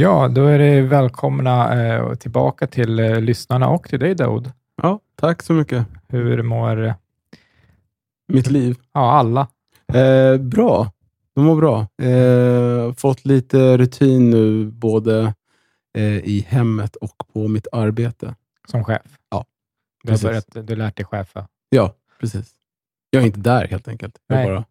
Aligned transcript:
Ja, 0.00 0.28
då 0.28 0.46
är 0.46 0.58
det 0.58 0.80
välkomna 0.82 1.84
eh, 1.84 2.14
tillbaka 2.14 2.66
till 2.66 2.98
eh, 2.98 3.20
lyssnarna 3.20 3.68
och 3.68 3.88
till 3.88 4.00
dig 4.00 4.14
Daoud. 4.14 4.52
Ja, 4.82 5.00
tack 5.16 5.42
så 5.42 5.52
mycket. 5.52 5.86
Hur 6.08 6.42
mår 6.42 6.84
eh, 6.86 6.94
Mitt 8.28 8.50
liv? 8.50 8.76
ja, 8.92 9.12
alla? 9.12 9.48
Eh, 9.92 10.36
bra. 10.40 10.92
De 11.34 11.44
mår 11.44 11.56
bra. 11.56 11.86
Eh, 12.08 12.92
fått 12.94 13.24
lite 13.24 13.76
rutin 13.76 14.30
nu, 14.30 14.64
både 14.70 15.34
i 16.22 16.46
hemmet 16.48 16.96
och 16.96 17.14
på 17.32 17.48
mitt 17.48 17.66
arbete. 17.72 18.34
Som 18.68 18.84
chef? 18.84 19.02
Ja, 19.30 19.44
Du 20.04 20.12
har 20.12 20.18
börjat, 20.22 20.46
du 20.66 20.76
lärt 20.76 20.96
dig 20.96 21.06
chefa? 21.06 21.48
Ja, 21.68 21.94
precis. 22.20 22.52
Jag 23.10 23.22
är 23.22 23.26
inte 23.26 23.40
där 23.40 23.68
helt 23.68 23.88
enkelt. 23.88 24.16
Jag 24.26 24.36
Nej. 24.36 24.46
bara, 24.46 24.64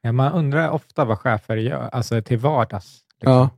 Ja, 0.00 0.12
man 0.12 0.32
undrar 0.32 0.70
ofta 0.70 1.04
vad 1.04 1.18
chefer 1.18 1.56
gör, 1.56 1.88
alltså 1.92 2.22
till 2.22 2.38
vardags. 2.38 3.00
liksom. 3.20 3.32
ja, 3.32 3.50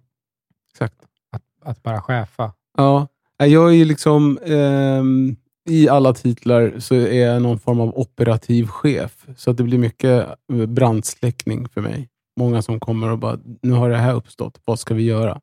exakt. 0.79 1.05
Att, 1.33 1.43
att 1.65 1.83
bara 1.83 2.01
chefa. 2.01 2.53
Ja, 2.77 3.07
jag 3.37 3.69
är 3.69 3.75
ju 3.75 3.85
liksom, 3.85 4.39
ehm, 4.45 5.37
i 5.69 5.89
alla 5.89 6.15
titlar 6.15 6.75
så 6.79 6.95
är 6.95 7.27
jag 7.27 7.43
någon 7.43 7.59
form 7.59 7.81
av 7.81 7.99
operativ 7.99 8.67
chef. 8.67 9.27
Så 9.37 9.51
att 9.51 9.57
det 9.57 9.63
blir 9.63 9.79
mycket 9.79 10.29
eh, 10.53 10.67
brandsläckning 10.67 11.69
för 11.69 11.81
mig. 11.81 12.09
Många 12.37 12.63
som 12.63 12.81
kommer 12.81 13.11
och 13.11 13.19
bara, 13.19 13.39
nu 13.63 13.73
har 13.73 13.91
det 13.91 13.97
här 13.97 14.15
uppstått, 14.15 14.61
vad 14.65 14.79
ska 14.79 14.95
vi 14.95 15.03
göra? 15.03 15.41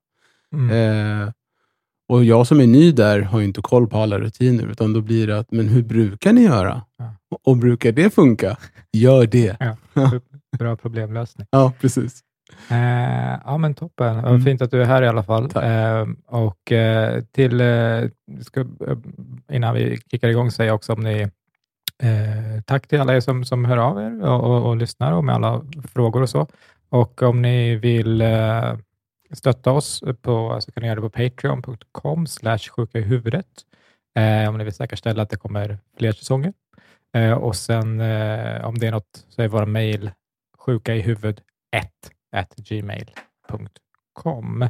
Mm. 0.53 1.21
Eh, 1.21 1.31
och 2.09 2.23
jag 2.23 2.47
som 2.47 2.59
är 2.59 2.67
ny 2.67 2.91
där 2.91 3.21
har 3.21 3.39
ju 3.39 3.45
inte 3.45 3.61
koll 3.61 3.87
på 3.87 3.97
alla 3.97 4.19
rutiner, 4.19 4.67
utan 4.67 4.93
då 4.93 5.01
blir 5.01 5.27
det 5.27 5.39
att, 5.39 5.51
men 5.51 5.67
hur 5.67 5.83
brukar 5.83 6.33
ni 6.33 6.43
göra? 6.43 6.81
Ja. 6.97 7.15
Och 7.43 7.57
brukar 7.57 7.91
det 7.91 8.13
funka? 8.13 8.57
Gör 8.93 9.25
det. 9.27 9.57
Ja, 9.59 9.77
bra 10.57 10.75
problemlösning. 10.75 11.47
Ja, 11.51 11.73
precis. 11.81 12.23
Eh, 12.69 13.39
ja, 13.45 13.57
men 13.57 13.73
toppen. 13.73 14.19
Mm. 14.19 14.41
Fint 14.41 14.61
att 14.61 14.71
du 14.71 14.81
är 14.81 14.85
här 14.85 15.01
i 15.01 15.07
alla 15.07 15.23
fall. 15.23 15.43
Eh, 15.55 16.07
och 16.25 16.71
eh, 16.71 17.21
till, 17.21 17.61
eh, 17.61 18.03
ska, 18.41 18.59
eh, 18.59 18.97
innan 19.51 19.75
vi 19.75 19.97
kickar 20.11 20.29
igång 20.29 20.51
säga 20.51 20.73
också 20.73 20.93
om 20.93 21.03
ni 21.03 21.21
eh, 22.03 22.61
tack 22.65 22.87
till 22.87 23.01
alla 23.01 23.15
er 23.15 23.19
som, 23.19 23.45
som 23.45 23.65
hör 23.65 23.77
av 23.77 24.01
er 24.01 24.23
och, 24.23 24.43
och, 24.43 24.69
och 24.69 24.77
lyssnar 24.77 25.11
och 25.11 25.23
med 25.23 25.35
alla 25.35 25.61
frågor 25.93 26.21
och 26.21 26.29
så. 26.29 26.47
Och 26.89 27.21
om 27.21 27.41
ni 27.41 27.75
vill 27.75 28.23
stötta 29.33 29.71
oss 29.71 30.03
på, 30.21 30.61
så 30.61 30.71
kan 30.71 30.81
ni 30.81 30.87
göra 30.87 30.95
det 30.95 31.01
på 31.01 31.09
patreon.com 31.09 32.27
slash 32.27 32.57
sjuka 32.57 32.99
i 32.99 33.01
huvudet. 33.01 33.47
Om 34.49 34.57
ni 34.57 34.63
vill 34.63 34.73
säkerställa 34.73 35.23
att 35.23 35.29
det 35.29 35.37
kommer 35.37 35.77
fler 35.97 36.11
säsonger. 36.11 36.53
Och 37.37 37.55
sen 37.55 38.01
om 38.63 38.77
det 38.77 38.87
är 38.87 38.91
något 38.91 39.25
så 39.29 39.41
är 39.41 39.47
våra 39.47 39.65
mejl 39.65 40.11
sjuka 40.57 40.95
i 40.95 41.01
huvud 41.01 41.41
1 41.71 42.14
at 42.35 42.55
gmail.com. 42.55 44.61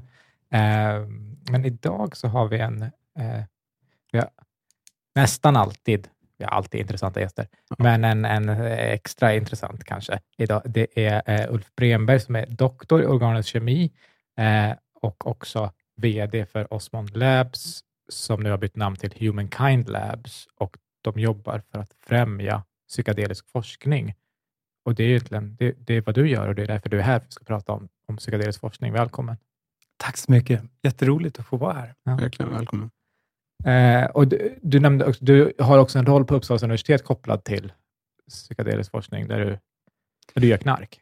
Eh, 0.51 1.07
men 1.51 1.65
idag 1.65 2.17
så 2.17 2.27
har 2.27 2.47
vi 2.47 2.59
en, 2.59 2.81
eh, 3.19 3.43
vi 4.11 4.19
har 4.19 4.29
nästan 5.15 5.55
alltid, 5.55 6.07
vi 6.37 6.45
har 6.45 6.51
alltid 6.51 6.81
intressanta 6.81 7.19
gäster, 7.19 7.47
men 7.77 8.03
en, 8.03 8.25
en 8.25 8.49
extra 8.69 9.35
intressant 9.35 9.83
kanske 9.83 10.19
idag. 10.37 10.61
Det 10.65 11.07
är 11.07 11.21
eh, 11.25 11.53
Ulf 11.53 11.75
Bremberg 11.75 12.19
som 12.19 12.35
är 12.35 12.45
doktor 12.45 13.01
i 13.01 13.05
organisk 13.05 13.49
kemi 13.49 13.91
eh, 14.37 14.71
och 15.01 15.27
också 15.27 15.71
VD 15.95 16.45
för 16.45 16.73
Osmond 16.73 17.17
Labs 17.17 17.83
som 18.09 18.43
nu 18.43 18.49
har 18.49 18.57
bytt 18.57 18.75
namn 18.75 18.95
till 18.95 19.13
Humankind 19.19 19.89
Labs 19.89 20.47
och 20.55 20.77
de 21.01 21.19
jobbar 21.19 21.61
för 21.71 21.79
att 21.79 21.93
främja 21.99 22.63
psykedelisk 22.87 23.49
forskning. 23.49 24.13
Och 24.85 24.95
det 24.95 25.03
är 25.03 25.07
egentligen 25.07 25.55
det, 25.59 25.75
det 25.77 25.93
är 25.93 26.01
vad 26.01 26.15
du 26.15 26.29
gör 26.29 26.47
och 26.47 26.55
det 26.55 26.63
är 26.63 26.67
därför 26.67 26.89
du 26.89 26.99
är 26.99 27.03
här 27.03 27.19
för 27.19 27.25
att 27.25 27.33
ska 27.33 27.45
prata 27.45 27.71
om, 27.71 27.87
om 28.07 28.17
psykedelisk 28.17 28.59
forskning. 28.59 28.93
Välkommen! 28.93 29.37
Tack 29.97 30.17
så 30.17 30.31
mycket. 30.31 30.63
Jätteroligt 30.83 31.39
att 31.39 31.45
få 31.45 31.57
vara 31.57 31.73
här. 31.73 31.93
Verkligen 32.05 32.51
välkommen. 32.51 32.89
Eh, 33.65 34.05
och 34.05 34.27
du, 34.27 34.59
du 34.61 34.79
nämnde 34.79 35.05
också, 35.05 35.25
du 35.25 35.53
har 35.59 35.77
också 35.77 35.99
en 35.99 36.05
roll 36.05 36.25
på 36.25 36.35
Uppsala 36.35 36.59
universitet 36.63 37.03
kopplad 37.03 37.43
till 37.43 37.73
psykedelisk 38.29 38.91
forskning 38.91 39.27
där 39.27 39.39
du, 39.39 39.45
där 40.33 40.41
du 40.41 40.47
gör 40.47 40.57
knark. 40.57 41.01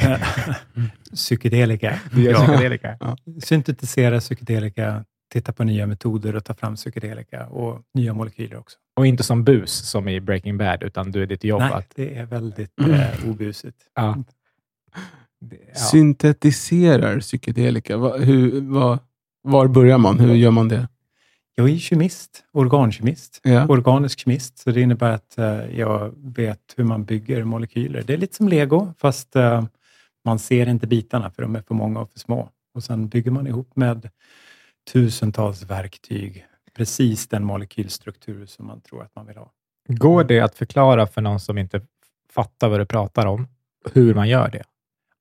psykedelika. 1.14 2.00
Du 2.12 2.22
gör 2.22 2.32
Ja. 2.32 2.46
psykedelika. 2.46 2.98
Syntetisera 3.42 4.20
psykedelika, 4.20 5.04
titta 5.32 5.52
på 5.52 5.64
nya 5.64 5.86
metoder 5.86 6.36
och 6.36 6.44
ta 6.44 6.54
fram 6.54 6.74
psykedelika 6.76 7.46
och 7.46 7.82
nya 7.94 8.14
molekyler 8.14 8.58
också. 8.58 8.78
Och 8.96 9.06
inte 9.06 9.22
som 9.22 9.44
bus 9.44 9.72
som 9.90 10.08
i 10.08 10.20
Breaking 10.20 10.58
Bad, 10.58 10.82
utan 10.82 11.12
du 11.12 11.22
är 11.22 11.26
ditt 11.26 11.44
jobb 11.44 11.60
Nej, 11.60 11.72
att... 11.72 11.86
det 11.94 12.14
är 12.18 12.24
väldigt 12.26 12.80
eh, 12.80 13.30
obusigt. 13.30 13.76
Ja. 13.94 14.16
Det- 15.40 15.56
ja. 15.68 15.74
Syntetiserar 15.78 17.20
psykedelika. 17.20 17.96
Va, 17.96 18.16
hur, 18.16 18.60
va, 18.60 18.98
var 19.42 19.68
börjar 19.68 19.98
man? 19.98 20.20
Hur 20.20 20.34
gör 20.34 20.50
man 20.50 20.68
det? 20.68 20.88
Jag 21.54 21.70
är 21.70 21.78
kemist, 21.78 22.44
organkemist, 22.52 23.40
Ja. 23.42 23.66
organisk 23.68 24.18
kemist, 24.18 24.58
så 24.58 24.70
det 24.70 24.80
innebär 24.80 25.10
att 25.10 25.38
eh, 25.38 25.78
jag 25.78 26.12
vet 26.16 26.74
hur 26.76 26.84
man 26.84 27.04
bygger 27.04 27.44
molekyler. 27.44 28.02
Det 28.06 28.12
är 28.12 28.16
lite 28.18 28.36
som 28.36 28.48
lego, 28.48 28.94
fast 28.98 29.36
eh, 29.36 29.64
man 30.24 30.38
ser 30.38 30.68
inte 30.68 30.86
bitarna 30.86 31.30
för 31.30 31.42
de 31.42 31.56
är 31.56 31.62
för 31.62 31.74
många 31.74 32.00
och 32.00 32.12
för 32.12 32.18
små. 32.18 32.48
Och 32.74 32.84
sen 32.84 33.08
bygger 33.08 33.30
man 33.30 33.46
ihop 33.46 33.76
med 33.76 34.08
tusentals 34.92 35.62
verktyg 35.62 36.46
precis 36.76 37.28
den 37.28 37.44
molekylstruktur 37.44 38.46
som 38.46 38.66
man 38.66 38.80
tror 38.80 39.02
att 39.02 39.14
man 39.16 39.26
vill 39.26 39.36
ha. 39.36 39.52
Går 39.88 40.24
det 40.24 40.40
att 40.40 40.54
förklara 40.54 41.06
för 41.06 41.20
någon 41.20 41.40
som 41.40 41.58
inte 41.58 41.80
fattar 42.30 42.68
vad 42.68 42.80
du 42.80 42.86
pratar 42.86 43.26
om, 43.26 43.48
hur 43.92 44.14
man 44.14 44.28
gör 44.28 44.48
det? 44.50 44.62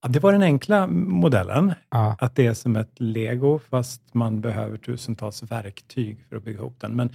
Ja, 0.01 0.09
det 0.09 0.19
var 0.19 0.31
den 0.31 0.44
enkla 0.44 0.88
modellen, 0.88 1.73
Ja. 1.89 2.16
att 2.19 2.35
det 2.35 2.47
är 2.47 2.53
som 2.53 2.75
ett 2.75 3.00
lego, 3.00 3.59
fast 3.69 4.13
man 4.13 4.41
behöver 4.41 4.77
tusentals 4.77 5.44
verktyg 5.44 6.25
för 6.29 6.35
att 6.35 6.44
bygga 6.44 6.59
ihop 6.59 6.79
den. 6.79 6.95
Men 6.95 7.09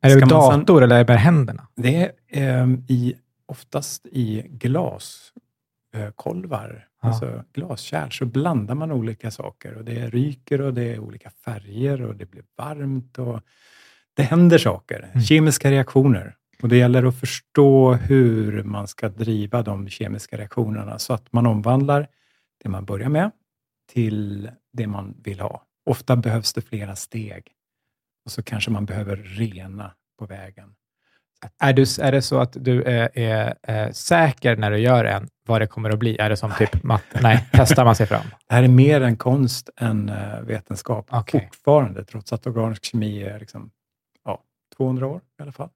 Är 0.00 0.08
det 0.08 0.14
man 0.20 0.28
sen- 0.52 0.60
dator 0.60 0.82
eller 0.82 0.96
är 0.96 1.04
det 1.04 1.12
med 1.12 1.20
händerna? 1.20 1.68
Det 1.76 2.12
är 2.28 2.62
ehm, 2.62 2.84
i, 2.88 3.14
oftast 3.46 4.06
i 4.06 4.42
glaskolvar, 4.48 6.86
Ja. 7.02 7.08
alltså 7.08 7.44
glaskärl, 7.52 8.10
så 8.10 8.24
blandar 8.26 8.74
man 8.74 8.92
olika 8.92 9.30
saker. 9.30 9.74
Och 9.74 9.84
Det 9.84 10.08
ryker 10.08 10.60
och 10.60 10.74
det 10.74 10.82
är 10.94 10.98
olika 10.98 11.30
färger 11.30 12.02
och 12.02 12.16
det 12.16 12.26
blir 12.26 12.44
varmt. 12.58 13.18
och 13.18 13.40
Det 14.14 14.22
händer 14.22 14.58
saker, 14.58 15.08
Mm. 15.12 15.22
kemiska 15.22 15.70
reaktioner. 15.70 16.36
Och 16.62 16.68
Det 16.68 16.76
gäller 16.76 17.04
att 17.04 17.20
förstå 17.20 17.92
hur 17.92 18.62
man 18.62 18.88
ska 18.88 19.08
driva 19.08 19.62
de 19.62 19.88
kemiska 19.88 20.38
reaktionerna 20.38 20.98
så 20.98 21.12
att 21.12 21.32
man 21.32 21.46
omvandlar 21.46 22.08
det 22.62 22.68
man 22.68 22.84
börjar 22.84 23.08
med 23.08 23.30
till 23.92 24.50
det 24.72 24.86
man 24.86 25.14
vill 25.24 25.40
ha. 25.40 25.64
Ofta 25.86 26.16
behövs 26.16 26.52
det 26.52 26.60
flera 26.62 26.96
steg. 26.96 27.52
Och 28.24 28.30
så 28.32 28.42
kanske 28.42 28.70
man 28.70 28.84
behöver 28.86 29.16
rena 29.16 29.94
på 30.18 30.26
vägen. 30.26 30.74
Är, 31.58 31.72
du, 31.72 31.82
är 32.00 32.12
det 32.12 32.22
så 32.22 32.38
att 32.38 32.56
du 32.64 32.82
är, 32.82 33.18
är, 33.18 33.54
är 33.62 33.92
säker 33.92 34.56
när 34.56 34.70
du 34.70 34.78
gör 34.78 35.04
en, 35.04 35.28
vad 35.50 35.60
det 35.60 35.66
kommer 35.66 35.90
att 35.90 35.98
bli? 35.98 36.16
Är 36.18 36.30
det 36.30 36.36
som 36.36 36.52
typ 36.58 36.82
matte? 36.82 37.20
Nej, 37.22 37.48
testar 37.52 37.84
man 37.84 37.96
sig 37.96 38.06
fram? 38.06 38.24
Det 38.48 38.54
här 38.54 38.62
är 38.62 38.68
mer 38.68 39.00
en 39.00 39.16
konst 39.16 39.70
än 39.76 40.08
eh, 40.08 40.40
vetenskap 40.40 41.06
Okej. 41.10 41.48
fortfarande, 41.50 42.04
trots 42.04 42.32
att 42.32 42.46
organisk 42.46 42.84
kemi 42.84 43.22
är 43.22 43.38
liksom, 43.40 43.70
ja, 44.24 44.42
200 44.76 45.06
år 45.06 45.20
i 45.38 45.42
alla 45.42 45.52
fall. 45.52 45.68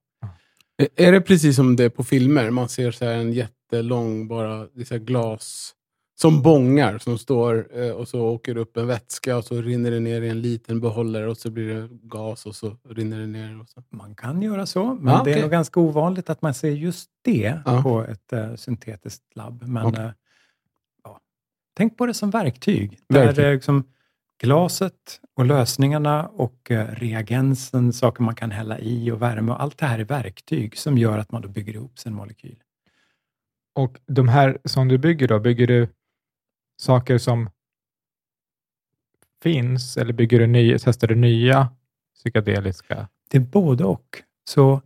Är- 0.97 1.13
det 1.13 1.21
precis 1.21 1.57
som 1.57 1.77
det 1.77 1.85
är 1.85 1.89
på 1.89 2.05
filmer? 2.05 2.51
Man 2.51 2.69
ser 2.69 2.91
så 2.91 3.05
här 3.05 3.13
en 3.13 3.33
jättelång 3.33 4.29
bara, 4.29 4.67
det 4.75 4.81
är 4.81 4.85
så 4.85 4.99
glas 4.99 5.73
som 6.21 6.43
bångar 6.43 6.99
som 6.99 7.19
står 7.19 7.79
eh, 7.83 7.91
och 7.91 8.09
så 8.09 8.21
åker 8.21 8.57
upp 8.57 8.77
en 8.77 8.87
vätska 8.87 9.37
och 9.37 9.45
så 9.45 9.63
rinner 9.63 9.91
det 9.91 10.01
ner 10.01 10.23
i 10.23 10.29
en 10.29 10.41
liten 10.41 10.81
behållare 10.81 11.29
och 11.31 11.37
så 11.39 11.51
blir 11.51 11.75
det 11.75 11.89
gas 12.03 12.47
och 12.47 12.57
så 12.57 12.77
rinner 12.89 13.19
det 13.21 13.27
ner. 13.27 13.61
Och 13.61 13.69
så. 13.69 13.83
Man 13.91 14.15
kan 14.15 14.43
göra 14.43 14.67
så, 14.67 14.95
men 14.95 15.15
Ja, 15.15 15.23
det 15.25 15.33
är 15.33 15.43
nog 15.43 15.51
ganska 15.51 15.81
ovanligt 15.81 16.31
att 16.31 16.43
man 16.43 16.55
ser 16.55 16.71
just 16.71 17.11
det 17.23 17.61
Ja. 17.65 17.83
på 17.83 18.03
ett 18.05 18.33
eh, 18.33 18.55
syntetiskt 18.55 19.23
labb. 19.37 19.63
Men 19.67 19.87
Okej. 19.87 20.05
eh, 20.05 20.11
ja, 21.05 21.21
tänk 21.77 21.97
på 21.99 22.07
det 22.07 22.15
som 22.15 22.31
verktyg. 22.31 22.99
Där 23.09 23.25
Verktyg. 23.27 23.45
eh, 23.45 23.53
liksom 23.53 23.85
glaset 24.43 25.21
och 25.37 25.45
lösningarna 25.45 26.27
och 26.27 26.71
reagensen, 26.89 27.93
saker 27.93 28.23
man 28.23 28.35
kan 28.35 28.51
hälla 28.51 28.79
i 28.79 29.11
och 29.11 29.23
värme 29.23 29.53
och 29.53 29.63
allt 29.63 29.79
det 29.79 29.87
här 29.87 29.99
är 29.99 30.05
verktyg 30.05 30.79
som 30.79 30.99
gör 30.99 31.19
att 31.19 31.33
man 31.33 31.43
då 31.43 31.49
bygger 31.49 31.75
ihop 31.75 31.99
sin 31.99 32.15
molekyl. 32.15 32.57
Och 33.75 33.99
de 34.07 34.29
här 34.29 34.59
som 34.65 34.89
du 34.89 34.99
bygger 34.99 35.29
då, 35.29 35.39
bygger 35.39 35.67
du 35.67 35.89
saker 36.77 37.19
som 37.19 37.51
finns 39.43 39.97
eller 39.97 40.13
bygger 40.13 40.39
du 40.39 40.47
nya, 40.47 40.79
testar 40.79 41.07
du 41.09 41.15
nya 41.15 41.69
psykedeliska? 42.15 43.09
Det 43.31 43.37
är 43.37 43.43
både 43.43 43.85
och. 43.85 44.23
Så 44.49 44.83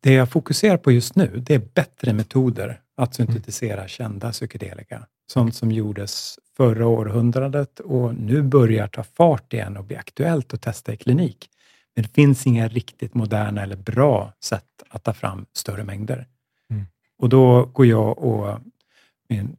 det 0.00 0.12
jag 0.12 0.30
fokuserar 0.30 0.76
på 0.76 0.92
just 0.92 1.16
nu, 1.16 1.42
det 1.46 1.54
är 1.54 1.68
bättre 1.74 2.12
metoder 2.12 2.80
att 2.96 3.14
syntetisera 3.14 3.88
kända 3.88 4.32
psykedelika. 4.32 5.06
Sånt 5.32 5.54
som 5.54 5.72
gjordes 5.72 6.38
förra 6.56 6.86
århundradet 6.86 7.80
och 7.80 8.14
nu 8.14 8.42
börjar 8.42 8.88
ta 8.88 9.02
fart 9.02 9.52
igen 9.52 9.76
och 9.76 9.84
bli 9.84 9.96
aktuellt 9.96 10.54
att 10.54 10.62
testa 10.62 10.92
i 10.92 10.96
klinik. 10.96 11.48
Men 11.94 12.02
det 12.02 12.08
finns 12.08 12.46
inga 12.46 12.68
riktigt 12.68 13.14
moderna 13.14 13.62
eller 13.62 13.76
bra 13.76 14.32
sätt 14.40 14.64
att 14.88 15.04
ta 15.04 15.12
fram 15.12 15.46
större 15.52 15.84
mängder. 15.84 16.26
Mm. 16.70 16.86
Och 17.18 17.28
då 17.28 17.64
går 17.64 17.86
jag 17.86 18.18
och 18.18 18.58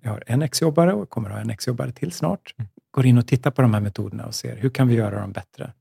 jag 0.02 0.12
har 0.12 0.24
en 0.28 0.42
exjobbare 0.42 0.94
och 0.94 1.10
kommer 1.10 1.30
ha 1.30 1.40
en 1.40 1.50
exjobbare 1.50 1.92
till 1.92 2.12
snart. 2.12 2.56
Mm. 2.58 2.70
går 2.92 3.06
in 3.06 3.18
och 3.18 3.28
tittar 3.28 3.52
på 3.52 3.62
de 3.62 3.74
här 3.74 3.82
metoderna 3.82 4.26
och 4.26 4.36
ser 4.36 4.58
hur 4.58 4.70
kan 4.70 4.88
vi 4.88 4.96
göra 4.96 5.22
dem 5.22 5.32
bättre? 5.32 5.74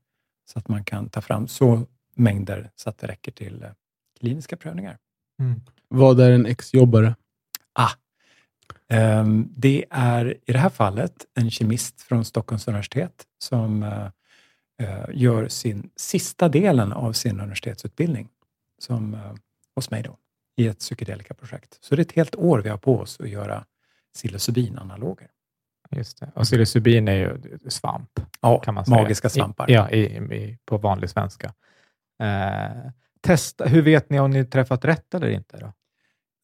Så 0.51 0.59
att 0.59 0.67
man 0.67 0.83
kan 0.83 1.09
ta 1.09 1.21
fram 1.21 1.47
så 1.47 1.85
mängder 2.15 2.71
så 2.75 2.89
att 2.89 2.97
det 2.97 3.07
räcker 3.07 3.31
till 3.31 3.63
eh, 3.63 3.69
kliniska 4.19 4.57
prövningar. 4.57 4.97
Mm. 5.39 5.61
Vad 5.87 6.19
är 6.19 6.31
en 6.31 6.45
exjobbare? 6.45 7.15
Ah, 7.73 7.91
ehm, 8.87 9.49
det 9.57 9.85
är 9.89 10.37
i 10.45 10.51
det 10.51 10.59
här 10.59 10.69
fallet 10.69 11.25
en 11.33 11.51
kemist 11.51 12.01
från 12.01 12.25
Stockholms 12.25 12.67
universitet 12.67 13.25
som 13.37 13.83
eh, 13.83 14.05
eh, 14.81 15.05
gör 15.13 15.47
sin 15.47 15.89
sista 15.95 16.49
delen 16.49 16.91
av 16.93 17.13
sin 17.13 17.39
universitetsutbildning 17.39 18.29
som, 18.79 19.17
hos 19.75 19.91
mig 19.91 20.03
då, 20.03 20.17
i 20.57 20.67
ett 20.67 20.79
psykedelikaprojekt. 20.79 21.77
Så 21.81 21.95
det 21.95 21.99
är 21.99 22.05
ett 22.05 22.11
helt 22.11 22.35
år 22.35 22.59
vi 22.59 22.69
har 22.69 22.77
på 22.77 22.99
oss 22.99 23.19
att 23.19 23.29
göra 23.29 23.65
psilocybinanaloger. 24.15 25.27
Just 25.91 26.19
det. 26.19 26.31
Och 26.35 26.43
psilocybin 26.43 27.07
är 27.07 27.13
ju 27.15 27.37
svamp, 27.69 28.09
Ja, 28.41 28.59
kan 28.59 28.73
man 28.73 28.85
säga. 28.85 28.97
magiska 29.01 29.29
svampar. 29.29 29.69
I, 29.69 29.73
ja, 29.73 29.89
i, 29.89 29.99
i, 30.17 30.57
på 30.65 30.77
vanlig 30.77 31.09
svenska. 31.09 31.53
Eh, 32.23 32.91
testa, 33.21 33.65
hur 33.65 33.81
vet 33.81 34.09
ni 34.09 34.19
om 34.19 34.31
ni 34.31 34.45
träffat 34.45 34.85
rätt 34.85 35.13
eller 35.13 35.29
inte? 35.29 35.57
Då? 35.57 35.73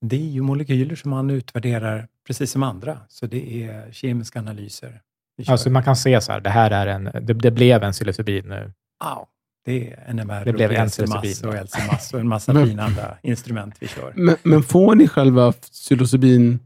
Det 0.01 0.15
är 0.15 0.29
ju 0.29 0.41
molekyler 0.41 0.95
som 0.95 1.11
man 1.11 1.29
utvärderar 1.29 2.07
precis 2.27 2.51
som 2.51 2.63
andra, 2.63 2.99
så 3.07 3.25
det 3.25 3.63
är 3.63 3.91
kemiska 3.91 4.39
analyser. 4.39 5.01
Alltså 5.47 5.69
man 5.69 5.83
kan 5.83 5.95
se 5.95 6.21
så 6.21 6.31
här, 6.31 6.39
det 6.41 6.49
här 6.49 6.71
är 6.71 6.87
en, 6.87 7.03
det, 7.03 7.33
det 7.33 7.51
blev 7.51 7.83
en 7.83 7.91
psilocybin 7.91 8.45
nu. 8.47 8.73
Ja, 8.99 9.27
det 9.65 9.93
är 9.93 10.13
NMR, 10.13 10.45
Det 10.45 10.53
blev 10.53 10.71
och 10.83 10.87
psilocybin. 10.89 11.49
och 11.49 11.65
LCMAS 11.65 12.13
och 12.13 12.19
en 12.19 12.27
massa 12.27 12.65
fina 12.65 12.83
andra 12.83 13.17
instrument 13.21 13.75
vi 13.79 13.87
kör. 13.87 14.13
Men, 14.15 14.35
men 14.43 14.63
får 14.63 14.95
ni 14.95 15.07
själva 15.07 15.51
psilocybin 15.51 16.59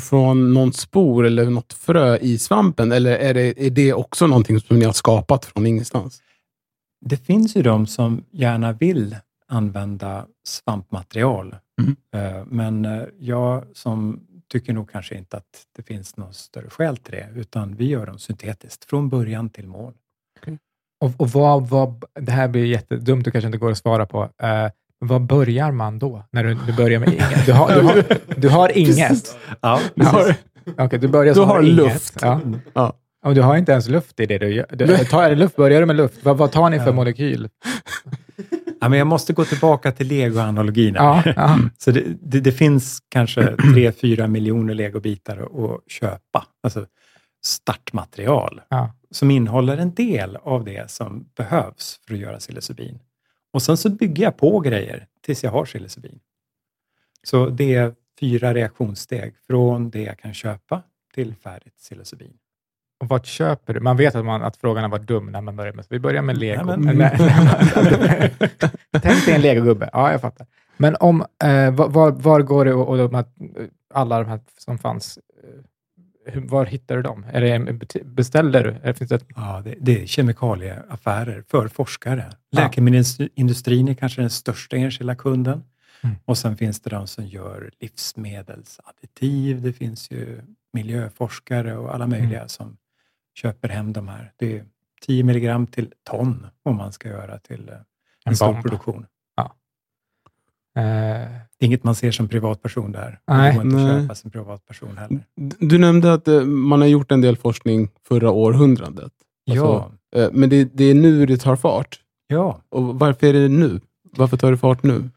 från 0.00 0.54
någon 0.54 0.72
spor 0.72 1.26
eller 1.26 1.50
något 1.50 1.72
frö 1.72 2.16
i 2.16 2.38
svampen? 2.38 2.92
Eller 2.92 3.10
är 3.18 3.34
det, 3.34 3.66
är 3.66 3.70
det 3.70 3.92
också 3.92 4.26
någonting 4.26 4.60
som 4.60 4.78
ni 4.78 4.84
har 4.84 4.92
skapat 4.92 5.44
från 5.44 5.66
ingenstans? 5.66 6.22
Det 7.00 7.16
finns 7.16 7.56
ju 7.56 7.62
de 7.62 7.86
som 7.86 8.24
gärna 8.30 8.72
vill 8.72 9.16
använda 9.48 10.26
svampmaterial, 10.44 11.54
Mm. 11.80 12.48
Men 12.48 13.06
jag 13.18 13.64
som 13.72 14.26
tycker 14.52 14.72
nog 14.72 14.90
kanske 14.90 15.14
inte 15.14 15.36
att 15.36 15.66
det 15.76 15.82
finns 15.82 16.16
något 16.16 16.34
större 16.34 16.70
skäl 16.70 16.96
till 16.96 17.14
det, 17.14 17.28
utan 17.34 17.76
vi 17.76 17.84
gör 17.84 18.06
dem 18.06 18.18
syntetiskt, 18.18 18.84
från 18.84 19.08
början 19.08 19.50
till 19.50 19.66
mål. 19.66 19.94
Och, 21.00 21.10
och 21.16 21.28
vad, 21.28 21.68
vad, 21.68 22.04
det 22.14 22.32
här 22.32 22.48
blir 22.48 22.64
jättedumt 22.64 23.26
och 23.26 23.32
kanske 23.32 23.46
inte 23.46 23.58
går 23.58 23.70
att 23.70 23.78
svara 23.78 24.06
på. 24.06 24.28
Vad 25.04 25.22
börjar 25.26 25.72
man 25.72 25.98
då? 25.98 26.24
När 26.32 26.44
du, 26.44 26.54
du 26.66 26.72
börjar 26.72 26.98
med 27.00 27.08
inget? 27.08 27.46
Du 27.46 27.52
har, 27.52 27.74
du 27.74 27.80
har, 27.80 28.04
du 28.36 28.48
har 28.48 28.68
inget. 28.78 29.36
Ja, 29.60 29.80
Du 29.94 30.04
har, 30.04 30.34
Okej, 30.78 30.98
du 30.98 31.08
börjar 31.08 31.34
Du 31.34 31.40
har 31.40 31.62
luft. 31.62 32.18
Ja. 32.22 32.40
ja. 32.74 32.92
Och 33.24 33.34
du 33.34 33.42
har 33.42 33.56
inte 33.56 33.72
ens 33.72 33.88
luft 33.88 34.20
i 34.20 34.26
det 34.26 34.38
du 34.38 34.48
gör. 34.54 34.66
Du, 34.72 34.86
tar, 35.04 35.34
luft, 35.34 35.56
börjar 35.56 35.80
du 35.80 35.86
med 35.86 35.96
luft? 35.96 36.24
Vad, 36.24 36.36
vad 36.36 36.52
tar 36.52 36.70
ni 36.70 36.78
för 36.78 36.86
Ja. 36.86 36.92
molekyl? 36.92 37.48
Ja, 38.80 38.88
men 38.88 38.98
jag 38.98 39.06
måste 39.06 39.32
gå 39.32 39.44
tillbaka 39.44 39.92
till 39.92 40.06
legoanalogin. 40.08 40.94
Ja, 40.94 41.22
ja. 41.36 41.58
Så 41.78 41.90
det, 41.90 42.02
det, 42.22 42.40
det 42.40 42.52
finns 42.52 42.98
kanske 43.08 43.40
3-4 43.42 44.26
miljoner 44.26 44.74
legobitar 44.74 45.36
att, 45.36 45.42
att 45.70 45.90
köpa, 45.92 46.44
alltså 46.62 46.86
startmaterial, 47.44 48.60
Ja. 48.68 48.92
som 49.10 49.30
innehåller 49.30 49.76
en 49.76 49.94
del 49.94 50.36
av 50.36 50.64
det 50.64 50.90
som 50.90 51.24
behövs 51.36 52.00
för 52.06 52.14
att 52.14 52.20
göra 52.20 52.36
psilocybin. 52.38 52.98
Och 53.52 53.62
sen 53.62 53.76
så 53.76 53.90
bygger 53.90 54.24
jag 54.24 54.36
på 54.36 54.60
grejer 54.60 55.06
tills 55.22 55.44
jag 55.44 55.50
har 55.50 55.64
psilocybin. 55.64 56.20
Så 57.22 57.46
det 57.46 57.74
är 57.74 57.94
fyra 58.20 58.54
reaktionssteg 58.54 59.34
från 59.46 59.90
det 59.90 60.02
jag 60.02 60.18
kan 60.18 60.34
köpa 60.34 60.82
till 61.14 61.34
färdigt 61.34 61.76
psilocybin. 61.76 62.32
Och 63.00 63.08
vart 63.08 63.26
köper 63.26 63.74
du? 63.74 63.80
Man 63.80 63.96
vet 63.96 64.14
att, 64.14 64.24
man, 64.24 64.42
att 64.42 64.56
frågan 64.56 64.90
varit 64.90 65.06
dum 65.06 65.26
när 65.26 65.40
man 65.40 65.56
börjar 65.56 65.72
med 65.72 65.84
Vi 65.88 65.98
börjar 65.98 66.22
med 66.22 66.38
lego. 66.38 66.64
Nej, 66.64 66.78
men- 66.78 66.98
Nej, 66.98 68.32
Tänk 69.02 69.24
dig 69.26 69.34
en 69.34 69.40
legogubbe. 69.42 69.90
Ja, 69.92 70.12
jag 70.12 70.20
fattar. 70.20 70.46
Men 70.76 70.96
om, 71.00 71.20
eh, 71.44 71.70
var, 71.70 71.88
var, 71.88 72.10
var 72.10 72.40
går 72.42 72.64
det 72.64 72.74
och, 72.74 72.88
och 72.88 72.96
de 72.96 73.14
här, 73.14 73.24
alla 73.94 74.18
de 74.18 74.28
här 74.28 74.40
som 74.58 74.78
fanns, 74.78 75.18
var 76.34 76.66
hittar 76.66 76.96
du 76.96 77.02
dem? 77.02 77.26
Är 77.32 77.40
det 77.40 78.04
beställer 78.04 78.64
du? 78.64 78.70
Eller 78.70 78.92
finns 78.92 79.08
det 79.10 79.16
ett, 79.16 79.26
Ja, 79.36 79.62
det, 79.64 79.74
det 79.80 80.02
är 80.02 80.06
kemikalieaffärer 80.06 81.44
för 81.48 81.68
forskare. 81.68 82.32
Läkemedelsindustrin 82.52 83.88
är 83.88 83.94
kanske 83.94 84.20
den 84.20 84.30
största 84.30 84.76
enskilda 84.76 85.14
kunden. 85.14 85.64
Mm. 86.02 86.16
Och 86.24 86.38
sen 86.38 86.56
finns 86.56 86.80
det 86.80 86.90
de 86.90 87.06
som 87.06 87.26
gör 87.26 87.70
livsmedelsadditiv. 87.80 89.62
Det 89.62 89.72
finns 89.72 90.10
ju 90.10 90.40
miljöforskare 90.72 91.76
och 91.76 91.94
alla 91.94 92.06
möjliga 92.06 92.38
Mm. 92.38 92.48
som 92.48 92.76
köper 93.34 93.68
hem 93.68 93.92
de 93.92 94.08
här. 94.08 94.32
Det 94.36 94.56
är 94.58 94.64
10 95.06 95.24
milligram 95.24 95.66
till 95.66 95.92
ton 96.10 96.46
om 96.62 96.76
man 96.76 96.92
ska 96.92 97.08
göra 97.08 97.38
till 97.38 97.68
eh, 97.68 97.74
en, 97.74 97.84
En 98.24 98.36
stor 98.36 98.46
bomb. 98.52 98.62
produktion. 98.62 99.06
Eh, 100.76 101.26
Inget 101.62 101.84
man 101.84 101.94
ser 101.94 102.10
som 102.10 102.28
privatperson 102.28 102.92
där. 102.92 103.20
Nej. 103.28 103.50
Det 103.50 103.56
går 103.56 103.64
inte 103.66 103.76
att 103.76 103.82
Nej. 103.88 104.02
köpa 104.02 104.14
som 104.14 104.30
privatperson 104.30 104.98
heller. 104.98 105.20
Du 105.58 105.78
nämnde 105.78 106.12
att 106.12 106.28
eh, 106.28 106.40
man 106.40 106.80
har 106.80 106.88
gjort 106.88 107.12
en 107.12 107.20
del 107.20 107.36
forskning 107.36 107.88
förra 108.08 108.30
århundradet. 108.30 109.12
Alltså, 109.50 109.64
ja, 109.64 110.20
eh, 110.20 110.28
Men 110.32 110.50
det, 110.50 110.64
det 110.74 110.84
är 110.84 110.94
nu 110.94 111.26
det 111.26 111.36
tar 111.36 111.56
fart. 111.56 112.00
ja. 112.26 112.60
Och 112.68 112.98
varför 112.98 113.26
är 113.26 113.32
det 113.32 113.48
nu? 113.48 113.80
Varför 114.16 114.36
tar 114.36 114.50
det 114.50 114.58
fart 114.58 114.82
nu? 114.82 115.10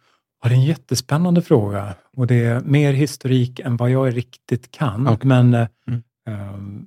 Ja, 0.44 0.50
det 0.50 0.55
är 0.55 0.59
en 0.59 0.65
jättespännande 0.65 1.41
fråga 1.41 1.94
och 2.17 2.27
det 2.27 2.45
är 2.45 2.59
mer 2.61 2.94
historik 2.94 3.59
än 3.59 3.77
vad 3.77 3.91
jag 3.91 4.15
riktigt 4.17 4.71
kan. 4.71 5.07
Okej. 5.07 5.27
Men 5.27 5.53
Mm. 5.53 6.03
ehm, 6.29 6.85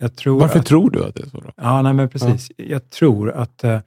jag 0.00 0.16
tror 0.16 0.40
Varför 0.40 0.58
att, 0.58 0.66
tror 0.66 0.90
du 0.90 1.04
att 1.04 1.14
det 1.14 1.22
är 1.22 1.28
så? 1.28 1.40
Då? 1.40 1.50
Ja, 1.56 1.82
nej, 1.82 1.92
men 1.92 2.08
precis. 2.08 2.50
Jag 2.56 2.90
tror 2.90 3.30
att 3.30 3.64
eh, 3.64 3.80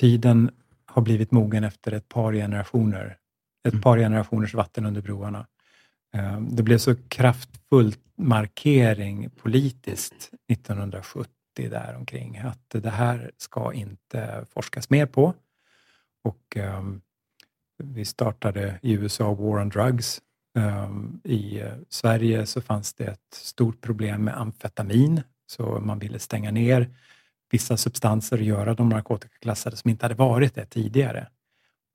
tiden 0.00 0.50
har 0.86 1.02
blivit 1.02 1.30
mogen 1.32 1.64
efter 1.64 1.92
ett 1.92 2.08
par 2.08 2.32
generationer. 2.32 3.16
Ett 3.68 3.82
par 3.82 3.98
generationers 3.98 4.54
vatten 4.54 4.86
under 4.86 5.02
broarna. 5.02 5.46
Eh, 6.14 6.40
det 6.40 6.62
blev 6.62 6.78
så 6.78 6.94
kraftfull 7.08 7.94
markering 8.16 9.30
politiskt 9.30 10.30
1970 10.48 11.30
där 11.54 11.94
omkring 11.96 12.38
att 12.38 12.70
det 12.70 12.90
här 12.90 13.30
ska 13.36 13.72
inte 13.72 14.46
forskas 14.50 14.90
mer 14.90 15.06
på. 15.06 15.34
Och 16.24 16.56
ehm, 16.56 17.00
vi 17.78 18.04
startade 18.04 18.78
i 18.82 18.92
USA 18.92 19.34
War 19.34 19.60
on 19.60 19.68
Drugs. 19.68 20.22
Ehm, 20.58 21.20
I 21.24 21.60
eh, 21.60 21.72
Sverige 21.88 22.46
så 22.46 22.60
fanns 22.60 22.94
det 22.94 23.04
ett 23.04 23.34
stort 23.34 23.80
problem 23.80 24.24
med 24.24 24.40
amfetamin, 24.40 25.22
så 25.46 25.80
man 25.80 25.98
ville 25.98 26.18
stänga 26.18 26.50
ner 26.50 26.90
vissa 27.50 27.76
substanser 27.76 28.38
och 28.38 28.44
göra 28.44 28.74
dem 28.74 28.88
narkotikaklassade 28.88 29.76
som 29.76 29.90
inte 29.90 30.04
hade 30.04 30.14
varit 30.14 30.54
det 30.54 30.66
tidigare. 30.66 31.28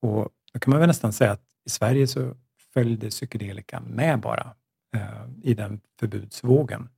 Och 0.01 0.29
då 0.53 0.59
kan 0.59 0.71
man 0.71 0.79
väl 0.79 0.87
nästan 0.87 1.13
säga 1.13 1.31
att 1.31 1.48
i 1.65 1.69
Sverige 1.69 2.07
så 2.07 2.35
följde 2.73 3.09
psykedelika 3.09 3.79
med 3.79 4.19
bara 4.19 4.53
eh, 4.95 5.25
i 5.43 5.53
den 5.53 5.81
förbudsvågen. 5.99 6.89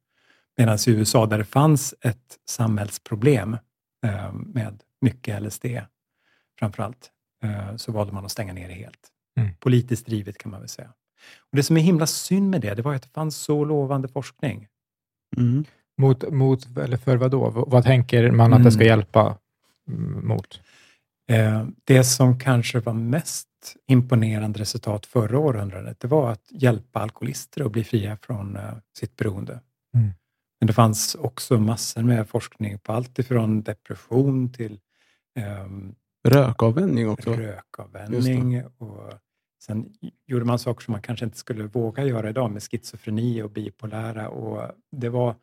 Medan 0.58 0.78
i 0.88 0.92
USA, 0.92 1.26
där 1.26 1.38
det 1.38 1.46
fanns 1.46 1.94
ett 2.02 2.40
samhällsproblem 2.50 3.58
eh, 4.06 4.34
med 4.34 4.84
mycket 5.02 5.42
LSD 5.44 5.66
framför 6.60 6.84
allt, 6.84 7.12
eh, 7.44 7.76
så 7.76 7.92
valde 7.92 8.14
man 8.14 8.26
att 8.26 8.32
stänga 8.32 8.54
ner 8.54 8.68
det 8.68 8.74
helt. 8.74 9.08
Mm. 9.38 9.50
Politiskt 9.60 10.06
drivet 10.06 10.38
kan 10.38 10.52
man 10.52 10.60
väl 10.60 10.70
säga. 10.70 10.94
Och 11.40 11.58
Det 11.58 11.64
som 11.64 11.78
är 11.78 11.82
himla 11.82 12.08
synd 12.08 12.50
med 12.50 12.62
det, 12.62 12.74
det 12.74 12.82
var 12.82 12.96
att 12.96 13.04
det 13.04 13.10
fanns 13.10 13.38
så 13.38 13.66
lovande 13.66 14.08
forskning. 14.08 14.68
Mm. 15.38 15.66
mot, 15.98 16.32
mot, 16.32 16.78
eller 16.78 16.98
för 16.98 17.18
vad 17.18 17.32
då? 17.32 17.50
Vad 17.68 17.84
tänker 17.84 18.32
man 18.32 18.54
att 18.54 18.64
det 18.64 18.72
ska 18.72 18.84
Mm. 18.84 18.88
hjälpa 18.88 19.38
mm, 19.88 20.28
mot? 20.28 20.62
Eh, 21.32 21.66
det 21.84 22.04
som 22.04 22.40
kanske 22.40 22.80
var 22.80 22.94
mest 22.94 23.48
imponerande 23.88 24.60
resultat 24.60 25.06
förra 25.06 25.40
århundradet, 25.40 26.00
det 26.00 26.08
var 26.08 26.32
att 26.32 26.48
hjälpa 26.50 27.00
alkoholister 27.00 27.66
att 27.66 27.72
bli 27.72 27.84
fria 27.84 28.18
från 28.22 28.56
eh, 28.56 28.74
sitt 28.98 29.16
beroende. 29.16 29.60
Mm. 29.96 30.12
Men 30.60 30.68
det 30.68 30.74
fanns 30.74 31.16
också 31.16 31.60
massor 31.60 32.02
med 32.02 32.30
forskning 32.30 32.80
på 32.80 32.94
allt 32.94 33.20
ifrån 33.20 33.62
depression 33.64 34.54
till 34.54 34.80
ehm, 35.40 35.96
Rökavvänjning 36.28 37.10
också. 37.10 37.34
rökavvänjning. 37.34 38.64
Och 38.66 39.14
sen 39.64 39.94
gjorde 40.28 40.46
man 40.46 40.60
saker 40.60 40.84
som 40.84 40.92
man 40.92 41.02
kanske 41.02 41.26
inte 41.26 41.38
skulle 41.38 41.64
våga 41.64 42.04
göra 42.06 42.30
idag 42.30 42.52
med 42.52 42.64
schizofreni 42.64 43.42
och 43.42 43.52
bipolära. 43.52 44.30
Och 44.30 44.72
det 44.92 45.10
var, 45.10 45.36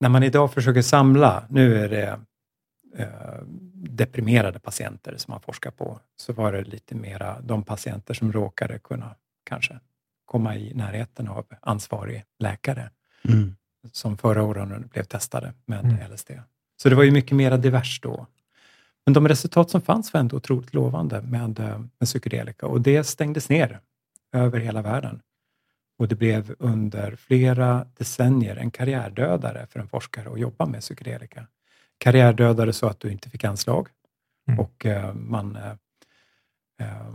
när 0.00 0.08
man 0.08 0.22
idag 0.22 0.52
försöker 0.52 0.82
samla, 0.82 1.46
nu 1.50 1.76
är 1.84 1.88
det 1.88 2.20
deprimerade 3.74 4.58
patienter 4.58 5.16
som 5.16 5.32
man 5.32 5.40
forskar 5.40 5.70
på, 5.70 6.00
så 6.16 6.32
var 6.32 6.52
det 6.52 6.64
lite 6.64 6.94
mera 6.94 7.40
de 7.40 7.62
patienter 7.62 8.14
som 8.14 8.32
råkade 8.32 8.78
kunna 8.78 9.14
kanske 9.44 9.80
komma 10.24 10.56
i 10.56 10.74
närheten 10.74 11.28
av 11.28 11.46
ansvarig 11.60 12.24
läkare 12.38 12.90
Mm. 13.28 13.56
som 13.92 14.18
förra 14.18 14.42
året 14.42 14.90
blev 14.90 15.02
testade 15.04 15.52
med 15.66 15.84
Mm. 15.84 16.10
LSD. 16.12 16.30
Så 16.82 16.88
det 16.88 16.94
var 16.94 17.02
ju 17.02 17.10
mycket 17.10 17.36
mera 17.36 17.56
divers 17.56 18.00
då. 18.00 18.26
Men 19.06 19.12
de 19.12 19.28
resultat 19.28 19.70
som 19.70 19.80
fanns 19.80 20.12
var 20.12 20.20
ändå 20.20 20.36
otroligt 20.36 20.74
lovande 20.74 21.22
med, 21.22 21.58
eh, 21.58 21.78
med 21.78 22.06
psykedelika 22.08 22.66
och 22.66 22.80
det 22.80 23.04
stängdes 23.04 23.48
ner 23.48 23.80
över 24.32 24.60
hela 24.60 24.82
världen. 24.82 25.20
Och 25.98 26.08
det 26.08 26.14
blev 26.14 26.54
under 26.58 27.16
flera 27.16 27.86
decennier 27.96 28.56
en 28.56 28.70
karriärdödare 28.70 29.66
för 29.66 29.80
en 29.80 29.88
forskare 29.88 30.32
att 30.32 30.40
jobba 30.40 30.66
med 30.66 30.80
psykedelika. 30.80 31.46
Karriärdödare 32.00 32.72
så 32.72 32.86
att 32.86 33.00
du 33.00 33.10
inte 33.12 33.30
fick 33.30 33.44
anslag 33.44 33.88
Mm. 34.48 34.60
och 34.60 34.86
eh, 34.86 35.14
man 35.14 35.56
eh, 35.56 35.70
eh, 36.80 37.12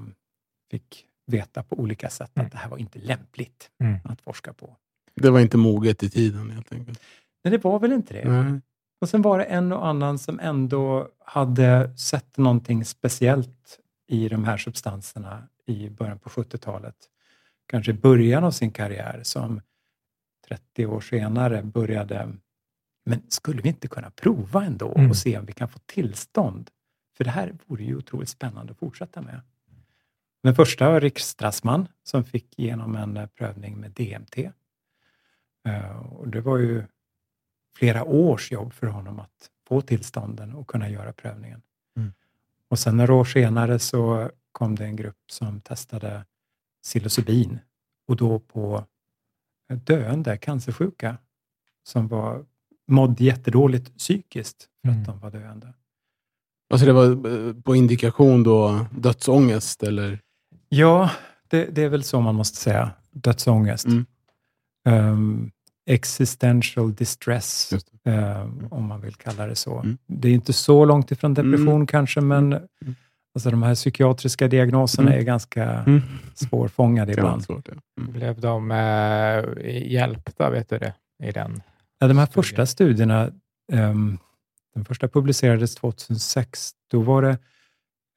fick 0.72 1.06
veta 1.28 1.64
på 1.64 1.80
olika 1.80 2.10
sätt 2.10 2.32
Mm. 2.36 2.46
att 2.46 2.52
det 2.52 2.58
här 2.58 2.70
var 2.70 2.78
inte 2.78 3.00
lämpligt 3.00 3.70
Mm. 3.80 3.98
att 4.04 4.22
forska 4.22 4.54
på. 4.54 4.76
Det 5.16 5.30
var 5.30 5.40
inte 5.40 5.58
moget 5.58 6.04
i 6.04 6.10
tiden 6.10 6.52
helt 6.52 6.74
enkelt. 6.74 7.02
Men 7.44 7.52
det 7.52 7.64
var 7.64 7.80
väl 7.80 7.92
inte 7.92 8.14
det? 8.14 8.30
Nej. 8.30 8.62
Och 9.02 9.10
sen 9.10 9.22
var 9.22 9.38
det 9.40 9.44
en 9.46 9.72
och 9.72 9.88
annan 9.88 10.20
som 10.20 10.40
ändå 10.40 11.10
hade 11.26 11.98
sett 11.98 12.38
någonting 12.38 12.86
speciellt 12.86 13.80
i 14.08 14.30
de 14.30 14.44
här 14.46 14.58
substanserna 14.58 15.48
i 15.66 15.90
början 15.90 16.20
på 16.20 16.30
70-talet. 16.30 16.96
Kanske 17.68 17.92
i 17.92 17.96
början 17.96 18.44
av 18.44 18.52
sin 18.52 18.72
karriär 18.72 19.20
som 19.24 19.62
30 20.48 20.86
år 20.86 21.02
senare 21.02 21.64
började, 21.64 22.34
men 23.06 23.22
skulle 23.30 23.62
vi 23.62 23.70
inte 23.70 23.88
kunna 23.88 24.10
prova 24.12 24.66
ändå 24.66 24.94
Mm. 24.96 25.10
och 25.10 25.18
se 25.18 25.38
om 25.38 25.46
vi 25.46 25.54
kan 25.54 25.70
få 25.70 25.80
tillstånd? 25.86 26.70
För 27.18 27.24
det 27.24 27.30
här 27.30 27.58
vore 27.66 27.84
ju 27.84 27.96
otroligt 27.98 28.30
spännande 28.30 28.72
att 28.72 28.78
fortsätta 28.80 29.22
med. 29.22 29.42
Den 30.44 30.56
första 30.56 30.90
var 30.90 31.02
Rick 31.02 31.20
Strassman 31.20 31.88
som 32.04 32.24
fick 32.24 32.60
igenom 32.60 32.96
en 32.96 33.18
eh, 33.18 33.26
prövning 33.28 33.78
med 33.78 33.92
DMT. 33.92 34.38
Eh, 35.68 35.98
Och 35.98 36.28
det 36.28 36.42
var 36.42 36.58
ju 36.58 36.84
flera 37.78 38.04
års 38.04 38.52
jobb 38.52 38.74
för 38.74 38.88
honom 38.88 39.20
att 39.20 39.52
få 39.68 39.82
tillstånden 39.82 40.54
och 40.54 40.68
kunna 40.68 40.90
göra 40.90 41.14
prövningen. 41.14 41.62
Mm. 41.98 42.14
Och 42.68 42.80
sen 42.80 42.98
några 42.98 43.14
år 43.14 43.26
senare 43.26 43.80
så 43.80 44.32
kom 44.52 44.76
det 44.76 44.86
en 44.86 44.96
grupp 44.96 45.32
som 45.32 45.62
testade 45.62 46.26
psilocybin 46.84 47.60
och 48.08 48.16
då 48.16 48.40
på 48.40 48.86
döende 49.68 50.38
cancersjuka 50.38 51.18
som 51.84 52.08
var, 52.08 52.46
mådde 52.88 53.24
jättedåligt 53.24 53.98
psykiskt 53.98 54.68
för 54.82 54.90
Mm. 54.90 55.02
att 55.02 55.08
de 55.08 55.20
var 55.20 55.32
döende. 55.32 55.74
Alltså 56.74 56.86
det 56.86 56.94
var 56.94 57.06
eh, 57.48 57.54
på 57.54 57.76
indikation 57.76 58.44
då 58.44 58.86
dödsångest 58.92 59.84
eller? 59.84 60.20
Ja, 60.70 61.10
det, 61.48 61.66
det 61.66 61.84
är 61.84 61.90
väl 61.90 62.04
så 62.04 62.22
man 62.22 62.36
måste 62.36 62.58
säga. 62.58 62.92
Dödsångest. 63.12 63.86
Mm. 63.86 64.06
Ehm, 64.88 65.52
existential 65.86 66.94
distress, 66.96 67.74
ehm, 68.06 68.68
om 68.72 68.84
man 68.86 69.02
vill 69.02 69.16
kalla 69.16 69.48
det 69.48 69.56
så. 69.56 69.80
Mm. 69.80 69.98
Det 70.08 70.28
är 70.30 70.34
inte 70.34 70.54
så 70.54 70.86
långt 70.86 71.12
ifrån 71.12 71.34
depression 71.34 71.88
kanske, 71.88 72.22
men 72.22 72.54
alltså, 73.36 73.52
de 73.52 73.64
här 73.64 73.76
psykiatriska 73.76 74.48
diagnoserna 74.48 75.08
Mm. 75.10 75.20
är 75.20 75.24
ganska 75.24 75.64
Mm. 75.64 76.02
svårfångade 76.34 77.12
ibland. 77.12 77.44
svårt, 77.44 77.68
ja. 77.68 77.74
Mm. 78.02 78.14
Blev 78.14 78.40
de 78.42 78.72
eh, 78.72 79.92
hjälpta, 79.92 80.50
vet 80.50 80.70
du 80.70 80.78
det, 80.78 80.94
i 81.24 81.32
den? 81.32 81.62
Ja, 82.00 82.08
de 82.08 82.18
här 82.18 82.26
första 82.26 82.66
studierna, 82.66 83.32
ehm, 83.72 84.18
den 84.76 84.86
första 84.86 85.08
publicerades 85.08 85.76
2006, 85.76 86.72
då 86.88 87.02
var 87.02 87.22
det 87.22 87.38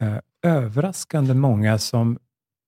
eh, 0.02 0.18
överraskande 0.42 1.34
många 1.34 1.78
som 1.78 2.18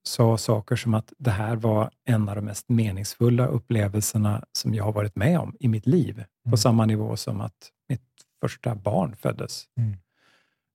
sa 0.03 0.39
saker 0.39 0.77
som 0.77 0.95
att 0.95 1.13
det 1.19 1.31
här 1.31 1.57
var 1.57 1.91
en 2.05 2.29
av 2.29 2.37
de 2.37 2.45
mest 2.45 2.69
meningsfulla 2.69 3.47
upplevelserna 3.47 4.45
som 4.53 4.75
jag 4.75 4.85
har 4.85 4.93
varit 4.93 5.17
med 5.17 5.39
om 5.39 5.57
i 5.61 5.69
mitt 5.69 5.87
liv, 5.87 6.15
på 6.45 6.49
Mm. 6.49 6.57
samma 6.57 6.87
nivå 6.87 7.17
som 7.17 7.41
att 7.41 7.71
mitt 7.89 8.03
första 8.41 8.75
barn 8.75 9.17
föddes. 9.17 9.65
Mm. 9.77 9.97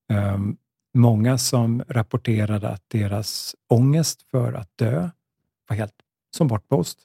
Ehm, 0.10 0.58
många 0.94 1.38
som 1.38 1.84
rapporterade 1.88 2.70
att 2.70 2.84
deras 2.88 3.56
ångest 3.70 4.22
för 4.32 4.54
att 4.54 4.70
dö 4.78 5.10
var 5.70 5.76
helt 5.76 5.94
som 6.38 6.48
bortblåst 6.48 7.00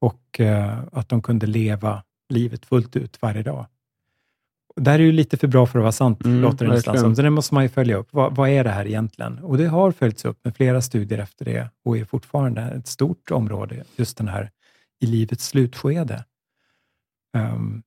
och 0.00 0.40
eh, 0.40 0.84
att 0.92 1.08
de 1.08 1.22
kunde 1.22 1.46
leva 1.46 2.04
livet 2.32 2.66
fullt 2.66 2.96
ut 2.96 3.22
varje 3.22 3.42
dag. 3.42 3.66
Och 4.76 4.82
Det 4.82 4.90
här 4.90 4.98
är 4.98 5.02
ju 5.02 5.12
lite 5.12 5.36
för 5.36 5.46
bra 5.48 5.66
för 5.66 5.78
att 5.78 5.82
vara 5.82 5.92
sant, 5.92 6.24
Mm, 6.24 6.40
låter 6.40 6.66
det 6.66 6.72
nästan 6.72 6.98
som. 6.98 7.16
Så 7.16 7.22
det 7.22 7.30
måste 7.30 7.54
man 7.54 7.62
ju 7.62 7.68
följa 7.68 7.96
upp. 7.96 8.08
Vad, 8.10 8.36
vad 8.36 8.48
är 8.48 8.64
det 8.64 8.70
här 8.70 8.86
egentligen? 8.86 9.38
Och 9.38 9.58
det 9.58 9.66
har 9.66 9.92
följts 9.92 10.24
upp 10.24 10.44
med 10.44 10.56
flera 10.56 10.82
studier 10.82 11.18
efter 11.18 11.44
det 11.44 11.70
och 11.84 11.98
är 11.98 12.04
fortfarande 12.04 12.62
ett 12.62 12.86
stort 12.86 13.30
område, 13.30 13.84
just 13.96 14.16
den 14.16 14.28
här 14.28 14.50
i 15.00 15.06
livets 15.06 15.46
slutskede. 15.46 16.24
Um, 17.36 17.82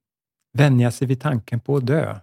vänja 0.53 0.91
sig 0.91 1.07
vid 1.07 1.21
tanken 1.21 1.59
på 1.59 1.77
att 1.77 1.85
dö. 1.85 2.19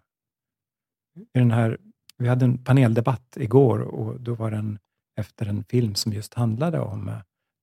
I 1.34 1.38
den 1.38 1.50
här, 1.50 1.78
vi 2.18 2.28
hade 2.28 2.44
en 2.44 2.58
paneldebatt 2.58 3.36
igår 3.36 3.80
och 3.80 4.20
då 4.20 4.34
var 4.34 4.50
den 4.50 4.78
efter 5.16 5.46
en 5.46 5.64
film 5.64 5.94
som 5.94 6.12
just 6.12 6.34
handlade 6.34 6.80
om 6.80 7.08
uh, 7.08 7.14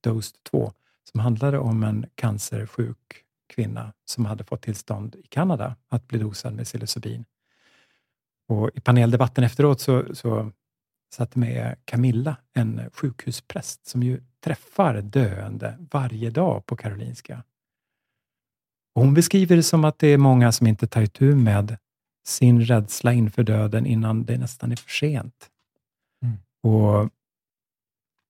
Dosed 0.03 0.43
2, 0.51 0.73
som 1.11 1.19
handlade 1.19 1.59
om 1.59 1.83
en 1.83 2.05
cancersjuk 2.15 3.25
kvinna 3.49 3.93
som 4.05 4.25
hade 4.25 4.43
fått 4.43 4.61
tillstånd 4.61 5.15
i 5.15 5.27
Kanada 5.29 5.75
att 5.89 6.07
bli 6.07 6.19
dosad 6.19 6.53
med 6.53 6.65
psilocybin. 6.65 7.25
Och 8.47 8.69
I 8.73 8.81
paneldebatten 8.81 9.43
efteråt 9.43 9.81
så, 9.81 10.15
så 10.15 10.51
satt 11.13 11.35
med 11.35 11.75
Camilla, 11.85 12.35
en 12.53 12.89
sjukhuspräst 12.93 13.87
som 13.87 14.03
ju 14.03 14.23
träffar 14.43 15.01
döende 15.01 15.77
varje 15.91 16.29
dag 16.29 16.65
på 16.65 16.75
Karolinska. 16.75 17.43
Och 18.95 19.01
hon 19.01 19.13
beskriver 19.13 19.55
det 19.55 19.63
som 19.63 19.85
att 19.85 19.99
det 19.99 20.07
är 20.07 20.17
många 20.17 20.51
som 20.51 20.67
inte 20.67 20.87
tar 20.87 21.01
itu 21.01 21.35
med 21.35 21.77
sin 22.25 22.61
rädsla 22.61 23.13
inför 23.13 23.43
döden 23.43 23.85
innan 23.85 24.25
det 24.25 24.37
nästan 24.37 24.71
är 24.71 24.75
för 24.75 24.89
sent. 24.89 25.49
Mm. 26.23 26.37
Och 26.63 27.09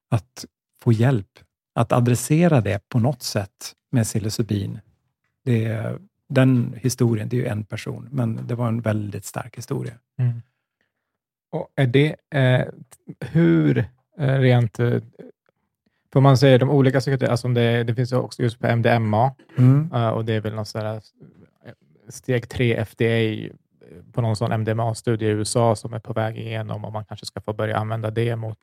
att 0.10 0.46
få 0.84 0.92
hjälp 0.92 1.40
att 1.76 1.92
adressera 1.92 2.62
det 2.62 2.90
på 2.90 3.00
något 3.00 3.24
sätt 3.24 3.76
med 3.92 4.04
psilocybin. 4.06 4.80
Det 5.46 6.00
den 6.30 6.76
historien, 6.82 7.30
det 7.30 7.36
är 7.38 7.42
ju 7.42 7.48
en 7.48 7.64
person, 7.64 8.10
men 8.12 8.48
det 8.48 8.56
var 8.56 8.68
en 8.68 8.82
väldigt 8.82 9.26
stark 9.26 9.58
historia. 9.58 9.94
Mm. 10.18 10.42
Och 11.52 11.68
är 11.76 11.88
det, 11.88 12.16
eh, 12.30 12.66
hur 13.20 13.78
eh, 14.18 14.40
rent, 14.40 14.80
eh, 14.80 15.02
får 16.14 16.22
man 16.22 16.38
säga 16.38 16.58
de 16.58 16.70
olika 16.70 17.00
psykedelika, 17.00 17.32
alltså 17.32 17.48
det, 17.48 17.84
det 17.84 17.96
finns 17.96 18.12
också 18.12 18.44
just 18.44 18.60
på 18.60 18.68
MDMA 18.68 19.36
eh, 19.94 20.10
och 20.10 20.26
det 20.26 20.34
är 20.34 20.42
väl 20.42 20.56
någon 20.56 20.66
sån 20.66 20.82
där 20.82 20.96
eh, 21.66 21.74
steg 22.10 22.50
3 22.50 22.86
FDA 22.86 23.50
på 24.12 24.22
någon 24.22 24.36
sån 24.36 24.52
MDMA-studie 24.52 25.26
i 25.26 25.30
USA 25.30 25.76
som 25.76 25.94
är 25.94 26.00
på 26.00 26.14
väg 26.14 26.38
igenom 26.38 26.86
och 26.86 26.94
man 26.94 27.06
kanske 27.06 27.26
ska 27.26 27.42
få 27.42 27.54
börja 27.54 27.78
använda 27.78 28.12
det 28.12 28.36
mot, 28.36 28.58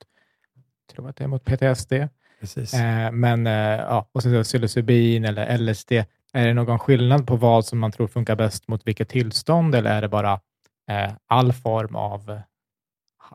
tror 0.92 1.09
att 1.09 1.16
det 1.16 1.25
är 1.25 1.28
mot 1.28 1.45
PTSD. 1.45 1.92
Precis. 2.40 2.75
Eh, 2.75 3.12
men, 3.12 3.47
eh, 3.47 3.52
ja, 3.78 4.09
och 4.12 4.23
sen 4.23 4.42
psilocybin 4.42 5.25
eller 5.25 5.59
LSD, 5.59 5.92
är 6.33 6.47
det 6.47 6.54
någon 6.54 6.78
skillnad 6.78 7.26
på 7.26 7.37
vad 7.37 7.64
som 7.66 7.78
man 7.78 7.92
tror 7.92 8.06
funkar 8.09 8.37
bäst 8.37 8.68
mot 8.68 8.87
vilket 8.87 9.09
tillstånd 9.09 9.75
eller 9.75 9.90
är 9.90 10.02
det 10.02 10.09
bara 10.09 10.33
eh, 10.90 11.12
all 11.26 11.52
form 11.52 11.97
av 11.97 12.30
eh, 12.30 12.38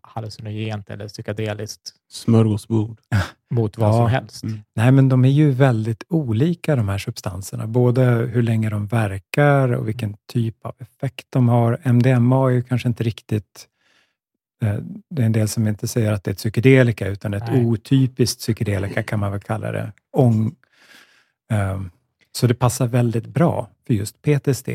hallucinogent 0.03 0.89
eller 0.89 1.07
psykedeliskt 1.07 1.93
Smörgåsbord. 2.09 2.99
mot 3.53 3.77
vad 3.77 3.89
Ja. 3.89 3.93
som 3.93 4.07
helst? 4.07 4.43
Mm. 4.43 4.59
Nej, 4.75 4.91
men 4.91 5.09
de 5.09 5.25
är 5.25 5.29
ju 5.29 5.51
väldigt 5.51 6.03
olika 6.09 6.75
de 6.75 6.89
här 6.89 6.97
substanserna. 6.97 7.67
Både 7.67 8.03
hur 8.05 8.41
länge 8.43 8.69
de 8.69 8.87
verkar 8.87 9.71
och 9.73 9.87
vilken 9.87 10.15
typ 10.33 10.65
av 10.65 10.75
effekt 10.79 11.27
de 11.29 11.49
har. 11.49 11.79
MDMA 11.83 12.45
är 12.45 12.49
ju 12.49 12.63
kanske 12.63 12.87
inte 12.87 13.03
riktigt... 13.03 13.67
eh, 14.63 14.75
Det 15.09 15.21
är 15.21 15.25
en 15.25 15.31
del 15.31 15.47
som 15.47 15.67
inte 15.67 15.87
säger 15.87 16.11
att 16.11 16.23
det 16.23 16.29
är 16.29 16.33
ett 16.33 16.37
psykedelika, 16.37 17.07
utan 17.07 17.33
ett 17.33 17.43
Nej. 17.47 17.65
otypiskt 17.65 18.39
psykedelika 18.39 19.03
kan 19.03 19.19
man 19.19 19.31
väl 19.31 19.41
kalla 19.41 19.71
det. 19.71 19.91
Ång, 20.17 20.55
ehm, 21.51 21.89
så 22.31 22.47
det 22.47 22.53
passar 22.53 22.87
väldigt 22.87 23.27
bra 23.27 23.69
för 23.87 23.93
just 23.93 24.21
PTSD, 24.21 24.69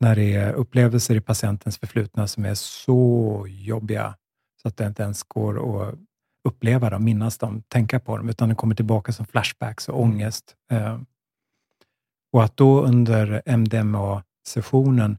när 0.00 0.16
det 0.16 0.34
är 0.34 0.52
upplevelser 0.52 1.14
i 1.14 1.20
patientens 1.20 1.78
förflutna 1.78 2.26
som 2.26 2.44
är 2.44 2.54
så 2.54 3.46
jobbiga, 3.48 4.14
så 4.62 4.68
att 4.68 4.76
det 4.76 4.86
inte 4.86 5.02
ens 5.02 5.22
går 5.22 5.82
att 5.82 5.94
uppleva 6.44 6.90
dem, 6.90 7.04
minnas 7.04 7.38
dem, 7.38 7.62
tänka 7.68 8.00
på 8.00 8.16
dem, 8.16 8.28
utan 8.28 8.48
det 8.48 8.54
kommer 8.54 8.74
tillbaka 8.74 9.12
som 9.12 9.26
flashbacks 9.26 9.88
och 9.88 10.00
ångest. 10.00 10.56
Eh, 10.70 11.00
och 12.32 12.44
att 12.44 12.56
då 12.56 12.82
under 12.82 13.42
MDMA-sessionen 13.46 15.18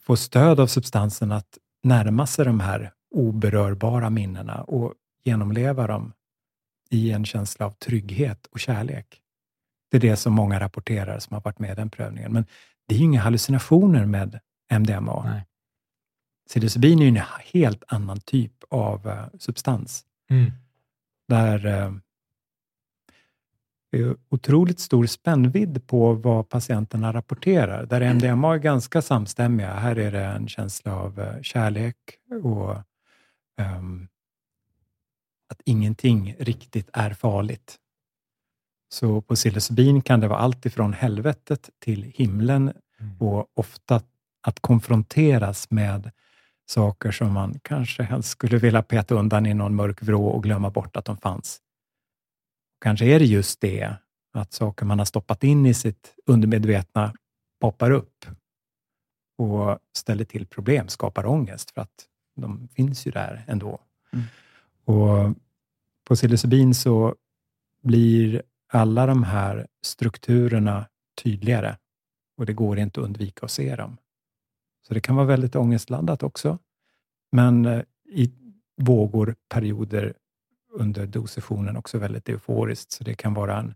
få 0.00 0.16
stöd 0.16 0.60
av 0.60 0.66
substansen 0.66 1.32
att 1.32 1.58
närma 1.82 2.26
sig 2.26 2.44
de 2.44 2.60
här 2.60 2.92
oberörbara 3.10 4.10
minnena 4.10 4.62
och 4.62 4.94
genomleva 5.24 5.86
dem 5.86 6.12
i 6.90 7.12
en 7.12 7.24
känsla 7.24 7.66
av 7.66 7.70
trygghet 7.70 8.46
och 8.46 8.60
kärlek. 8.60 9.22
Det 9.90 9.96
är 9.96 10.00
det 10.00 10.16
som 10.16 10.32
många 10.32 10.60
rapporterar 10.60 11.18
som 11.18 11.34
har 11.34 11.40
varit 11.40 11.58
med 11.58 11.72
i 11.72 11.74
den 11.74 11.90
prövningen. 11.90 12.32
Men 12.32 12.46
det 12.88 12.94
är 12.94 12.98
ju 12.98 13.04
inga 13.04 13.20
hallucinationer 13.20 14.06
med 14.06 14.40
MDMA. 14.72 15.22
Nej. 15.24 15.46
Psilocybin 16.48 16.98
är 16.98 17.02
ju 17.02 17.08
en 17.08 17.22
helt 17.52 17.84
annan 17.88 18.20
typ 18.20 18.52
av 18.70 19.08
eh, 19.08 19.24
substans 19.38 20.04
Mm. 20.30 20.52
där 21.28 21.66
eh, 21.66 21.92
det 23.90 23.98
är 23.98 24.16
otroligt 24.28 24.80
stor 24.80 25.06
spännvidd 25.06 25.86
på 25.86 26.12
vad 26.12 26.48
patienterna 26.48 27.12
rapporterar. 27.12 27.86
Där 27.86 28.00
MDMA 28.00 28.54
är 28.54 28.58
ganska 28.58 29.02
samstämmiga. 29.02 29.74
Här 29.74 29.98
är 29.98 30.12
det 30.12 30.24
en 30.24 30.48
känsla 30.48 30.94
av 30.94 31.20
eh, 31.20 31.42
kärlek 31.42 31.96
och 32.42 32.76
ehm, 33.60 34.08
att 35.48 35.60
ingenting 35.64 36.34
riktigt 36.38 36.90
är 36.92 37.10
farligt. 37.10 37.76
Så 38.88 39.20
på 39.20 39.34
psilocybin 39.34 40.02
kan 40.02 40.20
det 40.20 40.28
vara 40.28 40.38
allt 40.38 40.66
ifrån 40.66 40.92
helvetet 40.92 41.70
till 41.78 42.02
himlen 42.02 42.72
Mm. 43.00 43.16
och 43.20 43.46
ofta 43.54 44.02
att 44.40 44.60
konfronteras 44.60 45.70
med 45.70 46.10
saker 46.66 47.10
som 47.10 47.32
man 47.32 47.60
kanske 47.62 48.02
helst 48.02 48.28
skulle 48.28 48.58
vilja 48.58 48.82
peta 48.82 49.14
undan 49.14 49.46
i 49.46 49.54
någon 49.54 49.74
mörk 49.74 50.02
vrå 50.02 50.26
och 50.26 50.42
glömma 50.42 50.70
bort 50.70 50.96
att 50.96 51.04
de 51.04 51.16
fanns. 51.16 51.60
Kanske 52.80 53.06
är 53.06 53.18
det 53.18 53.24
just 53.24 53.60
det, 53.60 53.94
att 54.32 54.52
saker 54.52 54.86
man 54.86 54.98
har 54.98 55.06
stoppat 55.06 55.44
in 55.44 55.66
i 55.66 55.74
sitt 55.74 56.14
undermedvetna 56.26 57.14
poppar 57.60 57.90
upp 57.90 58.26
och 59.38 59.78
ställer 59.96 60.24
till 60.24 60.46
problem, 60.46 60.88
skapar 60.88 61.26
ångest, 61.26 61.70
för 61.70 61.80
att 61.80 62.06
de 62.36 62.68
finns 62.68 63.06
ju 63.06 63.10
där 63.10 63.44
ändå. 63.46 63.80
Mm. 64.12 64.24
Och 64.84 65.36
på 66.08 66.14
psilocybin 66.14 66.74
så 66.74 67.14
blir 67.82 68.42
alla 68.68 69.06
de 69.06 69.22
här 69.22 69.66
strukturerna 69.82 70.86
tydligare 71.22 71.76
och 72.36 72.46
det 72.46 72.52
går 72.52 72.78
inte 72.78 73.00
att 73.00 73.04
undvika 73.04 73.44
att 73.44 73.50
se 73.50 73.76
dem. 73.76 73.96
Så 74.86 74.94
det 74.94 75.00
kan 75.00 75.16
vara 75.16 75.26
väldigt 75.26 75.56
ångestladdat 75.56 76.22
också, 76.22 76.58
men 77.32 77.66
eh, 77.66 77.82
i 78.08 78.32
vågor, 78.76 79.34
perioder 79.48 80.14
under 80.72 81.06
dossessionen 81.06 81.76
också 81.76 81.98
väldigt 81.98 82.28
euforiskt, 82.28 82.92
så 82.92 83.04
det 83.04 83.14
kan 83.14 83.34
vara 83.34 83.58
en 83.58 83.74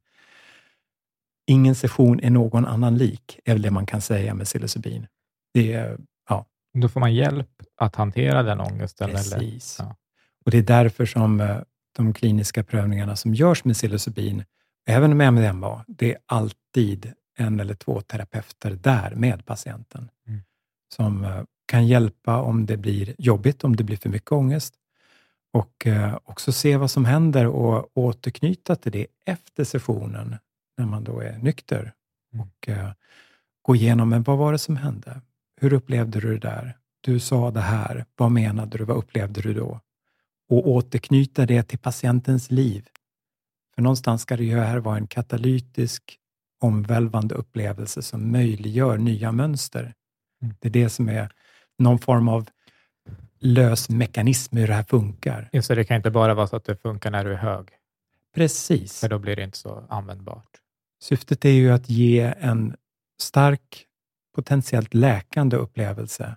Ingen 1.47 1.75
session 1.75 2.21
är 2.21 2.31
någon 2.31 2.67
annan 2.67 2.99
lik, 2.99 3.41
är 3.45 3.53
väl 3.53 3.63
det 3.63 3.71
man 3.71 3.87
kan 3.87 4.01
säga 4.01 4.35
med 4.35 4.47
psilocybin. 4.47 5.07
Det 5.55 5.73
är, 5.73 5.99
ja, 6.29 6.47
Då 6.75 6.89
får 6.89 7.01
man 7.01 7.15
hjälp 7.15 7.49
att 7.77 7.97
hantera 7.97 8.43
den 8.43 8.61
ångesten? 8.61 9.11
Eller? 9.11 9.19
precis. 9.19 9.77
Ja. 9.79 9.97
Och 10.45 10.51
det 10.51 10.59
är 10.59 10.63
därför 10.63 11.07
som 11.07 11.41
eh, 11.41 11.59
de 11.97 12.13
kliniska 12.13 12.65
prövningarna 12.65 13.17
som 13.17 13.35
görs 13.35 13.65
med 13.65 13.77
psilocybin, 13.77 14.45
även 14.87 15.17
med 15.17 15.29
MDMA, 15.33 15.85
det 15.89 16.13
är 16.13 16.19
alltid 16.27 17.13
en 17.39 17.61
eller 17.61 17.75
två 17.75 18.01
terapeuter 18.01 18.71
där 18.71 19.15
med 19.15 19.45
patienten, 19.47 20.09
Mm. 20.27 20.41
som 20.95 21.25
eh, 21.25 21.43
kan 21.67 21.87
hjälpa 21.87 22.41
om 22.43 22.67
det 22.67 22.77
blir 22.77 23.15
jobbigt, 23.19 23.65
om 23.65 23.77
det 23.77 23.85
blir 23.85 23.97
för 23.97 24.09
mycket 24.09 24.33
ångest, 24.33 24.75
och 25.53 25.87
eh, 25.87 26.19
också 26.25 26.53
se 26.53 26.77
vad 26.77 26.91
som 26.91 27.05
händer 27.05 27.47
och 27.47 27.91
återknyta 27.95 28.77
till 28.77 28.93
det 28.93 29.07
efter 29.27 29.65
sessionen, 29.65 30.37
när 30.79 30.87
man 30.87 31.05
då 31.05 31.21
är 31.21 31.39
nykter, 31.39 31.93
Mm. 32.35 32.47
och 32.47 32.69
eh, 32.69 32.91
gå 33.63 33.77
igenom, 33.77 34.09
men 34.09 34.23
vad 34.23 34.39
var 34.39 34.53
det 34.53 34.59
som 34.59 34.77
hände? 34.77 35.21
Hur 35.61 35.73
upplevde 35.73 36.21
du 36.21 36.33
det 36.33 36.49
där? 36.49 36.77
Du 37.01 37.21
sa 37.21 37.51
det 37.51 37.61
här, 37.61 38.05
vad 38.17 38.31
menade 38.33 38.79
du? 38.79 38.85
Vad 38.85 38.97
upplevde 38.97 39.41
du 39.43 39.55
då? 39.55 39.81
Och 40.49 40.69
återknyta 40.69 41.47
det 41.47 41.63
till 41.63 41.79
patientens 41.79 42.51
liv. 42.51 42.89
För 43.75 43.83
någonstans 43.83 44.23
ska 44.23 44.37
det 44.37 44.45
ju 44.45 44.59
här 44.59 44.79
vara 44.79 44.97
en 44.97 45.07
katalytisk, 45.07 46.19
omvälvande 46.61 47.35
upplevelse 47.35 48.03
som 48.03 48.33
möjliggör 48.33 48.99
nya 48.99 49.33
mönster. 49.33 49.95
Mm. 50.43 50.55
Det 50.61 50.69
är 50.69 50.73
det 50.73 50.89
som 50.89 51.09
är 51.09 51.33
någon 51.79 51.99
form 51.99 52.29
av 52.29 52.49
lös 53.39 53.89
mekanism 53.89 54.57
hur 54.57 54.67
det 54.67 54.75
här 54.75 54.83
funkar. 54.83 55.49
Just 55.53 55.69
det, 55.69 55.75
det 55.75 55.85
kan 55.85 55.97
inte 55.97 56.11
bara 56.11 56.35
vara 56.35 56.47
så 56.47 56.57
att 56.57 56.65
det 56.65 56.77
funkar 56.77 57.11
när 57.11 57.25
du 57.25 57.33
är 57.33 57.37
hög, 57.37 57.69
Precis. 58.35 59.01
för 59.01 59.09
då 59.09 59.19
blir 59.19 59.37
det 59.37 59.43
inte 59.43 59.59
så 59.59 59.87
användbart. 59.89 60.51
Syftet 61.03 61.45
är 61.45 61.51
ju 61.51 61.71
att 61.71 61.91
ge 61.91 62.35
en 62.41 62.77
stark, 63.21 63.87
potentiellt 64.35 64.95
läkande 64.95 65.57
upplevelse 65.57 66.37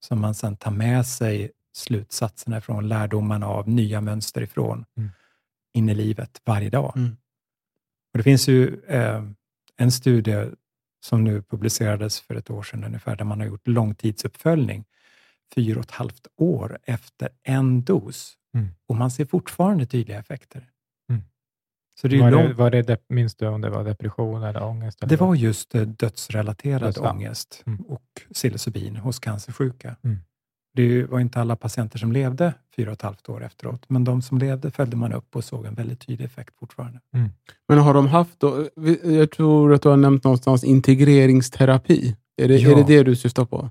som 0.00 0.20
man 0.20 0.34
sedan 0.34 0.56
tar 0.56 0.70
med 0.70 1.06
sig 1.06 1.50
slutsatserna 1.72 2.58
ifrån, 2.58 2.88
lärdomarna 2.88 3.46
av 3.46 3.68
nya 3.68 4.00
mönster 4.00 4.42
ifrån 4.42 4.84
Mm. 4.96 5.10
In 5.74 5.88
i 5.88 5.94
livet 5.94 6.40
varje 6.44 6.70
dag. 6.70 6.92
Mm. 6.96 7.10
Och 8.12 8.18
Det 8.18 8.22
finns 8.22 8.48
ju 8.48 8.80
eh, 8.86 9.22
en 9.76 9.92
studie 9.92 10.50
som 11.04 11.24
nu 11.24 11.42
publicerades 11.42 12.20
för 12.20 12.34
ett 12.34 12.50
år 12.50 12.62
sedan 12.62 12.84
ungefär, 12.84 13.16
där 13.16 13.24
man 13.24 13.40
har 13.40 13.46
gjort 13.46 13.68
långtidsuppföljning, 13.68 14.84
fyra 15.54 15.78
och 15.78 15.84
ett 15.84 15.90
halvt 15.90 16.26
år 16.36 16.78
efter 16.82 17.28
en 17.42 17.84
dos. 17.84 18.34
Mm. 18.54 18.68
Och 18.88 18.96
man 18.96 19.10
ser 19.10 19.24
fortfarande 19.24 19.86
tydliga 19.86 20.18
effekter. 20.18 20.70
Mm. 21.10 21.22
Så 22.00 22.08
det 22.08 22.16
är 22.16 22.20
Var 22.20 22.30
långt 22.30 22.48
det, 22.48 22.54
var 22.54 22.70
det, 22.70 23.04
minns 23.08 23.34
du 23.34 23.46
om 23.46 23.60
det 23.60 23.70
var 23.70 23.84
depression 23.84 24.42
eller 24.42 24.62
ångest? 24.62 25.02
Eller 25.02 25.10
det 25.10 25.16
var 25.16 25.34
just 25.34 25.74
eh, 25.74 25.82
dödsrelaterad 25.82 26.82
Dödsfall. 26.82 27.16
ångest 27.16 27.62
Mm. 27.66 27.80
och 27.80 28.02
psilocybin 28.34 28.96
hos 28.96 29.18
cancersjuka. 29.18 29.96
Mm. 30.04 30.18
Det 30.78 31.04
var 31.04 31.20
inte 31.20 31.40
alla 31.40 31.56
patienter 31.56 31.98
som 31.98 32.12
levde 32.12 32.54
fyra 32.76 32.90
och 32.90 32.92
ett 32.92 33.02
halvt 33.02 33.28
år 33.28 33.44
efteråt, 33.44 33.84
men 33.88 34.04
de 34.04 34.22
som 34.22 34.38
levde 34.38 34.70
följde 34.70 34.96
man 34.96 35.12
upp 35.12 35.36
och 35.36 35.44
såg 35.44 35.66
en 35.66 35.74
väldigt 35.74 36.06
tydlig 36.06 36.24
effekt 36.26 36.54
fortfarande. 36.58 37.00
Men 37.68 37.78
har 37.78 37.94
de 37.94 38.06
haft, 38.06 38.40
då, 38.40 38.68
jag 39.04 39.30
tror 39.30 39.74
att 39.74 39.82
du 39.82 39.88
har 39.88 39.96
nämnt 39.96 40.24
någonstans 40.24 40.64
integreringsterapi. 40.64 42.16
Är 42.36 42.48
det, 42.48 42.56
Ja. 42.56 42.70
är 42.70 42.76
det 42.76 42.82
det 42.96 43.02
du 43.02 43.16
syftar 43.16 43.44
på? 43.44 43.70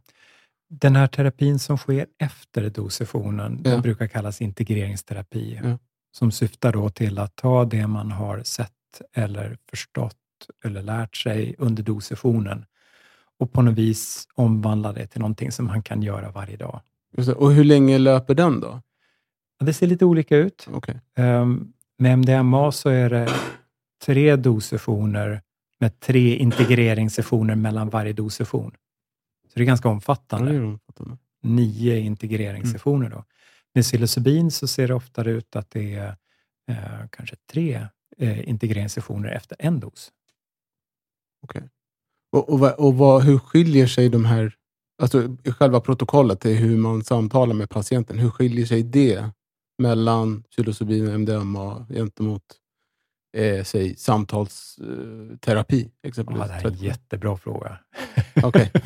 Den 0.69 0.95
här 0.95 1.07
terapin 1.07 1.59
som 1.59 1.77
sker 1.77 2.05
efter 2.19 2.69
dossessionen, 2.69 3.61
Ja. 3.63 3.71
den 3.71 3.81
brukar 3.81 4.07
kallas 4.07 4.41
integreringsterapi, 4.41 5.59
Ja. 5.63 5.77
som 6.11 6.31
syftar 6.31 6.73
då 6.73 6.89
till 6.89 7.19
att 7.19 7.35
ta 7.35 7.65
det 7.65 7.87
man 7.87 8.11
har 8.11 8.41
sett 8.43 8.71
eller 9.13 9.57
förstått 9.69 10.15
eller 10.65 10.81
lärt 10.81 11.15
sig 11.17 11.55
under 11.57 11.83
dossessionen 11.83 12.65
och 13.39 13.51
på 13.51 13.61
något 13.61 13.75
vis 13.75 14.27
omvandla 14.35 14.93
det 14.93 15.07
till 15.07 15.19
någonting 15.21 15.51
som 15.51 15.65
man 15.65 15.81
kan 15.83 16.01
göra 16.03 16.31
varje 16.31 16.57
dag. 16.57 16.81
Och 17.37 17.51
hur 17.51 17.63
länge 17.63 17.97
löper 17.97 18.33
den 18.35 18.59
då? 18.59 18.81
Ja, 19.59 19.65
Det 19.65 19.73
ser 19.73 19.87
lite 19.87 20.05
olika 20.05 20.37
ut. 20.37 20.67
Okej. 20.71 21.01
Ehm, 21.15 21.73
med 21.97 22.13
MDMA 22.13 22.71
så 22.71 22.89
är 22.89 23.09
det 23.09 23.29
tre 24.05 24.35
dossessioner 24.35 25.41
med 25.79 25.99
tre 25.99 26.35
integreringssessioner 26.35 27.55
mellan 27.55 27.89
varje 27.89 28.13
dossession. 28.13 28.71
Så 29.47 29.51
det 29.55 29.61
är 29.61 29.65
ganska 29.65 29.87
Ja, 29.87 29.91
omfattande. 29.93 30.51
det 30.51 30.57
är 30.57 30.63
omfattande. 30.63 31.17
Nio 31.43 31.97
integreringssessioner. 31.99 33.09
Då. 33.09 33.23
Med 33.73 33.83
psilocybin 33.83 34.51
så 34.51 34.67
ser 34.67 34.87
det 34.87 34.93
oftare 34.93 35.31
ut 35.31 35.55
att 35.55 35.71
det 35.71 35.95
är 35.95 36.15
eh, 36.69 37.07
kanske 37.09 37.35
tre 37.51 37.87
eh, 38.17 38.49
integreringssessioner 38.49 39.29
efter 39.29 39.55
en 39.59 39.79
dos. 39.79 40.11
Och, 41.41 41.55
och, 42.49 42.59
vad- 42.59 42.73
och 42.75 42.95
vad, 42.97 43.23
hur 43.23 43.39
skiljer 43.39 43.87
sig 43.87 44.09
de 44.09 44.25
här, 44.25 44.55
alltså 45.01 45.37
själva 45.45 45.79
protokollet 45.79 46.39
till 46.39 46.55
hur 46.57 46.77
man 46.77 47.03
samtalar 47.03 47.53
med 47.53 47.69
patienten, 47.69 48.17
hur 48.19 48.29
skiljer 48.29 48.65
sig 48.65 48.83
det 48.83 49.29
mellan 49.77 50.43
psilocybin 50.43 51.07
och 51.07 51.19
MDMA 51.19 51.85
gentemot 51.89 52.43
eh, 53.37 53.63
säg, 53.63 53.95
samtalsterapi? 53.95 55.91
Ja, 56.01 56.07
exempelvis? 56.09 56.43
det 56.47 56.53
här 56.53 56.65
är 56.65 56.67
en 56.67 56.73
jättebra 56.77 57.37
fråga. 57.37 57.79
Okej. 58.43 58.71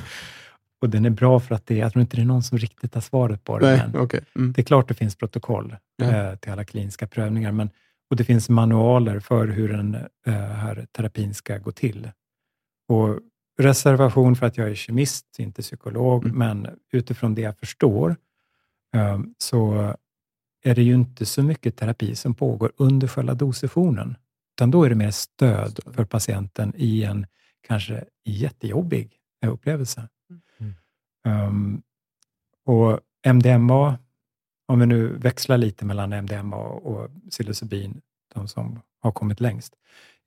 Och 0.82 0.90
den 0.90 1.06
är 1.06 1.10
bra 1.10 1.40
för 1.40 1.56
att 1.56 1.66
det, 1.68 1.76
jag 1.78 1.92
tror 1.92 2.02
inte 2.02 2.16
det 2.16 2.22
är 2.22 2.26
någon 2.26 2.44
som 2.44 2.58
riktigt 2.58 2.94
har 2.94 3.02
svaret 3.02 3.44
på 3.44 3.60
det. 3.60 3.90
Nej, 3.94 4.02
okej. 4.02 4.22
Mm. 4.36 4.52
Det 4.54 4.62
är 4.62 4.64
klart 4.64 4.88
det 4.88 4.94
finns 4.94 5.16
protokoll 5.16 5.76
Ja. 5.98 6.06
eh, 6.06 6.36
till 6.36 6.52
alla 6.52 6.64
kliniska 6.64 7.08
prövningar, 7.08 7.52
men, 7.52 7.70
och 8.10 8.16
det 8.16 8.24
finns 8.24 8.50
manualer 8.50 9.20
för 9.20 9.48
hur 9.48 9.70
den 9.70 9.96
eh, 10.28 10.34
här 10.34 10.88
terapin 10.92 11.34
ska 11.34 11.58
gå 11.58 11.72
till. 11.72 12.10
Och 12.90 13.20
reservation 13.62 14.36
för 14.36 14.46
att 14.46 14.58
jag 14.58 14.70
är 14.70 14.76
kemist, 14.76 15.40
inte 15.40 15.62
psykolog, 15.62 16.26
Mm. 16.26 16.38
men 16.38 16.68
utifrån 16.92 17.36
det 17.36 17.42
jag 17.42 17.58
förstår 17.58 18.16
eh, 18.96 19.20
så 19.38 19.94
är 20.64 20.76
det 20.76 20.82
ju 20.84 20.94
inte 20.94 21.26
så 21.26 21.44
mycket 21.44 21.78
terapi 21.78 22.16
som 22.16 22.34
pågår 22.34 22.72
under 22.78 23.08
själva 23.08 23.34
dossessionen, 23.34 24.16
utan 24.56 24.72
då 24.72 24.84
är 24.84 24.90
det 24.90 24.96
mer 24.96 25.12
stöd 25.12 25.80
för 25.94 26.06
patienten 26.06 26.74
i 26.78 27.04
en 27.04 27.26
kanske 27.68 28.06
jättejobbig 28.26 29.18
upplevelse. 29.46 30.08
Mm. 30.60 30.74
Um, 31.48 31.82
och 32.66 33.00
MDMA, 33.28 33.98
om 34.68 34.80
vi 34.80 34.86
nu 34.86 35.08
växlar 35.08 35.58
lite 35.58 35.86
mellan 35.86 36.14
MDMA 36.14 36.58
och 36.58 37.10
psilocybin, 37.30 38.02
de 38.34 38.48
som 38.48 38.82
har 39.00 39.12
kommit 39.12 39.40
längst. 39.40 39.76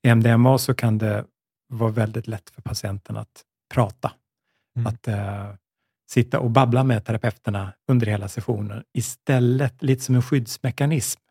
I 0.03 0.09
MDMA 0.09 0.57
så 0.57 0.73
kan 0.73 0.97
det 0.97 1.25
vara 1.67 1.91
väldigt 1.91 2.27
lätt 2.27 2.49
för 2.49 2.61
patienten 2.61 3.17
att 3.17 3.43
prata, 3.73 4.11
Mm. 4.77 4.87
att 4.87 5.07
eh, 5.07 5.53
sitta 6.09 6.39
och 6.39 6.51
babbla 6.51 6.83
med 6.83 7.05
terapeuterna 7.05 7.73
under 7.87 8.07
hela 8.07 8.27
sessionen, 8.27 8.83
istället, 8.93 9.83
lite 9.83 10.03
som 10.03 10.15
en 10.15 10.21
skyddsmekanism, 10.21 11.21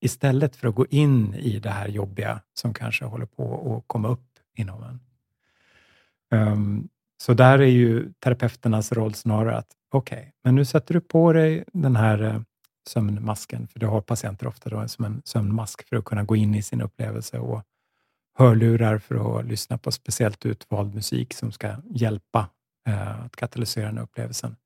istället 0.00 0.56
för 0.56 0.68
att 0.68 0.74
gå 0.74 0.86
in 0.86 1.34
i 1.34 1.58
det 1.58 1.70
här 1.70 1.88
jobbiga 1.88 2.40
som 2.54 2.74
kanske 2.74 3.04
håller 3.04 3.26
på 3.26 3.76
att 3.76 3.84
komma 3.88 4.08
upp 4.08 4.38
inom 4.56 4.82
en. 4.82 5.00
Um, 6.40 6.88
så 7.22 7.34
där 7.34 7.58
är 7.58 7.66
ju 7.66 8.12
terapeuternas 8.12 8.92
roll 8.92 9.14
snarare 9.14 9.56
att, 9.56 9.68
okej, 9.92 10.32
men 10.44 10.54
nu 10.54 10.64
sätter 10.64 10.94
du 10.94 11.00
på 11.00 11.32
dig 11.32 11.64
den 11.72 11.96
här 11.96 12.22
eh, 12.22 12.40
sömnmasken, 12.88 13.68
för 13.68 13.78
det 13.80 13.86
har 13.86 14.00
patienter 14.00 14.46
ofta 14.46 14.70
då, 14.70 14.88
som 14.88 15.04
en 15.04 15.22
sömnmask 15.24 15.88
för 15.88 15.96
att 15.96 16.04
kunna 16.04 16.22
gå 16.24 16.36
in 16.36 16.54
i 16.54 16.62
sin 16.62 16.80
upplevelse 16.80 17.38
och 17.38 17.62
hörlurar 18.34 18.98
för 18.98 19.38
att 19.40 19.46
lyssna 19.46 19.78
på 19.78 19.92
speciellt 19.92 20.46
utvald 20.46 20.94
musik 20.94 21.34
som 21.34 21.52
ska 21.52 21.76
hjälpa 21.90 22.48
eh, 22.88 23.24
att 23.24 23.36
katalysera 23.36 23.86
den 23.86 23.98
upplevelsen. 23.98 24.56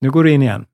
Nu 0.00 0.10
går 0.10 0.24
du 0.24 0.32
in 0.32 0.42
igen 0.42 0.66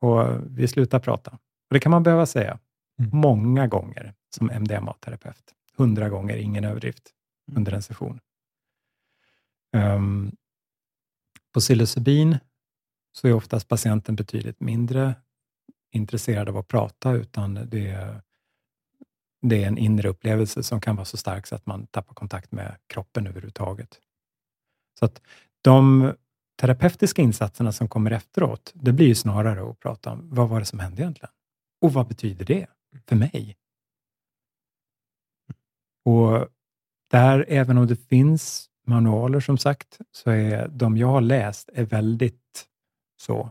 och 0.00 0.26
vi 0.58 0.68
slutar 0.68 0.98
prata. 1.00 1.30
Och 1.30 1.74
det 1.74 1.80
kan 1.80 1.90
man 1.90 2.02
behöva 2.02 2.26
säga 2.26 2.58
Mm. 2.98 3.10
många 3.18 3.66
gånger 3.66 4.14
som 4.36 4.50
MDMA-terapeut. 4.50 5.54
hundra 5.76 6.08
gånger, 6.08 6.36
ingen 6.36 6.64
överdrift, 6.64 7.10
Mm. 7.48 7.58
under 7.58 7.72
en 7.72 7.82
session. 7.82 8.20
Um, 9.76 10.36
på 11.54 11.60
psilocybin 11.60 12.38
så 13.12 13.28
är 13.28 13.32
oftast 13.32 13.68
patienten 13.68 14.16
betydligt 14.16 14.60
mindre 14.60 15.14
intresserad 15.92 16.48
av 16.48 16.56
att 16.56 16.68
prata, 16.68 17.12
utan 17.12 17.54
det 17.54 17.86
är, 17.90 18.22
det 19.48 19.64
är 19.64 19.68
en 19.68 19.78
inre 19.78 20.08
upplevelse 20.08 20.62
som 20.62 20.80
kan 20.80 20.96
vara 20.96 21.04
så 21.04 21.16
stark 21.16 21.46
så 21.46 21.54
att 21.54 21.66
man 21.66 21.86
tappar 21.86 22.14
kontakt 22.14 22.52
med 22.52 22.76
kroppen 22.86 23.26
överhuvudtaget. 23.26 24.00
Så 24.98 25.04
att 25.04 25.22
de 25.62 26.12
terapeutiska 26.60 27.22
insatserna 27.22 27.72
som 27.72 27.88
kommer 27.88 28.10
efteråt, 28.10 28.72
det 28.74 28.92
blir 28.92 29.06
ju 29.06 29.14
snarare 29.14 29.70
att 29.70 29.80
prata 29.80 30.10
om 30.10 30.28
vad 30.30 30.48
var 30.48 30.60
det 30.60 30.66
som 30.66 30.78
hände 30.78 31.02
egentligen? 31.02 31.32
Och 31.80 31.92
vad 31.92 32.08
betyder 32.08 32.44
det 32.44 32.66
för 33.06 33.16
mig? 33.16 33.56
Och 36.04 36.48
där, 37.10 37.44
även 37.48 37.78
om 37.78 37.86
det 37.86 37.96
finns 37.96 38.70
manualer 38.86 39.40
som 39.40 39.58
sagt, 39.58 39.98
så 40.12 40.30
är 40.30 40.68
de 40.68 40.96
jag 40.96 41.08
har 41.08 41.20
läst 41.20 41.70
är 41.72 41.84
väldigt 41.84 42.66
så 43.20 43.50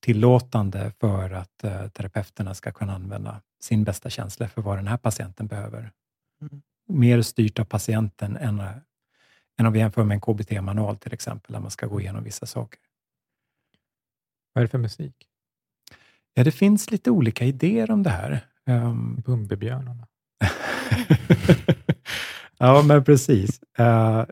tillåtande 0.00 0.92
för 1.00 1.30
att 1.30 1.64
eh, 1.64 1.88
terapeuterna 1.88 2.54
ska 2.54 2.72
kunna 2.72 2.94
använda 2.94 3.42
sin 3.60 3.84
bästa 3.84 4.10
känsla 4.10 4.48
för 4.48 4.62
vad 4.62 4.78
den 4.78 4.86
här 4.86 4.96
patienten 4.96 5.46
behöver. 5.46 5.90
Mm. 6.42 6.62
Mer 6.88 7.22
styrt 7.22 7.58
av 7.58 7.64
patienten 7.64 8.36
än, 8.36 8.60
än 9.58 9.66
om 9.66 9.72
vi 9.72 9.78
jämför 9.78 10.04
med 10.04 10.14
en 10.14 10.20
KBT-manual 10.20 10.96
till 10.96 11.12
exempel, 11.12 11.52
där 11.52 11.60
man 11.60 11.70
ska 11.70 11.86
gå 11.86 12.00
igenom 12.00 12.24
vissa 12.24 12.46
saker. 12.46 12.80
Vad 14.52 14.62
är 14.62 14.66
det 14.66 14.70
för 14.70 14.78
musik? 14.78 15.14
Ja, 16.34 16.44
det 16.44 16.52
finns 16.52 16.90
lite 16.90 17.10
olika 17.10 17.44
idéer 17.44 17.90
om 17.90 18.02
det 18.02 18.10
här. 18.10 18.40
Um, 18.66 19.22
Bumbibjörnarna. 19.26 20.06
ja, 22.58 22.82
men 22.82 23.04
precis. 23.04 23.60
Uh, 23.80 24.24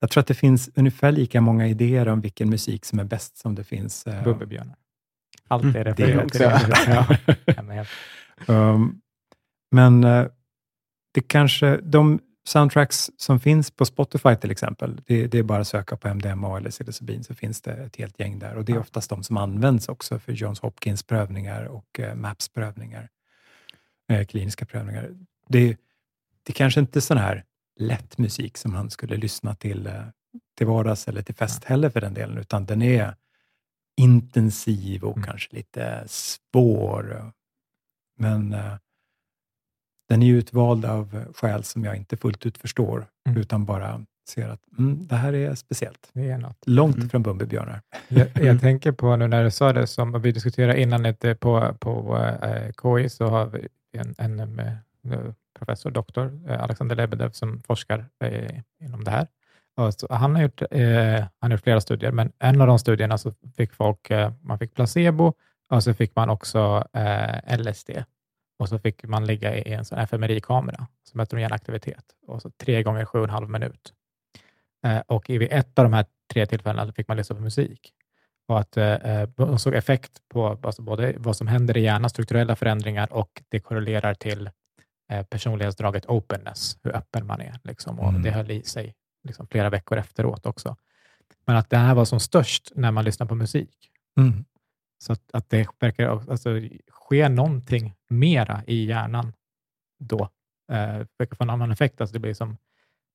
jag 0.00 0.10
tror 0.10 0.20
att 0.20 0.26
det 0.26 0.34
finns 0.34 0.70
ungefär 0.74 1.12
lika 1.12 1.40
många 1.40 1.66
idéer 1.66 2.08
om 2.08 2.20
vilken 2.20 2.50
musik 2.50 2.84
som 2.84 2.98
är 2.98 3.04
bäst 3.04 3.38
som 3.38 3.54
det 3.54 3.64
finns. 3.64 4.06
Uh, 4.06 4.24
Bumbibjörnar. 4.24 4.76
Allt 5.48 5.64
är 5.64 5.72
det 5.72 5.84
refererat 5.84 6.24
också. 6.24 6.38
till 6.38 6.70
det. 6.70 7.18
Ja. 7.26 7.34
Ja, 7.56 7.62
helt- 7.72 7.88
Um, 8.46 9.00
men 9.70 10.04
uh, 10.04 10.26
det 11.14 11.20
kanske, 11.20 11.76
de 11.76 12.20
soundtracks 12.44 13.10
som 13.16 13.40
finns 13.40 13.70
på 13.70 13.84
Spotify 13.84 14.36
till 14.36 14.50
exempel, 14.50 15.00
det, 15.06 15.26
det 15.26 15.38
är 15.38 15.42
bara 15.42 15.60
att 15.60 15.68
söka 15.68 15.96
på 15.96 16.08
MDMA 16.08 16.56
eller 16.56 16.70
psilocybin 16.70 17.24
så 17.24 17.34
finns 17.34 17.60
det 17.62 17.72
ett 17.72 17.96
helt 17.96 18.20
gäng 18.20 18.38
där. 18.38 18.54
Och 18.54 18.64
det 18.64 18.72
är 18.72 18.78
oftast 18.78 19.10
de 19.10 19.22
som 19.22 19.36
används 19.36 19.88
också 19.88 20.18
för 20.18 20.32
Johns 20.32 20.60
Hopkins 20.60 21.02
prövningar 21.02 21.64
och 21.64 22.00
uh, 22.00 22.14
MAPS 22.14 22.48
prövningar, 22.48 23.08
eh, 24.08 24.26
kliniska 24.26 24.66
prövningar. 24.66 25.10
Det, 25.48 25.76
det 26.42 26.52
kanske 26.52 26.80
inte 26.80 26.98
är 26.98 27.00
sån 27.00 27.18
här 27.18 27.44
lätt 27.80 28.18
musik 28.18 28.56
som 28.56 28.74
han 28.74 28.90
skulle 28.90 29.16
lyssna 29.16 29.54
till 29.54 29.86
eh, 29.86 30.04
till 30.56 30.66
vardags 30.66 31.08
eller 31.08 31.22
till 31.22 31.34
fest 31.34 31.64
heller 31.64 31.90
för 31.90 32.00
den 32.00 32.14
delen, 32.14 32.38
utan 32.38 32.66
den 32.66 32.82
är 32.82 33.14
intensiv 33.96 35.04
och 35.04 35.16
Mm. 35.16 35.26
kanske 35.26 35.56
lite 35.56 36.04
svår. 36.06 37.32
Men 38.20 38.52
eh, 38.52 38.72
den 40.08 40.22
är 40.22 40.32
utvald 40.34 40.84
av 40.84 41.32
skäl 41.34 41.64
som 41.64 41.84
jag 41.84 41.96
inte 41.96 42.16
fullt 42.16 42.46
ut 42.46 42.58
förstår, 42.58 43.06
Mm. 43.28 43.40
utan 43.40 43.64
bara 43.64 44.04
ser 44.28 44.48
att 44.48 44.60
mm, 44.78 45.06
det 45.06 45.16
här 45.16 45.32
är 45.32 45.54
speciellt. 45.54 46.10
Det 46.12 46.30
är 46.30 46.38
något. 46.38 46.56
Långt 46.66 46.96
Mm. 46.96 47.08
från 47.08 47.22
Bumbibjörnar. 47.22 47.80
Jag, 48.08 48.28
jag 48.34 48.38
Mm. 48.46 48.58
tänker 48.58 48.92
på 48.92 49.16
nu 49.16 49.28
när 49.28 49.44
du 49.44 49.50
sa 49.50 49.72
det, 49.72 49.86
som 49.86 50.22
vi 50.22 50.32
diskuterade 50.32 50.80
innan 50.80 51.02
lite 51.02 51.34
på, 51.34 51.74
på 51.80 52.16
eh, 52.42 52.72
KI, 52.82 53.08
så 53.08 53.26
har 53.26 53.46
vi 53.46 53.68
en, 53.92 54.14
en 54.18 54.58
eh, 54.58 55.20
professor, 55.58 55.90
doktor, 55.90 56.40
eh, 56.48 56.62
Alexander 56.62 56.96
Lebedev, 56.96 57.30
som 57.30 57.60
forskar 57.62 58.06
eh, 58.24 58.60
inom 58.80 59.04
det 59.04 59.10
här. 59.10 59.26
Så, 59.92 60.06
han, 60.14 60.34
har 60.34 60.42
gjort, 60.42 60.62
eh, 60.70 61.14
han 61.14 61.28
har 61.40 61.50
gjort 61.50 61.60
flera 61.62 61.80
studier, 61.80 62.12
men 62.12 62.32
en 62.38 62.60
av 62.60 62.66
de 62.66 62.78
studierna 62.78 63.18
så 63.18 63.32
fick 63.56 63.74
folk, 63.74 64.10
eh, 64.10 64.32
man 64.42 64.58
fick 64.58 64.74
placebo 64.74 65.34
och 65.70 65.84
så 65.84 65.94
fick 65.94 66.16
man 66.16 66.30
också 66.30 66.84
eh, 66.92 67.58
LSD. 67.58 67.90
Och 68.58 68.68
så 68.68 68.78
fick 68.78 69.04
man 69.04 69.26
ligga 69.26 69.56
i 69.56 69.72
en 69.72 69.84
sån 69.84 69.98
fMRI-kamera 69.98 70.86
som 71.04 71.18
mäter 71.18 71.38
hjärnaktivitet, 71.38 72.04
och 72.26 72.42
så 72.42 72.50
tre 72.50 72.82
gånger 72.82 73.04
sju 73.04 73.18
och 73.18 73.24
en 73.24 73.30
halv 73.30 73.50
minut. 73.50 73.92
Eh, 74.86 74.98
och 75.06 75.30
vid 75.30 75.48
ett 75.50 75.78
av 75.78 75.84
de 75.84 75.92
här 75.92 76.04
tre 76.32 76.46
tillfällena 76.46 76.92
fick 76.92 77.08
man 77.08 77.16
lyssna 77.16 77.36
på 77.36 77.42
musik. 77.42 77.92
Och 78.48 78.60
att 78.60 78.76
eh, 78.76 79.22
de 79.36 79.58
såg 79.58 79.74
effekt 79.74 80.12
på 80.28 80.58
alltså 80.62 80.82
både 80.82 81.14
vad 81.18 81.36
som 81.36 81.46
händer 81.46 81.76
i 81.76 81.80
hjärnan, 81.80 82.10
strukturella 82.10 82.56
förändringar, 82.56 83.12
och 83.12 83.42
det 83.48 83.60
korrelerar 83.60 84.14
till 84.14 84.50
eh, 85.12 85.22
personlighetsdraget 85.22 86.06
openness, 86.06 86.78
hur 86.82 86.96
öppen 86.96 87.26
man 87.26 87.40
är. 87.40 87.60
Liksom, 87.64 88.00
och 88.00 88.08
Mm. 88.08 88.22
Det 88.22 88.30
höll 88.30 88.50
i 88.50 88.62
sig 88.62 88.94
liksom, 89.24 89.46
flera 89.46 89.70
veckor 89.70 89.98
efteråt 89.98 90.46
också. 90.46 90.76
Men 91.46 91.56
att 91.56 91.70
det 91.70 91.76
här 91.76 91.94
var 91.94 92.04
som 92.04 92.20
störst 92.20 92.72
när 92.74 92.90
man 92.90 93.04
lyssnar 93.04 93.26
på 93.26 93.34
musik. 93.34 93.90
Mm. 94.18 94.44
Så 95.02 95.12
att, 95.12 95.30
att 95.32 95.50
det 95.50 95.68
verkar 95.78 96.08
alltså, 96.30 96.60
ske 96.88 97.28
någonting 97.28 97.94
mera 98.08 98.62
i 98.66 98.84
hjärnan 98.84 99.32
då. 99.98 100.28
Eh, 100.72 101.06
verkar 101.18 101.36
få 101.36 101.44
en 101.44 101.50
annan 101.50 101.70
effekt. 101.70 102.00
Alltså 102.00 102.12
det 102.12 102.18
blir 102.18 102.34
som 102.34 102.56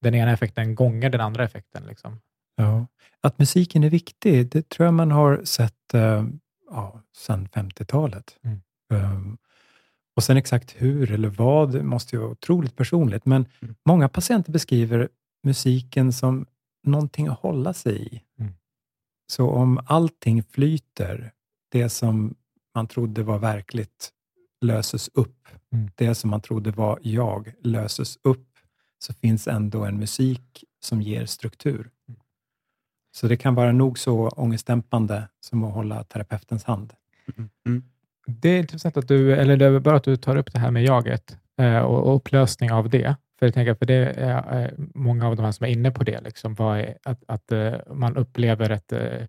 den 0.01 0.15
ena 0.15 0.31
effekten 0.31 0.75
gånger 0.75 1.09
den 1.09 1.21
andra 1.21 1.43
effekten. 1.43 1.83
Liksom. 1.85 2.19
Ja. 2.55 2.87
Att 3.21 3.39
musiken 3.39 3.83
är 3.83 3.89
viktig, 3.89 4.49
det 4.51 4.69
tror 4.69 4.85
jag 4.85 4.93
man 4.93 5.11
har 5.11 5.41
sett 5.43 5.93
eh, 5.93 6.25
ja, 6.69 7.01
sedan 7.17 7.47
50-talet. 7.53 8.37
Mm. 8.43 8.61
Um, 8.89 9.37
och 10.15 10.23
sen 10.23 10.37
exakt 10.37 10.75
hur 10.77 11.11
eller 11.11 11.29
vad, 11.29 11.83
måste 11.83 12.15
ju 12.15 12.19
vara 12.19 12.31
otroligt 12.31 12.75
personligt. 12.75 13.25
Men 13.25 13.45
Mm. 13.61 13.75
många 13.85 14.09
patienter 14.09 14.51
beskriver 14.51 15.09
musiken 15.43 16.13
som 16.13 16.45
någonting 16.83 17.27
att 17.27 17.39
hålla 17.39 17.73
sig 17.73 18.15
i. 18.15 18.21
Mm. 18.39 18.53
Så 19.27 19.49
om 19.49 19.79
allting 19.85 20.43
flyter, 20.43 21.31
det 21.75 21.89
som 21.89 22.35
man 22.75 22.87
trodde 22.87 23.23
var 23.23 23.39
verkligt 23.39 24.09
löses 24.61 25.09
upp. 25.13 25.47
Mm. 25.73 25.89
Det 25.95 26.15
som 26.15 26.29
man 26.29 26.41
trodde 26.41 26.71
var 26.71 26.99
jag 27.01 27.53
löses 27.63 28.17
upp, 28.23 28.47
så 28.99 29.13
finns 29.13 29.47
ändå 29.47 29.85
en 29.85 29.97
musik 29.97 30.63
som 30.79 31.01
ger 31.01 31.25
struktur. 31.25 31.89
Mm. 32.07 32.19
Så 33.15 33.27
det 33.27 33.37
kan 33.37 33.55
vara 33.55 33.71
nog 33.71 33.99
så 33.99 34.29
ångestdämpande 34.29 35.27
som 35.39 35.63
att 35.63 35.73
hålla 35.73 36.03
terapeutens 36.03 36.63
hand. 36.63 36.93
Mm. 37.37 37.49
Mm. 37.65 37.83
Det 38.27 38.49
är 38.49 38.59
intressant 38.59 38.97
att 38.97 39.07
du, 39.07 39.33
eller 39.33 39.57
det 39.57 39.65
är 39.65 39.79
bra 39.79 39.95
att 39.95 40.03
du 40.03 40.17
tar 40.17 40.35
upp 40.35 40.53
det 40.53 40.59
här 40.59 40.71
med 40.71 40.83
jaget 40.83 41.37
eh, 41.57 41.79
och, 41.79 42.07
och 42.07 42.15
upplösning 42.15 42.71
av 42.71 42.89
det. 42.89 43.15
För 43.39 43.45
jag 43.45 43.53
tänker, 43.53 43.75
för 43.75 43.85
det 43.85 44.13
är 44.17 44.63
eh, 44.63 44.71
många 44.93 45.27
av 45.27 45.35
de 45.35 45.45
här 45.45 45.51
som 45.51 45.65
är 45.65 45.69
inne 45.69 45.91
på 45.91 46.03
det, 46.03 46.21
liksom, 46.21 46.55
vad 46.55 46.79
är, 46.79 46.97
att, 47.03 47.23
att 47.27 47.51
eh, 47.51 47.73
man 47.93 48.17
upplever 48.17 48.69
ett, 48.69 48.91
eh, 48.91 49.27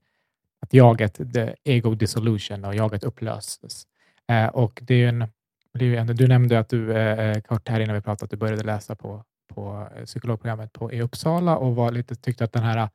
att 0.66 0.74
jaget, 0.74 1.14
the 1.32 1.54
ego 1.64 1.94
dissolution 1.94 2.64
och 2.64 2.74
jaget 2.74 3.04
upplöses. 3.04 3.86
Eh, 4.28 4.46
och 4.46 4.80
det 4.82 4.94
är 4.94 5.08
en, 5.08 5.28
det 5.74 5.96
är 5.96 6.00
en, 6.00 6.06
du 6.06 6.28
nämnde 6.28 6.58
att 6.58 6.68
du, 6.68 6.92
eh, 6.92 7.30
eh, 7.30 7.40
kort 7.40 7.68
här 7.68 7.80
innan 7.80 7.94
vi 7.94 8.00
pratade, 8.00 8.24
att 8.24 8.30
du 8.30 8.36
började 8.36 8.64
läsa 8.64 8.94
på, 8.94 9.24
på 9.54 9.88
eh, 9.96 10.04
psykologprogrammet 10.04 10.72
på, 10.72 10.92
i 10.92 11.02
Uppsala 11.02 11.56
och 11.56 11.76
var 11.76 11.92
lite, 11.92 12.14
tyckte 12.14 12.44
att 12.44 12.52
den 12.52 12.62
här 12.62 12.78
eh, 12.78 12.88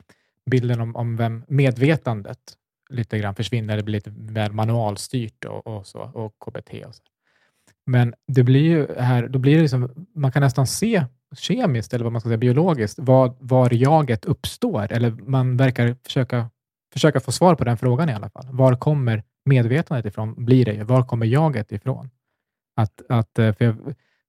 bilden 0.52 0.82
om, 0.82 0.96
om 0.96 1.18
vem 1.18 1.44
medvetandet 1.48 2.40
lite 2.90 3.20
grann 3.20 3.36
försvinner, 3.36 3.78
det 3.78 3.84
blir 3.84 3.94
lite 3.94 4.12
mer 4.12 4.50
manualstyrt 4.50 5.46
och, 5.46 5.68
och, 5.68 5.88
så, 5.88 6.00
och 6.00 6.34
KBT 6.46 6.86
och 6.86 6.96
så. 6.96 7.02
Men 7.86 8.14
det 8.28 8.44
blir 8.44 8.62
ju 8.62 8.88
här, 9.00 9.28
då 9.28 9.40
blir 9.40 9.56
det 9.56 9.62
liksom, 9.62 10.08
man 10.16 10.32
kan 10.32 10.42
nästan 10.42 10.68
se 10.68 11.06
kemiskt, 11.38 11.94
eller 11.94 12.04
vad 12.04 12.12
man 12.12 12.22
ska 12.22 12.30
säga, 12.30 12.38
biologiskt, 12.38 13.00
var, 13.00 13.34
var 13.40 13.74
jaget 13.74 14.26
uppstår, 14.26 14.92
eller 14.92 15.12
man 15.12 15.58
verkar 15.58 15.96
försöka, 16.04 16.50
försöka 16.94 17.20
få 17.20 17.32
svar 17.32 17.56
på 17.56 17.64
den 17.64 17.78
frågan 17.78 18.10
i 18.10 18.14
alla 18.14 18.30
fall. 18.30 18.48
Var 18.52 18.76
kommer 18.76 19.24
medvetandet 19.46 20.06
ifrån, 20.06 20.46
blir 20.46 20.66
det 20.66 20.74
ju. 20.74 20.84
Var 20.84 21.04
kommer 21.04 21.26
jaget 21.26 21.72
ifrån? 21.72 22.10
Att, 22.76 23.02
att, 23.10 23.40
eh, 23.40 23.54
för 23.54 23.66
jag, 23.66 23.76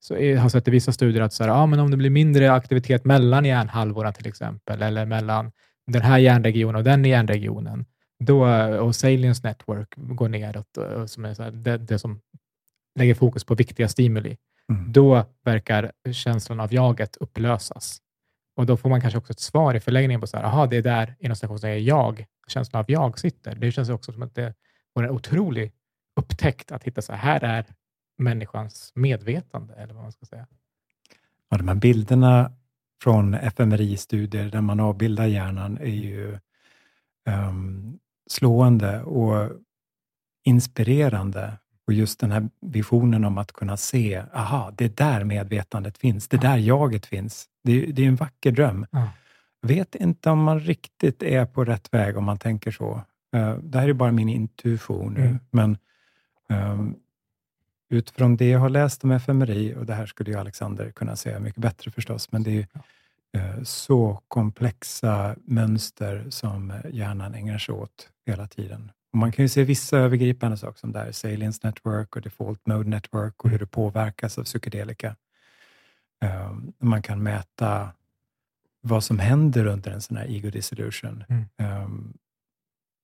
så 0.00 0.14
jag 0.18 0.40
har 0.40 0.48
sett 0.48 0.68
i 0.68 0.70
vissa 0.70 0.92
studier 0.92 1.22
att 1.22 1.32
så 1.32 1.42
här, 1.44 1.50
ja, 1.50 1.66
men 1.66 1.80
om 1.80 1.90
det 1.90 1.96
blir 1.96 2.10
mindre 2.10 2.52
aktivitet 2.52 3.04
mellan 3.04 3.44
hjärnhalvorna 3.44 4.12
till 4.12 4.26
exempel, 4.26 4.82
eller 4.82 5.06
mellan 5.06 5.52
den 5.86 6.02
här 6.02 6.18
hjärnregionen 6.18 6.76
och 6.76 6.84
den 6.84 7.04
hjärnregionen, 7.04 7.84
då, 8.24 8.46
och 8.80 8.96
Salience 8.96 9.46
Network 9.48 9.94
går 9.96 10.28
neråt, 10.28 10.76
och- 10.76 11.10
som 11.10 11.24
är 11.24 11.34
så 11.34 11.42
här, 11.42 11.50
det, 11.50 11.76
det 11.78 11.98
som 11.98 12.20
lägger 12.98 13.14
fokus 13.14 13.44
på 13.44 13.54
viktiga 13.54 13.88
stimuli, 13.88 14.36
Mm. 14.70 14.92
då 14.92 15.24
verkar 15.44 15.92
känslan 16.12 16.60
av 16.60 16.74
jaget 16.74 17.16
upplösas. 17.16 17.98
Och 18.54 18.66
då 18.66 18.76
får 18.76 18.90
man 18.90 19.00
kanske 19.00 19.18
också 19.18 19.32
ett 19.32 19.40
svar 19.40 19.74
i 19.74 19.80
förlängningen 19.80 20.20
på 20.20 20.26
så 20.26 20.36
här, 20.36 20.44
aha, 20.44 20.66
det 20.66 20.76
är 20.76 20.82
där 20.82 21.16
inom 21.18 21.36
citationstecken 21.36 21.84
jag, 21.84 22.26
känslan 22.46 22.80
av 22.80 22.90
jag 22.90 23.18
sitter. 23.18 23.54
Det 23.54 23.72
känns 23.72 23.88
också 23.88 24.12
som 24.12 24.22
att 24.22 24.34
det 24.34 24.54
vore 24.94 25.06
en 25.06 25.14
otrolig 25.14 25.72
upptäckt 26.16 26.72
att 26.72 26.84
hitta 26.84 27.02
så 27.02 27.12
här, 27.12 27.40
här 27.40 27.44
är 27.44 27.64
människans 28.18 28.92
medvetande, 28.94 29.74
eller 29.74 29.94
vad 29.94 30.02
man 30.02 30.12
ska 30.12 30.26
säga. 30.26 30.46
Ja, 31.48 31.58
de 31.58 31.68
här 31.68 31.74
bilderna 31.74 32.52
från 33.02 33.34
fMRI-studier 33.34 34.50
där 34.50 34.60
man 34.60 34.80
avbildar 34.80 35.26
hjärnan 35.26 35.78
är 35.78 35.86
ju 35.86 36.38
ehm, 37.26 37.98
slående 38.30 39.02
och 39.02 39.50
inspirerande. 40.44 41.58
Och 41.86 41.92
Och 41.92 41.92
just 41.92 42.20
den 42.20 42.32
här 42.32 42.48
visionen 42.60 43.24
om 43.24 43.38
att 43.38 43.52
kunna 43.52 43.76
se, 43.76 44.22
aha, 44.34 44.72
det 44.76 44.84
är 44.84 44.88
där 44.88 45.24
medvetandet 45.24 45.98
finns, 45.98 46.28
det 46.28 46.36
är 46.36 46.40
där 46.40 46.56
jaget 46.56 47.06
finns. 47.06 47.48
Det, 47.64 47.82
är, 47.82 47.92
det 47.92 48.04
är 48.04 48.08
en 48.08 48.16
vacker 48.16 48.50
dröm. 48.52 48.86
Ja. 48.90 49.08
Vet 49.62 49.94
inte 49.94 50.30
om 50.30 50.42
man 50.42 50.60
riktigt 50.60 51.22
är 51.22 51.46
på 51.46 51.64
rätt 51.64 51.94
väg 51.94 52.16
om 52.16 52.24
man 52.24 52.38
tänker 52.38 52.70
så. 52.70 53.02
Eh, 53.36 53.54
det 53.56 53.78
här 53.78 53.88
är 53.88 53.92
bara 53.92 54.12
min 54.12 54.28
intuition 54.28 55.14
nu, 55.14 55.20
Mm. 55.20 55.38
men 55.50 55.78
ehm, 56.48 56.94
utifrån 57.90 58.36
det 58.36 58.48
jag 58.48 58.58
har 58.60 58.68
läst 58.68 59.04
om 59.04 59.10
FMRI, 59.10 59.74
och 59.74 59.86
det 59.86 59.94
här 59.94 60.06
skulle 60.06 60.30
ju 60.30 60.38
Alexander 60.38 60.90
kunna 60.90 61.16
säga 61.16 61.38
mycket 61.40 61.60
bättre 61.62 61.90
förstås, 61.90 62.32
men 62.32 62.42
det 62.42 62.50
är 62.50 62.54
ju 62.54 62.66
eh, 63.40 63.62
så 63.62 64.20
komplexa 64.28 65.36
mönster 65.44 66.26
som 66.30 66.72
hjärnan 66.92 67.34
ägnar 67.34 67.58
sig 67.58 67.74
åt 67.74 68.08
hela 68.26 68.46
tiden. 68.46 68.90
Och 69.12 69.18
man 69.18 69.32
kan 69.32 69.44
ju 69.44 69.48
se 69.48 69.64
vissa 69.64 69.98
övergripande 69.98 70.56
saker 70.56 70.78
som 70.78 70.92
där 70.92 71.12
Salience 71.12 71.60
Network 71.66 72.16
och 72.16 72.22
Default 72.22 72.66
Mode 72.66 72.88
Network 72.88 73.44
och 73.44 73.50
hur 73.50 73.58
det 73.58 73.66
påverkas 73.66 74.38
av 74.38 74.44
psykedelika. 74.44 75.16
Um, 76.22 76.72
man 76.78 77.02
kan 77.02 77.22
mäta 77.22 77.92
vad 78.80 79.04
som 79.04 79.18
händer 79.18 79.66
under 79.66 79.90
en 79.90 80.00
sån 80.00 80.16
här 80.16 80.26
ego 80.30 80.50
dissolution. 80.50 81.24
Mm. 81.28 81.82
Um, 81.84 82.14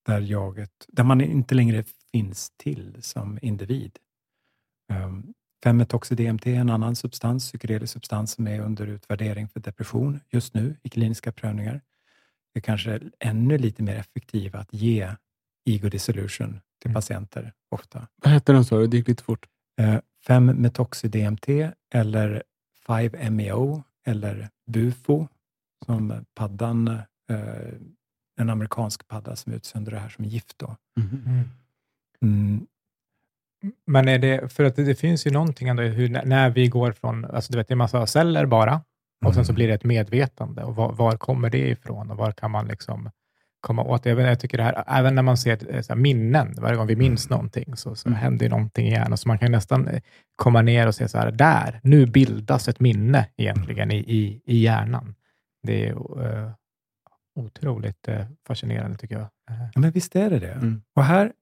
där, 0.06 0.20
jaget, 0.20 0.70
där 0.88 1.04
man 1.04 1.20
inte 1.20 1.54
längre 1.54 1.84
finns 2.12 2.52
till 2.56 2.96
som 3.00 3.38
individ. 3.42 3.98
Um, 4.92 5.34
5-metoxy-DMT 5.64 6.46
är 6.46 6.60
en 6.60 6.70
annan 6.70 6.96
substans, 6.96 7.44
psykedelisk 7.48 7.92
substans 7.92 8.32
som 8.32 8.48
är 8.48 8.60
under 8.60 8.86
utvärdering 8.86 9.48
för 9.48 9.60
depression 9.60 10.20
just 10.30 10.54
nu 10.54 10.76
i 10.82 10.88
kliniska 10.88 11.32
prövningar. 11.32 11.80
Det 12.54 12.58
är 12.58 12.62
kanske 12.62 13.00
ännu 13.20 13.58
lite 13.58 13.82
mer 13.82 13.96
effektivt 13.96 14.54
att 14.54 14.72
ge 14.72 15.10
ego 15.64 15.88
dissolution 15.88 16.60
till 16.80 16.88
Mm. 16.90 16.94
patienter 16.94 17.52
ofta. 17.70 18.08
Vad 18.16 18.32
hette 18.32 18.52
den 18.52 18.64
sa 18.64 18.78
du? 18.78 18.86
Det 18.86 18.96
gick 18.96 19.08
lite 19.08 19.22
fort. 19.24 19.46
Eh, 19.80 19.98
5-metoxy-DMT 20.26 21.72
eller 21.94 22.42
5-MeO 22.88 23.82
eller 24.06 24.48
BUFO 24.70 25.28
som 25.86 26.24
paddan, 26.34 26.88
eh, 27.30 27.72
en 28.40 28.50
amerikansk 28.50 29.08
padda 29.08 29.36
som 29.36 29.52
utsöndrar 29.52 29.94
det 29.94 30.00
här 30.00 30.08
som 30.08 30.24
gift. 30.24 30.58
Då. 30.58 30.76
Mm. 31.00 31.44
Mm, 32.22 32.66
Men 33.86 34.08
är 34.08 34.18
det, 34.18 34.52
för 34.52 34.64
att 34.64 34.76
det, 34.76 34.84
det 34.84 34.94
finns 34.94 35.26
ju 35.26 35.30
någonting 35.30 35.68
ändå 35.68 35.82
hur, 35.82 36.08
när 36.08 36.50
vi 36.50 36.68
går 36.68 36.92
från, 36.92 37.24
alltså 37.24 37.52
du 37.52 37.58
vet, 37.58 37.68
det 37.68 37.72
är 37.72 37.74
en 37.74 37.78
massa 37.78 38.06
celler 38.06 38.46
bara, 38.46 38.82
och 39.26 39.34
sen 39.34 39.44
så 39.44 39.50
Mm. 39.52 39.54
blir 39.54 39.68
det 39.68 39.74
ett 39.74 39.84
medvetande. 39.84 40.62
Och 40.64 40.76
var, 40.76 40.92
var 40.92 41.16
kommer 41.16 41.50
det 41.50 41.68
ifrån 41.68 42.10
och 42.10 42.16
var 42.16 42.32
kan 42.32 42.50
man 42.50 42.66
liksom 42.68 43.10
komma 43.68 43.82
åt 43.82 44.02
det? 44.02 44.10
Jag, 44.10 44.40
tycker 44.40 44.58
det 44.58 44.64
här, 44.64 44.84
även 44.86 45.14
när 45.14 45.22
man 45.22 45.36
ser 45.36 45.74
eh, 45.74 45.80
så 45.80 45.92
här, 45.92 46.00
minnen, 46.00 46.54
varje 46.60 46.76
gång 46.76 46.86
vi 46.86 46.96
minns 46.96 47.26
Mm. 47.26 47.36
någonting, 47.36 47.76
så, 47.76 47.94
så 47.94 48.10
händer 48.10 48.46
ju 48.46 48.50
någonting 48.50 48.86
i 48.86 48.90
hjärnan. 48.90 49.18
Så 49.18 49.28
man 49.28 49.38
kan 49.38 49.52
nästan 49.52 49.88
eh, 49.88 50.00
komma 50.36 50.62
ner 50.62 50.86
och 50.86 50.94
se 50.94 51.08
så 51.08 51.18
här, 51.18 51.30
där, 51.30 51.80
nu 51.82 52.06
bildas 52.06 52.68
ett 52.68 52.80
minne 52.80 53.26
egentligen 53.36 53.90
i, 53.90 53.98
i, 53.98 54.42
i 54.44 54.58
hjärnan. 54.58 55.14
Det 55.62 55.88
är 55.88 55.92
eh, 55.92 56.50
otroligt 57.40 58.08
eh, 58.08 58.26
fascinerande 58.46 58.98
tycker 58.98 59.14
jag. 59.14 59.28
Ja, 59.74 59.80
men 59.80 59.90
visst 59.90 60.16
är 60.16 60.30
det 60.30 60.38
det. 60.38 60.52
Mm. 60.52 60.82
Och 60.96 61.04
här 61.04 61.32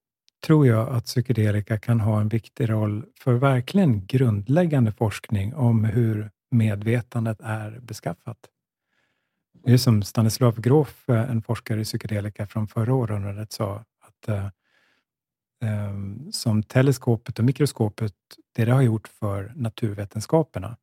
tror 0.47 0.67
jag 0.67 0.89
att 0.89 1.05
psykedelika 1.05 1.79
kan 1.79 2.01
ha 2.01 2.21
en 2.21 2.29
viktig 2.29 2.71
roll 2.71 3.05
för 3.21 3.33
verkligen 3.35 4.07
grundläggande 4.07 4.93
forskning 4.93 5.55
om 5.55 5.85
hur 5.85 6.31
medvetandet 6.51 7.41
är 7.41 7.79
beskaffat. 7.81 8.39
Det 9.67 9.73
är 9.73 9.77
som 9.77 10.03
Stanislav 10.03 10.61
Grof, 10.61 11.09
eh, 11.09 11.31
en 11.31 11.43
forskare 11.43 11.81
i 11.81 11.85
psykedelika 11.85 12.47
från 12.47 12.69
förra 12.69 12.95
århundradet, 12.95 13.53
sa 13.53 13.85
att 14.01 14.29
eh, 14.29 14.49
ehm, 15.63 16.33
som 16.33 16.63
teleskopet 16.63 17.39
och 17.39 17.45
mikroskopet, 17.45 18.15
det 18.53 18.65
det 18.65 18.73
har 18.73 18.83
gjort 18.83 19.09
för 19.09 19.53
naturvetenskaperna, 19.57 20.77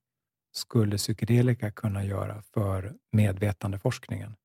skulle 0.52 0.98
psykedelika 0.98 1.72
kunna 1.72 2.04
göra 2.04 2.42
för 2.42 2.94
medvetandeforskningen 3.12 4.36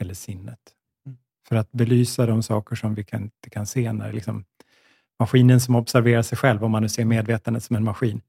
eller 0.00 0.14
sinnet. 0.14 0.60
Mm. 1.06 1.18
För 1.48 1.56
att 1.56 1.72
belysa 1.72 2.26
de 2.26 2.42
saker 2.42 2.76
som 2.76 2.94
vi 2.94 3.04
kan, 3.04 3.22
inte 3.22 3.50
kan 3.50 3.66
se 3.66 3.92
när 3.92 4.12
liksom, 4.12 4.44
maskinen 5.18 5.60
som 5.60 5.74
observerar 5.74 6.22
sig 6.22 6.38
själv, 6.38 6.64
om 6.64 6.70
man 6.70 6.82
nu 6.82 6.88
ser 6.88 7.04
medvetandet 7.04 7.64
som 7.64 7.76
en 7.76 7.84
maskin, 7.84 8.20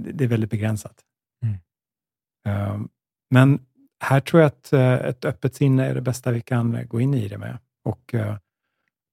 det, 0.00 0.12
det 0.12 0.24
är 0.24 0.28
väldigt 0.28 0.50
begränsat. 0.50 1.04
Mm. 1.42 2.74
Um, 2.74 2.88
men 3.30 3.66
här 4.00 4.20
tror 4.20 4.42
jag 4.42 4.46
att 4.48 4.72
eh, 4.72 4.92
ett 4.92 5.24
öppet 5.24 5.54
sinne 5.54 5.86
är 5.86 5.94
det 5.94 6.00
bästa 6.00 6.30
vi 6.30 6.40
kan 6.40 6.86
gå 6.88 7.00
in 7.00 7.14
i 7.14 7.28
det 7.28 7.38
med. 7.38 7.58
Och 7.84 8.14
eh, 8.14 8.36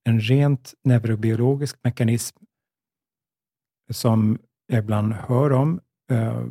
en 0.04 0.20
rent 0.20 0.74
neurobiologisk 0.84 1.78
mekanism 1.84 2.38
som 3.92 4.40
jag 4.68 4.80
ibland 4.80 5.14
hör 5.14 5.52
om, 5.52 5.80
eh, 6.12 6.46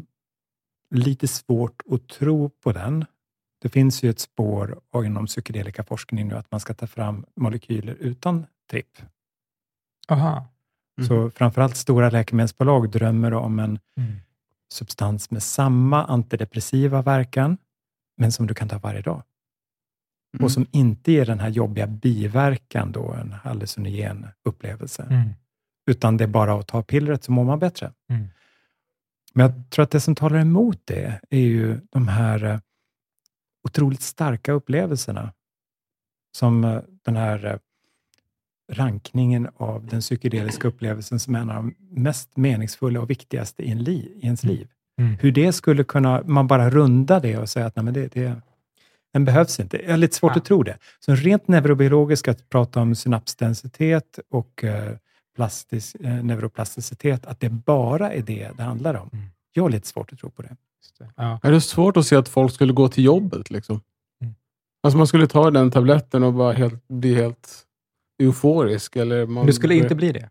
lite 0.90 1.28
svårt 1.28 1.82
att 1.90 2.08
tro 2.08 2.48
på 2.50 2.72
den. 2.72 3.04
Det 3.62 3.68
finns 3.68 4.02
ju 4.02 4.10
ett 4.10 4.18
spår 4.18 4.80
inom 5.04 5.26
psykedelikaforskning 5.26 6.28
nu 6.28 6.34
att 6.34 6.50
man 6.50 6.60
ska 6.60 6.74
ta 6.74 6.86
fram 6.86 7.26
molekyler 7.36 7.94
utan 8.00 8.46
tripp. 8.70 8.98
Aha. 10.08 10.46
Mm. 10.98 11.08
Så 11.08 11.30
framförallt 11.30 11.76
stora 11.76 12.10
läkemedelsbolag 12.10 12.90
drömmer 12.90 13.34
om 13.34 13.58
en 13.58 13.78
Mm. 13.96 14.12
substans 14.72 15.30
med 15.30 15.42
samma 15.42 16.04
antidepressiva 16.04 17.02
verkan, 17.02 17.58
men 18.16 18.32
som 18.32 18.46
du 18.46 18.54
kan 18.54 18.68
ta 18.68 18.78
varje 18.78 19.00
dag. 19.00 19.22
Mm. 20.34 20.44
Och 20.44 20.52
som 20.52 20.66
inte 20.72 21.12
ger 21.12 21.26
den 21.26 21.40
här 21.40 21.48
jobbiga 21.48 21.86
biverkan, 21.86 22.92
då, 22.92 23.12
en 23.12 23.32
hallucinogen 23.32 24.26
upplevelse. 24.44 25.02
Mm. 25.10 25.30
Utan 25.90 26.16
det 26.16 26.24
är 26.24 26.28
bara 26.28 26.54
att 26.54 26.68
ta 26.68 26.82
pillret 26.82 27.24
så 27.24 27.32
mår 27.32 27.44
man 27.44 27.58
bättre. 27.58 27.92
Mm. 28.10 28.28
Men 29.34 29.46
jag 29.46 29.70
tror 29.70 29.82
att 29.82 29.90
det 29.90 30.00
som 30.00 30.14
talar 30.14 30.38
emot 30.38 30.80
det 30.84 31.20
är 31.30 31.40
ju 31.40 31.80
de 31.90 32.08
här 32.08 32.44
eh, 32.44 32.58
otroligt 33.64 34.02
starka 34.02 34.52
upplevelserna. 34.52 35.32
Som 36.36 36.64
eh, 36.64 36.80
den 37.04 37.16
här 37.16 37.44
eh, 37.44 37.58
rankningen 38.72 39.48
av 39.56 39.86
den 39.86 40.00
psykedeliska 40.00 40.68
upplevelsen 40.68 41.20
som 41.20 41.34
är 41.34 41.40
en 41.40 41.50
av 41.50 41.56
de 41.56 41.74
mest 41.78 42.36
meningsfulla 42.36 43.00
och 43.00 43.10
viktigaste 43.10 43.62
i, 43.62 43.70
en 43.70 43.84
li, 43.84 44.12
i 44.16 44.20
ens 44.24 44.44
liv. 44.44 44.68
Mm. 45.00 45.16
Hur 45.20 45.32
det 45.32 45.52
skulle 45.52 45.84
kunna, 45.84 46.22
man 46.26 46.46
bara 46.46 46.70
runda 46.70 47.20
det 47.20 47.36
och 47.38 47.48
säga 47.48 47.66
att 47.66 47.76
nej, 47.76 47.84
men 47.84 47.94
det, 47.94 48.06
det, 48.12 48.32
den 49.12 49.24
behövs 49.24 49.60
inte. 49.60 49.82
Jag 49.82 49.90
har 49.90 49.96
lite 49.96 50.16
svårt 50.16 50.32
Ja. 50.34 50.38
att 50.38 50.44
tro 50.44 50.62
det. 50.62 50.78
Så 51.00 51.14
rent 51.14 51.48
neurobiologiskt, 51.48 52.28
att 52.28 52.48
prata 52.48 52.80
om 52.80 52.94
synapsdensitet 52.94 54.18
och 54.30 54.64
eh, 54.64 54.92
plastisk, 55.36 55.96
eh, 56.00 56.24
neuroplasticitet, 56.24 57.26
att 57.26 57.40
det 57.40 57.48
bara 57.48 58.12
är 58.12 58.22
det 58.22 58.50
det 58.56 58.62
handlar 58.62 58.94
om. 58.94 59.10
Mm. 59.12 59.24
Jag 59.52 59.62
har 59.62 59.70
lite 59.70 59.88
svårt 59.88 60.12
att 60.12 60.18
tro 60.18 60.30
på 60.30 60.42
det. 60.42 60.56
Det. 60.98 61.10
Ja. 61.16 61.40
Är 61.42 61.52
det 61.52 61.60
svårt 61.60 61.96
att 61.96 62.06
se 62.06 62.16
att 62.16 62.28
folk 62.28 62.52
skulle 62.52 62.72
gå 62.72 62.88
till 62.88 63.04
jobbet? 63.04 63.50
Liksom? 63.50 63.80
Mm. 64.22 64.34
Alltså 64.82 64.98
man 64.98 65.06
skulle 65.06 65.26
ta 65.26 65.50
den 65.50 65.70
tabletten 65.70 66.22
och 66.22 66.32
bara 66.34 66.52
helt, 66.52 66.88
bli 66.88 67.14
helt 67.14 67.62
euforisk. 68.22 68.96
Eller 68.96 69.26
man, 69.26 69.46
Du 69.46 69.52
skulle 69.52 69.74
inte 69.74 69.94
bli 69.94 70.12
det? 70.12 70.30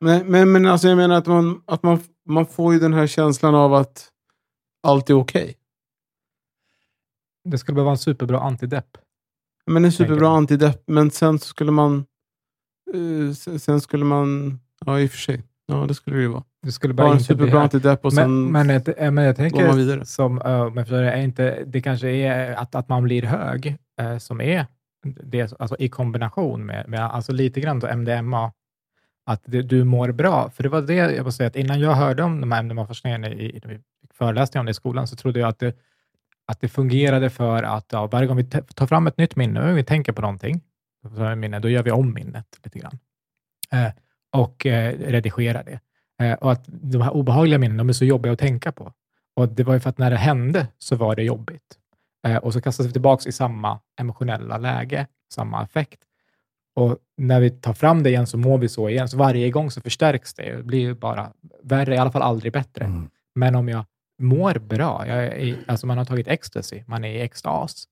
Men, 0.00 0.26
men, 0.26 0.52
men 0.52 0.66
alltså 0.66 0.88
jag 0.88 0.96
menar 0.96 1.16
att, 1.16 1.26
man, 1.26 1.62
att 1.66 1.82
man, 1.82 2.00
man 2.28 2.46
får 2.46 2.74
ju 2.74 2.80
den 2.80 2.94
här 2.94 3.06
känslan 3.06 3.54
av 3.54 3.74
att 3.74 4.08
allt 4.82 5.10
är 5.10 5.14
okej. 5.14 5.54
Det 7.44 7.58
skulle 7.58 7.74
behöva 7.74 7.84
vara 7.84 7.94
en 7.94 7.98
superbra 7.98 8.40
antidepp. 8.40 8.96
Men 9.66 9.84
en 9.84 9.92
superbra 9.92 10.28
antidepp, 10.28 10.82
men 10.86 11.10
sen 11.10 11.38
skulle 11.38 11.72
man... 11.72 12.04
eh, 12.94 13.58
sen, 13.58 13.80
skulle 13.80 14.04
man... 14.04 14.60
Ja, 14.86 15.00
i 15.00 15.06
och 15.06 15.10
för 15.10 15.18
sig. 15.18 15.42
Ja, 15.66 15.84
det 15.88 15.94
skulle 15.94 16.16
det 16.16 16.22
ju 16.22 16.28
vara. 16.28 16.44
Det 16.62 16.72
skulle 16.72 16.94
bara 16.94 17.06
Bara 17.06 17.14
en 17.14 17.24
superbra 17.24 17.62
antidepp 17.62 18.04
och 18.04 18.12
sen... 18.12 18.50
Men, 18.52 18.66
men, 18.66 18.82
eh, 18.96 19.10
men 19.10 19.24
jag 19.24 19.36
går 19.36 19.42
man 19.42 19.50
tänker, 19.50 19.72
vidare. 19.72 20.06
som, 20.06 20.38
uh, 20.38 20.70
men 20.70 20.84
förstår 20.84 21.02
det, 21.02 21.12
är 21.12 21.22
inte, 21.22 21.64
det 21.66 21.80
kanske 21.80 22.08
är 22.08 22.54
att, 22.54 22.74
att 22.74 22.88
man 22.88 23.02
blir 23.02 23.22
hög, 23.22 23.76
eh, 24.00 24.18
som 24.18 24.40
är 24.40 24.66
det, 25.04 25.52
alltså 25.58 25.76
i 25.78 25.88
kombination 25.88 26.66
med, 26.66 26.88
med 26.88 27.00
alltså 27.00 27.32
lite 27.32 27.60
grann 27.60 27.82
MDMA, 27.98 28.52
att 29.26 29.42
det, 29.44 29.62
du 29.62 29.84
mår 29.84 30.12
bra. 30.12 30.50
För 30.50 30.62
det 30.62 30.68
var 30.68 30.82
det 30.82 30.94
jag 30.94 31.24
måste 31.24 31.36
säga, 31.36 31.46
att 31.48 31.56
innan 31.56 31.80
jag 31.80 31.94
hörde 31.94 32.22
om 32.22 32.40
de 32.40 32.52
här 32.52 32.62
MDMA-forskningen, 32.62 33.24
i, 33.24 33.28
i, 33.28 33.60
vi 33.64 33.78
fick 34.00 34.14
föreläsningar 34.14 34.60
om 34.60 34.66
det 34.66 34.70
i 34.70 34.74
skolan, 34.74 35.08
så 35.08 35.16
trodde 35.16 35.40
jag 35.40 35.48
att 35.48 35.58
det, 35.58 35.76
att 36.46 36.60
det 36.60 36.68
fungerade 36.68 37.30
för 37.30 37.62
att 37.62 37.86
ja, 37.92 38.06
varje 38.06 38.26
gång 38.26 38.36
vi 38.36 38.44
tar 38.44 38.86
fram 38.86 39.06
ett 39.06 39.18
nytt 39.18 39.36
minne, 39.36 39.72
vi 39.72 39.84
tänker 39.84 40.12
på 40.12 40.22
någonting, 40.22 40.60
minne, 41.36 41.58
då 41.58 41.68
gör 41.68 41.82
vi 41.82 41.90
om 41.90 42.14
minnet 42.14 42.60
lite 42.64 42.78
grann 42.78 42.98
eh, 43.72 43.92
och 44.32 44.66
eh, 44.66 44.98
redigerar 44.98 45.64
det. 45.64 45.80
Eh, 46.24 46.34
och 46.34 46.52
att 46.52 46.64
de 46.66 47.02
här 47.02 47.10
obehagliga 47.10 47.58
minnena 47.58 47.78
de 47.78 47.88
är 47.88 47.92
så 47.92 48.04
jobbiga 48.04 48.32
att 48.32 48.38
tänka 48.38 48.72
på. 48.72 48.92
Och 49.36 49.48
det 49.48 49.64
var 49.64 49.74
ju 49.74 49.80
för 49.80 49.90
att 49.90 49.98
när 49.98 50.10
det 50.10 50.16
hände 50.16 50.68
så 50.78 50.96
var 50.96 51.16
det 51.16 51.22
jobbigt. 51.22 51.78
Eh, 52.26 52.36
och 52.36 52.52
så 52.52 52.60
kastas 52.60 52.86
vi 52.86 52.92
tillbaka 52.92 53.28
i 53.28 53.32
samma 53.32 53.80
emotionella 54.00 54.58
läge, 54.58 55.06
samma 55.32 55.58
affekt. 55.58 56.00
Och 56.74 56.98
när 57.16 57.40
vi 57.40 57.50
tar 57.50 57.72
fram 57.72 58.02
det 58.02 58.10
igen 58.10 58.26
så 58.26 58.38
mår 58.38 58.58
vi 58.58 58.68
så 58.68 58.88
igen. 58.88 59.08
Så 59.08 59.16
varje 59.16 59.50
gång 59.50 59.70
så 59.70 59.80
förstärks 59.80 60.34
det. 60.34 60.56
Det 60.56 60.62
blir 60.62 60.78
ju 60.78 60.94
bara 60.94 61.32
värre, 61.62 61.94
i 61.94 61.98
alla 61.98 62.10
fall 62.10 62.22
aldrig 62.22 62.52
bättre. 62.52 62.84
Mm. 62.84 63.10
Men 63.34 63.54
om 63.54 63.68
jag 63.68 63.84
mår 64.18 64.58
bra, 64.58 65.06
jag 65.06 65.24
är 65.24 65.56
alltså 65.66 65.86
man 65.86 65.98
har 65.98 66.04
tagit 66.04 66.28
ecstasy, 66.28 66.82
man 66.86 67.04
är 67.04 67.08
i 67.08 67.20
extas, 67.20 67.84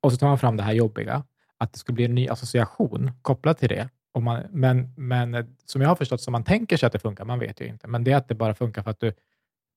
och 0.00 0.12
så 0.12 0.18
tar 0.18 0.28
man 0.28 0.38
fram 0.38 0.56
det 0.56 0.62
här 0.62 0.72
jobbiga, 0.72 1.24
att 1.58 1.72
det 1.72 1.78
skulle 1.78 1.94
bli 1.94 2.04
en 2.04 2.14
ny 2.14 2.28
association 2.28 3.10
kopplat 3.22 3.58
till 3.58 3.68
det, 3.68 3.88
om 4.12 4.24
man, 4.24 4.42
men, 4.50 4.94
men 4.96 5.34
eh, 5.34 5.44
som 5.64 5.82
jag 5.82 5.88
har 5.88 5.96
förstått, 5.96 6.20
som 6.20 6.32
man 6.32 6.44
tänker 6.44 6.76
sig 6.76 6.86
att 6.86 6.92
det 6.92 6.98
funkar, 6.98 7.24
man 7.24 7.38
vet 7.38 7.60
ju 7.60 7.66
inte, 7.66 7.88
men 7.88 8.04
det 8.04 8.12
är 8.12 8.16
att 8.16 8.28
det 8.28 8.34
bara 8.34 8.54
funkar 8.54 8.82
för 8.82 8.90
att 8.90 9.00
du, 9.00 9.08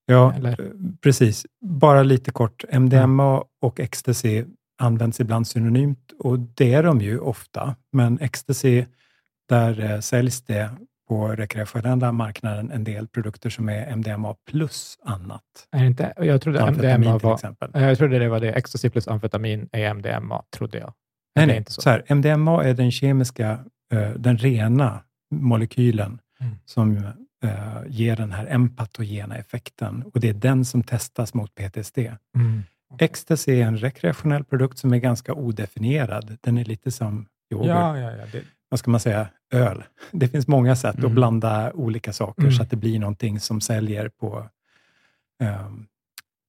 Ja, 0.05 0.33
Eller? 0.33 0.61
eh, 0.61 0.67
precis. 1.01 1.45
Bara 1.61 2.03
lite 2.03 2.31
kort. 2.31 2.63
MDMA 2.71 3.43
och 3.61 3.79
ecstasy 3.79 4.43
används 4.83 5.19
ibland 5.19 5.47
synonymt 5.47 6.11
och 6.19 6.39
det 6.39 6.73
är 6.73 6.83
de 6.83 7.01
ju 7.01 7.19
ofta. 7.19 7.75
Men 7.91 8.19
ecstasy, 8.21 8.85
där 9.49 9.91
eh, 9.91 9.99
säljs 9.99 10.41
det 10.41 10.69
på 11.07 11.27
rekreationella 11.27 12.11
marknaden 12.11 12.71
en 12.71 12.83
del 12.83 13.07
produkter 13.07 13.49
som 13.49 13.69
är 13.69 13.95
MDMA 13.95 14.35
plus 14.51 14.97
annat. 15.03 15.41
Är 15.71 15.79
det 15.79 15.87
inte, 15.87 16.13
jag 16.17 16.41
trodde 16.41 16.71
MDMA 16.71 17.19
till 17.19 17.27
var, 17.27 17.33
exempel. 17.33 17.69
jag 17.73 17.97
trodde 17.97 18.19
det 18.19 18.29
var 18.29 18.39
det, 18.39 18.51
ecstasy 18.51 18.89
plus 18.89 19.07
amfetamin 19.07 19.69
är 19.71 19.93
MDMA, 19.93 20.43
trodde 20.57 20.77
jag. 20.77 20.93
Nej, 21.35 21.47
nej. 21.47 21.57
inte 21.57 21.71
så. 21.71 21.81
Så 21.81 21.89
här, 21.89 22.03
MDMA 22.07 22.63
är 22.63 22.73
den 22.73 22.91
kemiska, 22.91 23.59
eh, 23.93 24.09
den 24.09 24.37
rena 24.37 25.03
molekylen 25.31 26.19
Mm. 26.43 26.55
som 26.65 26.97
eh, 27.43 27.81
ger 27.87 28.15
den 28.15 28.31
här 28.31 28.47
empatogena 28.49 29.35
effekten 29.37 30.03
och 30.13 30.19
det 30.19 30.29
är 30.29 30.33
den 30.33 30.65
som 30.65 30.83
testas 30.83 31.33
mot 31.33 31.55
PTSD. 31.55 31.97
Mm. 32.35 32.63
Ecstasy 32.99 33.51
är 33.51 33.65
en 33.65 33.77
rekreationell 33.77 34.43
produkt 34.43 34.77
som 34.77 34.93
är 34.93 34.97
ganska 34.97 35.33
odefinierad. 35.33 36.37
Den 36.41 36.57
är 36.57 36.65
lite 36.65 36.91
som 36.91 37.25
yoghurt. 37.51 37.67
Ja, 37.69 37.97
ja, 37.99 38.11
ja. 38.11 38.25
Det, 38.31 38.43
Vad 38.69 38.79
ska 38.79 38.91
man 38.91 38.99
säga? 38.99 39.27
Öl. 39.53 39.83
Det 40.11 40.27
finns 40.27 40.47
många 40.47 40.75
sätt 40.75 40.95
Mm. 40.95 41.05
att 41.05 41.11
blanda 41.11 41.71
olika 41.73 42.13
saker 42.13 42.41
Mm. 42.41 42.53
så 42.53 42.63
att 42.63 42.69
det 42.69 42.75
blir 42.75 42.99
någonting 42.99 43.39
som 43.39 43.61
säljer 43.61 44.09
på, 44.09 44.49
ehm, 45.43 45.85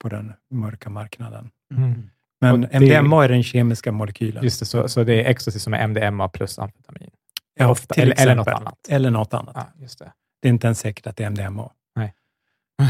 på 0.02 0.08
den 0.08 0.32
mörka 0.50 0.90
marknaden. 0.90 1.50
mm. 1.74 2.10
Men 2.40 2.52
Och 2.52 2.58
det- 2.60 2.66
MDMA 2.76 3.24
är 3.24 3.28
den 3.28 3.42
kemiska 3.42 3.92
molekylen. 3.92 4.44
Just 4.44 4.60
det, 4.60 4.66
så, 4.66 4.88
så 4.88 5.04
det 5.04 5.14
är 5.24 5.30
ecstasy 5.30 5.58
som 5.58 5.74
är 5.74 5.78
MDMA 5.88 6.28
plus 6.28 6.58
amfetamin. 6.58 7.10
Ja, 7.54 7.68
ofta, 7.70 7.94
till 7.94 8.02
eller, 8.02 8.22
eller 8.22 8.34
något 8.34 8.48
annat. 8.48 8.78
Eller 8.88 9.10
något 9.10 9.34
annat. 9.34 9.52
Ja, 9.56 9.66
just 9.82 9.98
det. 9.98 10.12
Det 10.42 10.48
är 10.48 10.50
inte 10.52 10.66
ens 10.66 10.78
säkert 10.78 11.06
att 11.06 11.16
det 11.16 11.22
är 11.24 11.26
MDMA. 11.30 11.70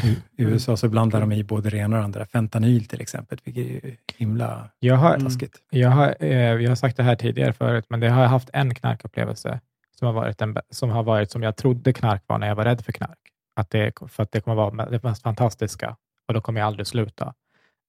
I, 0.04 0.08
I 0.42 0.44
USA 0.44 0.76
så 0.76 0.88
blandar 0.88 1.20
de 1.20 1.32
i 1.32 1.44
både 1.44 1.70
det 1.70 1.76
ena 1.76 1.96
och 1.96 2.00
det 2.00 2.04
andra. 2.04 2.26
Fentanyl 2.26 2.84
till 2.86 3.00
exempel, 3.00 3.38
vilket 3.44 3.66
är 3.66 3.88
ju 3.88 3.96
himla 4.16 4.70
Jag 4.78 4.96
har, 4.96 5.18
taskigt. 5.18 5.62
jag, 5.70 5.90
har, 5.90 6.16
eh, 6.20 6.30
jag 6.38 6.70
har 6.70 6.76
sagt 6.76 6.96
det 6.96 7.02
här 7.02 7.16
tidigare 7.16 7.52
förut, 7.52 7.84
men 7.88 8.00
det 8.00 8.08
har 8.08 8.22
jag 8.22 8.28
haft 8.28 8.50
en 8.52 8.74
knarkupplevelse 8.74 9.60
som 9.98 10.06
har 10.06 10.12
varit, 10.12 10.42
en, 10.42 10.58
som 10.70 10.90
har 10.90 11.02
varit 11.02 11.30
som 11.30 11.42
jag 11.42 11.56
trodde 11.56 11.92
knark 11.92 12.22
var 12.26 12.38
när 12.38 12.46
jag 12.48 12.54
var 12.54 12.64
rädd 12.64 12.84
för 12.84 12.92
knark. 12.92 13.18
Att 13.56 13.70
det, 13.70 13.92
för 14.08 14.22
att 14.22 14.32
det 14.32 14.40
kommer 14.40 14.54
vara 14.54 14.90
det 14.90 15.02
mest 15.02 15.22
fantastiska 15.22 15.96
och 16.28 16.34
då 16.34 16.40
kommer 16.40 16.60
jag 16.60 16.66
aldrig 16.66 16.86
sluta. 16.86 17.34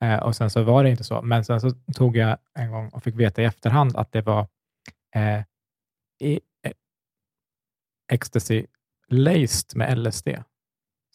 Eh, 0.03 0.17
och 0.17 0.35
sen 0.35 0.49
så 0.49 0.63
var 0.63 0.83
det 0.83 0.89
inte 0.89 1.03
så, 1.03 1.21
men 1.21 1.45
sen 1.45 1.61
så 1.61 1.71
tog 1.95 2.17
jag 2.17 2.37
en 2.59 2.71
gång 2.71 2.89
och 2.89 3.03
fick 3.03 3.15
veta 3.15 3.41
i 3.41 3.45
efterhand 3.45 3.95
att 3.95 4.11
det 4.11 4.21
var 4.21 4.47
eh, 5.15 5.41
i, 6.19 6.39
eh, 6.63 6.71
ecstasy 8.11 8.65
laced 9.07 9.77
med 9.77 9.97
LSD. 9.97 10.27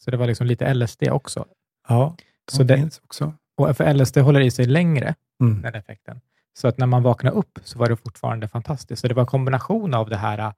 Så 0.04 0.10
det 0.10 0.16
var 0.16 0.26
liksom 0.26 0.46
lite 0.46 0.74
LSD 0.74 1.02
också. 1.10 1.46
Ja, 1.88 2.16
Så 2.50 2.56
så 2.56 2.62
det- 2.62 2.74
det 2.74 2.80
finns 2.80 3.00
också. 3.04 3.32
Och 3.56 3.76
för 3.76 3.84
LSD 3.94 4.16
håller 4.20 4.40
i 4.40 4.50
sig 4.50 4.64
längre, 4.66 5.14
Mm. 5.42 5.62
den 5.62 5.74
effekten. 5.74 6.20
Så 6.58 6.68
att 6.68 6.78
när 6.78 6.86
man 6.86 7.02
vaknade 7.02 7.36
upp 7.36 7.58
så 7.64 7.78
var 7.78 7.88
det 7.88 7.96
fortfarande 7.96 8.48
fantastiskt. 8.48 9.00
Så 9.02 9.08
det 9.08 9.14
var 9.14 9.22
en 9.22 9.26
kombination 9.26 9.94
av 9.94 10.08
det 10.10 10.16
här 10.16 10.52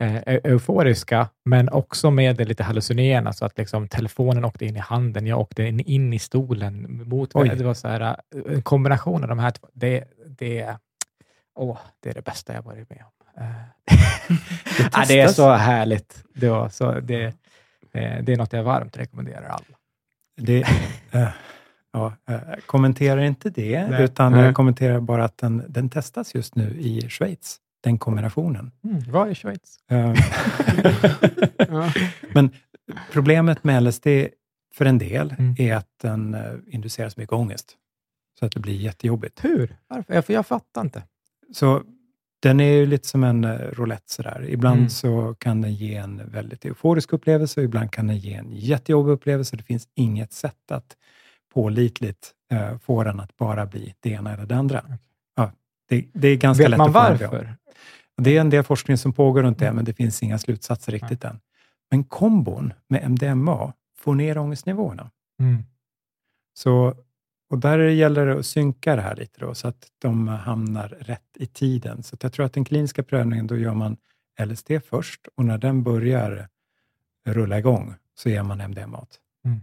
eh, 0.00 0.14
eu- 0.22 0.40
euforiska, 0.44 1.28
men 1.44 1.68
också 1.68 2.10
med 2.10 2.36
det 2.36 2.44
lite 2.44 2.62
hallucinogena, 2.62 3.32
så 3.32 3.44
att 3.44 3.58
liksom 3.58 3.88
telefonen 3.88 4.44
åkte 4.44 4.64
in 4.66 4.76
i 4.76 4.78
handen, 4.78 5.26
jag 5.26 5.40
åkte 5.40 5.62
in, 5.62 5.80
in 5.80 6.12
i 6.12 6.18
stolen. 6.18 7.02
Mot, 7.08 7.30
Oj. 7.34 7.48
det 7.48 7.64
var 7.64 7.74
så 7.74 7.88
här, 7.88 8.00
eh, 8.00 8.54
en 8.54 8.62
kombination 8.62 9.22
av 9.22 9.28
de 9.28 9.38
här 9.38 9.50
två. 9.50 9.68
Det, 9.72 10.04
det, 10.38 10.76
åh, 11.54 11.78
det 12.00 12.10
är 12.10 12.14
det 12.14 12.24
bästa 12.24 12.54
jag 12.54 12.62
varit 12.62 12.90
med 12.90 13.04
om. 13.04 13.42
Eh, 13.42 13.50
ja, 14.92 15.04
det 15.08 15.20
är 15.20 15.28
så 15.28 15.52
härligt. 15.52 16.24
Det, 16.34 16.48
var 16.48 16.68
så, 16.68 17.00
det, 17.00 17.34
det 17.98 18.28
är 18.32 18.36
något 18.36 18.52
jag 18.52 18.64
varmt 18.64 18.96
rekommenderar 18.98 19.48
alla. 19.48 19.76
Det, 20.36 20.62
eh, 21.12 21.28
ja, 21.92 22.12
eh, 22.28 22.40
kommenterar 22.66 23.20
inte 23.22 23.50
det, 23.50 23.86
Nej. 23.88 24.04
utan 24.04 24.32
Nej. 24.32 24.44
jag 24.44 24.54
kommenterar 24.54 25.00
bara 25.00 25.24
att 25.24 25.38
den, 25.38 25.62
den 25.68 25.90
testas 25.90 26.34
just 26.34 26.54
nu 26.54 26.76
i 26.80 27.08
Schweiz, 27.08 27.58
den 27.82 27.98
kombinationen. 27.98 28.70
Mm, 28.84 29.12
var 29.12 29.26
i 29.26 29.34
Schweiz? 29.34 29.78
Eh. 29.90 30.14
Men 32.32 32.50
problemet 33.12 33.64
med 33.64 33.82
LSD 33.82 34.06
för 34.74 34.84
en 34.84 34.98
del 34.98 35.34
Mm. 35.38 35.54
är 35.58 35.74
att 35.74 35.88
den 36.02 36.34
eh, 36.34 36.52
inducerar 36.66 37.08
så 37.08 37.20
mycket 37.20 37.32
ångest, 37.32 37.76
så 38.38 38.46
att 38.46 38.52
det 38.52 38.60
blir 38.60 38.74
jättejobbigt. 38.76 39.44
Hur? 39.44 39.76
Varför? 39.88 40.14
Jag, 40.14 40.24
för 40.24 40.32
jag 40.32 40.46
fattar 40.46 40.80
inte. 40.80 41.02
Så 41.52 41.82
den 42.48 42.60
är 42.60 42.72
ju 42.72 42.86
lite 42.86 43.08
som 43.08 43.24
en 43.24 43.44
eh, 43.44 43.50
roulette 43.58 44.12
sådär. 44.12 44.46
Ibland 44.48 44.76
Mm. 44.78 44.90
så 44.90 45.34
kan 45.38 45.60
den 45.60 45.74
ge 45.74 45.94
en 45.94 46.30
väldigt 46.30 46.64
euforisk 46.64 47.12
upplevelse 47.12 47.60
och 47.60 47.64
ibland 47.64 47.90
kan 47.92 48.06
den 48.06 48.16
ge 48.18 48.34
en 48.34 48.52
jättejobbig 48.52 49.12
upplevelse. 49.12 49.56
Det 49.56 49.62
finns 49.62 49.88
inget 49.94 50.32
sätt 50.32 50.70
att 50.70 50.96
pålitligt 51.54 52.32
eh, 52.52 52.78
få 52.78 53.04
den 53.04 53.20
att 53.20 53.36
bara 53.36 53.66
bli 53.66 53.94
det 54.00 54.10
ena 54.10 54.34
eller 54.34 54.46
det 54.46 54.56
andra. 54.56 54.84
Ja, 55.36 55.52
det, 55.88 56.04
det 56.12 56.28
är 56.28 56.36
ganska 56.36 56.62
Vet 56.64 56.70
lätt 56.70 56.78
man 56.78 56.88
att 56.88 56.94
varför? 56.94 57.54
Det 58.16 58.36
är 58.36 58.40
en 58.40 58.50
del 58.50 58.62
forskning 58.64 58.98
som 58.98 59.12
pågår 59.12 59.42
runt 59.42 59.58
det, 59.58 59.64
Mm. 59.66 59.76
men 59.76 59.84
det 59.84 59.94
finns 59.94 60.22
inga 60.22 60.38
slutsatser 60.38 60.92
riktigt 60.92 61.24
än. 61.24 61.40
Men 61.90 62.04
kombon 62.04 62.72
med 62.88 63.10
MDMA 63.10 63.72
får 63.98 64.14
ner 64.14 64.38
ångestnivåerna. 64.38 65.10
Mm. 65.40 65.62
Så, 66.54 66.94
och 67.50 67.58
där 67.58 67.78
gäller 67.78 68.26
det 68.26 68.38
att 68.38 68.46
synka 68.46 68.96
det 68.96 69.02
här 69.02 69.16
lite 69.16 69.40
då, 69.40 69.54
så 69.54 69.68
att 69.68 69.88
de 69.98 70.28
hamnar 70.28 70.88
rätt 70.88 71.36
i 71.36 71.46
tiden. 71.46 72.02
Så 72.02 72.16
jag 72.20 72.32
tror 72.32 72.46
att 72.46 72.52
den 72.52 72.64
kliniska 72.64 73.02
prövningen, 73.02 73.46
då 73.46 73.56
gör 73.56 73.74
man 73.74 73.96
LSD 74.46 74.70
först 74.88 75.28
och 75.34 75.44
när 75.44 75.58
den 75.58 75.82
börjar 75.82 76.48
rulla 77.28 77.58
igång 77.58 77.94
så 78.14 78.28
ger 78.28 78.42
man 78.42 78.60
MDMA. 78.60 79.06
Mm. 79.44 79.60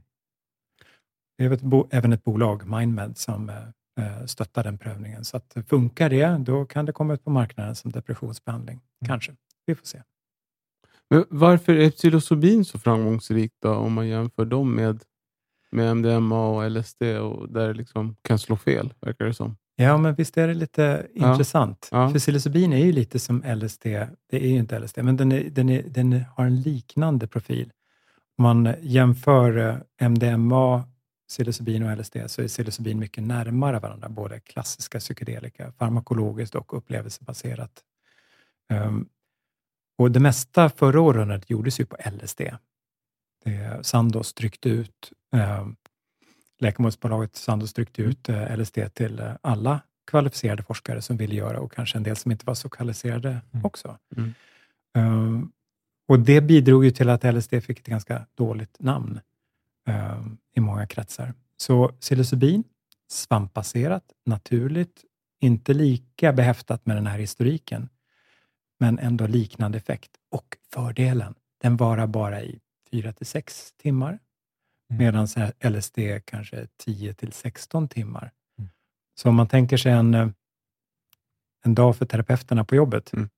Det 1.37 1.45
är 1.45 1.51
ett 1.51 1.61
bo, 1.61 1.87
även 1.91 2.13
ett 2.13 2.23
bolag, 2.23 2.67
Mindmed, 2.67 3.17
som 3.17 3.49
eh, 3.49 4.25
stöttar 4.25 4.63
den 4.63 4.77
prövningen. 4.77 5.25
Så 5.25 5.37
att 5.37 5.57
funkar 5.67 6.09
det, 6.09 6.37
då 6.37 6.65
kan 6.65 6.85
det 6.85 6.91
komma 6.91 7.13
ut 7.13 7.23
på 7.23 7.29
marknaden 7.29 7.75
som 7.75 7.91
depressionsbehandling. 7.91 8.75
Mm. 8.75 9.07
Kanske. 9.07 9.35
Vi 9.65 9.75
får 9.75 9.85
se. 9.85 10.01
Men 11.09 11.25
varför 11.29 11.73
är 11.73 11.91
psilocybin 11.91 12.65
så 12.65 12.79
framgångsrikt 12.79 13.55
då, 13.59 13.73
om 13.73 13.93
man 13.93 14.07
jämför 14.07 14.45
dem 14.45 14.75
med, 14.75 15.03
med 15.71 15.91
MDMA 15.91 16.47
och 16.47 16.71
LSD 16.71 17.01
och 17.03 17.49
där 17.51 17.67
det 17.67 17.73
liksom 17.73 18.15
kan 18.21 18.39
slå 18.39 18.55
fel, 18.57 18.93
verkar 19.01 19.25
det 19.25 19.33
som. 19.33 19.57
Ja, 19.75 19.97
men 19.97 20.15
visst 20.15 20.37
är 20.37 20.47
det 20.47 20.53
lite 20.53 21.07
Ja. 21.13 21.31
intressant. 21.31 21.89
Ja. 21.91 22.09
För 22.11 22.19
psilocybin 22.19 22.73
är 22.73 22.85
ju 22.85 22.91
lite 22.91 23.19
som 23.19 23.43
LSD. 23.55 23.83
Det 24.29 24.45
är 24.45 24.47
ju 24.49 24.57
inte 24.57 24.79
LSD, 24.79 24.97
men 25.03 25.17
den, 25.17 25.31
är, 25.31 25.49
den, 25.49 25.69
är, 25.69 25.83
den 25.87 26.23
har 26.35 26.45
en 26.45 26.61
liknande 26.61 27.27
profil. 27.27 27.71
Om 28.37 28.43
man 28.43 28.73
jämför 28.81 29.57
eh, 29.99 30.07
MDMA, 30.09 30.83
psilocybin 31.29 31.83
och 31.83 31.97
LSD 31.97 32.17
så 32.27 32.41
är 32.41 32.47
psilocybin 32.47 32.99
mycket 32.99 33.23
närmare 33.23 33.79
varandra, 33.79 34.09
både 34.09 34.39
klassiska 34.39 34.99
psykedelika, 34.99 35.71
farmakologiskt 35.71 36.55
och 36.55 36.77
upplevelsebaserat. 36.77 37.71
Ehm, 38.69 39.05
och 39.97 40.11
det 40.11 40.19
mesta 40.19 40.69
förra 40.69 41.01
århundradet 41.01 41.49
gjordes 41.49 41.79
ju 41.79 41.85
på 41.85 41.97
LSD. 42.21 42.41
Det, 43.43 43.85
Sandoz 43.85 44.33
tryckte 44.33 44.69
ut, 44.69 45.11
um, 45.59 45.75
läkemedelsbolaget 46.59 47.35
Sandoz 47.35 47.73
tryckte 47.73 48.01
ut 48.01 48.29
eh, 48.29 48.57
LSD 48.57 48.79
till 48.93 49.19
eh, 49.19 49.33
alla 49.41 49.81
kvalificerade 50.07 50.63
forskare 50.63 51.01
som 51.01 51.17
ville 51.17 51.35
göra 51.35 51.59
och 51.59 51.71
kanske 51.73 51.97
en 51.97 52.03
del 52.03 52.15
som 52.15 52.31
inte 52.31 52.45
var 52.45 52.53
så 52.53 52.69
kvalificerade 52.69 53.41
Mm. 53.53 53.65
också. 53.65 53.97
Mm. 54.17 54.33
Um, 54.97 55.51
och 56.07 56.19
Det 56.19 56.41
bidrog 56.41 56.85
ju 56.85 56.91
till 56.91 57.09
att 57.09 57.23
LSD 57.23 57.49
fick 57.63 57.79
ett 57.79 57.85
ganska 57.85 58.25
dåligt 58.35 58.75
namn 58.79 59.19
um, 59.87 60.37
i 60.55 60.59
många 60.59 60.87
kretsar. 60.87 61.33
Så 61.57 61.87
psilocybin, 61.87 62.63
svampbaserat, 63.07 64.03
naturligt, 64.25 65.05
inte 65.39 65.73
lika 65.73 66.33
behäftat 66.33 66.85
med 66.85 66.97
den 66.97 67.07
här 67.07 67.19
historiken, 67.19 67.89
men 68.79 68.99
ändå 68.99 69.27
liknande 69.27 69.77
effekt. 69.77 70.11
Och 70.31 70.57
fördelen, 70.73 71.35
den 71.61 71.77
varar 71.77 72.07
bara 72.07 72.41
i 72.41 72.59
4 72.91 73.13
till 73.13 73.25
6 73.25 73.73
timmar, 73.77 74.19
Mm. 74.91 75.03
medan 75.03 75.27
LSD 75.59 76.19
kanske 76.25 76.67
10 76.77 77.13
till 77.13 77.31
16 77.31 77.87
timmar. 77.87 78.31
Mm. 78.59 78.69
Så 79.15 79.29
om 79.29 79.35
man 79.35 79.47
tänker 79.47 79.77
sig 79.77 79.91
en, 79.91 80.13
eh, 80.13 80.29
en 81.65 81.75
dag 81.75 81.95
för 81.97 82.05
terapeuterna 82.05 82.63
på 82.65 82.75
jobbet, 82.75 83.13
Mm. 83.13 83.29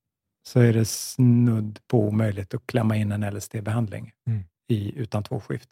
så 0.48 0.60
är 0.60 0.74
det 0.74 0.86
snudd 0.86 1.80
på 1.88 2.00
omöjligt 2.08 2.54
att 2.54 2.68
klämma 2.68 2.98
in 2.98 3.12
en 3.12 3.24
LSD-behandling 3.24 4.12
Mm. 4.28 4.44
i, 4.68 5.00
utan 5.00 5.24
två 5.24 5.40
skift. 5.40 5.70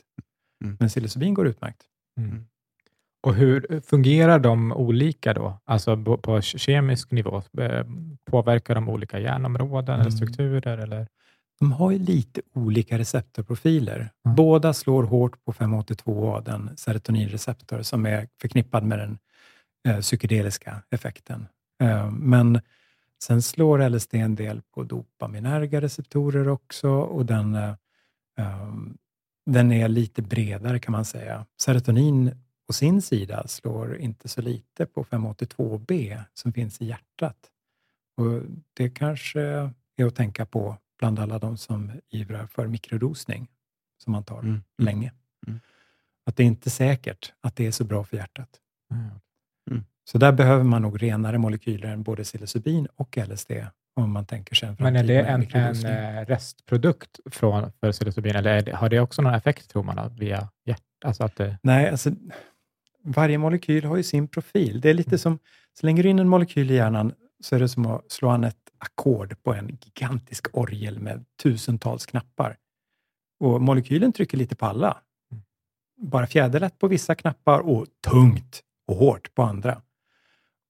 Mm. 0.63 0.77
Men 0.79 0.89
psilocybin 0.89 1.33
går 1.33 1.47
utmärkt. 1.47 1.83
Mm. 2.17 2.45
Och 3.23 3.35
hur 3.35 3.81
fungerar 3.81 4.39
de 4.39 4.71
olika 4.71 5.33
då? 5.33 5.59
Alltså 5.65 6.17
på 6.17 6.41
kemisk 6.41 7.11
nivå? 7.11 7.43
Eh, 7.57 7.85
Påverkar 8.25 8.75
de 8.75 8.89
olika 8.89 9.19
hjärnområden 9.19 9.93
eller 9.95 10.01
Mm. 10.09 10.11
strukturer? 10.11 10.77
Eller? 10.77 11.07
De 11.61 11.71
har 11.71 11.91
ju 11.91 11.99
lite 11.99 12.41
olika 12.53 12.97
receptorprofiler. 12.97 14.09
Mm. 14.25 14.35
Båda 14.35 14.73
slår 14.73 15.03
hårt 15.03 15.45
på 15.45 15.53
5-HT2A, 15.53 16.43
den 16.43 16.77
serotoninreceptor 16.77 17.81
som 17.81 18.05
är 18.05 18.27
förknippad 18.41 18.83
med 18.83 18.99
den 18.99 19.17
eh, 19.87 20.01
psykedeliska 20.01 20.83
effekten. 20.89 21.47
Eh, 21.83 22.11
men 22.11 22.61
sen 23.23 23.41
slår 23.41 23.89
LSD 23.89 24.13
en 24.15 24.35
del 24.35 24.61
på 24.61 24.83
dopaminerga 24.83 25.81
receptorer 25.81 26.47
också 26.47 26.89
och 26.89 27.25
den, 27.25 27.55
eh, 27.55 27.75
eh, 28.37 28.73
den 29.45 29.71
är 29.71 29.87
lite 29.87 30.21
bredare 30.21 30.79
kan 30.79 30.91
man 30.91 31.05
säga. 31.05 31.45
Serotonin 31.61 32.31
på 32.67 32.73
sin 32.73 33.01
sida 33.01 33.47
slår 33.47 33.97
inte 33.97 34.27
så 34.27 34.41
lite 34.41 34.85
på 34.85 35.03
5-HT2B 35.03 36.23
som 36.33 36.53
finns 36.53 36.81
i 36.81 36.85
hjärtat. 36.85 37.37
Och 38.17 38.41
det 38.73 38.89
kanske 38.89 39.41
är 39.97 40.05
att 40.05 40.15
tänka 40.15 40.45
på 40.45 40.77
bland 41.01 41.19
alla 41.19 41.39
de 41.39 41.57
som 41.57 41.91
ivrar 42.09 42.47
för 42.47 42.67
mikrodosning, 42.67 43.47
som 44.03 44.11
man 44.13 44.23
tar 44.23 44.39
Mm. 44.39 44.49
Mm. 44.49 44.63
länge. 44.77 45.11
Mm. 45.47 45.59
Att 46.25 46.35
det 46.35 46.43
är 46.43 46.47
inte 46.47 46.69
säkert 46.69 47.33
att 47.41 47.55
det 47.55 47.67
är 47.67 47.71
så 47.71 47.83
bra 47.83 48.03
för 48.03 48.17
hjärtat. 48.17 48.49
Mm. 49.71 49.83
Så 50.03 50.17
där 50.17 50.31
behöver 50.31 50.63
man 50.63 50.81
nog 50.81 51.03
renare 51.03 51.37
molekyler 51.37 51.87
än 51.89 52.03
både 52.03 52.23
psilocybin 52.23 52.87
och 52.95 53.17
LSD, 53.17 53.51
om 53.95 54.11
man 54.11 54.25
tänker 54.25 54.55
sig 54.55 54.69
en 54.69 54.75
Men 54.79 54.95
är 54.95 55.03
det 55.03 55.21
en, 55.21 55.47
en 55.53 55.85
eh, 55.85 56.25
restprodukt 56.25 57.19
från 57.31 57.71
för 57.79 57.91
psilocybin 57.91 58.35
eller 58.35 58.61
det, 58.61 58.75
har 58.75 58.89
det 58.89 58.99
också 58.99 59.21
någon 59.21 59.33
effekt 59.33 59.69
tror 59.69 59.83
man 59.83 60.15
via 60.15 60.49
hjärtat? 60.65 60.85
Alltså 61.05 61.23
att 61.23 61.35
det, 61.35 61.57
Nej, 61.63 61.89
alltså, 61.89 62.11
varje 63.03 63.37
molekyl 63.37 63.85
har 63.85 63.97
ju 63.97 64.03
sin 64.03 64.27
profil. 64.27 64.81
Det 64.81 64.87
är 64.89 64.93
Mm. 64.93 64.97
lite 64.97 65.17
som, 65.17 65.39
slänger 65.79 66.03
du 66.03 66.09
in 66.09 66.19
en 66.19 66.27
molekyl 66.29 66.71
i 66.71 66.75
hjärnan 66.75 67.13
så 67.41 67.55
är 67.55 67.59
det 67.59 67.69
som 67.69 67.85
att 67.85 68.11
slå 68.11 68.29
an 68.29 68.43
ett 68.43 68.71
ackord 68.77 69.43
på 69.43 69.53
en 69.53 69.77
gigantisk 69.81 70.47
orgel 70.53 70.99
med 70.99 71.25
tusentals 71.43 72.05
knappar. 72.05 72.57
Och 73.39 73.61
molekylen 73.61 74.13
trycker 74.13 74.37
lite 74.37 74.55
på 74.55 74.65
alla. 74.65 74.97
Mm. 75.31 75.43
Bara 75.97 76.27
fjäderlätt 76.27 76.79
på 76.79 76.87
vissa 76.87 77.15
knappar 77.15 77.59
och 77.59 77.85
tungt 78.07 78.61
och 78.87 78.95
hårt 78.95 79.35
på 79.35 79.43
andra. 79.43 79.81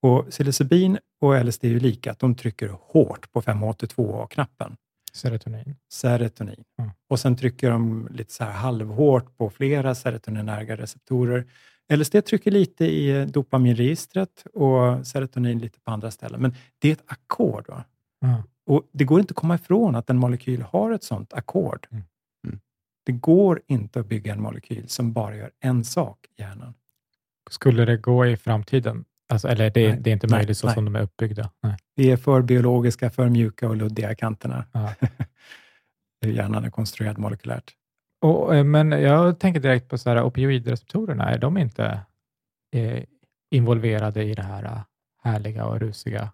Och 0.01 0.29
psilocybin 0.29 0.97
och 1.21 1.45
LSD 1.45 1.63
är 1.65 1.69
ju 1.69 1.79
lika, 1.79 2.11
att 2.11 2.19
de 2.19 2.35
trycker 2.35 2.67
hårt 2.67 3.31
på 3.31 3.41
5-HT2A-knappen 3.41 4.77
serotonin. 5.13 5.75
serotonin. 5.89 6.63
Mm. 6.79 6.91
Och 7.09 7.19
sen 7.19 7.35
trycker 7.35 7.69
de 7.69 8.07
lite 8.11 8.33
så 8.33 8.43
här 8.43 8.51
halvhårt 8.51 9.37
på 9.37 9.49
flera 9.49 9.95
serotoninerga 9.95 10.77
receptorer. 10.77 11.45
LSD 11.97 12.25
trycker 12.25 12.51
lite 12.51 12.85
i 12.85 13.25
dopaminregistret 13.25 14.45
och 14.53 15.07
serotonin 15.07 15.59
lite 15.59 15.79
på 15.79 15.91
andra 15.91 16.11
ställen. 16.11 16.41
Men 16.41 16.55
det 16.79 16.87
är 16.87 16.93
ett 16.93 17.03
ackord. 17.05 17.73
Och 18.65 18.89
det 18.91 19.03
går 19.03 19.19
inte 19.19 19.31
att 19.31 19.35
komma 19.35 19.55
ifrån 19.55 19.95
att 19.95 20.09
en 20.09 20.17
molekyl 20.17 20.61
har 20.61 20.91
ett 20.91 21.03
sånt 21.03 21.33
ackord. 21.33 21.87
Mm. 21.91 22.03
Mm. 22.47 22.59
Det 23.05 23.11
går 23.11 23.61
inte 23.67 23.99
att 23.99 24.05
bygga 24.05 24.33
en 24.33 24.41
molekyl 24.41 24.89
som 24.89 25.13
bara 25.13 25.35
gör 25.35 25.51
en 25.59 25.83
sak 25.83 26.17
i 26.37 26.41
hjärnan. 26.41 26.73
Skulle 27.49 27.85
det 27.85 27.97
gå 27.97 28.25
i 28.25 28.37
framtiden? 28.37 29.05
Alltså, 29.29 29.47
eller 29.47 29.69
det, 29.69 29.87
Nej. 29.87 29.97
det 30.01 30.09
är 30.09 30.13
inte 30.13 30.27
Nej, 30.27 30.39
möjligt 30.39 30.57
så 30.57 30.67
nej. 30.67 30.73
som 30.73 30.85
de 30.85 30.95
är 30.95 31.01
uppbyggda? 31.01 31.49
Nej. 31.63 31.77
Vi 31.95 32.11
är 32.11 32.17
för 32.17 32.41
biologiska, 32.41 33.09
för 33.09 33.29
mjuka 33.29 33.69
och 33.69 33.75
luddiga 33.75 34.15
kanterna. 34.15 34.65
Ja. 34.71 34.93
Hur 36.21 36.31
hjärnan 36.31 36.65
är 36.65 36.69
konstruerad 36.69 37.17
molekylärt. 37.17 37.75
Och, 38.21 38.55
eh, 38.55 38.63
men 38.63 38.91
jag 38.91 39.39
tänker 39.39 39.59
direkt 39.59 39.89
på 39.89 39.97
så 39.97 40.09
här, 40.09 40.23
opioidreceptorerna. 40.23 41.29
Är 41.29 41.37
de 41.39 41.57
inte 41.57 42.01
eh, 42.73 43.03
involverade 43.51 44.23
i 44.23 44.33
det 44.33 44.43
här 44.43 44.63
eh, 44.63 44.81
härliga 45.23 45.65
och 45.65 45.79
rusiga? 45.79 46.31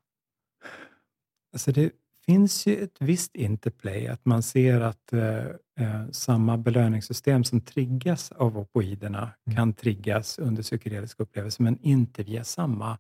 Alltså 1.53 1.71
det 1.71 1.91
finns 2.25 2.67
ju 2.67 2.83
ett 2.83 2.95
visst 2.99 3.35
interplay, 3.35 4.07
att 4.07 4.25
man 4.25 4.43
ser 4.43 4.81
att 4.81 5.13
eh, 5.13 5.45
eh, 5.79 6.09
samma 6.11 6.57
belöningssystem 6.57 7.43
som 7.43 7.61
triggas 7.61 8.31
av 8.31 8.57
opioiderna 8.57 9.31
Mm. 9.47 9.55
kan 9.55 9.73
triggas 9.73 10.39
under 10.39 10.63
psykedeliska 10.63 11.23
upplevelser, 11.23 11.63
men 11.63 11.77
inte 11.81 12.23
via 12.23 12.43
samma 12.43 12.97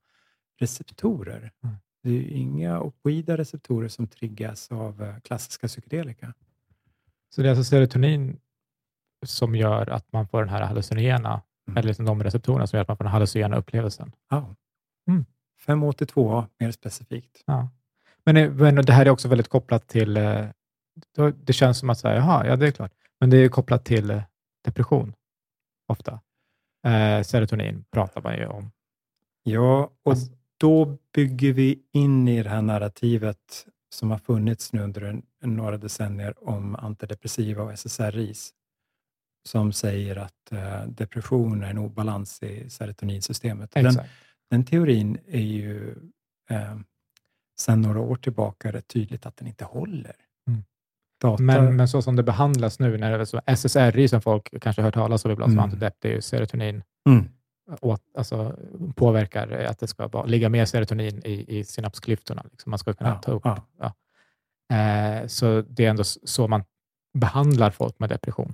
receptorer. 0.59 1.51
Mm. 1.63 1.75
Det 2.03 2.09
är 2.09 2.13
ju 2.13 2.29
inga 2.29 2.81
opioida 2.81 3.37
receptorer 3.37 3.87
som 3.87 4.07
triggas 4.07 4.71
av 4.71 5.19
klassiska 5.23 5.67
psykedelika. 5.67 6.33
Så 7.35 7.41
det 7.41 7.47
är 7.47 7.49
alltså 7.51 7.63
serotonin 7.63 8.39
som 9.25 9.55
gör 9.55 9.89
att 9.89 10.11
man 10.13 10.27
får 10.27 10.39
den 10.39 10.49
här 10.49 10.61
hallucinogena, 10.61 11.41
Mm. 11.67 11.77
eller 11.77 11.87
liksom 11.87 12.05
de 12.05 12.23
receptorerna 12.23 12.67
som 12.67 12.77
gör 12.77 12.81
att 12.81 12.87
man 12.87 12.97
får 12.97 13.03
den 13.03 13.13
hallucinogena 13.13 13.57
upplevelsen. 13.57 14.11
Ja. 14.29 14.55
Mm. 15.07 15.25
582A 15.67 16.45
mer 16.59 16.71
specifikt. 16.71 17.43
Ja. 17.45 17.69
Men, 18.23 18.37
eh, 18.37 18.51
men 18.51 18.75
det 18.75 18.93
här 18.93 19.05
är 19.05 19.09
också 19.09 19.27
väldigt 19.27 19.47
kopplat 19.49 19.87
till, 19.87 20.17
eh, 20.17 20.45
det 21.35 21.53
känns 21.53 21.79
som 21.79 21.89
att 21.89 21.99
säga, 21.99 22.15
jaha, 22.15 22.47
ja 22.47 22.55
det 22.55 22.67
är 22.67 22.71
klart, 22.71 22.91
men 23.19 23.29
det 23.29 23.37
är 23.37 23.49
kopplat 23.49 23.85
till 23.85 24.09
eh, 24.11 24.21
depression 24.65 25.13
ofta. 25.87 26.19
Eh, 26.87 27.23
serotonin 27.23 27.85
pratar 27.91 28.21
man 28.21 28.37
ju 28.37 28.47
om. 28.47 28.71
Ja, 29.43 29.91
och 30.03 30.11
Alltså- 30.11 30.31
då 30.57 30.97
bygger 31.13 31.53
vi 31.53 31.79
in 31.93 32.27
i 32.27 32.43
det 32.43 32.49
här 32.49 32.61
narrativet 32.61 33.65
som 33.89 34.11
har 34.11 34.17
funnits 34.17 34.73
nu 34.73 34.81
under 34.81 35.01
en, 35.01 35.21
några 35.41 35.77
decennier 35.77 36.49
om 36.49 36.75
antidepressiva 36.75 37.63
och 37.63 37.71
SSRIs, 37.79 38.53
som 39.45 39.73
säger 39.73 40.15
att 40.15 40.51
eh, 40.51 40.83
depression 40.87 41.63
är 41.63 41.69
en 41.69 41.77
obalans 41.77 42.43
i 42.43 42.69
serotoninsystemet. 42.69 43.71
Den, 43.71 43.83
den 44.49 44.65
teorin 44.65 45.17
är 45.27 45.41
ju 45.41 45.95
eh, 46.49 46.77
sedan 47.59 47.81
några 47.81 47.99
år 47.99 48.15
tillbaka 48.15 48.71
rätt 48.71 48.87
tydligt 48.87 49.25
att 49.25 49.37
den 49.37 49.47
inte 49.47 49.65
håller. 49.65 50.15
Mm. 50.47 50.63
Data, 51.21 51.43
Men, 51.43 51.75
men 51.75 51.87
så 51.87 52.01
som 52.01 52.15
det 52.15 52.23
behandlas 52.23 52.79
nu, 52.79 52.97
när 52.97 53.11
det 53.11 53.17
är 53.17 53.25
så 53.25 53.41
SSRI 53.45 54.07
som 54.07 54.21
folk 54.21 54.53
kanske 54.61 54.81
hört 54.81 54.93
talas 54.93 55.25
om 55.25 55.31
ibland 55.31 55.51
som 55.51 55.59
Mm. 55.59 55.63
antidepp, 55.63 55.95
det 55.99 56.09
är 56.09 56.13
ju 56.15 56.21
serotonin 56.21 56.83
mm, 57.09 57.25
åt, 57.81 58.01
alltså, 58.17 58.55
påverkar 58.95 59.47
att 59.49 59.79
det 59.79 59.87
ska 59.87 60.07
vara, 60.07 60.25
ligga 60.25 60.49
mer 60.49 60.65
serotonin 60.65 61.21
i, 61.25 61.57
i 61.59 61.63
synapsklyftorna. 61.63 62.43
Liksom. 62.51 62.69
Man 62.69 62.79
ska 62.79 62.93
kunna 62.93 63.09
Ja, 63.09 63.15
ta 63.21 63.31
upp. 63.31 63.41
ja. 63.45 63.63
Ja. 63.79 63.93
Eh, 64.75 65.27
så 65.27 65.61
det 65.61 65.85
är 65.85 65.89
ändå 65.89 66.03
så 66.03 66.47
man 66.47 66.63
behandlar 67.17 67.71
folk 67.71 67.99
med 67.99 68.09
depression. 68.09 68.53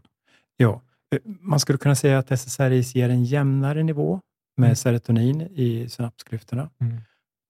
Ja, 0.58 0.82
eh, 1.16 1.20
man 1.26 1.60
skulle 1.60 1.78
kunna 1.78 1.96
säga 1.96 2.18
att 2.20 2.32
SSRIs 2.32 2.96
ger 2.96 3.10
en 3.10 3.24
jämnare 3.24 3.84
nivå 3.84 4.22
med 4.58 4.68
Mm. 4.68 4.76
serotonin 4.76 5.42
i 5.42 5.90
synapsklyftorna. 5.90 6.70
Mm. 6.82 6.98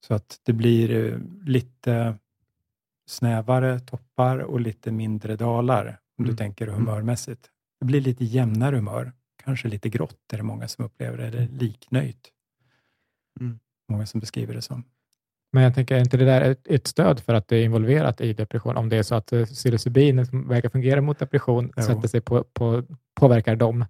Så 0.08 0.14
att 0.14 0.40
det 0.44 0.54
blir 0.54 0.92
eh, 1.14 1.20
lite 1.46 2.18
snävare 3.08 3.80
toppar 3.80 4.38
och 4.40 4.60
lite 4.62 4.92
mindre 4.92 5.36
dalar, 5.36 6.00
om 6.18 6.24
du 6.26 6.30
Mm. 6.32 6.38
tänker 6.38 6.68
humörmässigt. 6.68 7.50
Det 7.80 7.86
blir 7.86 8.02
lite 8.02 8.26
jämnare 8.26 8.76
humör. 8.76 9.12
Kanske 9.44 9.68
lite 9.68 9.90
grått 9.90 10.34
är 10.34 10.38
det 10.38 10.44
många 10.44 10.68
som 10.68 10.86
upplever 10.86 11.18
det, 11.18 11.28
eller 11.28 11.48
liknöjt. 11.48 12.32
Mm. 13.40 13.60
Många 13.90 14.06
som 14.06 14.20
beskriver 14.20 14.54
det 14.54 14.62
som. 14.62 14.84
Men 15.54 15.64
jag 15.64 15.76
tänker, 15.76 15.96
är 15.96 16.00
inte 16.00 16.18
det 16.18 16.26
där 16.26 16.42
ett, 16.42 16.68
ett 16.68 16.88
stöd 16.88 17.20
för 17.20 17.34
att 17.34 17.48
det 17.48 17.58
är 17.58 17.64
involverat 17.64 18.22
i 18.22 18.34
depression? 18.34 18.78
Om 18.78 18.90
det 18.90 18.98
är 18.98 19.04
så 19.04 19.16
att 19.16 19.34
eh, 19.34 19.46
psilocybin 19.46 20.26
som 20.26 20.48
verkar 20.48 20.70
fungera 20.70 21.02
mot 21.02 21.20
depression 21.20 21.72
Jo. 21.78 21.84
sätter 21.84 22.08
sig 22.08 22.22
på, 22.22 22.44
på, 22.44 22.84
påverkar 23.20 23.56
de 23.56 23.82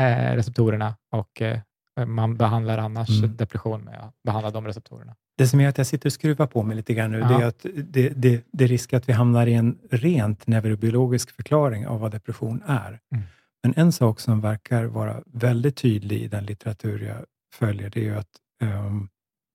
eh, 0.00 0.34
receptorerna 0.34 0.94
och 1.12 1.42
eh, 1.42 1.58
man 2.06 2.36
behandlar 2.36 2.78
annars 2.78 3.08
Mm. 3.22 3.36
depression 3.36 3.80
med 3.80 4.00
att 4.00 4.14
behandla 4.24 4.50
de 4.50 4.66
receptorerna. 4.66 5.14
Det 5.38 5.46
som 5.46 5.60
gör 5.60 5.68
att 5.68 5.78
jag 5.78 5.86
sitter 5.86 6.08
och 6.08 6.12
skruvar 6.12 6.46
på 6.46 6.62
mig 6.62 6.76
lite 6.76 6.94
grann 6.94 7.10
nu, 7.10 7.20
det 7.20 7.26
Ja. 7.30 7.42
är 7.42 7.46
att 7.46 7.66
det, 7.74 8.08
det, 8.08 8.44
det 8.52 8.66
risk 8.66 8.92
att 8.92 9.08
vi 9.08 9.12
hamnar 9.12 9.46
i 9.46 9.54
en 9.54 9.78
rent 9.90 10.46
neurobiologisk 10.46 11.30
förklaring 11.30 11.86
av 11.86 12.00
vad 12.00 12.10
depression 12.12 12.62
är. 12.66 13.00
Mm. 13.14 13.24
Men 13.62 13.74
en 13.76 13.92
sak 13.92 14.20
som 14.20 14.40
verkar 14.40 14.84
vara 14.84 15.22
väldigt 15.26 15.76
tydlig 15.76 16.22
i 16.22 16.28
den 16.28 16.44
litteratur 16.44 17.02
jag 17.06 17.24
följer, 17.54 17.90
det 17.90 18.00
är 18.00 18.04
ju 18.04 18.16
att 18.16 18.28
ehm, 18.62 19.08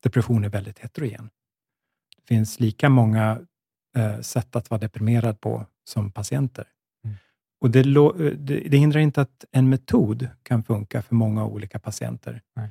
depression 0.08 0.46
är 0.46 0.50
väldigt 0.50 0.80
heterogen. 0.80 1.30
Det 2.18 2.28
finns 2.36 2.60
lika 2.60 2.90
många 2.90 3.40
eh, 3.98 4.20
sätt 4.22 4.56
att 4.56 4.70
vara 4.70 4.80
deprimerad 4.80 5.42
på 5.42 5.66
som 5.84 6.12
patienter. 6.12 6.68
Mm. 7.06 7.16
Och 7.62 7.70
det, 7.72 7.80
eh, 7.80 8.32
det, 8.38 8.60
det 8.70 8.78
hindrar 8.78 9.02
inte 9.02 9.22
att 9.22 9.46
en 9.52 9.70
metod 9.70 10.28
kan 10.44 10.64
funka 10.64 11.02
för 11.02 11.16
många 11.16 11.46
olika 11.46 11.80
patienter. 11.80 12.42
Nej. 12.56 12.70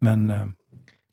Men 0.00 0.30
eh, 0.30 0.46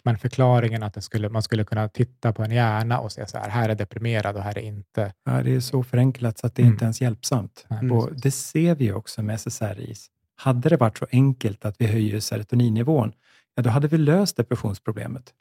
Men 0.03 0.17
förklaringen 0.17 0.83
att 0.83 0.93
det 0.93 1.01
skulle, 1.01 1.29
man 1.29 1.41
skulle 1.43 1.63
kunna 1.63 1.87
titta 1.89 2.33
på 2.33 2.43
en 2.43 2.51
hjärna 2.51 2.99
och 2.99 3.11
se 3.11 3.27
så 3.27 3.37
här, 3.37 3.49
här 3.49 3.69
är 3.69 3.75
deprimerad 3.75 4.35
och 4.35 4.43
här 4.43 4.57
är 4.57 4.61
inte. 4.61 5.13
ja, 5.25 5.43
det 5.43 5.55
är 5.55 5.59
så 5.59 5.83
förenklat 5.83 6.37
så 6.39 6.47
att 6.47 6.55
det 6.55 6.61
är 6.61 6.63
Mm. 6.63 6.73
inte 6.73 6.85
ens 6.85 7.01
hjälpsamt. 7.01 7.65
Nej, 7.69 7.91
Och 7.91 8.09
det 8.15 8.31
ser 8.31 8.75
vi 8.75 8.91
också 8.91 9.21
med 9.23 9.35
SSRIs. 9.39 10.09
Hade 10.35 10.69
det 10.69 10.77
varit 10.77 10.97
så 10.97 11.07
enkelt 11.11 11.65
att 11.65 11.75
vi 11.81 11.85
höjer 11.87 12.19
serotoninnivån, 12.19 13.13
ja, 13.55 13.63
då 13.63 13.69
hade 13.69 13.87
vi 13.87 13.97
löst 13.97 14.37
depressionsproblemet. 14.37 15.33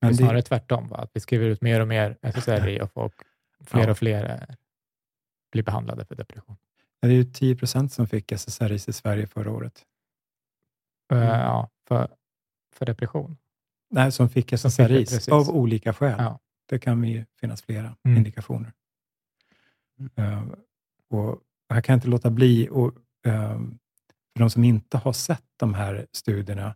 Det 0.00 0.06
är 0.06 0.08
Men 0.08 0.16
snarare 0.16 0.36
det, 0.36 0.42
tvärtom, 0.42 0.88
va? 0.88 0.96
att 0.96 1.10
vi 1.14 1.20
skriver 1.20 1.46
ut 1.46 1.60
mer 1.62 1.80
och 1.80 1.88
mer 1.88 2.18
SSRI 2.22 2.80
och 2.80 2.92
folk, 2.92 3.14
fler 3.64 3.84
Ja. 3.84 3.90
och 3.90 3.98
fler 3.98 4.24
eh, 4.30 4.54
blir 5.52 5.62
behandlade 5.62 6.04
för 6.04 6.14
depression. 6.14 6.56
det 7.02 7.08
är 7.08 7.12
ju 7.12 7.24
10 7.24 7.56
procent 7.56 7.92
som 7.92 8.06
fick 8.06 8.32
SSRIs 8.32 8.88
i 8.88 8.92
Sverige 8.92 9.26
förra 9.26 9.50
året. 9.52 9.84
Eh, 11.12 11.18
Mm. 11.18 11.28
Ja, 11.28 11.70
för, 11.88 12.08
för 12.72 12.86
depression. 12.86 13.36
Nej, 13.90 14.12
som 14.12 14.28
fick 14.28 14.48
precis. 14.50 15.28
av 15.28 15.50
olika 15.50 15.92
skäl. 15.94 16.14
Ja. 16.18 16.38
Det 16.66 16.78
kan 16.78 17.04
ju 17.04 17.24
finnas 17.40 17.62
flera 17.62 17.96
Mm. 18.04 18.16
indikationer. 18.18 18.72
Eh, 20.16 20.44
och 21.10 21.38
här 21.72 21.80
kan 21.80 21.92
jag 21.92 21.96
inte 21.96 22.08
låta 22.08 22.30
bli, 22.30 22.68
och, 22.70 22.94
för 24.32 24.38
de 24.38 24.50
som 24.50 24.64
inte 24.64 24.98
har 24.98 25.12
sett 25.12 25.44
de 25.56 25.74
här 25.74 26.06
studierna, 26.12 26.74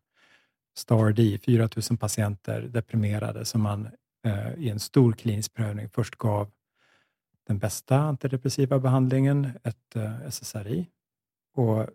STAR-D, 0.74 1.38
4 1.46 1.68
000 1.90 1.98
patienter 1.98 2.60
deprimerade 2.62 3.44
som 3.44 3.62
man 3.62 3.88
eh, 4.26 4.54
i 4.54 4.70
en 4.70 4.80
stor 4.80 5.12
klinisk 5.12 5.54
prövning 5.54 5.88
först 5.88 6.16
gav 6.16 6.50
den 7.46 7.58
bästa 7.58 7.96
antidepressiva 7.96 8.78
behandlingen, 8.78 9.50
ett 9.64 9.96
eh, 9.96 10.28
SSRI. 10.28 10.86
Och 11.56 11.86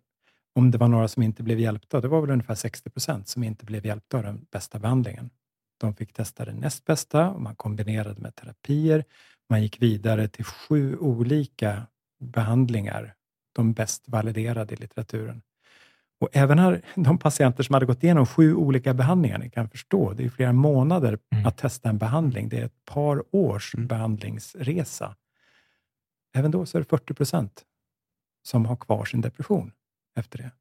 om 0.54 0.72
det 0.72 0.78
var 0.78 0.88
några 0.88 1.08
som 1.08 1.24
inte 1.24 1.44
blev 1.44 1.60
hjälpta, 1.60 2.02
det 2.02 2.08
var 2.08 2.22
väl 2.22 2.30
ungefär 2.30 2.56
60 2.56 2.90
procent 2.90 3.28
som 3.28 3.44
inte 3.44 3.66
blev 3.66 3.86
hjälpta 3.86 4.18
av 4.18 4.24
den 4.24 4.46
bästa 4.52 4.80
behandlingen. 4.80 5.30
De 5.78 5.96
fick 5.96 6.14
testa 6.14 6.46
det 6.46 6.54
näst 6.54 6.86
bästa 6.86 7.30
och 7.30 7.42
man 7.42 7.56
kombinerade 7.56 8.22
med 8.22 8.36
terapier. 8.36 9.06
Man 9.50 9.62
gick 9.62 9.82
vidare 9.82 10.28
till 10.28 10.46
sju 10.46 10.98
olika 10.98 11.88
behandlingar, 12.20 13.16
de 13.56 13.74
bäst 13.74 14.08
validerade 14.08 14.74
i 14.74 14.78
litteraturen. 14.78 15.42
Och 16.20 16.30
även 16.32 16.60
här, 16.60 16.82
de 16.96 17.18
patienter 17.18 17.64
som 17.64 17.74
hade 17.74 17.86
gått 17.86 18.04
igenom 18.04 18.26
sju 18.26 18.56
olika 18.56 18.94
behandlingar, 18.94 19.38
ni 19.38 19.50
kan 19.50 19.70
förstå, 19.70 20.14
det 20.14 20.26
är 20.26 20.30
flera 20.30 20.54
månader 20.54 21.20
Mm. 21.32 21.46
att 21.46 21.58
testa 21.58 21.90
en 21.90 21.98
behandling. 21.98 22.50
Det 22.50 22.58
är 22.60 22.66
ett 22.66 22.86
par 22.86 23.24
års 23.36 23.76
Mm. 23.76 23.88
behandlingsresa. 23.88 25.16
Även 26.34 26.52
då 26.52 26.66
så 26.66 26.78
är 26.78 26.82
det 26.82 26.86
40 26.90 27.14
procent 27.14 27.66
som 28.44 28.66
har 28.66 28.76
kvar 28.76 29.06
sin 29.06 29.22
depression 29.22 29.72
efter 30.16 30.38
det. 30.38 30.52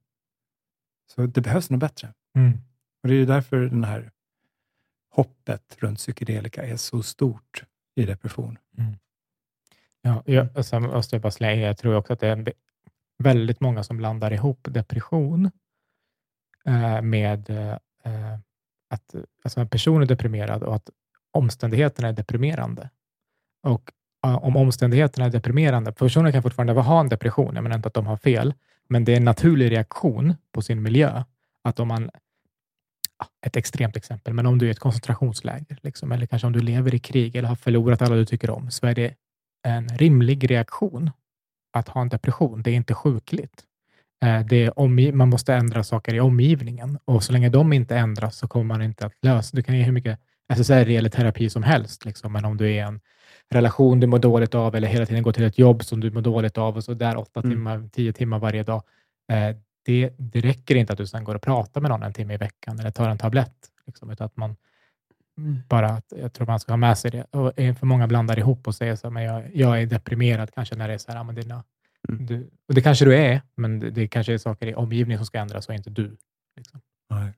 Så 1.14 1.26
det 1.26 1.40
behövs 1.40 1.70
något 1.70 1.80
bättre. 1.80 2.14
Mm. 2.36 2.52
Och 3.02 3.08
Det 3.08 3.14
är 3.14 3.26
därför 3.26 3.56
den 3.56 3.84
här 3.84 4.10
hoppet 5.10 5.76
runt 5.78 5.98
psykedelika 5.98 6.62
är 6.66 6.76
så 6.76 7.02
stort 7.02 7.64
i 7.94 8.04
depression. 8.06 8.58
Ja, 10.02 10.22
jag, 10.26 10.56
och 10.56 10.66
sen 10.66 10.82
måste 10.82 11.16
jag 11.16 11.22
bara 11.22 11.30
slänga 11.30 11.66
jag 11.66 11.78
tror 11.78 11.94
också 11.94 12.12
att 12.12 12.20
det 12.20 12.28
är 12.28 12.32
en, 12.32 12.46
väldigt 13.18 13.60
många 13.60 13.84
som 13.84 13.96
blandar 13.96 14.32
ihop 14.32 14.60
depression 14.70 15.50
eh, 16.66 17.02
med 17.02 17.50
eh, 17.50 18.38
att 18.90 19.14
alltså 19.44 19.60
en 19.60 19.68
person 19.68 20.02
är 20.02 20.06
deprimerad 20.06 20.62
och 20.62 20.74
att 20.74 20.90
omständigheterna 21.30 22.08
är 22.08 22.12
deprimerande. 22.12 22.90
Och 23.62 23.92
om 24.20 24.56
omständigheterna 24.56 25.26
är 25.26 25.30
deprimerande, 25.30 25.92
personen 25.92 26.32
kan 26.32 26.42
fortfarande 26.42 26.72
ha 26.72 27.00
en 27.00 27.08
depression, 27.08 27.54
jag 27.54 27.62
menar 27.62 27.76
inte 27.76 27.88
att 27.88 27.94
de 27.94 28.06
har 28.06 28.16
fel, 28.16 28.54
men 28.88 29.04
det 29.04 29.12
är 29.12 29.16
en 29.16 29.24
naturlig 29.24 29.70
reaktion 29.70 30.34
på 30.52 30.62
sin 30.62 30.82
miljö. 30.82 31.24
Att 31.62 31.80
om 31.80 31.88
man, 31.88 32.10
ett 33.46 33.56
extremt 33.56 33.96
exempel, 33.96 34.34
men 34.34 34.46
om 34.46 34.58
du 34.58 34.66
är 34.66 34.68
i 34.68 34.70
ett 34.70 34.78
koncentrationsläger, 34.78 35.78
liksom, 35.82 36.12
eller 36.12 36.26
kanske 36.26 36.46
om 36.46 36.52
du 36.52 36.60
lever 36.60 36.94
i 36.94 36.98
krig 36.98 37.36
eller 37.36 37.48
har 37.48 37.56
förlorat 37.56 38.02
alla 38.02 38.16
du 38.16 38.24
tycker 38.24 38.50
om, 38.50 38.70
så 38.70 38.86
är 38.86 38.94
det 38.94 39.14
en 39.62 39.88
rimlig 39.88 40.50
reaktion 40.50 41.10
att 41.78 41.88
ha 41.88 42.00
en 42.00 42.08
depression. 42.08 42.62
Det 42.62 42.70
är 42.70 42.74
inte 42.74 42.94
sjukligt. 42.94 43.64
Eh, 44.24 44.40
Det 44.46 44.64
är 44.64 44.78
omgiv- 44.78 45.12
man 45.14 45.28
måste 45.28 45.54
ändra 45.54 45.84
saker 45.84 46.14
i 46.14 46.20
omgivningen 46.20 46.98
och 47.04 47.22
så 47.24 47.32
länge 47.32 47.48
de 47.48 47.72
inte 47.72 47.96
ändras 47.96 48.36
så 48.36 48.48
kommer 48.48 48.64
man 48.64 48.82
inte 48.82 49.06
att 49.06 49.12
lösa 49.22 49.56
Du 49.56 49.62
kan 49.62 49.76
ge 49.76 49.82
hur 49.82 49.92
mycket 49.92 50.18
SSRI 50.52 50.96
eller 50.96 51.10
terapi 51.10 51.50
som 51.50 51.62
helst, 51.62 52.04
liksom. 52.04 52.32
men 52.32 52.44
om 52.44 52.56
du 52.56 52.64
är 52.64 52.70
i 52.70 52.78
en 52.78 53.00
relation 53.50 54.00
du 54.00 54.06
mår 54.06 54.18
dåligt 54.18 54.54
av 54.54 54.74
eller 54.76 54.88
hela 54.88 55.06
tiden 55.06 55.22
går 55.22 55.32
till 55.32 55.44
ett 55.44 55.58
jobb 55.58 55.84
som 55.84 56.00
du 56.00 56.10
mår 56.10 56.20
dåligt 56.20 56.58
av 56.58 56.76
och 56.76 56.84
så 56.84 56.94
där 56.94 57.16
åtta 57.16 57.40
Mm. 57.40 57.50
timmar, 57.52 57.88
tio 57.92 58.12
timmar 58.12 58.38
varje 58.38 58.62
dag. 58.62 58.82
eh, 59.32 59.56
Det, 59.86 60.14
det 60.18 60.40
räcker 60.40 60.74
inte 60.74 60.92
att 60.92 60.98
du 60.98 61.06
sen 61.06 61.24
går 61.24 61.34
och 61.34 61.42
pratar 61.42 61.80
med 61.80 61.90
någon 61.90 62.02
en 62.02 62.12
timme 62.12 62.34
i 62.34 62.36
veckan 62.36 62.78
eller 62.78 62.90
tar 62.90 63.08
en 63.08 63.18
tablett. 63.18 63.54
Liksom, 63.86 64.10
utan 64.10 64.24
att 64.26 64.36
man 64.36 64.56
bara 65.68 65.86
att 65.88 66.12
jag 66.16 66.32
tror 66.32 66.46
man 66.46 66.60
ska 66.60 66.72
ha 66.72 66.76
med 66.76 66.98
sig 66.98 67.10
det. 67.10 67.24
Och 67.24 67.52
för 67.78 67.86
många 67.86 68.06
blandar 68.06 68.38
ihop 68.38 68.66
och 68.66 68.74
säger 68.74 68.96
så 68.96 69.10
men 69.10 69.22
jag, 69.22 69.56
jag 69.56 69.82
är 69.82 69.86
deprimerad 69.86 70.50
kanske 70.54 70.74
när 70.74 70.88
det 70.88 70.94
är 70.94 70.98
så 70.98 71.10
här, 71.12 71.18
ja, 71.18 71.22
men 71.24 71.34
dina, 71.34 71.64
Mm. 72.08 72.26
du, 72.26 72.50
och 72.68 72.74
det 72.74 72.82
kanske 72.82 73.04
du 73.04 73.16
är, 73.16 73.42
men 73.54 73.80
det, 73.80 73.90
det 73.90 74.08
kanske 74.08 74.34
är 74.34 74.38
saker 74.38 74.66
i 74.66 74.74
omgivningen 74.74 75.18
som 75.18 75.26
ska 75.26 75.38
ändras 75.38 75.68
och 75.68 75.74
inte 75.74 75.90
du. 75.90 76.16
Liksom. 76.56 76.80
Nej. 77.10 77.32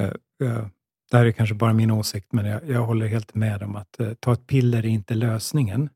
Eh, 0.00 0.04
eh, 0.48 0.66
det 1.10 1.16
här 1.16 1.26
är 1.26 1.32
kanske 1.32 1.54
bara 1.54 1.72
min 1.72 1.90
åsikt, 1.90 2.32
men 2.32 2.44
jag, 2.46 2.68
jag 2.68 2.86
håller 2.86 3.06
helt 3.06 3.34
med 3.34 3.62
om 3.62 3.76
att 3.76 4.00
eh, 4.00 4.12
ta 4.14 4.32
ett 4.32 4.46
piller 4.46 4.78
är 4.78 4.86
inte 4.88 5.14
lösningen. 5.14 5.88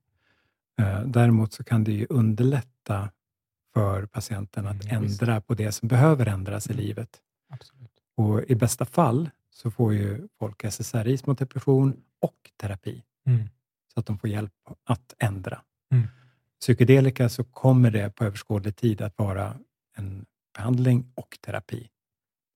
Däremot 1.06 1.52
så 1.52 1.64
kan 1.64 1.84
det 1.84 1.92
ju 1.92 2.06
underlätta 2.10 3.10
för 3.74 4.06
patienten 4.06 4.66
att 4.66 4.84
Mm, 4.84 5.02
visst. 5.02 5.22
ändra 5.22 5.40
på 5.40 5.54
det 5.54 5.72
som 5.72 5.88
behöver 5.88 6.26
ändras 6.26 6.66
i 6.70 6.72
Mm. 6.72 6.84
livet. 6.84 7.08
Absolut. 7.50 7.90
Och 8.16 8.42
I 8.50 8.54
bästa 8.54 8.84
fall 8.84 9.30
så 9.54 9.70
får 9.70 9.94
ju 9.94 10.28
folk 10.38 10.64
SSRI 10.64 11.18
mot 11.26 11.38
depression 11.38 11.96
och 12.22 12.36
terapi, 12.60 13.02
Mm. 13.26 13.48
så 13.94 14.00
att 14.00 14.06
de 14.06 14.18
får 14.18 14.30
hjälp 14.30 14.52
att 14.86 15.14
ändra. 15.18 15.60
Mm. 15.92 16.06
Psykedelika 16.60 17.28
så 17.28 17.44
kommer 17.44 17.90
det 17.90 18.14
på 18.16 18.24
överskådlig 18.24 18.76
tid 18.76 19.02
att 19.02 19.18
vara 19.18 19.54
en 19.96 20.24
behandling 20.56 21.06
och 21.14 21.38
terapi. 21.46 21.88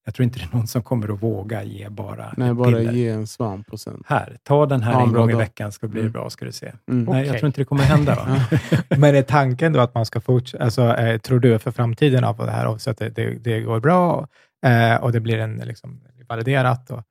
Jag 0.04 0.14
tror 0.14 0.24
inte 0.24 0.38
det 0.38 0.44
är 0.44 0.56
någon 0.56 0.66
som 0.66 0.82
kommer 0.82 1.12
att 1.14 1.22
våga 1.22 1.62
ge 1.62 1.88
bara 1.88 2.34
Nej, 2.36 2.54
bara 2.54 2.76
piller. 2.76 2.92
ge 2.92 3.08
en 3.08 3.26
svamp 3.26 3.72
och 3.72 3.80
sen... 3.80 4.02
Här, 4.06 4.38
ta 4.42 4.66
den 4.66 4.82
här 4.82 4.92
Ja, 4.92 5.02
en 5.06 5.12
gång 5.12 5.30
i 5.30 5.34
veckan 5.34 5.72
så 5.72 5.88
blir 5.88 6.02
det 6.02 6.08
Mm. 6.08 6.12
bra, 6.12 6.30
ska 6.30 6.44
du 6.44 6.52
se. 6.52 6.72
Mm. 6.90 7.04
Nej, 7.04 7.18
jag 7.20 7.28
Okej. 7.28 7.40
tror 7.40 7.46
inte 7.46 7.60
det 7.60 7.64
kommer 7.64 7.82
hända. 7.82 8.14
Va? 8.14 8.40
Men 8.98 9.14
är 9.14 9.22
tanken 9.22 9.72
då 9.72 9.80
att 9.80 9.94
man 9.94 10.06
ska 10.06 10.20
fortsätta, 10.20 10.64
alltså, 10.64 10.82
eh, 10.96 11.18
tror 11.18 11.40
du 11.40 11.58
för 11.58 11.70
framtiden 11.70 12.24
av 12.24 12.36
det 12.36 12.50
här, 12.50 12.78
så 12.78 12.90
att 12.90 12.98
det, 12.98 13.08
det, 13.10 13.30
det 13.30 13.60
går 13.60 13.80
bra 13.80 14.28
eh, 14.66 14.94
och 15.02 15.12
det 15.12 15.20
blir 15.20 15.38
en, 15.38 15.56
liksom, 15.56 16.00
validerat 16.28 16.90
och 16.90 17.02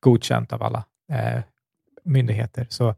godkänt 0.00 0.52
av 0.52 0.62
alla 0.62 0.84
eh, 1.12 1.42
myndigheter, 2.04 2.66
så 2.70 2.94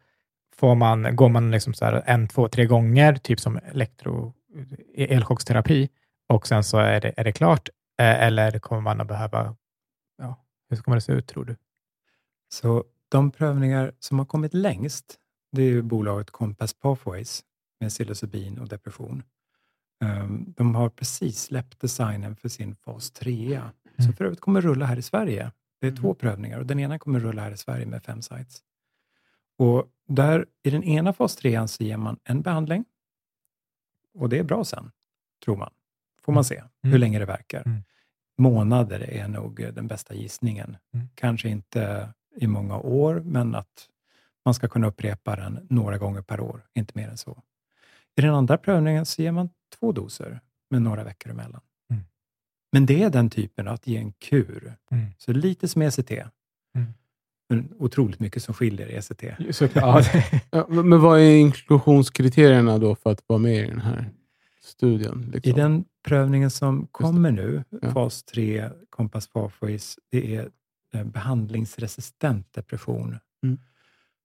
får 0.56 0.74
man, 0.74 1.16
går 1.16 1.28
man 1.28 1.50
liksom 1.50 1.74
så 1.74 1.84
här 1.84 2.02
en, 2.06 2.28
två, 2.28 2.48
tre 2.48 2.66
gånger, 2.66 3.14
typ 3.16 3.40
som 3.40 3.56
elektro, 3.56 4.34
elchocksterapi, 4.94 5.88
och 6.28 6.46
sen 6.46 6.64
så 6.64 6.78
är 6.78 7.00
det, 7.00 7.14
är 7.16 7.24
det 7.24 7.32
klart, 7.32 7.68
eh, 8.00 8.22
eller 8.22 8.58
kommer 8.58 8.82
man 8.82 9.00
att 9.00 9.08
behöva, 9.08 9.56
ja, 10.18 10.36
hur 10.70 10.76
kommer 10.76 10.96
det 10.96 11.00
se 11.00 11.12
ut 11.12 11.26
tror 11.28 11.44
du? 11.44 11.56
Så 12.48 12.84
de 13.08 13.30
prövningar 13.30 13.92
som 13.98 14.18
har 14.18 14.26
kommit 14.26 14.54
längst, 14.54 15.18
det 15.52 15.62
är 15.62 15.66
ju 15.66 15.82
bolaget 15.82 16.30
Compass 16.30 16.74
Pathways 16.74 17.42
med 17.80 17.88
psilocybin 17.90 18.58
och 18.58 18.68
depression. 18.68 19.22
Ehm, 20.04 20.54
De 20.56 20.74
har 20.74 20.88
precis 20.88 21.42
släppt 21.42 21.80
designen 21.80 22.36
för 22.36 22.48
sin 22.48 22.74
fas 22.76 23.10
3, 23.10 23.60
som 23.96 24.04
Mm. 24.04 24.16
för 24.16 24.24
övrigt 24.24 24.40
kommer 24.40 24.60
rulla 24.60 24.86
här 24.86 24.96
i 24.96 25.02
Sverige. 25.02 25.52
Det 25.80 25.86
är 25.86 25.90
Mm. 25.90 26.02
två 26.02 26.14
prövningar 26.14 26.58
och 26.58 26.66
den 26.66 26.78
ena 26.80 26.98
kommer 26.98 27.20
rulla 27.20 27.42
här 27.42 27.52
i 27.52 27.56
Sverige 27.56 27.86
med 27.86 28.02
fem 28.04 28.22
sites. 28.22 28.62
Och 29.58 29.86
där, 30.08 30.46
I 30.62 30.70
den 30.70 30.82
ena 30.84 31.12
fas 31.12 31.36
3 31.36 31.68
så 31.68 31.84
ger 31.84 31.96
man 31.96 32.18
en 32.24 32.42
behandling 32.42 32.84
och 34.14 34.28
det 34.28 34.38
är 34.38 34.42
bra 34.42 34.64
sen, 34.64 34.90
tror 35.44 35.56
man. 35.56 35.70
Får 36.22 36.32
man 36.32 36.44
se 36.44 36.62
hur 36.82 36.90
Mm. 36.90 37.00
länge 37.00 37.18
det 37.18 37.24
verkar. 37.26 37.62
Mm. 37.66 37.82
Månader 38.38 39.00
är 39.10 39.28
nog 39.28 39.56
den 39.74 39.86
bästa 39.86 40.14
gissningen. 40.14 40.76
Mm. 40.94 41.08
Kanske 41.14 41.48
inte 41.48 42.12
i 42.36 42.46
många 42.46 42.76
år, 42.78 43.20
men 43.24 43.54
att 43.54 43.88
man 44.44 44.54
ska 44.54 44.68
kunna 44.68 44.86
upprepa 44.86 45.36
den 45.36 45.66
några 45.70 45.98
gånger 45.98 46.22
per 46.22 46.40
år, 46.40 46.66
inte 46.74 46.92
mer 46.98 47.08
än 47.08 47.16
så. 47.18 47.42
I 48.16 48.20
den 48.20 48.34
andra 48.34 48.58
prövningen 48.58 49.06
så 49.06 49.22
ger 49.22 49.32
man 49.32 49.48
två 49.78 49.92
doser 49.92 50.40
med 50.70 50.82
några 50.82 51.04
veckor 51.04 51.30
emellan. 51.32 51.60
Men 52.72 52.86
det 52.86 53.02
är 53.02 53.10
den 53.10 53.30
typen 53.30 53.68
att 53.68 53.86
ge 53.86 53.96
en 53.96 54.12
kur. 54.12 54.74
Mm. 54.90 55.06
Så 55.18 55.32
lite 55.32 55.68
som 55.68 55.82
ECT, 55.82 56.10
Mm. 56.74 56.92
men 57.48 57.72
otroligt 57.78 58.20
mycket 58.20 58.42
som 58.42 58.54
skiljer 58.54 58.86
ECT. 58.88 59.24
Såklart. 59.56 60.06
Ja, 60.50 60.66
men 60.82 61.00
vad 61.00 61.20
är 61.20 61.36
inklusionskriterierna 61.36 62.78
då 62.78 62.94
för 62.94 63.10
att 63.10 63.22
vara 63.26 63.38
med 63.38 63.56
i 63.64 63.66
den 63.66 63.80
här 63.80 64.10
studien? 64.62 65.24
I 65.28 65.30
Liksom? 65.36 65.52
den 65.52 65.84
prövningen 66.04 66.50
som 66.50 66.86
kommer 66.86 67.30
nu, 67.30 67.64
Ja. 67.82 67.92
fas 67.92 68.22
3, 68.22 68.70
Compass 68.90 69.28
Pathways, 69.28 69.98
det 70.10 70.34
är 70.36 70.48
eh, 70.94 71.04
behandlingsresistent 71.04 72.52
depression. 72.52 73.18
Mm. 73.42 73.58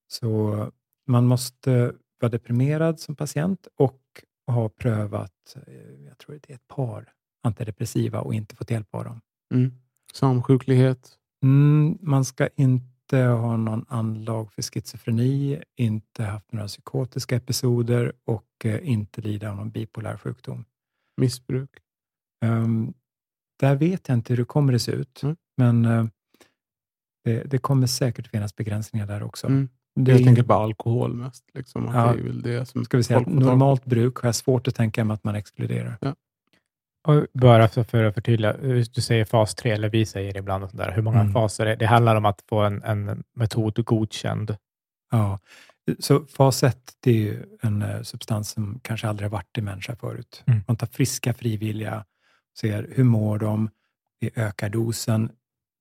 Så 0.07 0.71
man 1.07 1.25
måste 1.27 1.93
vara 2.19 2.29
deprimerad 2.29 2.99
som 2.99 3.15
patient 3.15 3.67
och 3.75 4.01
ha 4.47 4.69
prövat, 4.69 5.57
eh, 5.67 5.73
jag 6.07 6.17
tror 6.17 6.39
det 6.47 6.49
är 6.49 6.55
ett 6.55 6.67
par 6.67 7.11
antidepressiva 7.45 8.21
och 8.21 8.33
inte 8.33 8.55
fått 8.55 8.71
hjälp 8.71 8.95
av 8.95 9.03
dem. 9.03 9.21
Mm. 9.53 9.71
Samsjuklighet. 10.13 11.17
Mm, 11.43 11.97
man 12.01 12.25
ska 12.25 12.47
inte 12.55 13.17
ha 13.17 13.57
någon 13.57 13.85
anlag 13.87 14.53
för 14.53 14.61
schizofreni, 14.61 15.63
inte 15.77 16.23
haft 16.23 16.51
några 16.51 16.67
psykotiska 16.67 17.35
episoder 17.35 18.13
och 18.25 18.45
eh, 18.65 18.89
inte 18.89 19.21
lida 19.21 19.49
av 19.49 19.55
någon 19.55 19.69
bipolär 19.71 20.17
sjukdom. 20.17 20.65
Missbruk. 21.21 21.69
Um, 22.45 22.93
där 23.59 23.75
vet 23.75 24.07
jag 24.07 24.17
inte 24.17 24.33
hur 24.33 24.37
det 24.37 24.45
kommer 24.45 24.73
att 24.73 24.81
se 24.81 24.91
ut, 24.91 25.23
Mm. 25.23 25.35
men 25.57 25.85
uh, 25.85 26.05
det, 27.23 27.43
det 27.43 27.57
kommer 27.57 27.87
säkert 27.87 28.27
finnas 28.27 28.55
begränsningar 28.55 29.07
där 29.07 29.23
också. 29.23 29.47
Mm. 29.47 29.69
Det 29.95 30.11
Jag 30.11 30.21
är 30.21 30.25
tänker 30.25 30.43
på 30.43 30.53
alkohol 30.53 31.13
mest. 31.13 31.45
Liksom, 31.53 31.85
Ja. 31.85 32.13
det 32.13 32.19
är 32.19 32.23
väl 32.23 32.41
det 32.41 32.65
som 32.65 32.85
ska 32.85 32.97
vi 32.97 33.03
säga, 33.03 33.19
normalt 33.19 33.85
bruk 33.85 34.15
har 34.17 34.27
jag 34.27 34.35
svårt 34.35 34.67
att 34.67 34.75
tänka 34.75 35.05
mig 35.05 35.13
att 35.15 35.23
man 35.23 35.35
exkluderar. 35.35 35.97
Och 37.05 37.27
bara 37.33 37.67
för, 37.67 38.03
att 38.03 38.13
förtydliga, 38.13 38.53
du 38.57 38.83
säger 38.85 39.25
fas 39.25 39.55
3, 39.55 39.71
eller 39.71 39.89
vi 39.89 40.05
säger 40.05 40.37
ibland 40.37 40.63
och 40.63 40.71
sådär, 40.71 40.91
hur 40.91 41.01
många 41.01 41.19
Mm. 41.19 41.33
faser 41.33 41.65
är 41.65 41.69
det? 41.69 41.75
Det 41.75 41.85
handlar 41.85 42.15
om 42.15 42.25
att 42.25 42.41
få 42.49 42.59
en, 42.59 42.83
en 42.83 43.23
metod 43.33 43.85
godkänd. 43.85 44.57
Ja. 45.11 45.39
Så 45.99 46.25
fas 46.25 46.63
1, 46.63 46.77
det 46.99 47.11
är 47.11 47.15
ju 47.15 47.43
en 47.61 47.81
eh, 47.81 48.01
substans 48.01 48.49
som 48.49 48.79
kanske 48.83 49.07
aldrig 49.07 49.25
har 49.25 49.31
varit 49.31 49.57
i 49.57 49.61
människa 49.61 49.95
förut. 49.95 50.43
Mm. 50.45 50.61
Man 50.67 50.77
tar 50.77 50.87
friska 50.87 51.33
frivilliga, 51.33 52.05
ser 52.59 52.87
hur 52.95 53.03
mår 53.03 53.37
de, 53.39 53.69
vi 54.19 54.29
ökar 54.35 54.69
dosen 54.69 55.29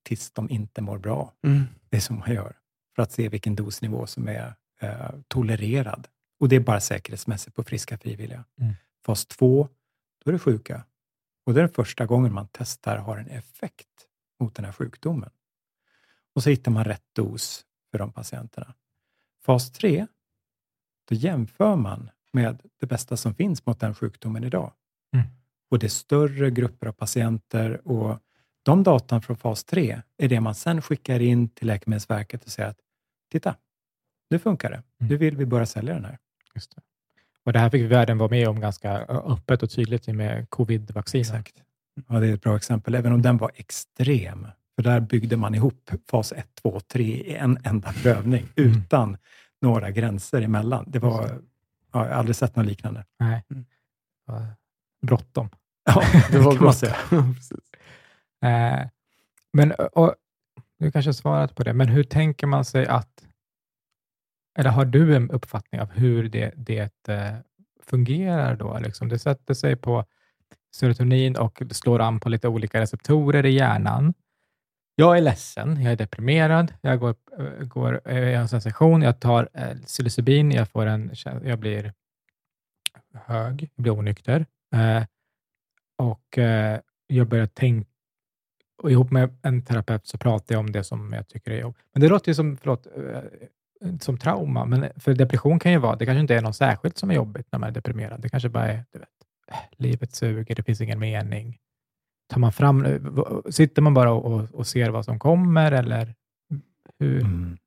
tills 0.04 0.30
de 0.30 0.50
inte 0.50 0.82
mår 0.82 0.98
bra. 0.98 1.32
Mm. 1.46 1.62
Det 1.88 1.96
är 1.96 2.00
som 2.00 2.18
man 2.18 2.32
gör, 2.32 2.56
för 2.96 3.02
att 3.02 3.12
se 3.12 3.28
vilken 3.28 3.54
dosnivå 3.54 4.06
som 4.06 4.28
är 4.28 4.54
eh, 4.80 5.10
tolererad. 5.28 6.08
Och 6.40 6.48
det 6.48 6.56
är 6.56 6.60
bara 6.60 6.80
säkerhetsmässigt 6.80 7.56
på 7.56 7.64
friska 7.64 7.98
frivilliga. 7.98 8.44
Mm. 8.60 8.74
Fas 9.06 9.26
2, 9.26 9.68
då 10.24 10.30
är 10.30 10.32
det 10.32 10.38
sjuka. 10.38 10.84
Och 11.46 11.54
det 11.54 11.60
är 11.60 11.62
den 11.62 11.74
första 11.74 12.06
gången 12.06 12.32
man 12.32 12.48
testar 12.52 12.96
har 12.96 13.16
en 13.16 13.28
effekt 13.28 14.08
mot 14.40 14.54
den 14.54 14.64
här 14.64 14.72
sjukdomen. 14.72 15.30
Och 16.34 16.42
så 16.42 16.50
hittar 16.50 16.70
man 16.70 16.84
rätt 16.84 17.04
dos 17.12 17.64
för 17.90 17.98
de 17.98 18.12
patienterna. 18.12 18.74
Fas 19.44 19.72
3, 19.72 20.06
då 21.08 21.14
jämför 21.14 21.76
man 21.76 22.10
med 22.32 22.62
det 22.80 22.86
bästa 22.86 23.16
som 23.16 23.34
finns 23.34 23.66
mot 23.66 23.80
den 23.80 23.94
sjukdomen 23.94 24.44
idag. 24.44 24.72
Mm. 25.12 25.26
Och 25.70 25.78
det 25.78 25.86
är 25.86 25.88
större 25.88 26.50
grupper 26.50 26.86
av 26.86 26.92
patienter 26.92 27.88
och 27.88 28.18
de 28.62 28.82
datan 28.82 29.22
från 29.22 29.36
fas 29.36 29.64
3 29.64 30.02
är 30.16 30.28
det 30.28 30.40
man 30.40 30.54
sen 30.54 30.82
skickar 30.82 31.20
in 31.20 31.48
till 31.48 31.66
Läkemedelsverket 31.66 32.44
och 32.44 32.50
säger 32.50 32.68
att 32.68 32.80
titta, 33.30 33.56
nu 34.30 34.38
funkar 34.38 34.70
det. 34.70 34.76
Mm. 34.76 35.08
Nu 35.10 35.16
vill 35.16 35.36
vi 35.36 35.46
börja 35.46 35.66
sälja 35.66 35.94
den 35.94 36.04
här. 36.04 36.18
Just 36.54 36.76
det. 36.76 36.82
Och 37.44 37.52
det 37.52 37.58
här 37.58 37.70
fick 37.70 37.90
världen 37.90 38.18
vara 38.18 38.28
med 38.30 38.48
om 38.48 38.60
ganska 38.60 38.92
öppet 39.08 39.62
och 39.62 39.70
tydligt 39.70 40.06
med 40.06 40.50
covid-vaccinet. 40.50 41.26
Exakt. 41.28 41.54
Ja, 42.08 42.20
det 42.20 42.28
är 42.28 42.34
ett 42.34 42.42
bra 42.42 42.56
exempel, 42.56 42.94
även 42.94 43.12
om 43.12 43.22
den 43.22 43.36
var 43.36 43.50
extrem. 43.54 44.46
För 44.76 44.82
där 44.82 45.00
byggde 45.00 45.36
man 45.36 45.54
ihop 45.54 45.90
fas 46.10 46.32
1, 46.32 46.46
2, 46.62 46.80
3 46.80 47.04
i 47.04 47.34
en 47.34 47.58
enda 47.64 47.92
prövning 47.92 48.46
Mm. 48.56 48.72
utan 48.72 49.16
några 49.62 49.90
gränser 49.90 50.42
emellan. 50.42 50.84
Det 50.88 50.98
var, 50.98 51.22
ja, 51.22 51.28
jag 51.92 51.98
har 52.00 52.06
aldrig 52.06 52.36
sett 52.36 52.56
något 52.56 52.66
liknande. 52.66 53.04
Nej. 53.18 53.42
Mm. 53.50 53.64
Bråttom. 55.06 55.48
Ja, 55.84 56.02
Det 56.30 56.38
var. 56.38 56.56
Precis. 57.34 57.58
Eh, 58.44 58.88
men, 59.52 59.72
och, 59.72 60.14
du 60.78 60.90
kanske 60.92 61.08
har 61.08 61.12
svarat 61.12 61.54
på 61.54 61.62
det, 61.62 61.72
men 61.72 61.88
hur 61.88 62.04
tänker 62.04 62.46
man 62.46 62.64
sig 62.64 62.86
att, 62.86 63.26
eller 64.54 64.70
har 64.70 64.84
du 64.84 65.16
en 65.16 65.30
uppfattning 65.30 65.80
av 65.80 65.90
hur 65.90 66.28
det, 66.28 66.52
det 66.56 67.08
eh, 67.08 67.34
fungerar 67.82 68.56
då? 68.56 68.78
Liksom? 68.78 69.08
Det 69.08 69.18
sätter 69.18 69.54
sig 69.54 69.76
på 69.76 70.04
serotonin 70.76 71.36
och 71.36 71.62
slår 71.70 72.00
an 72.00 72.20
på 72.20 72.28
lite 72.28 72.48
olika 72.48 72.80
receptorer 72.80 73.46
i 73.46 73.50
hjärnan. 73.50 74.14
Jag 74.94 75.16
är 75.16 75.20
ledsen, 75.20 75.82
jag 75.82 75.92
är 75.92 75.96
deprimerad, 75.96 76.74
jag 76.80 77.00
går, 77.00 77.14
eh, 77.38 77.66
går 77.66 78.00
eh, 78.04 78.18
jag 78.18 78.34
har 78.34 78.42
en 78.42 78.48
sensation, 78.48 79.02
jag 79.02 79.20
tar 79.20 79.48
psilocybin, 79.86 80.50
jag, 80.50 80.68
får 80.68 80.86
en, 80.86 81.10
jag 81.44 81.58
blir 81.58 81.92
hög, 83.14 83.70
jag 83.74 83.82
blir 83.82 83.92
onykter 83.92 84.46
eh, 84.74 85.04
och 85.98 86.38
eh, 86.38 86.80
jag 87.06 87.28
börjar 87.28 87.46
tänka 87.46 87.88
och 88.82 88.90
ihop 88.90 89.10
med 89.10 89.36
en 89.42 89.62
terapeut 89.62 90.06
så 90.06 90.18
pratar 90.18 90.54
jag 90.54 90.60
om 90.60 90.72
det 90.72 90.84
som 90.84 91.12
jag 91.12 91.28
tycker 91.28 91.50
är 91.50 91.60
jobb. 91.60 91.76
Men 91.92 92.00
det 92.00 92.08
låter 92.08 92.30
ju 92.30 92.34
som, 92.34 92.56
förlåt, 92.56 92.86
som 94.00 94.18
trauma, 94.18 94.64
men 94.64 94.88
för 94.96 95.14
depression 95.14 95.58
kan 95.58 95.72
ju 95.72 95.78
vara, 95.78 95.96
det 95.96 96.06
kanske 96.06 96.20
inte 96.20 96.34
är 96.34 96.42
något 96.42 96.56
särskilt 96.56 96.98
som 96.98 97.10
är 97.10 97.14
jobbigt 97.14 97.46
när 97.52 97.58
man 97.58 97.68
är 97.68 97.72
deprimerad. 97.72 98.20
Det 98.20 98.28
kanske 98.28 98.48
bara 98.48 98.72
är, 98.72 98.84
du 98.92 98.98
vet, 98.98 99.08
eh, 99.52 99.56
livet 99.76 100.14
suger, 100.14 100.54
det 100.54 100.62
finns 100.62 100.80
ingen 100.80 100.98
mening. 100.98 101.58
Tar 102.28 102.40
man 102.40 102.52
fram, 102.52 102.84
eh, 102.84 103.00
sitter 103.50 103.82
man 103.82 103.94
bara 103.94 104.12
och, 104.12 104.54
och, 104.54 104.66
ser 104.66 104.90
vad 104.90 105.04
som 105.04 105.18
kommer 105.18 105.72
eller 105.72 106.14
hur? 106.98 107.20
Mm. 107.20 107.58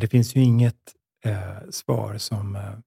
Det 0.00 0.08
finns 0.08 0.36
ju 0.36 0.40
inget 0.40 0.94
eh, 1.24 1.70
svar 1.70 2.18
som 2.18 2.56
eh, 2.56 2.78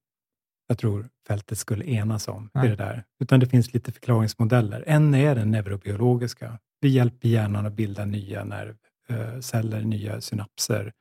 jag 0.66 0.78
tror 0.78 1.08
fältet 1.28 1.58
skulle 1.58 1.84
enas 1.84 2.28
om 2.28 2.50
i 2.64 2.68
det 2.68 2.76
där, 2.76 3.04
utan 3.20 3.40
det 3.40 3.46
finns 3.46 3.74
lite 3.74 3.92
förklaringsmodeller. 3.92 4.84
En 4.86 5.14
är 5.14 5.34
den 5.34 5.50
neurobiologiska. 5.50 6.58
Vi 6.80 6.88
hjälper 6.88 7.28
hjärnan 7.28 7.66
att 7.66 7.72
bilda 7.72 8.04
nya 8.04 8.44
nervceller, 8.44 9.80
nya 9.80 10.20
synapser. 10.20 10.92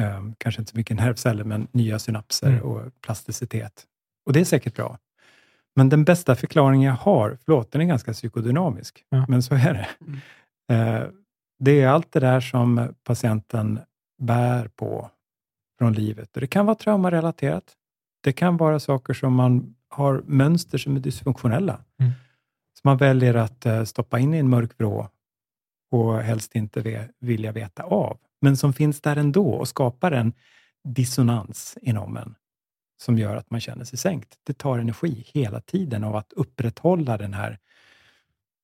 Eh, 0.00 0.22
kanske 0.38 0.60
inte 0.62 0.70
så 0.72 0.76
mycket 0.78 0.96
nervceller, 0.96 1.44
men 1.44 1.68
nya 1.72 1.98
synapser 1.98 2.48
Mm. 2.50 2.62
och 2.62 3.00
plasticitet. 3.00 3.86
Och 4.26 4.32
det 4.32 4.40
är 4.40 4.44
säkert 4.44 4.76
bra. 4.76 4.98
Men 5.76 5.88
den 5.88 6.04
bästa 6.04 6.36
förklaringen 6.36 6.88
jag 6.88 6.94
har, 6.96 7.38
förlåt, 7.44 7.72
den 7.72 7.80
är 7.80 7.84
ganska 7.86 8.12
psykodynamisk, 8.12 9.04
Ja. 9.08 9.24
men 9.28 9.42
så 9.42 9.54
är 9.54 9.74
det. 9.74 9.88
Mm. 10.00 11.02
Eh, 11.02 11.08
det 11.58 11.80
är 11.80 11.88
allt 11.88 12.12
det 12.12 12.20
där 12.20 12.40
som 12.40 12.94
patienten 13.04 13.80
bär 14.22 14.68
på 14.68 15.10
från 15.78 15.92
livet. 15.92 16.34
Och 16.34 16.40
det 16.40 16.46
kan 16.46 16.66
vara 16.66 16.74
traumarelaterat. 16.76 17.64
Det 18.22 18.32
kan 18.32 18.56
vara 18.56 18.80
saker 18.80 19.14
som 19.14 19.34
man 19.34 19.74
har 19.88 20.22
mönster 20.26 20.78
som 20.78 20.96
är 20.96 21.00
dysfunktionella. 21.00 21.80
Mm. 22.00 22.12
Som 22.80 22.88
man 22.88 22.96
väljer 22.96 23.34
att 23.34 23.66
eh, 23.66 23.84
stoppa 23.84 24.18
in 24.18 24.34
i 24.34 24.38
en 24.38 24.48
mörk 24.48 24.70
vrå 24.78 25.08
och 25.90 26.18
helst 26.18 26.54
inte 26.54 26.80
ve- 26.80 27.08
vilja 27.20 27.52
veta 27.52 27.82
av. 27.82 28.18
Men 28.42 28.56
som 28.56 28.72
finns 28.72 29.00
där 29.00 29.16
ändå 29.16 29.50
och 29.52 29.68
skapar 29.68 30.12
en 30.12 30.32
dissonans 30.84 31.78
inom 31.82 32.16
en 32.16 32.34
som 33.02 33.18
gör 33.18 33.36
att 33.36 33.50
man 33.50 33.60
känner 33.60 33.84
sig 33.84 33.98
sänkt. 33.98 34.38
Det 34.44 34.58
tar 34.58 34.78
energi 34.78 35.24
hela 35.34 35.60
tiden 35.60 36.04
av 36.04 36.16
att 36.16 36.32
upprätthålla 36.32 37.18
den 37.18 37.34
här, 37.34 37.58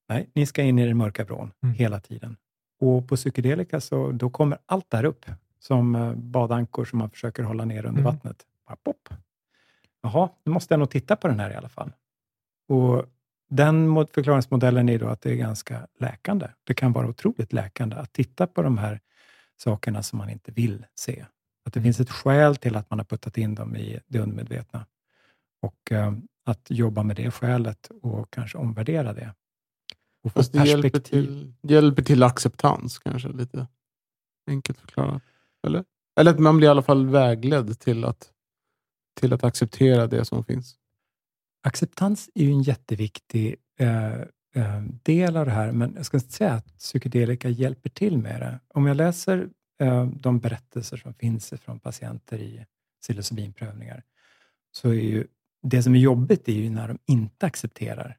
nej, 0.09 0.31
ni 0.35 0.47
ska 0.47 0.62
in 0.62 0.79
i 0.79 0.87
den 0.87 0.97
mörka 0.97 1.24
vrån 1.24 1.51
Mm. 1.62 1.74
hela 1.74 2.01
tiden. 2.01 2.37
Och 2.81 3.09
på 3.09 3.16
psykedelika 3.16 3.81
så 3.81 4.12
då 4.12 4.31
kommer 4.31 4.59
allt 4.66 4.91
där 4.91 5.05
upp 5.05 5.26
som 5.59 5.95
eh, 5.95 6.14
badankor 6.14 6.85
som 6.85 6.99
man 6.99 7.11
försöker 7.11 7.43
hålla 7.43 7.64
ner 7.64 7.79
under 7.87 8.01
Mm. 8.01 8.05
vattnet. 8.05 8.47
Bara 8.66 8.76
pop. 8.76 9.09
Jaha, 10.03 10.29
nu 10.45 10.53
måste 10.53 10.74
jag 10.74 10.79
nog 10.79 10.91
titta 10.91 11.16
på 11.16 11.29
den 11.29 11.41
här 11.41 11.51
i 11.51 11.55
alla 11.55 11.68
fall. 11.68 11.93
Och 12.68 13.05
den 13.51 13.89
mod- 13.89 14.11
förklaringsmodellen 14.14 14.89
är 14.89 14.99
då 14.99 15.09
att 15.09 15.20
det 15.22 15.31
är 15.31 15.37
ganska 15.37 15.87
läkande. 15.99 16.47
Det 16.64 16.74
kan 16.74 16.93
vara 16.93 17.09
otroligt 17.09 17.53
läkande 17.53 17.97
att 17.97 18.12
titta 18.12 18.47
på 18.47 18.62
de 18.62 18.79
här 18.79 19.01
sakerna 19.61 20.02
som 20.02 20.18
man 20.18 20.30
inte 20.30 20.52
vill 20.52 20.86
se. 20.94 21.26
Att 21.64 21.72
det 21.72 21.80
Mm. 21.80 21.84
finns 21.84 22.00
ett 22.00 22.11
skäl 22.11 22.56
till 22.56 22.76
att 22.76 22.90
man 22.90 22.98
har 22.98 23.04
puttat 23.04 23.38
in 23.38 23.54
dem 23.54 23.76
i 23.76 24.00
det 24.06 24.18
undermedvetna. 24.18 24.86
Och 25.62 25.92
eh, 25.92 26.12
att 26.44 26.66
jobba 26.70 27.02
med 27.02 27.16
det 27.16 27.30
skälet 27.30 27.90
och 28.02 28.30
kanske 28.30 28.59
omvärdera 28.59 29.12
det. 29.12 29.34
Och 30.24 30.32
Fast 30.32 30.52
det 30.52 30.64
hjälper 30.68 31.00
till, 31.00 31.54
hjälper 31.62 32.02
till 32.02 32.22
acceptans 32.22 32.98
kanske, 32.98 33.28
lite 33.28 33.66
enkelt 34.46 34.78
förklarat. 34.78 35.22
Eller? 35.66 35.84
Eller 36.20 36.30
att 36.30 36.38
man 36.38 36.56
blir 36.56 36.68
i 36.68 36.70
alla 36.70 36.82
fall 36.82 37.06
vägledd 37.06 37.80
till 37.80 38.04
att, 38.04 38.32
till 39.20 39.32
att 39.32 39.44
acceptera 39.44 40.06
det 40.06 40.24
som 40.24 40.44
finns. 40.44 40.76
Acceptans 41.62 42.30
är 42.34 42.44
ju 42.44 42.50
en 42.50 42.62
jätteviktig 42.62 43.56
eh, 43.80 44.20
eh, 44.55 44.80
del 45.03 45.36
av 45.36 45.46
det 45.46 45.53
här, 45.53 45.72
men 45.72 45.92
jag 45.96 46.07
ska 46.07 46.16
inte 46.16 46.32
säga 46.32 46.53
att 46.53 46.78
psykedelika 46.78 47.49
hjälper 47.49 47.90
till 47.90 48.18
med 48.18 48.40
det. 48.40 48.61
Om 48.68 48.86
jag 48.86 48.96
läser 48.96 49.49
eh, 49.80 50.07
de 50.07 50.38
berättelser 50.38 50.96
som 50.96 51.14
finns 51.14 51.51
från 51.61 51.80
patienter 51.80 52.38
i 52.38 52.66
psilocybinprövningar, 53.03 54.03
så 54.72 54.88
är 54.88 54.94
ju 54.94 55.26
det 55.62 55.82
som 55.82 55.94
är 55.94 55.99
jobbigt 55.99 56.49
är 56.49 56.53
ju 56.53 56.70
när 56.70 56.88
de 56.88 56.99
inte 57.07 57.46
accepterar. 57.46 58.16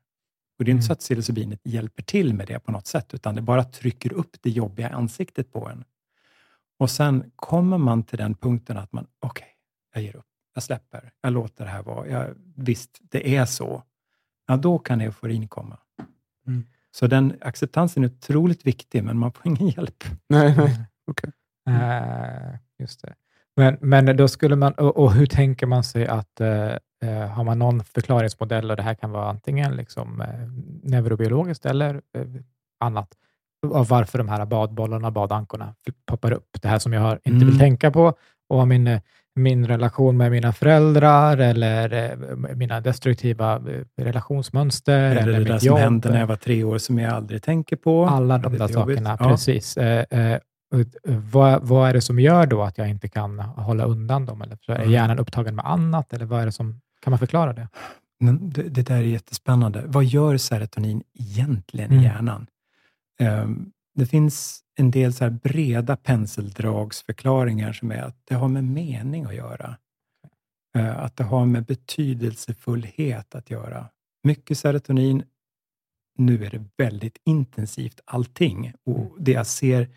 Och 0.60 0.66
Det 0.66 0.70
är 0.70 0.74
inte 0.74 0.80
Mm. 0.82 0.88
så 0.88 0.94
att 0.94 1.00
psilocybinet 1.00 1.60
hjälper 1.64 2.04
till 2.04 2.34
med 2.34 2.48
det 2.48 2.60
på 2.60 2.72
något 2.72 2.88
sätt, 2.88 3.14
utan 3.14 3.36
det 3.36 3.42
bara 3.42 3.64
trycker 3.64 4.14
upp 4.14 4.38
det 4.42 4.50
jobbiga 4.50 4.90
ansiktet 4.90 5.52
på 5.54 5.68
en. 5.70 5.84
Och 6.80 6.90
sen 6.92 7.32
kommer 7.36 7.78
man 7.78 8.04
till 8.04 8.18
den 8.18 8.36
punkten 8.36 8.78
att 8.78 8.92
man, 8.92 9.08
okej, 9.20 9.48
jag 9.94 10.04
ger 10.04 10.16
upp. 10.16 10.26
Jag 10.54 10.64
släpper. 10.64 11.12
Jag 11.22 11.34
låter 11.34 11.66
det 11.66 11.72
här 11.72 11.84
vara. 11.84 12.08
Jag, 12.08 12.36
visst, 12.56 13.00
det 13.02 13.36
är 13.36 13.46
så. 13.46 13.84
Ja, 14.48 14.58
då 14.58 14.80
kan 14.80 15.02
euforin 15.02 15.48
komma. 15.48 15.78
Så 16.92 17.08
den 17.08 17.34
acceptansen 17.42 18.04
är 18.04 18.08
otroligt 18.08 18.66
viktig, 18.68 19.04
men 19.04 19.18
man 19.18 19.32
får 19.32 19.48
ingen 19.48 19.68
hjälp. 19.68 20.04
Nej, 20.30 20.56
nej. 20.58 20.86
Okej. 21.12 21.32
Eh, 21.70 22.56
just 22.80 23.02
det. 23.02 23.14
Men, 23.56 23.78
men 23.82 24.18
då 24.18 24.28
skulle 24.28 24.56
man, 24.56 24.74
och, 24.74 24.98
och 24.98 25.14
hur 25.14 25.26
tänker 25.26 25.66
man 25.68 25.84
sig 25.84 26.08
att, 26.08 26.42
eh, 26.42 27.28
har 27.30 27.44
man 27.44 27.60
någon 27.60 27.84
förklaringsmodell 27.84 28.72
och 28.72 28.78
det 28.78 28.84
här 28.84 28.94
kan 28.94 29.12
vara 29.12 29.30
antingen 29.30 29.76
liksom, 29.76 30.22
eh, 30.22 30.28
neurobiologiskt 30.84 31.66
eller 31.66 32.02
annat, 32.80 33.14
av 33.74 33.88
varför 33.88 34.18
de 34.18 34.30
här 34.30 34.46
badbollarna, 34.46 35.12
badankorna 35.12 35.76
poppar 36.06 36.32
upp. 36.32 36.58
Det 36.62 36.68
här 36.68 36.80
som 36.80 36.94
jag 36.94 37.02
har, 37.02 37.14
inte 37.24 37.30
Mm. 37.30 37.48
vill 37.48 37.60
tänka 37.60 37.92
på 37.92 38.14
och 38.50 38.68
min, 38.68 39.00
min 39.40 39.68
relation 39.68 40.18
med 40.18 40.32
mina 40.32 40.54
föräldrar 40.54 41.38
eller 41.38 41.94
eh, 42.12 42.56
mina 42.56 42.82
destruktiva 42.82 43.56
eh, 43.56 44.04
relationsmönster 44.04 45.00
Eller, 45.12 45.22
eller, 45.22 45.40
det 45.40 45.46
där 45.46 45.58
som 45.60 45.68
jobb. 45.68 45.78
hände 45.78 46.10
när 46.12 46.20
jag 46.20 46.28
var 46.28 46.36
tre 46.36 46.64
år 46.64 46.78
som 46.78 47.00
jag 47.00 47.14
aldrig 47.14 47.44
tänker 47.44 47.76
på. 47.76 48.06
Alla 48.06 48.38
de 48.38 48.58
där 48.58 48.68
sakerna, 48.68 49.18
Ja. 49.20 49.30
precis. 49.30 49.78
Eh, 49.78 50.38
vad, 51.32 51.64
vad 51.68 51.90
är 51.90 51.94
det 51.94 52.02
som 52.02 52.20
gör 52.20 52.46
då 52.46 52.62
att 52.64 52.78
jag 52.78 52.90
inte 52.90 53.08
kan 53.10 53.40
hålla 53.40 53.84
undan 53.84 54.26
dem? 54.26 54.42
Eller 54.42 54.58
är 54.68 54.76
Mm. 54.76 54.92
hjärnan 54.92 55.20
upptagen 55.20 55.56
med 55.56 55.66
annat? 55.66 56.14
Eller 56.14 56.26
vad 56.26 56.42
är 56.42 56.46
det 56.46 56.52
som, 56.52 56.82
kan 57.02 57.12
man 57.12 57.20
förklara 57.20 57.54
det? 57.54 57.68
Men 58.20 58.50
det, 58.50 58.62
det 58.64 58.82
där 58.82 58.96
är 58.98 59.02
jättespännande. 59.02 59.84
Vad 59.86 60.06
gör 60.06 60.38
serotonin 60.38 61.04
egentligen 61.20 61.92
Mm. 61.92 62.04
i 62.04 62.06
hjärnan? 62.08 62.48
Ehm, 63.20 63.66
det 63.96 64.06
finns 64.06 64.60
en 64.80 64.92
del 64.92 65.14
så 65.14 65.30
breda 65.30 65.98
penseldragsförklaringar 65.98 67.74
som 67.74 67.92
är 67.92 68.02
att 68.02 68.18
det 68.24 68.36
har 68.36 68.48
med 68.48 68.64
mening 68.64 69.26
att 69.26 69.36
göra. 69.36 69.78
Eh, 70.76 71.00
att 71.00 71.18
det 71.18 71.24
har 71.24 71.46
med 71.46 71.66
betydelsefullhet 71.66 73.36
att 73.36 73.50
göra. 73.50 73.90
Mycket 74.24 74.58
serotonin. 74.58 75.24
Nu 76.18 76.46
är 76.46 76.50
det 76.50 76.64
väldigt 76.78 77.18
intensivt 77.26 78.00
allting. 78.06 78.74
Och 78.86 79.16
det 79.20 79.32
jag 79.32 79.48
ser, 79.48 79.90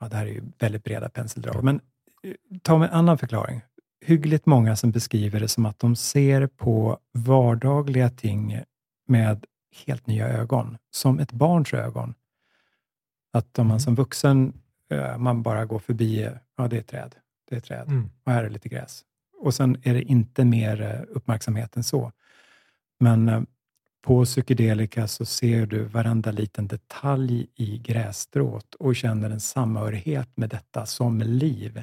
ja, 0.00 0.08
det 0.08 0.16
här 0.16 0.26
är 0.26 0.30
ju 0.30 0.42
väldigt 0.58 0.84
breda 0.84 1.08
penseldrag, 1.08 1.64
men 1.64 1.80
eh, 2.22 2.34
ta 2.62 2.78
med 2.78 2.88
en 2.88 2.94
annan 2.94 3.18
förklaring 3.18 3.60
hyggligt 4.04 4.46
många 4.46 4.76
som 4.76 4.90
beskriver 4.90 5.40
det 5.40 5.48
som 5.48 5.66
att 5.66 5.78
de 5.78 5.96
ser 5.96 6.46
på 6.46 6.98
vardagliga 7.12 8.10
ting 8.10 8.60
med 9.08 9.44
helt 9.86 10.06
nya 10.06 10.28
ögon, 10.28 10.78
som 10.90 11.18
ett 11.18 11.32
barns 11.32 11.74
ögon. 11.74 12.14
Att 13.32 13.58
om 13.58 13.66
man 13.66 13.80
som 13.80 13.94
vuxen, 13.94 14.52
eh, 14.90 15.18
man 15.18 15.42
bara 15.42 15.64
går 15.64 15.78
förbi, 15.78 16.28
ja 16.56 16.68
det 16.68 16.78
är 16.78 16.82
träd, 16.82 17.14
det 17.50 17.56
är 17.56 17.60
träd 17.60 17.88
Mm. 17.88 18.10
och 18.24 18.32
här 18.32 18.44
är 18.44 18.50
lite 18.50 18.68
gräs. 18.68 19.04
Och 19.38 19.54
sen 19.54 19.76
är 19.82 19.94
det 19.94 20.02
inte 20.02 20.44
mer 20.44 20.82
eh, 20.82 21.16
uppmärksamhet 21.16 21.76
än 21.76 21.84
så. 21.84 22.12
Men 23.00 23.28
eh, 23.28 23.42
på 24.02 24.24
psykedelika 24.24 25.08
så 25.08 25.24
ser 25.24 25.66
du 25.66 25.84
varenda 25.84 26.30
liten 26.30 26.66
detalj 26.68 27.46
i 27.54 27.78
grässtrået 27.78 28.74
och 28.74 28.96
känner 28.96 29.30
en 29.30 29.40
samhörighet 29.40 30.36
med 30.36 30.48
detta 30.48 30.86
som 30.86 31.18
liv. 31.18 31.82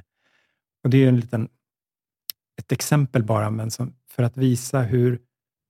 Och 0.84 0.90
Det 0.90 0.98
är 0.98 1.08
en 1.08 1.20
liten, 1.20 1.50
ett 2.60 2.72
exempel 2.72 3.24
bara, 3.24 3.50
men 3.50 3.72
som, 3.72 3.94
för 4.08 4.24
att 4.24 4.38
visa 4.38 4.82
hur 4.82 5.20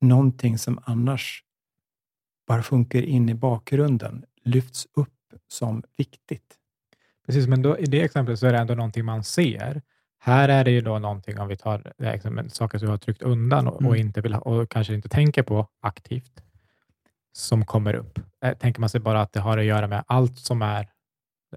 någonting 0.01 0.57
som 0.57 0.79
annars 0.83 1.43
bara 2.47 2.63
funkar 2.63 3.01
in 3.01 3.29
i 3.29 3.33
bakgrunden 3.33 4.25
lyfts 4.43 4.87
upp 4.93 5.13
som 5.47 5.83
viktigt. 5.97 6.55
Precis, 7.25 7.47
men 7.47 7.61
då, 7.61 7.77
i 7.77 7.85
det 7.85 8.01
exemplet 8.01 8.39
så 8.39 8.47
är 8.47 8.51
det 8.53 8.59
ändå 8.59 8.75
någonting 8.75 9.05
man 9.05 9.23
ser. 9.23 9.81
Här 10.19 10.49
är 10.49 10.63
det 10.63 10.71
ju 10.71 10.81
då 10.81 10.99
någonting, 10.99 11.39
om 11.39 11.47
vi 11.47 11.57
tar 11.57 11.93
exemplet, 12.03 12.53
saker 12.55 12.77
som 12.77 12.85
du 12.85 12.91
har 12.91 12.97
tryckt 12.97 13.21
undan 13.21 13.67
och, 13.67 13.73
och, 13.75 13.81
Mm. 13.81 13.95
inte 13.95 14.21
vill, 14.21 14.33
och 14.35 14.69
kanske 14.69 14.93
inte 14.93 15.09
tänker 15.09 15.43
på 15.43 15.67
aktivt, 15.81 16.41
som 17.33 17.65
kommer 17.65 17.93
upp. 17.93 18.19
Tänker 18.59 18.79
man 18.79 18.89
sig 18.89 18.99
bara 19.01 19.21
att 19.21 19.33
det 19.33 19.39
har 19.39 19.57
att 19.57 19.65
göra 19.65 19.87
med 19.87 20.03
allt 20.07 20.37
som 20.39 20.61
är, 20.61 20.87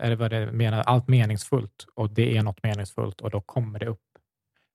eller 0.01 0.16
vad 0.16 0.31
det 0.31 0.53
menar, 0.53 0.81
allt 0.81 1.09
meningsfullt 1.09 1.87
och 1.95 2.11
det 2.11 2.37
är 2.37 2.43
något 2.43 2.62
meningsfullt 2.62 3.21
och 3.21 3.31
då 3.31 3.41
kommer 3.41 3.79
det 3.79 3.87
upp. 3.87 4.01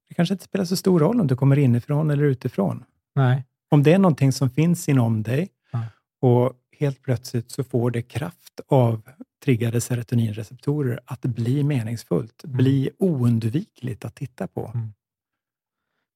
Det 0.08 0.14
kanske 0.14 0.34
inte 0.34 0.44
spelar 0.46 0.66
så 0.66 0.76
stor 0.76 1.00
roll 1.00 1.22
om 1.22 1.28
du 1.28 1.36
kommer 1.36 1.58
inifrån 1.60 2.12
eller 2.12 2.24
utifrån. 2.24 2.84
Nej. 3.16 3.46
Om 3.70 3.84
det 3.84 3.94
är 3.94 4.00
någonting 4.00 4.32
som 4.32 4.50
finns 4.50 4.90
inom 4.90 5.24
dig 5.24 5.50
Ja. 5.72 5.80
och 6.22 6.54
helt 6.80 7.02
plötsligt 7.02 7.52
så 7.52 7.64
får 7.64 7.92
det 7.92 8.02
kraft 8.02 8.60
av 8.68 9.02
triggade 9.46 9.82
serotoninreceptorer 9.82 11.00
att 11.06 11.22
bli 11.22 11.64
meningsfullt, 11.64 12.44
bli 12.44 12.90
oundvikligt 13.00 14.06
att 14.06 14.16
titta 14.16 14.48
på. 14.48 14.72
Mm. 14.76 14.94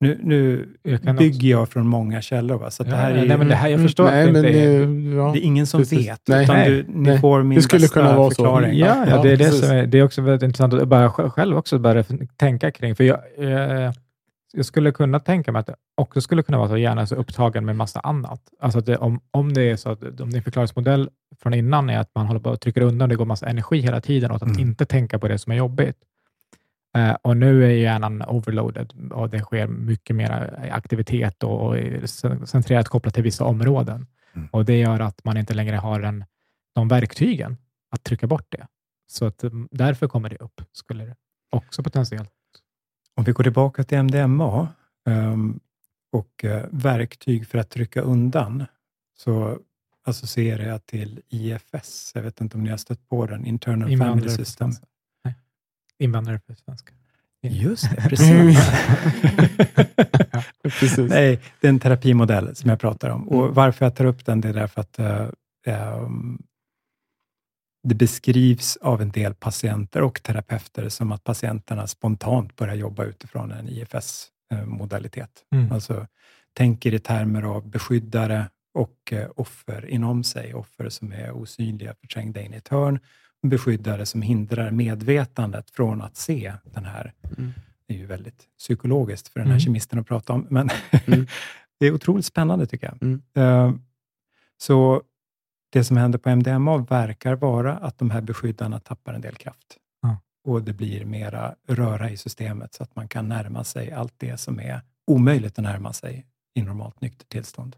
Nu, 0.01 0.20
nu 0.24 0.70
Jag 1.03 1.16
bygger 1.18 1.49
jag 1.49 1.70
från 1.70 1.88
många 1.88 2.22
källor, 2.22 2.57
va? 2.57 2.72
så 2.72 2.84
att 2.84 2.89
det 2.89 2.95
här 2.95 3.12
är, 3.12 3.26
nej, 3.26 3.38
men 3.38 3.47
det 3.47 3.55
här, 3.55 3.70
jag 3.70 3.80
förstår 3.82 4.03
Nej, 4.05 4.28
att 4.28 4.34
det 4.34 4.39
inte 4.39 4.49
är... 4.49 4.86
det, 4.88 5.16
ja. 5.16 5.32
det 5.34 5.39
är 5.39 5.41
ingen 5.43 5.68
som 5.68 5.80
precis. 5.82 6.07
vet, 6.07 6.22
Nej. 6.28 6.43
utan 6.43 6.55
Nej. 6.55 6.70
du, 6.70 6.84
ni 6.88 7.10
Nej. 7.10 7.20
får 7.20 7.43
min 7.43 7.55
Det 7.55 7.62
skulle 7.62 7.82
bästa 7.82 7.93
kunna 7.99 8.18
vara 8.18 8.30
så. 8.32 8.36
förklaring. 8.36 8.78
Ja, 8.78 9.05
ja, 9.10 9.22
det 9.24 9.32
är 9.32 9.38
det 9.38 9.51
som 9.51 9.70
är, 9.72 9.86
det 9.88 9.99
är 9.99 10.03
också 10.03 10.22
väldigt 10.22 10.43
intressant 10.43 10.74
att 10.74 10.88
bara 10.88 11.10
sj- 11.10 11.30
själv 11.30 11.57
också 11.57 11.80
börja 11.80 12.03
tänka 12.38 12.72
kring. 12.72 12.95
För 12.95 13.03
jag, 13.03 13.20
eh, 13.38 13.91
jag 14.54 14.66
skulle 14.66 14.91
kunna 14.91 15.20
tänka 15.20 15.52
mig 15.52 15.60
att 15.60 15.66
det 15.66 15.76
också 15.95 16.22
skulle 16.22 16.43
kunna 16.43 16.58
vara 16.58 16.68
så 16.68 16.74
att 16.74 16.80
hjärnan 16.80 16.97
är 17.02 17.06
så 17.06 17.16
upptagen 17.16 17.66
med 17.66 17.76
massa 17.76 18.00
annat. 18.00 18.41
Alltså 18.60 18.80
att 18.80 18.86
det, 18.86 18.97
om, 18.97 19.22
om 19.32 19.54
det 19.54 19.62
är 19.62 19.76
så 19.76 19.89
att 19.89 20.20
om 20.22 20.30
din 20.30 20.43
förklaringsmodell 20.43 21.10
från 21.39 21.54
innan 21.54 21.89
är 21.89 22.00
att 22.00 22.16
man 22.16 22.26
håller 22.28 22.39
på 22.39 22.50
och 22.50 22.62
trycker 22.62 22.82
undan, 22.82 23.10
det 23.10 23.16
går 23.16 23.26
massa 23.26 23.47
energi 23.47 23.80
hela 23.80 24.02
tiden 24.02 24.32
åt 24.32 24.41
att 24.41 24.47
Mm. 24.50 24.60
inte 24.60 24.86
tänka 24.86 25.20
på 25.20 25.28
det 25.28 25.38
som 25.38 25.52
är 25.52 25.56
jobbigt. 25.58 25.97
Eh, 26.97 27.16
och 27.22 27.38
nu 27.38 27.66
är 27.66 27.70
hjärnan 27.70 28.24
overloaded 28.28 28.93
och 29.12 29.30
det 29.30 29.39
sker 29.39 29.68
mycket 29.68 30.16
mer 30.16 30.60
aktivitet 30.72 31.43
och, 31.43 31.68
och 31.68 31.76
centrerat 32.45 32.88
kopplat 32.89 33.14
till 33.14 33.24
vissa 33.24 33.43
områden. 33.45 34.08
Mm. 34.36 34.47
Och 34.52 34.66
Det 34.66 34.80
gör 34.80 35.00
att 35.00 35.24
man 35.24 35.38
inte 35.38 35.54
längre 35.54 35.76
har 35.76 36.02
en, 36.02 36.26
de 36.76 36.88
verktygen 36.88 37.58
att 37.91 38.04
trycka 38.04 38.28
bort 38.28 38.45
det. 38.50 38.68
Så 39.08 39.26
att, 39.26 39.43
mm, 39.43 39.68
därför 39.72 40.08
kommer 40.08 40.30
det 40.30 40.36
upp, 40.38 40.62
skulle 40.72 41.06
det 41.06 41.16
också 41.50 41.84
potentiellt. 41.84 42.32
Om 43.20 43.26
vi 43.26 43.32
går 43.32 43.43
tillbaka 43.43 43.84
till 43.84 43.97
MDMA 43.97 44.67
ehm, 45.09 45.59
och 46.11 46.45
eh, 46.45 46.65
verktyg 46.72 47.47
för 47.47 47.57
att 47.57 47.70
trycka 47.70 48.01
undan, 48.01 48.65
så 49.17 49.57
associerar 50.05 50.63
jag 50.63 50.86
till 50.86 51.22
IFS. 51.30 52.11
Jag 52.15 52.22
vet 52.22 52.41
inte 52.41 52.57
om 52.57 52.63
ni 52.63 52.70
har 52.70 52.78
stött 52.78 53.09
på 53.09 53.26
den, 53.26 53.45
Internal 53.45 53.80
Family 53.80 53.93
Invandrare 53.93 54.30
på 54.30 54.45
System. 54.45 54.72
Invandrare 55.97 56.39
på 56.39 56.55
svenska. 56.55 56.93
Just 57.41 57.95
det, 57.95 58.09
precis. 58.09 58.59
Precis. 60.80 61.09
Nej, 61.09 61.39
det 61.61 61.67
är 61.67 61.70
en 61.70 61.80
terapimodell 61.80 62.55
som 62.55 62.70
jag 62.70 62.80
pratar 62.80 63.09
om. 63.09 63.30
Och 63.30 63.43
Mm. 63.43 63.53
Varför 63.53 63.86
jag 63.86 63.95
tar 63.95 64.05
upp 64.05 64.26
den, 64.26 64.41
det 64.41 64.49
är 64.49 64.53
därför 64.53 64.82
att 64.82 64.99
ehm, 65.65 66.41
det 67.84 67.96
beskrivs 67.96 68.78
av 68.78 69.02
en 69.02 69.12
del 69.12 69.34
patienter 69.34 70.02
och 70.02 70.24
terapeuter 70.24 70.90
som 70.90 71.12
att 71.12 71.24
patienterna 71.24 71.88
spontant 71.88 72.56
börjar 72.56 72.76
jobba 72.76 73.04
utifrån 73.04 73.52
en 73.52 73.70
IFS-modalitet. 73.70 75.30
Mm. 75.56 75.72
Alltså 75.72 76.08
tänker 76.54 76.94
i 76.94 77.00
termer 77.00 77.42
av 77.44 77.68
beskyddare 77.70 78.50
och 78.74 79.14
eh, 79.14 79.30
offer 79.36 79.86
inom 79.86 80.24
sig. 80.24 80.54
Offer 80.54 80.90
som 80.90 81.12
är 81.12 81.32
osynliga, 81.32 81.94
förträngda 82.02 82.42
in 82.42 82.54
i 82.54 82.58
ett 82.58 82.68
hörn. 82.68 83.00
Beskyddare 83.48 84.06
som 84.06 84.22
hindrar 84.22 84.72
medvetandet 84.72 85.70
från 85.70 86.02
att 86.02 86.18
se 86.18 86.54
den 86.64 86.86
här. 86.86 87.14
Mm. 87.38 87.54
Det 87.88 87.94
är 87.94 87.98
ju 87.98 88.06
väldigt 88.06 88.48
psykologiskt 88.58 89.28
för 89.28 89.40
den 89.40 89.48
här 89.48 89.54
Mm. 89.56 89.60
kemisten 89.60 90.00
att 90.00 90.08
prata 90.08 90.34
om, 90.34 90.48
men 90.50 90.70
Mm. 91.06 91.28
det 91.80 91.86
är 91.88 91.92
otroligt 91.94 92.26
spännande 92.26 92.68
tycker 92.68 92.88
jag. 92.88 93.04
Mm. 93.04 93.22
Eh, 93.36 93.74
Så 94.62 95.02
det 95.70 95.84
som 95.84 95.97
händer 95.97 96.20
på 96.20 96.30
MDMA 96.30 96.78
verkar 96.78 97.36
vara 97.36 97.78
att 97.78 97.97
de 97.97 98.09
här 98.09 98.22
beskyddarna 98.22 98.80
tappar 98.80 99.13
en 99.13 99.22
del 99.22 99.36
kraft. 99.36 99.78
Ja. 100.01 100.17
Och 100.43 100.63
det 100.63 100.74
blir 100.74 101.05
mera 101.05 101.55
röra 101.67 102.09
i 102.09 102.17
systemet 102.17 102.74
så 102.74 102.84
att 102.84 102.95
man 102.95 103.07
kan 103.07 103.30
närma 103.30 103.63
sig 103.63 103.91
allt 103.91 104.13
det 104.17 104.38
som 104.38 104.59
är 104.59 104.82
omöjligt 105.07 105.59
att 105.59 105.63
närma 105.63 105.93
sig 105.93 106.26
i 106.53 106.61
normalt 106.61 107.01
nyktert 107.01 107.30
tillstånd. 107.30 107.76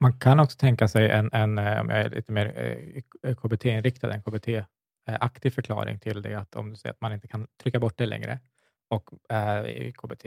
Man 0.00 0.18
kan 0.18 0.40
också 0.40 0.58
tänka 0.58 0.88
sig 0.88 1.10
en, 1.10 1.30
en 1.32 1.58
eh, 1.58 1.80
om 1.80 1.88
jag 1.90 2.00
är 2.00 2.10
lite 2.10 2.32
mer 2.32 2.74
eh, 3.22 3.34
KBT-inriktad, 3.34 4.12
en 4.12 4.22
KBT-aktiv 4.22 5.50
förklaring 5.50 5.98
till 5.98 6.22
det, 6.22 6.34
att 6.34 6.56
om 6.56 6.70
du 6.70 6.76
säger 6.76 6.92
att 6.92 7.00
man 7.00 7.12
inte 7.12 7.28
kan 7.28 7.46
trycka 7.62 7.80
bort 7.80 7.98
det 7.98 8.06
längre 8.06 8.40
och 8.88 9.10
eh, 9.30 9.64
i 9.66 9.92
KBT, 9.92 10.24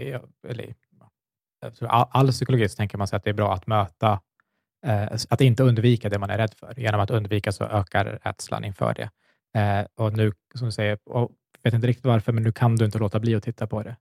eller 0.48 0.74
all, 1.82 2.08
all 2.12 2.32
psykologi, 2.32 2.70
så 2.70 2.76
tänker 2.76 2.98
man 2.98 3.08
sig 3.08 3.18
att 3.18 3.24
det 3.24 3.30
är 3.30 3.34
bra 3.34 3.54
att 3.54 3.68
möta, 3.68 4.12
eh, 4.12 4.20
Eh, 4.86 5.08
att 5.30 5.42
inte 5.42 5.64
undvika 5.64 6.10
det 6.10 6.20
man 6.20 6.30
är 6.30 6.38
rädd 6.38 6.54
för. 6.54 6.80
Genom 6.80 7.02
att 7.02 7.12
undvika 7.12 7.52
så 7.52 7.64
ökar 7.64 8.20
rädslan 8.24 8.64
inför 8.64 8.94
det. 8.94 9.10
Eh, 9.60 9.86
och 9.96 10.14
nu, 10.14 10.32
som 10.56 10.66
du 10.66 10.72
säger, 10.72 10.98
och 11.06 11.32
jag 11.62 11.72
vet 11.72 11.74
inte 11.74 11.88
riktigt 11.88 12.06
varför, 12.06 12.32
men 12.32 12.44
nu 12.44 12.52
kan 12.52 12.76
du 12.76 12.86
inte 12.86 12.98
låta 12.98 13.20
bli 13.20 13.36
att 13.36 13.44
titta 13.44 13.68
på 13.68 13.84
det. 13.84 13.96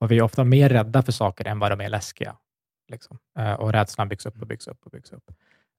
Och 0.00 0.10
vi 0.10 0.18
är 0.18 0.22
ofta 0.22 0.44
mer 0.44 0.68
rädda 0.68 1.02
för 1.02 1.12
saker 1.12 1.44
än 1.44 1.58
vad 1.58 1.72
de 1.72 1.80
är 1.80 1.88
läskiga. 1.88 2.36
Liksom. 2.90 3.18
Eh, 3.38 3.52
och 3.52 3.72
rädslan 3.72 4.08
byggs 4.08 4.26
upp 4.26 4.40
och 4.40 4.46
byggs 4.46 4.68
upp 4.68 4.78
och 4.84 4.90
byggs 4.90 5.12
upp. 5.12 5.30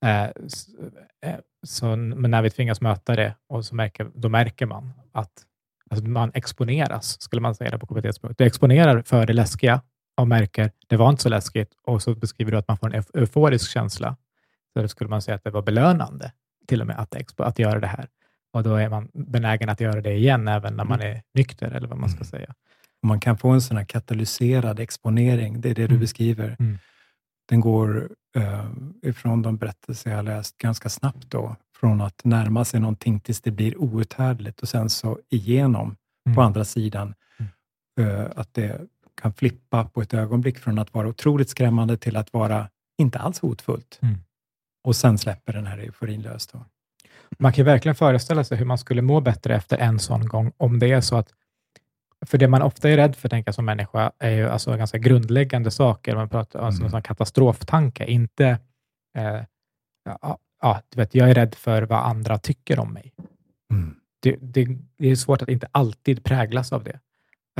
Eh, 0.05 0.23
eh, 0.23 1.39
så, 1.67 1.95
men 1.95 2.31
när 2.31 2.41
vi 2.41 2.49
tvingas 2.49 2.81
möta 2.81 3.15
det, 3.15 3.35
och 3.49 3.65
så 3.65 3.75
märker, 3.75 4.11
då 4.15 4.29
märker 4.29 4.65
man 4.65 4.91
att 5.11 5.45
alltså 5.89 6.05
man 6.05 6.31
exponeras, 6.33 7.21
skulle 7.21 7.41
man 7.41 7.55
säga 7.55 7.71
det 7.71 7.79
på 7.79 7.87
KBT-språk. 7.87 8.37
Du 8.37 8.43
exponerar 8.43 9.01
för 9.01 9.25
det 9.25 9.33
läskiga 9.33 9.81
och 10.17 10.27
märker 10.27 10.71
det 10.87 10.97
var 10.97 11.09
inte 11.09 11.23
så 11.23 11.29
läskigt 11.29 11.73
och 11.83 12.03
så 12.03 12.15
beskriver 12.15 12.51
du 12.51 12.57
att 12.57 12.67
man 12.67 12.77
får 12.77 12.95
en 12.95 13.03
euforisk 13.13 13.71
känsla. 13.71 14.17
Så 14.79 14.87
skulle 14.87 15.09
man 15.09 15.21
säga 15.21 15.35
att 15.35 15.43
det 15.43 15.49
var 15.49 15.61
belönande 15.61 16.31
till 16.67 16.81
och 16.81 16.87
med 16.87 16.99
att, 16.99 17.15
expo, 17.15 17.43
att 17.43 17.59
göra 17.59 17.79
det 17.79 17.87
här. 17.87 18.07
Och 18.53 18.63
då 18.63 18.75
är 18.75 18.89
man 18.89 19.09
benägen 19.13 19.69
att 19.69 19.79
göra 19.79 20.01
det 20.01 20.13
igen, 20.13 20.47
även 20.47 20.75
när 20.75 20.83
man 20.85 21.01
är 21.01 21.21
nykter, 21.33 21.71
eller 21.71 21.87
vad 21.87 21.97
man 21.97 22.09
ska 22.09 22.17
Mm. 22.17 22.25
säga. 22.27 22.53
Och 23.01 23.07
man 23.07 23.19
kan 23.19 23.37
få 23.37 23.49
en 23.49 23.61
sån 23.61 23.77
här 23.77 23.83
katalyserad 23.85 24.79
exponering, 24.79 25.61
det 25.61 25.69
är 25.69 25.75
det 25.75 25.81
du 25.81 25.85
Mm. 25.85 25.99
beskriver. 25.99 26.55
Mm. 26.59 26.77
Den 27.49 27.59
går 27.59 28.09
eh, 28.35 28.65
ifrån 29.01 29.41
de 29.41 29.57
berättelser 29.57 30.09
jag 30.09 30.17
har 30.17 30.23
läst 30.23 30.57
ganska 30.57 30.89
snabbt 30.89 31.29
då, 31.29 31.55
från 31.79 32.01
att 32.01 32.21
närma 32.23 32.65
sig 32.65 32.79
någonting 32.79 33.19
tills 33.19 33.41
det 33.41 33.51
blir 33.51 33.77
outhärdligt 33.81 34.61
och 34.61 34.69
sen 34.69 34.89
så 34.89 35.19
igenom 35.29 35.95
Mm. 36.25 36.35
på 36.35 36.41
andra 36.41 36.65
sidan. 36.65 37.13
eh, 37.99 38.25
att 38.35 38.53
det 38.53 38.81
kan 39.21 39.33
flippa 39.33 39.85
på 39.85 40.01
ett 40.01 40.13
ögonblick 40.13 40.57
från 40.59 40.79
att 40.79 40.93
vara 40.93 41.07
otroligt 41.07 41.49
skrämmande 41.49 41.97
till 41.97 42.17
att 42.17 42.33
vara 42.33 42.69
inte 42.97 43.19
alls 43.19 43.39
hotfullt. 43.39 43.99
Och 44.83 44.95
sen 44.95 45.17
släpper 45.17 45.53
den 45.53 45.67
här 45.67 45.77
euforin 45.77 46.21
lös. 46.21 46.49
Man 47.39 47.53
kan 47.53 47.65
verkligen 47.65 47.95
föreställa 47.95 48.43
sig 48.43 48.57
hur 48.57 48.65
man 48.65 48.77
skulle 48.77 49.01
må 49.01 49.21
bättre 49.21 49.55
efter 49.55 49.77
en 49.77 49.99
sån 49.99 50.27
gång, 50.27 50.51
om 50.57 50.79
det 50.79 50.91
är 50.91 51.01
så 51.01 51.15
att 51.15 51.33
för 52.25 52.37
det 52.37 52.47
man 52.47 52.61
ofta 52.61 52.89
är 52.89 52.97
rädd 52.97 53.15
för, 53.15 53.29
tänka 53.29 53.53
som 53.53 53.65
människa, 53.65 54.11
är 54.19 54.29
ju 54.29 54.49
alltså 54.49 54.77
ganska 54.77 54.97
grundläggande 54.97 55.71
saker. 55.71 56.15
Man 56.15 56.29
pratar 56.29 56.59
om 56.59 56.65
alltså 56.65 56.81
Mm. 56.81 56.95
en 56.95 57.01
katastroftanke, 57.01 58.05
inte 58.05 58.45
eh, 59.17 59.41
ja, 60.05 60.37
ja, 60.61 60.81
du 60.89 60.97
vet, 60.97 61.15
jag 61.15 61.29
är 61.29 61.33
rädd 61.33 61.55
för 61.55 61.81
vad 61.81 61.99
andra 61.99 62.37
tycker 62.37 62.79
om 62.79 62.93
mig. 62.93 63.13
Mm. 63.73 63.95
Det, 64.21 64.37
det, 64.41 64.77
det 64.97 65.07
är 65.07 65.15
svårt 65.15 65.41
att 65.41 65.49
inte 65.49 65.67
alltid 65.71 66.23
präglas 66.23 66.71
av 66.73 66.83
det. 66.83 66.99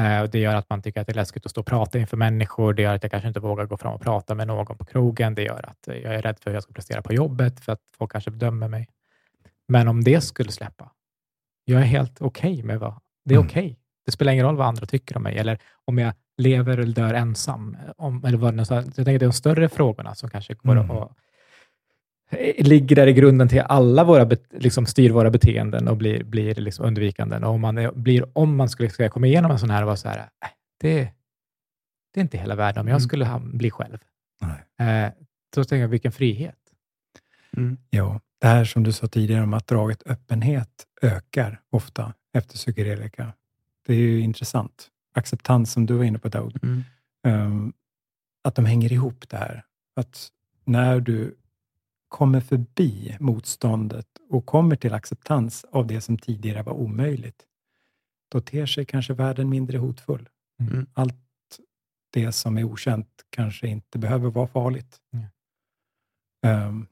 Eh, 0.02 0.24
det 0.24 0.39
gör 0.39 0.56
att 0.56 0.70
man 0.70 0.82
tycker 0.82 1.02
att 1.02 1.08
det 1.08 1.14
är 1.14 1.16
läskigt 1.16 1.45
att 1.45 1.52
stå 1.52 1.62
och 1.62 1.68
prata 1.68 1.99
inför 1.99 2.18
människor. 2.18 2.74
Det 2.74 2.82
gör 2.82 2.95
att 2.95 3.04
jag 3.04 3.12
kanske 3.12 3.28
inte 3.28 3.39
vågar 3.39 3.66
gå 3.66 3.78
fram 3.78 3.93
och 3.93 4.02
prata 4.02 4.36
med 4.36 4.47
någon 4.47 4.78
på 4.78 4.86
krogen. 4.86 5.36
Det 5.36 5.43
gör 5.43 5.70
att 5.70 5.78
jag 5.88 5.97
är 6.16 6.22
rädd 6.22 6.39
för 6.39 6.49
hur 6.49 6.56
jag 6.56 6.64
ska 6.64 6.74
prestera 6.74 7.02
på 7.02 7.14
jobbet, 7.14 7.60
för 7.60 7.72
att 7.72 7.80
folk 7.97 8.12
kanske 8.12 8.32
bedömer 8.32 8.68
mig. 8.68 8.88
Men 9.68 9.88
om 9.88 10.04
det 10.04 10.22
skulle 10.22 10.52
släppa, 10.52 10.91
jag 11.66 11.82
är 11.82 11.86
helt 11.86 12.22
okej 12.22 12.64
med 12.64 12.80
vad... 12.80 12.93
Det 13.26 13.34
är 13.34 13.38
Mm. 13.38 13.47
okej. 13.47 13.78
Det 14.06 14.12
spelar 14.12 14.32
ingen 14.34 14.45
roll 14.45 14.58
vad 14.58 14.68
andra 14.68 14.86
tycker 14.86 15.18
om 15.18 15.24
mig, 15.24 15.38
eller 15.38 15.58
om 15.86 15.97
jag 15.97 16.14
lever 16.38 16.78
eller 16.78 16.93
dör 16.93 17.14
ensam. 17.14 17.78
Om, 17.97 18.26
eller 18.26 18.38
vad 18.38 18.56
Jag 18.60 18.68
tänker 18.68 19.04
det 19.04 19.12
är 19.12 19.20
de 19.20 19.32
större 19.34 19.70
frågorna 19.70 20.16
som 20.16 20.30
kanske 20.30 20.54
går 20.54 20.72
Mm. 20.72 20.91
att 20.91 20.97
eh, 20.97 21.08
ligger 22.60 22.96
där 22.96 23.08
i 23.08 23.14
grunden 23.14 23.50
till 23.50 23.62
alla 23.62 24.04
våra, 24.04 24.30
liksom 24.52 24.86
styr 24.86 25.10
våra 25.12 25.30
beteenden 25.32 25.88
och 25.88 25.98
blir, 25.98 26.24
blir 26.24 26.56
liksom 26.56 26.86
undvikanden. 26.86 27.44
Och 27.44 27.54
om 27.54 27.62
man, 27.62 27.78
är, 27.78 27.92
blir, 27.92 28.26
om 28.34 28.56
man 28.56 28.70
skulle 28.70 28.90
ska 28.90 29.10
komma 29.10 29.28
igenom 29.28 29.52
en 29.52 29.60
sån 29.60 29.70
här 29.70 29.82
och 29.82 29.86
vara 29.86 29.98
så 29.98 30.10
här, 30.10 30.18
äh, 30.18 30.26
det, 30.80 31.10
det 32.14 32.20
är 32.20 32.22
inte 32.22 32.38
hela 32.38 32.56
världen 32.56 32.82
om 32.82 32.88
jag 32.88 32.96
Mm. 32.96 33.08
skulle 33.08 33.26
ham- 33.26 33.58
bli 33.58 33.72
själv. 33.72 33.98
Nej. 34.78 35.06
Eh, 35.06 35.12
då 35.56 35.64
tänker 35.64 35.82
jag, 35.82 35.88
vilken 35.88 36.12
frihet. 36.12 36.56
Mm. 37.58 37.78
Ja, 37.90 38.20
det 38.42 38.48
här 38.48 38.66
som 38.66 38.84
du 38.84 38.92
sa 38.92 39.08
tidigare 39.08 39.44
om 39.44 39.54
att 39.54 39.68
draget 39.68 40.04
öppenhet 40.06 40.86
ökar 41.02 41.62
ofta 41.70 42.14
efter 42.34 42.56
psykedelika. 42.56 43.34
Det 43.88 43.94
är 43.94 43.98
ju 43.98 44.20
intressant. 44.20 44.88
Acceptans 45.14 45.72
som 45.72 45.86
du 45.86 45.94
var 45.94 46.04
inne 46.04 46.20
på 46.20 46.30
Daud. 46.30 46.60
Mm. 46.64 46.84
Ehm, 47.28 47.74
att 48.44 48.56
de 48.56 48.66
hänger 48.66 48.94
ihop 48.94 49.30
det 49.30 49.38
här. 49.38 49.64
Att 49.96 50.28
när 50.66 51.00
du 51.00 51.36
kommer 52.12 52.41
förbi 52.41 53.18
motståndet 53.20 54.07
och 54.30 54.45
kommer 54.45 54.76
till 54.76 54.93
acceptans 54.93 55.66
av 55.72 55.88
det 55.88 56.01
som 56.01 56.18
tidigare 56.18 56.64
var 56.64 56.74
omöjligt, 56.74 57.43
då 58.32 58.41
ter 58.41 58.66
sig 58.66 58.86
kanske 58.86 59.14
världen 59.14 59.49
mindre 59.49 59.78
hotfull. 59.78 60.30
Mm. 60.59 60.86
Allt 60.93 61.16
det 62.14 62.32
som 62.32 62.57
är 62.57 62.64
okänt 62.64 63.07
kanske 63.30 63.68
inte 63.68 63.99
behöver 63.99 64.30
vara 64.30 64.47
farligt. 64.47 64.97
Mm. 65.14 65.26
Ehm, 66.45 66.88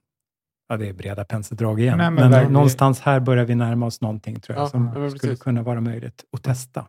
ja, 0.68 0.78
det 0.78 0.90
är 0.90 0.94
breda 0.94 1.26
penseldrag 1.26 1.80
igen, 1.80 1.98
Nej, 1.98 2.12
men 2.12 2.32
men, 2.32 2.54
någonstans 2.54 3.00
här 3.00 3.20
börjar 3.20 3.46
vi 3.46 3.56
närma 3.56 3.86
oss 3.86 4.02
någonting 4.02 4.40
tror 4.40 4.58
jag, 4.58 4.66
Ja, 4.66 4.70
som 4.70 4.92
ja, 4.96 5.10
skulle 5.10 5.36
kunna 5.36 5.64
vara 5.64 5.82
möjligt 5.82 6.26
att 6.32 6.44
testa. 6.44 6.82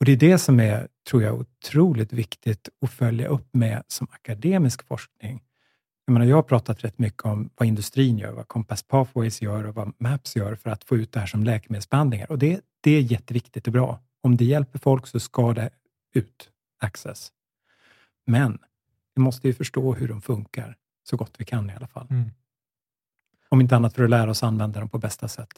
Och 0.00 0.06
Det 0.06 0.12
är 0.12 0.16
det 0.16 0.38
som 0.38 0.60
är, 0.60 0.88
tror 1.10 1.22
jag, 1.22 1.40
otroligt 1.40 2.12
viktigt 2.12 2.68
att 2.80 2.90
följa 2.90 3.28
upp 3.28 3.48
med 3.54 3.82
som 3.88 4.06
akademisk 4.10 4.86
forskning. 4.86 5.42
Jag, 6.06 6.12
menar, 6.12 6.26
jag 6.26 6.36
har 6.36 6.42
pratat 6.42 6.84
rätt 6.84 6.98
mycket 6.98 7.24
om 7.24 7.50
vad 7.56 7.68
industrin 7.68 8.18
gör, 8.18 8.32
vad 8.32 8.48
Compass 8.48 8.82
Pathways 8.82 9.42
gör 9.42 9.66
och 9.66 9.74
vad 9.74 9.92
MAPS 9.98 10.36
gör 10.36 10.54
för 10.54 10.70
att 10.70 10.84
få 10.84 10.96
ut 10.96 11.12
det 11.12 11.20
här 11.20 11.26
som 11.26 11.44
läkemedelsbehandlingar. 11.44 12.30
Och 12.30 12.38
det, 12.38 12.60
det 12.80 12.90
är 12.90 13.00
jätteviktigt 13.00 13.66
och 13.66 13.72
bra. 13.72 14.00
Om 14.20 14.36
det 14.36 14.44
hjälper 14.44 14.78
folk 14.78 15.06
så 15.06 15.20
ska 15.20 15.52
det 15.52 15.70
ut, 16.14 16.50
access. 16.80 17.32
Men 18.26 18.58
vi 19.14 19.22
måste 19.22 19.48
ju 19.48 19.54
förstå 19.54 19.94
hur 19.94 20.08
de 20.08 20.22
funkar, 20.22 20.76
så 21.02 21.16
gott 21.16 21.34
vi 21.38 21.44
kan 21.44 21.70
i 21.70 21.74
alla 21.74 21.86
fall. 21.86 22.06
Mm. 22.10 22.30
Om 23.48 23.60
inte 23.60 23.76
annat 23.76 23.94
för 23.94 24.04
att 24.04 24.10
lära 24.10 24.30
oss 24.30 24.42
använda 24.42 24.80
dem 24.80 24.88
på 24.88 24.98
bästa 24.98 25.28
sätt. 25.28 25.52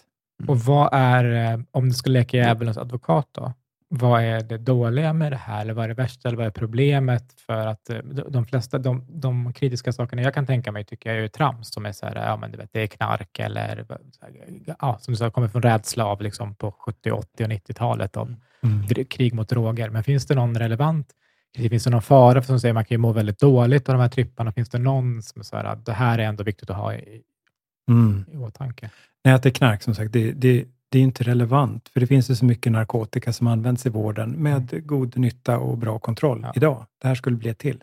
Och 0.49 0.61
vad 0.61 0.89
är, 0.93 1.55
eh, 1.55 1.61
om 1.71 1.89
du 1.89 1.95
skulle 1.95 2.19
leka 2.19 2.37
djävulens 2.37 2.79
advokat 2.79 3.29
då, 3.33 3.53
vad 3.89 4.23
är 4.23 4.41
det 4.41 4.59
dåliga 4.59 5.13
med 5.13 5.33
det 5.33 5.37
här? 5.37 5.61
Eller 5.61 5.75
vad 5.75 5.85
är 5.85 5.89
det 5.89 5.95
värsta? 5.95 6.29
Eller 6.29 6.39
vad 6.39 6.47
är 6.47 6.51
problemet? 6.51 7.41
För 7.47 7.67
att 7.67 7.91
eh, 7.91 7.99
de 8.29 8.47
flesta, 8.47 8.79
de, 8.79 9.05
de 9.09 9.53
kritiska 9.53 9.93
sakerna 9.93 10.23
jag 10.23 10.35
kan 10.35 10.47
tänka 10.47 10.73
mig, 10.73 10.85
tycker 10.85 11.15
jag 11.15 11.25
är 11.25 11.29
trams, 11.29 11.73
som 11.73 11.87
är 11.87 11.93
så 11.93 12.07
här, 12.07 12.15
ja 12.27 12.37
men 12.37 12.51
du 12.53 12.59
vet, 12.59 12.73
det 12.73 12.81
är 12.83 12.87
knark 12.87 13.39
eller, 13.39 13.87
ja, 14.81 14.99
som 15.01 15.13
du 15.13 15.19
sa, 15.19 15.31
kommer 15.31 15.49
från 15.49 15.63
rädsla 15.63 16.05
av 16.07 16.23
liksom 16.23 16.55
på 16.55 16.73
70, 16.73 17.11
80 17.11 17.45
och 17.45 17.51
90-talet 17.51 18.17
av 18.17 18.35
Mm. 18.63 18.83
dr- 18.87 19.05
krig 19.05 19.35
mot 19.35 19.49
droger. 19.49 19.91
Men 19.91 20.05
finns 20.05 20.27
det 20.27 20.35
någon 20.35 20.55
relevant 20.59 21.09
Finns 21.57 21.85
det 21.85 21.91
någon 21.91 22.03
fara 22.03 22.43
för 22.43 22.47
som 22.47 22.61
säger 22.61 22.75
man 22.75 22.85
kan 22.85 22.95
ju 22.95 22.99
må 22.99 23.13
väldigt 23.13 23.39
dåligt 23.39 23.89
av 23.89 23.95
de 23.95 24.01
här 24.03 24.09
tripparna? 24.09 24.53
Finns 24.53 24.69
det 24.69 24.79
någon 24.79 25.23
som 25.23 25.41
är 25.41 25.45
så 25.45 25.57
här, 25.57 25.65
att 25.65 25.87
det 25.87 25.93
här 25.93 26.19
är 26.19 26.23
ändå 26.23 26.45
viktigt 26.45 26.71
att 26.71 26.77
ha 26.77 26.95
i, 26.95 27.23
Mm. 27.91 28.25
i 28.33 28.37
åtanke? 28.37 28.91
Nej, 29.25 29.35
att 29.35 29.43
det 29.43 29.49
är 29.49 29.51
knark, 29.51 29.83
som 29.83 29.95
sagt, 29.95 30.13
det, 30.13 30.33
det, 30.33 30.65
det 30.97 31.01
är 31.01 31.03
inte 31.03 31.25
relevant, 31.25 31.89
för 31.89 32.01
det 32.01 32.07
finns 32.07 32.31
ju 32.31 32.35
så 32.35 32.45
mycket 32.45 32.73
narkotika 32.73 33.33
som 33.33 33.47
används 33.47 33.87
i 33.87 33.89
vården 33.89 34.31
med 34.31 34.87
god 34.87 35.17
nytta 35.19 35.59
och 35.59 35.79
bra 35.79 35.99
kontroll 35.99 36.41
Ja. 36.43 36.53
idag. 36.57 36.87
Det 37.03 37.09
här 37.09 37.15
skulle 37.15 37.37
bli 37.37 37.51
ett 37.51 37.59
till. 37.59 37.83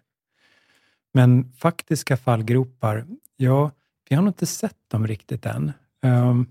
Men 1.13 1.51
faktiska 1.51 2.17
fallgropar, 2.17 3.05
ja, 3.37 3.71
vi 4.09 4.15
har 4.15 4.23
nog 4.23 4.29
inte 4.29 4.45
sett 4.45 4.77
dem 4.87 5.07
riktigt 5.07 5.45
än. 5.45 5.71
Ehm, 6.03 6.45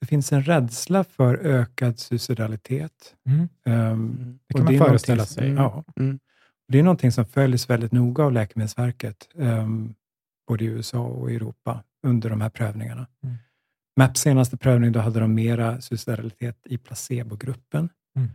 det 0.00 0.06
finns 0.06 0.32
en 0.32 0.42
rädsla 0.42 1.04
för 1.04 1.34
ökad 1.34 1.98
suicidalitet. 1.98 3.14
Mm. 3.26 3.48
Ehm, 3.66 4.38
Det 4.46 4.54
och 4.54 4.58
kan 4.58 4.64
man 4.64 4.74
är 4.74 4.78
föreställa 4.78 5.26
sig. 5.26 5.48
Ja. 5.50 5.84
Mm. 5.96 6.18
Det 6.68 6.78
är 6.78 6.82
någonting 6.82 7.12
som 7.12 7.24
följs 7.26 7.70
väldigt 7.70 7.92
noga 7.92 8.24
av 8.24 8.32
Läkemedelsverket, 8.32 9.28
ehm, 9.38 9.94
både 10.48 10.64
i 10.64 10.66
USA 10.66 11.00
och 11.00 11.30
Europa, 11.30 11.82
under 12.06 12.30
de 12.30 12.40
här 12.40 12.50
prövningarna. 12.50 13.06
Mm. 13.24 13.36
MAPs 13.96 14.20
senaste 14.20 14.56
prövning, 14.56 14.92
då 14.92 15.00
hade 15.00 15.20
de 15.20 15.34
mera 15.34 15.80
suicidalitet 15.80 16.56
i 16.64 16.78
placebogruppen, 16.78 17.88
Mm. 18.16 18.30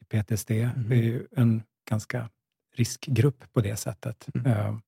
i 0.00 0.04
PTSD. 0.04 0.50
Mm. 0.50 0.88
Det 0.88 0.94
är 0.94 1.02
ju 1.02 1.26
en 1.36 1.62
ganska 1.90 2.28
riskgrupp 2.76 3.44
på 3.52 3.60
det 3.60 3.76
sättet. 3.76 4.26
Mm. 4.34 4.46
Ehm, 4.52 4.80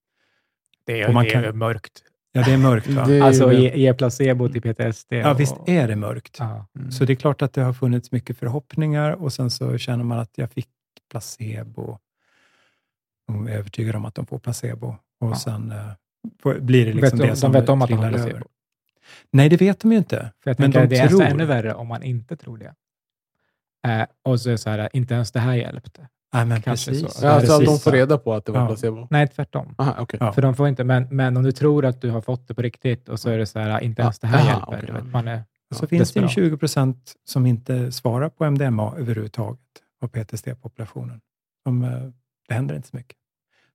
Det 0.86 1.00
är, 1.00 1.08
Och 1.08 1.14
man 1.14 1.24
det 1.24 1.30
är 1.34 1.42
kan- 1.42 1.58
mörkt. 1.58 2.02
ja, 2.32 2.42
det 2.44 2.52
är 2.52 2.58
mörkt 2.58 2.86
va? 2.90 3.04
Det 3.06 3.14
är 3.18 3.22
Alltså 3.22 3.52
ge, 3.52 3.76
ge 3.76 3.94
placebo 3.94 4.48
till 4.48 4.62
PTSD. 4.62 5.12
Ja, 5.12 5.34
visst 5.34 5.52
och- 5.56 5.68
är 5.68 5.88
det 5.88 5.96
mörkt. 5.96 6.40
Mm. 6.40 6.90
Så 6.90 7.04
det 7.04 7.12
är 7.12 7.14
klart 7.14 7.42
att 7.42 7.52
det 7.52 7.62
har 7.62 7.72
funnits 7.72 8.12
mycket 8.12 8.38
förhoppningar 8.38 9.12
och 9.12 9.32
sen 9.32 9.50
så 9.50 9.78
känner 9.78 10.04
man 10.04 10.18
att 10.18 10.38
jag 10.38 10.50
fick 10.52 10.68
placebo. 11.10 11.98
De 13.26 13.46
är 13.46 13.50
övertygade 13.52 13.98
om 13.98 14.04
att 14.04 14.14
de 14.14 14.26
får 14.26 14.38
placebo 14.38 14.86
och 15.20 15.30
Ja. 15.30 15.34
sen 15.36 15.72
eh, 15.72 15.92
blir 16.60 16.86
det 16.86 16.92
liksom 16.92 17.18
vet 17.18 17.26
de, 17.26 17.26
det 17.32 17.36
som 17.36 17.52
de 17.52 17.60
vet 17.60 17.68
om 17.68 17.82
att 17.82 17.88
de 17.88 17.98
har 17.98 18.10
placebo. 18.10 18.30
över. 18.30 18.44
Nej, 19.32 19.48
det 19.48 19.56
vet 19.56 19.80
de 19.80 19.92
ju 19.92 19.98
inte. 19.98 20.16
För 20.42 20.50
jag 20.50 20.58
Men 20.60 20.72
tänker 20.72 20.80
de 20.88 20.94
det 20.96 21.00
är 21.02 21.08
tror- 21.08 21.18
nästan 21.18 21.34
ännu 21.40 21.44
värre 21.44 21.74
om 21.74 21.88
man 21.88 22.02
inte 22.02 22.36
tror 22.36 22.58
det. 22.58 22.74
Eh, 23.88 24.06
och 24.22 24.40
så 24.40 24.48
är 24.48 24.52
det 24.52 24.58
så 24.58 24.70
här, 24.70 24.88
inte 24.92 25.14
ens 25.14 25.32
det 25.32 25.40
här 25.40 25.54
hjälpte. 25.54 26.08
Nej, 26.32 26.46
men 26.46 26.62
Kanske 26.62 26.90
precis. 26.90 27.12
så. 27.14 27.26
Ja, 27.26 27.30
alltså 27.30 27.52
att 27.52 27.64
de 27.64 27.78
får 27.78 27.92
reda 27.92 28.18
på 28.18 28.34
att 28.34 28.44
det 28.44 28.52
var 28.52 28.60
Ja. 28.60 28.66
placebo? 28.66 29.06
Nej, 29.10 29.28
tvärtom. 29.28 29.74
Aha, 29.78 29.94
okej. 29.98 30.18
Ja. 30.22 30.32
För 30.32 30.42
de 30.42 30.54
får 30.54 30.68
inte, 30.68 30.84
men, 30.84 31.06
men 31.10 31.36
om 31.36 31.42
du 31.42 31.52
tror 31.52 31.84
att 31.84 32.00
du 32.00 32.10
har 32.10 32.20
fått 32.20 32.48
det 32.48 32.54
på 32.54 32.62
riktigt 32.62 33.08
och 33.08 33.20
så 33.20 33.30
är 33.30 33.38
det 33.38 33.46
så 33.46 33.58
här, 33.58 33.80
inte 33.80 34.02
ens 34.02 34.18
det 34.18 34.26
här 34.26 34.38
Aha, 34.38 34.48
hjälper. 34.72 34.86
Du 34.86 34.92
vet, 34.92 35.12
man 35.12 35.28
är, 35.28 35.42
Så 35.74 35.84
Ja, 35.84 35.88
finns 35.88 36.12
det 36.12 36.20
ju 36.20 36.26
desperat. 36.26 36.30
20 36.50 36.56
procent 36.56 37.14
som 37.24 37.46
inte 37.46 37.92
svarar 37.92 38.28
på 38.28 38.44
MDMA 38.44 38.94
överhuvudtaget 38.98 39.60
av 40.02 40.08
PTSD-populationen. 40.08 41.20
De, 41.64 41.84
eh, 41.84 41.90
Det 42.48 42.54
händer 42.54 42.74
inte 42.76 42.88
så 42.88 42.96
mycket. 42.96 43.16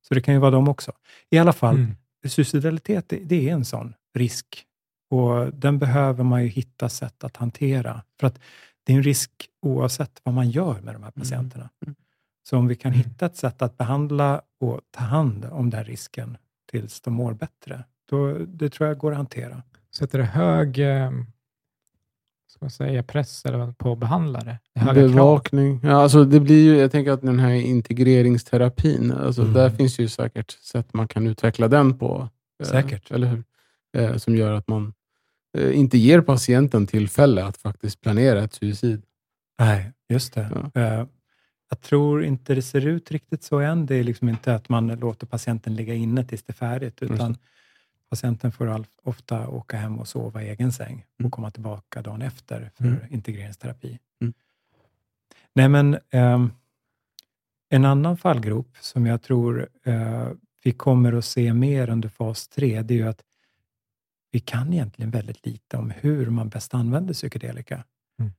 Så 0.08 0.14
det 0.14 0.20
kan 0.20 0.34
ju 0.34 0.40
vara 0.40 0.50
de 0.50 0.68
också. 0.68 0.92
I 1.30 1.38
alla 1.38 1.52
fall, 1.52 1.74
Mm. 1.76 1.96
suicidalitet, 2.28 3.08
det, 3.08 3.16
det 3.16 3.48
är 3.48 3.52
en 3.52 3.64
sån 3.64 3.94
risk. 4.14 4.46
Och 5.10 5.54
den 5.54 5.78
behöver 5.78 6.24
man 6.24 6.42
ju 6.42 6.48
hitta 6.48 6.88
sätt 6.88 7.24
att 7.24 7.36
hantera. 7.36 8.02
För 8.20 8.26
att 8.26 8.38
det 8.84 8.92
är 8.92 8.96
en 8.96 9.02
risk 9.02 9.30
oavsett 9.62 10.20
vad 10.22 10.34
man 10.34 10.50
gör 10.50 10.80
med 10.80 10.94
de 10.94 11.02
här 11.02 11.10
patienterna. 11.10 11.70
Mm. 11.86 11.94
Så 12.48 12.56
om 12.58 12.66
vi 12.66 12.74
kan 12.76 12.92
Mm. 12.92 13.04
hitta 13.04 13.26
ett 13.26 13.36
sätt 13.36 13.62
att 13.62 13.76
behandla 13.78 14.42
och 14.60 14.80
ta 14.90 15.00
hand 15.04 15.44
om 15.50 15.70
den 15.70 15.84
risken 15.84 16.36
tills 16.70 17.00
de 17.00 17.14
mår 17.14 17.34
bättre, 17.34 17.84
då, 18.10 18.38
det 18.38 18.70
tror 18.70 18.88
jag 18.88 18.98
går 18.98 19.10
att 19.10 19.16
hantera. 19.16 19.62
Sätter 19.96 20.18
det 20.18 20.24
hög 20.24 20.78
eh, 20.78 21.10
ska 22.48 22.58
man 22.60 22.70
säga, 22.70 23.02
press 23.02 23.44
eller 23.44 23.58
vad, 23.58 23.78
på 23.78 23.96
behandlare? 23.96 24.58
Krav? 24.80 24.94
Bevakning. 24.94 25.80
Ja, 25.82 26.02
alltså 26.02 26.24
det 26.24 26.40
blir 26.40 26.64
ju, 26.64 26.76
jag 26.76 26.92
tänker 26.92 27.12
att 27.12 27.22
den 27.22 27.38
här 27.38 27.50
integreringsterapin, 27.54 29.12
alltså 29.12 29.42
Mm. 29.42 29.54
där 29.54 29.70
finns 29.70 29.98
ju 29.98 30.08
säkert 30.08 30.50
sätt 30.50 30.94
man 30.94 31.08
kan 31.08 31.26
utveckla 31.26 31.68
den 31.68 31.98
på. 31.98 32.28
eh, 32.62 32.66
Säkert. 32.66 33.10
Eller 33.10 33.26
hur? 33.26 33.44
Eh, 33.96 34.16
som 34.16 34.36
gör 34.36 34.52
att 34.52 34.68
man 34.68 34.92
inte 35.56 35.98
ger 35.98 36.20
patienten 36.20 36.86
tillfälle 36.86 37.44
att 37.44 37.56
faktiskt 37.56 38.00
planera 38.00 38.44
ett 38.44 38.52
suicid. 38.54 39.02
Nej, 39.58 39.92
just 40.08 40.34
det. 40.34 40.70
Ja. 40.74 40.80
Eh, 40.82 41.06
Jag 41.70 41.80
tror 41.80 42.24
inte 42.24 42.54
det 42.54 42.62
ser 42.62 42.86
ut 42.86 43.10
riktigt 43.10 43.42
så 43.42 43.58
än. 43.58 43.86
Det 43.86 43.94
är 43.94 44.04
liksom 44.04 44.28
inte 44.28 44.54
att 44.54 44.68
man 44.68 44.86
låter 44.88 45.26
patienten 45.26 45.74
ligga 45.74 45.94
inne 45.94 46.24
tills 46.24 46.42
det 46.42 46.50
är 46.50 46.54
färdigt, 46.54 47.02
utan 47.02 47.36
patienten 48.10 48.52
får 48.52 48.84
ofta 49.02 49.48
åka 49.48 49.76
hem 49.76 49.98
och 49.98 50.08
sova 50.08 50.42
i 50.42 50.48
egen 50.48 50.72
säng 50.72 51.04
Mm. 51.18 51.26
och 51.26 51.32
komma 51.32 51.50
tillbaka 51.50 52.02
dagen 52.02 52.22
efter 52.22 52.70
för 52.74 52.84
Mm. 52.84 52.98
integreringsterapi. 53.10 53.98
Mm. 54.20 54.34
Nej, 55.54 55.68
men 55.68 55.98
ehm, 56.10 56.50
en 57.68 57.84
annan 57.84 58.16
fallgrop 58.16 58.76
som 58.80 59.06
jag 59.06 59.22
tror 59.22 59.68
eh, 59.84 60.28
vi 60.64 60.72
kommer 60.72 61.12
att 61.12 61.24
se 61.24 61.52
mer 61.52 61.90
under 61.90 62.08
fas 62.08 62.48
3, 62.48 62.82
det 62.82 62.94
är 62.94 62.98
ju 62.98 63.08
att 63.08 63.22
vi 64.36 64.40
kan 64.40 64.72
egentligen 64.72 65.10
väldigt 65.10 65.46
lite 65.46 65.76
om 65.76 65.90
hur 65.90 66.30
man 66.30 66.48
bäst 66.48 66.74
använder 66.74 67.14
psykedelika. 67.14 67.84
Mm. 68.18 68.32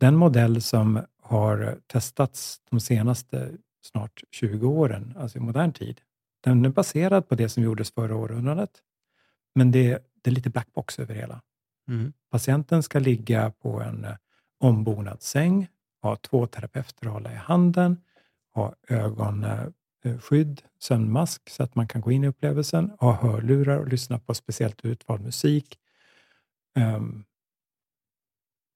Den 0.00 0.16
modell 0.16 0.62
som 0.62 1.00
har 1.22 1.78
testats 1.86 2.60
de 2.70 2.80
senaste 2.80 3.52
snart 3.82 4.22
20 4.30 4.68
åren, 4.68 5.14
alltså 5.18 5.38
i 5.38 5.40
modern 5.40 5.72
tid, 5.72 6.00
den 6.40 6.64
är 6.64 6.68
baserad 6.68 7.28
på 7.28 7.34
det 7.34 7.48
som 7.48 7.62
gjordes 7.62 7.90
förra 7.90 8.16
århundradet, 8.16 8.70
men 9.54 9.70
det, 9.70 9.98
det 10.22 10.30
är 10.30 10.34
lite 10.34 10.50
black 10.50 10.72
box 10.72 10.98
över 10.98 11.14
hela. 11.14 11.42
Mm. 11.88 12.12
Patienten 12.30 12.82
ska 12.82 12.98
ligga 12.98 13.50
på 13.50 13.80
en 13.80 14.04
eh, 14.04 14.16
ombonad 14.60 15.22
säng, 15.22 15.68
ha 16.02 16.16
två 16.16 16.46
terapeuter 16.46 17.06
att 17.06 17.12
hålla 17.12 17.32
i 17.32 17.36
handen, 17.36 18.00
ha 18.54 18.74
ögonskydd, 20.04 20.62
sömnmask 20.78 21.50
så 21.50 21.62
att 21.62 21.74
man 21.74 21.88
kan 21.88 22.00
gå 22.00 22.12
in 22.12 22.24
i 22.24 22.28
upplevelsen, 22.28 22.90
ha 23.00 23.12
hörlurar 23.12 23.78
och 23.78 23.88
lyssna 23.88 24.18
på 24.18 24.34
speciellt 24.34 24.84
utvald 24.84 25.22
musik. 25.22 25.78
Ehm, 26.78 27.24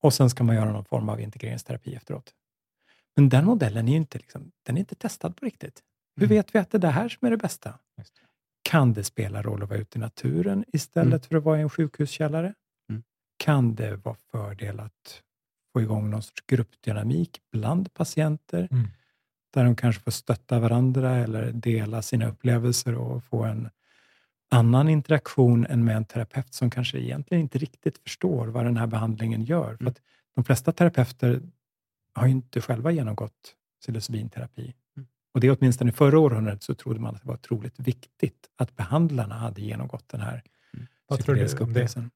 och 0.02 0.14
sen 0.14 0.30
ska 0.30 0.44
man 0.44 0.56
göra 0.56 0.72
någon 0.72 0.84
form 0.84 1.08
av 1.08 1.20
integreringsterapi 1.20 1.94
efteråt. 1.94 2.34
Men 3.16 3.28
den 3.28 3.44
modellen 3.44 3.88
är 3.88 3.96
inte, 3.96 4.18
liksom, 4.18 4.52
den 4.62 4.76
är 4.76 4.80
inte 4.80 4.94
testad 4.94 5.36
på 5.36 5.44
riktigt. 5.46 5.82
Hur 6.16 6.24
Mm. 6.26 6.36
vet 6.36 6.54
vi 6.54 6.58
att 6.58 6.70
det 6.70 6.78
är 6.78 6.80
det 6.80 6.88
här 6.88 7.08
som 7.08 7.26
är 7.26 7.30
det 7.30 7.36
bästa? 7.36 7.78
Det. 7.96 8.04
Kan 8.62 8.92
det 8.92 9.04
spela 9.04 9.42
roll 9.42 9.62
att 9.62 9.68
vara 9.68 9.78
ute 9.78 9.98
i 9.98 10.00
naturen 10.00 10.64
istället 10.72 11.26
för 11.26 11.36
att 11.36 11.44
vara 11.44 11.58
i 11.58 11.62
en 11.62 11.70
sjukhuskällare? 11.70 12.54
Mm. 12.90 13.02
Kan 13.36 13.74
det 13.74 13.96
vara 13.96 14.16
fördel 14.30 14.80
att 14.80 15.22
få 15.72 15.82
igång 15.82 16.10
någon 16.10 16.22
sorts 16.22 16.42
gruppdynamik 16.46 17.40
bland 17.52 17.94
patienter, 17.94 18.68
Mm. 18.70 18.88
Där 19.54 19.64
de 19.64 19.76
kanske 19.76 20.02
får 20.02 20.10
stötta 20.10 20.60
varandra 20.60 21.16
eller 21.16 21.52
dela 21.52 22.02
sina 22.02 22.28
upplevelser 22.28 22.94
och 22.94 23.24
få 23.24 23.42
en 23.44 23.70
annan 24.50 24.88
interaktion 24.88 25.66
än 25.66 25.84
med 25.84 25.96
en 25.96 26.04
terapeut 26.04 26.54
som 26.54 26.70
kanske 26.70 26.98
egentligen 26.98 27.42
inte 27.42 27.58
riktigt 27.58 27.98
förstår 27.98 28.46
vad 28.46 28.64
den 28.64 28.76
här 28.76 28.86
behandlingen 28.86 29.44
gör. 29.44 29.76
För 29.76 29.82
Mm. 29.82 29.90
att 29.90 30.00
de 30.34 30.44
flesta 30.44 30.72
terapeuter 30.72 31.40
har 32.14 32.26
ju 32.26 32.32
inte 32.32 32.60
själva 32.60 32.90
genomgått 32.90 33.54
psilocybinterapi. 33.82 34.74
Mm. 34.96 35.06
Och 35.34 35.40
det 35.40 35.50
åtminstone 35.50 35.90
i 35.90 35.92
förra 35.92 36.18
århundradet 36.18 36.62
så 36.62 36.74
trodde 36.74 37.00
man 37.00 37.14
att 37.14 37.22
det 37.22 37.28
var 37.28 37.34
otroligt 37.34 37.78
viktigt 37.80 38.48
att 38.56 38.76
behandlarna 38.76 39.34
hade 39.34 39.60
genomgått 39.62 40.08
den 40.08 40.20
här 40.20 40.42
Mm. 40.74 40.86
Vad 41.06 41.24
tror 41.24 41.34
du 41.34 41.40
om 41.42 41.46
det? 41.48 41.60
upplevelsen. 41.60 42.10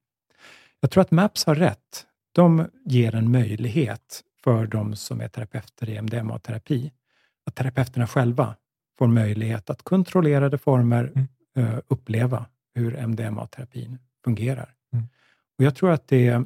Jag 0.79 0.91
tror 0.91 1.01
att 1.01 1.11
MAPS 1.11 1.45
har 1.45 1.55
rätt. 1.55 2.05
De 2.31 2.67
ger 2.85 3.15
en 3.15 3.31
möjlighet 3.31 4.23
för 4.43 4.67
de 4.67 4.95
som 4.95 5.21
är 5.21 5.27
terapeuter 5.27 5.89
i 5.89 5.97
MDMA-terapi, 6.01 6.91
att 7.49 7.55
terapeuterna 7.55 8.07
själva 8.07 8.55
får 8.97 9.07
möjlighet 9.07 9.69
att 9.69 9.83
kontrollerade 9.83 10.57
former 10.57 11.11
Mm. 11.15 11.27
eh, 11.57 11.79
uppleva 11.87 12.45
hur 12.75 12.95
MDMA-terapin 13.07 13.97
fungerar. 14.23 14.75
Mm. 14.93 15.05
Och 15.57 15.63
Jag 15.63 15.75
tror 15.75 15.91
att 15.91 16.07
det, 16.07 16.43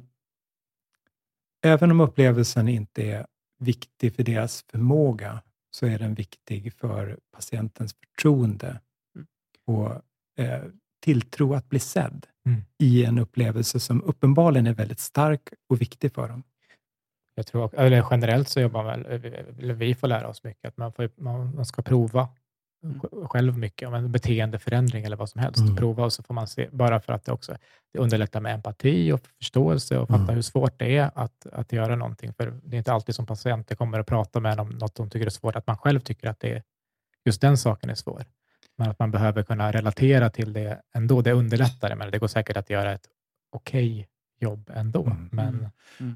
även 1.64 1.92
om 1.92 2.00
upplevelsen 2.02 2.68
inte 2.68 3.04
är 3.12 3.26
viktig 3.60 4.16
för 4.16 4.24
deras 4.24 4.64
förmåga, 4.72 5.42
så 5.72 5.86
är 5.86 6.00
den 6.00 6.14
viktig 6.14 6.74
för 6.74 7.20
patientens 7.32 7.94
förtroende 7.94 8.80
Mm. 9.16 9.28
och 9.66 9.92
eh, 10.44 10.64
tilltro 11.02 11.54
att 11.54 11.70
bli 11.70 11.80
sedd 11.80 12.28
Mm. 12.46 12.62
i 12.80 13.06
en 13.06 13.20
upplevelse 13.20 13.80
som 13.80 14.04
uppenbarligen 14.04 14.68
är 14.68 14.74
väldigt 14.74 15.00
stark 15.00 15.50
och 15.70 15.82
viktig 15.82 16.14
för 16.14 16.28
dem. 16.28 16.44
Jag 17.36 17.46
tror, 17.48 17.80
eller 17.80 18.06
generellt 18.12 18.50
så 18.50 18.60
jobbar 18.62 18.84
man 18.84 19.06
eller 19.06 19.74
vi 19.74 19.96
får 19.96 20.08
lära 20.08 20.28
oss 20.28 20.44
mycket, 20.44 20.68
att 20.68 20.78
man, 20.78 20.94
får, 20.94 21.10
man, 21.16 21.66
ska 21.66 21.82
prova 21.82 22.28
sj- 22.86 23.28
själv 23.28 23.58
mycket, 23.58 23.88
om 23.88 23.94
en 23.94 24.12
beteendeförändring 24.12 25.06
eller 25.06 25.16
vad 25.18 25.30
som 25.30 25.42
helst. 25.42 25.60
Mm. 25.60 25.76
Prova 25.76 26.06
och 26.06 26.14
så 26.14 26.24
får 26.24 26.34
man 26.34 26.48
se, 26.48 26.70
bara 26.72 27.00
för 27.00 27.14
att 27.14 27.26
det 27.26 27.32
också 27.32 27.58
det 27.94 28.00
underlättar 28.00 28.40
med 28.42 28.54
empati 28.54 29.12
och 29.12 29.22
förståelse 29.38 29.98
och 29.98 30.08
fatta 30.08 30.24
Mm. 30.24 30.36
hur 30.36 30.42
svårt 30.42 30.80
det 30.80 30.98
är 30.98 31.12
att, 31.16 31.48
att 31.52 31.72
göra 31.72 31.96
någonting. 31.96 32.34
För 32.34 32.54
det 32.64 32.76
är 32.76 32.78
inte 32.78 32.94
alltid 32.94 33.16
som 33.16 33.26
patienter 33.26 33.76
kommer 33.76 34.00
att 34.00 34.08
prata 34.08 34.40
med 34.40 34.54
en 34.54 34.60
om 34.60 34.70
något 34.70 34.96
de 34.96 35.10
tycker 35.10 35.26
är 35.26 35.30
svårt, 35.30 35.56
att 35.56 35.68
man 35.68 35.78
själv 35.78 36.00
tycker 36.00 36.28
att 36.30 36.40
det 36.40 36.52
är, 36.54 36.64
just 37.26 37.42
den 37.42 37.58
saken 37.58 37.90
är 37.90 37.96
svår. 37.96 38.26
Men 38.78 38.90
att 38.90 39.00
man 39.00 39.12
behöver 39.12 39.44
kunna 39.44 39.72
relatera 39.72 40.30
till 40.30 40.54
det 40.54 40.82
ändå, 40.96 41.22
det 41.22 41.32
underlättar 41.32 41.90
det, 41.90 41.96
men 41.96 42.12
det 42.12 42.18
går 42.20 42.28
säkert 42.28 42.58
att 42.58 42.70
göra 42.70 42.94
ett 42.94 43.08
okej 43.52 44.08
jobb 44.40 44.72
ändå. 44.74 45.06
Mm. 45.06 45.30
Men 45.32 45.70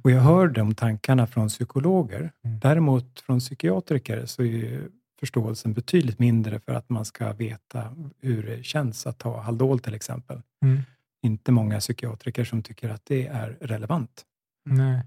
Och 0.03 0.11
jag 0.11 0.21
hör 0.21 0.47
de 0.47 0.75
tankarna 0.75 1.27
från 1.27 1.47
psykologer. 1.47 2.31
Mm. 2.45 2.59
Däremot 2.59 3.19
från 3.19 3.39
psykiatriker 3.39 4.25
så 4.25 4.41
är 4.41 4.45
ju 4.45 4.89
förståelsen 5.19 5.73
betydligt 5.73 6.19
mindre 6.19 6.59
för 6.59 6.73
att 6.73 6.89
man 6.89 7.05
ska 7.05 7.33
veta 7.33 7.95
hur 8.21 8.43
det 8.43 8.63
känns 8.65 9.07
att 9.07 9.17
ta 9.17 9.41
Haldol 9.41 9.79
till 9.79 9.93
exempel. 9.93 10.41
Mm. 10.63 10.81
Inte 11.21 11.51
många 11.51 11.79
psykiatriker 11.79 12.43
som 12.43 12.63
tycker 12.63 12.89
att 12.89 13.05
det 13.05 13.27
är 13.27 13.57
relevant. 13.61 14.25
Nej, 14.65 15.01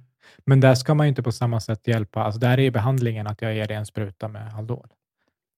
men 0.46 0.60
där 0.60 0.74
ska 0.74 0.94
man 0.94 1.06
ju 1.06 1.08
inte 1.08 1.22
på 1.22 1.32
samma 1.32 1.60
sätt 1.60 1.86
hjälpa. 1.86 2.22
Alltså 2.22 2.40
där 2.40 2.58
är 2.58 2.62
ju 2.62 2.70
behandlingen 2.70 3.26
att 3.26 3.42
jag 3.42 3.54
ger 3.54 3.66
dig 3.68 3.76
en 3.76 3.86
spruta 3.86 4.28
med 4.28 4.52
Haldol. 4.52 4.88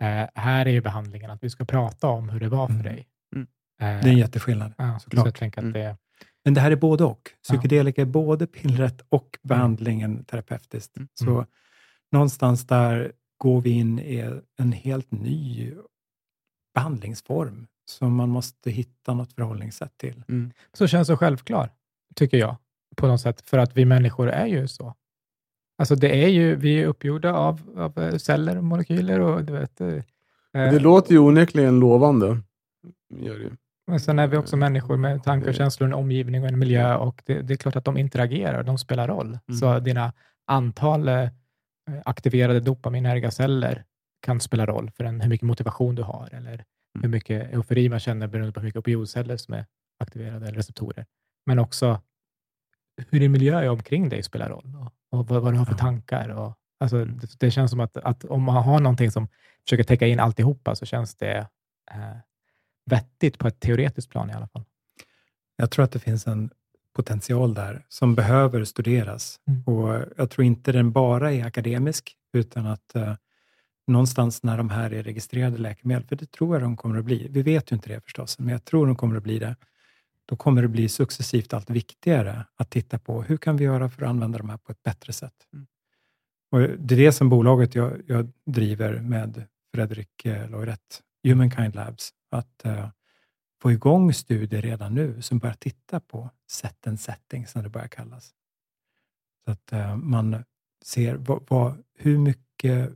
Eh, 0.02 0.28
här 0.34 0.66
är 0.66 0.70
ju 0.70 0.80
behandlingen 0.80 1.30
att 1.30 1.42
vi 1.44 1.50
ska 1.50 1.64
prata 1.64 2.08
om 2.08 2.28
hur 2.28 2.40
det 2.40 2.48
var 2.48 2.66
för 2.66 2.74
Mm. 2.74 2.84
dig. 2.84 3.08
Mm. 3.34 3.46
Eh, 3.80 4.02
Det 4.02 4.08
är 4.08 4.12
en 4.12 4.18
jätteskillnad. 4.18 4.72
ja, 4.78 4.94
så 4.98 5.00
såklart. 5.04 5.26
jag 5.26 5.34
tänker 5.34 5.58
att 5.60 5.64
Mm. 5.64 5.72
det, 5.72 5.96
Men 6.44 6.54
det 6.54 6.60
här 6.60 6.70
är 6.70 6.76
både 6.76 7.04
och. 7.04 7.30
Ja. 7.32 7.36
Psykedelika 7.42 8.02
är 8.02 8.06
både 8.06 8.46
pillret 8.46 9.00
och 9.08 9.38
behandlingen 9.42 10.24
terapeutiskt. 10.24 10.96
Mm. 10.96 11.08
Så 11.14 11.46
någonstans 12.12 12.66
där 12.66 13.12
går 13.38 13.60
vi 13.60 13.70
in 13.70 13.98
i 13.98 14.40
en 14.58 14.72
helt 14.72 15.10
ny 15.10 15.72
behandlingsform 16.74 17.66
som 17.84 18.14
man 18.14 18.28
måste 18.28 18.70
hitta 18.70 19.14
något 19.14 19.32
förhållningssätt 19.32 19.98
till. 19.98 20.24
Mm. 20.28 20.52
så 20.72 20.86
känns 20.86 21.08
det 21.08 21.16
självklar, 21.16 21.70
tycker 22.14 22.36
jag, 22.38 22.56
på 22.96 23.06
något 23.06 23.20
sätt, 23.20 23.40
för 23.40 23.58
att 23.58 23.76
vi 23.76 23.84
människor 23.84 24.28
är 24.28 24.46
ju 24.46 24.68
så. 24.68 24.94
Alltså 25.78 25.94
det 25.94 26.24
är 26.24 26.28
ju, 26.28 26.56
vi 26.56 26.82
är 26.82 26.86
uppgjorda 26.86 27.34
av, 27.34 27.60
av 27.76 27.98
eh, 27.98 28.16
celler 28.16 28.56
och 28.56 28.64
molekyler 28.64 29.20
och 29.20 29.44
du 29.44 29.52
vet, 29.52 29.80
eh, 29.80 30.02
Det 30.52 30.78
låter 30.78 31.12
ju 31.12 31.18
onekligen 31.18 31.80
lovande. 31.80 32.42
Gör 33.14 33.38
det. 33.38 33.56
Men 33.92 34.00
sen 34.00 34.18
är 34.18 34.26
vi 34.26 34.36
också 34.36 34.56
människor 34.56 34.96
med 34.96 35.24
tankar, 35.24 35.48
och 35.48 35.54
känslor, 35.54 35.86
en 35.88 35.94
omgivning 35.94 36.42
och 36.42 36.48
en 36.48 36.58
miljö 36.58 36.96
och 36.96 37.22
det, 37.26 37.42
det 37.42 37.54
är 37.54 37.56
klart 37.56 37.76
att 37.76 37.84
de 37.84 37.98
interagerar, 37.98 38.62
de 38.62 38.78
spelar 38.78 39.08
roll. 39.08 39.38
Mm. 39.48 39.58
Så 39.58 39.78
dina 39.78 40.12
antal 40.46 41.08
eh, 41.08 41.28
aktiverade 42.04 42.60
dopaminerga 42.60 43.30
celler 43.30 43.84
kan 44.22 44.40
spela 44.40 44.66
roll 44.66 44.90
för 44.90 45.04
en, 45.04 45.20
hur 45.20 45.28
mycket 45.28 45.46
motivation 45.46 45.94
du 45.94 46.02
har 46.02 46.28
eller 46.32 46.64
hur 47.02 47.08
mycket 47.08 47.52
eufori 47.54 47.88
man 47.88 48.00
känner 48.00 48.26
beroende 48.26 48.52
på 48.52 48.60
hur 48.60 48.66
mycket 48.66 48.78
opioidceller 48.78 49.36
som 49.36 49.54
är 49.54 49.66
aktiverade 50.00 50.46
eller 50.46 50.56
receptorer. 50.56 51.06
Men 51.46 51.58
också 51.58 52.00
hur 53.10 53.20
din 53.20 53.32
miljö 53.32 53.58
är 53.58 53.68
omkring 53.68 54.08
dig 54.08 54.22
spelar 54.22 54.48
roll 54.48 54.76
och, 54.80 55.18
och 55.18 55.28
vad, 55.28 55.42
vad 55.42 55.54
du 55.54 55.58
har 55.58 55.66
för 55.66 55.74
tankar. 55.74 56.28
Och, 56.28 56.58
alltså, 56.80 57.04
det, 57.04 57.38
det 57.38 57.50
känns 57.50 57.70
som 57.70 57.80
att, 57.80 57.96
att 57.96 58.24
om 58.24 58.42
man 58.42 58.64
har 58.64 58.80
någonting 58.80 59.10
som 59.10 59.28
försöker 59.64 59.84
täcka 59.84 60.06
in 60.06 60.20
alltihopa 60.20 60.74
så 60.74 60.86
känns 60.86 61.14
det 61.14 61.46
eh, 61.90 62.16
vettigt 62.84 63.38
på 63.38 63.48
ett 63.48 63.60
teoretiskt 63.60 64.10
plan 64.10 64.30
i 64.30 64.32
alla 64.32 64.48
fall. 64.48 64.64
Jag 65.56 65.70
tror 65.70 65.84
att 65.84 65.92
det 65.92 65.98
finns 65.98 66.26
en 66.26 66.50
potential 66.92 67.54
där 67.54 67.86
som 67.88 68.14
behöver 68.14 68.64
studeras. 68.64 69.40
Mm. 69.48 69.62
Och 69.64 70.04
Jag 70.16 70.30
tror 70.30 70.44
inte 70.44 70.72
den 70.72 70.92
bara 70.92 71.32
är 71.32 71.44
akademisk, 71.44 72.16
utan 72.32 72.66
att 72.66 72.94
eh, 72.94 73.14
någonstans 73.86 74.42
när 74.42 74.56
de 74.56 74.70
här 74.70 74.92
är 74.92 75.02
registrerade 75.02 75.58
läkemedel, 75.58 76.04
för 76.04 76.16
det 76.16 76.30
tror 76.30 76.54
jag 76.54 76.62
de 76.62 76.76
kommer 76.76 76.98
att 76.98 77.04
bli. 77.04 77.28
Vi 77.30 77.42
vet 77.42 77.72
ju 77.72 77.76
inte 77.76 77.88
det 77.88 78.00
förstås, 78.00 78.38
men 78.38 78.48
jag 78.48 78.64
tror 78.64 78.86
de 78.86 78.96
kommer 78.96 79.16
att 79.16 79.22
bli 79.22 79.38
det. 79.38 79.56
Då 80.26 80.36
kommer 80.36 80.62
det 80.62 80.68
bli 80.68 80.88
successivt 80.88 81.52
allt 81.52 81.70
viktigare 81.70 82.44
att 82.56 82.70
titta 82.70 82.98
på 82.98 83.22
hur 83.22 83.36
kan 83.36 83.56
vi 83.56 83.64
göra 83.64 83.88
för 83.88 84.02
att 84.02 84.08
använda 84.08 84.38
de 84.38 84.48
här 84.48 84.56
på 84.56 84.72
ett 84.72 84.82
bättre 84.82 85.12
sätt. 85.12 85.34
Mm. 85.52 85.66
Och 86.52 86.78
det 86.78 86.94
är 86.94 86.98
det 86.98 87.12
som 87.12 87.28
bolaget 87.28 87.74
jag, 87.74 88.02
jag 88.06 88.32
driver 88.46 89.00
med 89.00 89.44
Fredrik 89.74 90.24
eh, 90.24 90.50
Loiret, 90.50 91.02
Humankind 91.24 91.74
Labs, 91.74 92.10
att 92.36 92.64
eh, 92.64 92.88
få 93.62 93.72
igång 93.72 94.12
studier 94.12 94.62
redan 94.62 94.94
nu 94.94 95.22
som 95.22 95.38
börjar 95.38 95.54
titta 95.54 96.00
på 96.00 96.30
set 96.50 96.86
and 96.86 97.00
setting, 97.00 97.46
som 97.46 97.62
det 97.62 97.68
börjar 97.68 97.88
kallas. 97.88 98.34
Så 99.44 99.50
att 99.50 99.72
eh, 99.72 99.96
man 99.96 100.44
ser 100.84 101.14
vad, 101.14 101.44
vad, 101.48 101.82
hur 101.98 102.18
mycket 102.18 102.92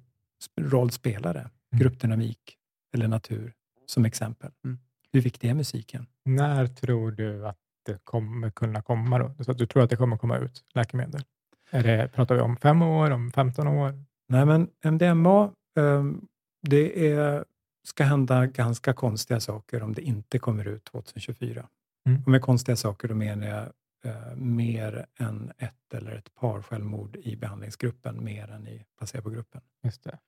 roll 0.60 0.90
spelar 0.90 1.34
det? 1.34 1.50
Gruppdynamik 1.76 2.56
eller 2.94 3.08
natur 3.08 3.54
som 3.86 4.04
exempel. 4.04 4.50
Mm. 4.64 4.78
Hur 5.12 5.20
viktig 5.20 5.50
är 5.50 5.54
musiken? 5.54 6.06
När 6.24 6.66
tror 6.66 7.10
du 7.10 7.46
att 7.46 7.58
det 7.82 8.04
kommer 8.04 8.50
kunna 8.50 8.82
komma? 8.82 9.18
Då? 9.18 9.44
Så 9.44 9.50
att 9.50 9.58
du 9.58 9.66
tror 9.66 9.82
att 9.82 9.90
det 9.90 9.96
kommer 9.96 10.18
komma 10.18 10.38
ut 10.38 10.64
läkemedel? 10.74 11.22
Är 11.70 11.82
det, 11.82 12.08
pratar 12.08 12.34
vi 12.34 12.40
om 12.40 12.56
fem 12.56 12.82
år, 12.82 13.10
om 13.10 13.32
15 13.32 13.68
år? 13.68 14.04
Nej, 14.28 14.46
men 14.46 14.68
MDMA, 14.84 15.52
um, 15.76 16.28
det 16.62 17.10
är, 17.12 17.44
ska 17.86 18.04
hända 18.04 18.46
ganska 18.46 18.92
konstiga 18.92 19.40
saker 19.40 19.82
om 19.82 19.92
det 19.92 20.02
inte 20.02 20.38
kommer 20.38 20.68
ut 20.68 20.84
2024. 20.84 21.68
Mm. 22.08 22.22
Och 22.22 22.28
med 22.28 22.42
konstiga 22.42 22.76
saker, 22.76 23.08
då 23.08 23.14
menar 23.14 23.46
jag 23.46 23.64
uh, 24.12 24.36
mer 24.36 25.06
än 25.18 25.52
ett 25.58 25.94
eller 25.94 26.12
ett 26.12 26.34
par 26.34 26.62
självmord 26.62 27.16
i 27.16 27.36
behandlingsgruppen, 27.36 28.24
mer 28.24 28.50
än 28.50 28.68
i 28.68 28.84
placebogruppen. 28.98 29.60
Just 29.84 30.04
det. 30.04 30.18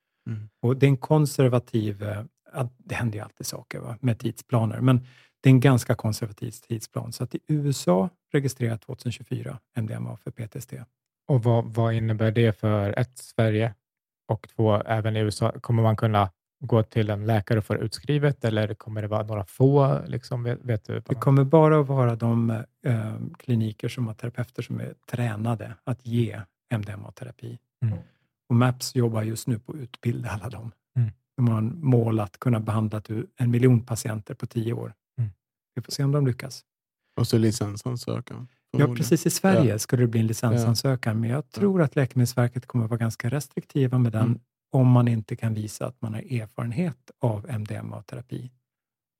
Och 0.61 0.77
det 0.77 0.85
är 0.85 0.87
en 0.87 0.97
konservativ, 0.97 2.03
eh, 2.03 2.23
det 2.77 2.95
händer 2.95 3.17
ju 3.17 3.23
alltid 3.23 3.45
saker 3.45 3.79
va, 3.79 3.97
med 4.01 4.19
tidsplaner, 4.19 4.81
men 4.81 5.05
det 5.41 5.49
är 5.49 5.51
en 5.51 5.59
ganska 5.59 5.95
konservativ 5.95 6.51
tidsplan. 6.51 7.13
Så 7.13 7.23
att 7.23 7.35
i 7.35 7.39
USA 7.47 8.09
registrerat 8.31 8.81
2024 8.81 9.59
MDMA 9.75 10.17
för 10.17 10.31
PTSD. 10.31 10.73
Och 11.27 11.43
vad, 11.43 11.65
vad 11.65 11.93
innebär 11.93 12.31
det 12.31 12.59
för 12.59 12.99
ett, 12.99 13.17
Sverige 13.17 13.73
och 14.27 14.49
två, 14.49 14.75
även 14.75 15.15
i 15.15 15.19
USA? 15.19 15.51
Kommer 15.51 15.83
man 15.83 15.97
kunna 15.97 16.31
gå 16.59 16.83
till 16.83 17.09
en 17.09 17.25
läkare 17.25 17.57
och 17.59 17.65
få 17.65 17.73
det 17.73 17.79
utskrivet 17.79 18.45
eller 18.45 18.73
kommer 18.73 19.01
det 19.01 19.07
vara 19.07 19.23
några 19.23 19.45
få? 19.45 20.01
Liksom, 20.07 20.43
vet, 20.43 20.59
vet 20.65 20.85
du? 20.85 21.01
Det 21.07 21.15
kommer 21.15 21.43
bara 21.43 21.79
att 21.79 21.87
vara 21.87 22.15
de 22.15 22.49
eh, 22.85 23.13
kliniker 23.39 23.89
som 23.89 24.07
har 24.07 24.13
terapeuter 24.13 24.61
som 24.63 24.79
är 24.79 24.93
tränade 25.11 25.73
att 25.83 26.05
ge 26.05 26.41
MDMA-terapi. 26.73 27.57
Mm. 27.85 27.97
Och 28.49 28.55
MAPS 28.55 28.95
jobbar 28.95 29.23
just 29.23 29.47
nu 29.47 29.59
på 29.59 29.71
att 29.71 29.77
utbilda 29.77 30.29
alla 30.29 30.49
dem. 30.49 30.71
Mm. 30.97 31.09
De 31.37 31.47
har 31.47 31.57
en 31.57 31.79
mål 31.85 32.19
att 32.19 32.39
kunna 32.39 32.59
behandla 32.59 33.01
tu- 33.01 33.27
en 33.37 33.51
miljon 33.51 33.85
patienter 33.85 34.33
på 34.33 34.45
tio 34.45 34.73
år. 34.73 34.93
Mm. 35.17 35.29
Vi 35.75 35.81
får 35.81 35.91
se 35.91 36.03
om 36.03 36.11
de 36.11 36.27
lyckas. 36.27 36.63
Och 37.19 37.27
så 37.27 37.37
licensansökan. 37.37 38.47
Ja, 38.71 38.95
precis. 38.95 39.25
I 39.25 39.29
Sverige 39.29 39.79
skulle 39.79 40.03
det 40.03 40.07
bli 40.07 40.19
en 40.19 40.27
licensansökan, 40.27 41.19
men 41.19 41.29
jag 41.29 41.49
tror 41.49 41.81
att 41.81 41.95
Läkemedelsverket 41.95 42.65
kommer 42.65 42.85
att 42.85 42.91
vara 42.91 42.97
ganska 42.99 43.29
restriktiva 43.29 43.97
med 43.97 44.11
den 44.11 44.21
Mm. 44.25 44.39
Om 44.71 44.87
man 44.87 45.07
inte 45.07 45.35
kan 45.35 45.53
visa 45.53 45.85
att 45.85 46.01
man 46.01 46.13
har 46.13 46.21
erfarenhet 46.21 47.11
av 47.21 47.45
MDMA-terapi. 47.49 48.51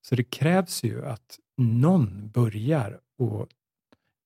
Så 0.08 0.16
det 0.16 0.24
krävs 0.24 0.84
ju 0.84 1.06
att 1.06 1.40
någon 1.58 2.30
börjar 2.30 3.00
och 3.18 3.48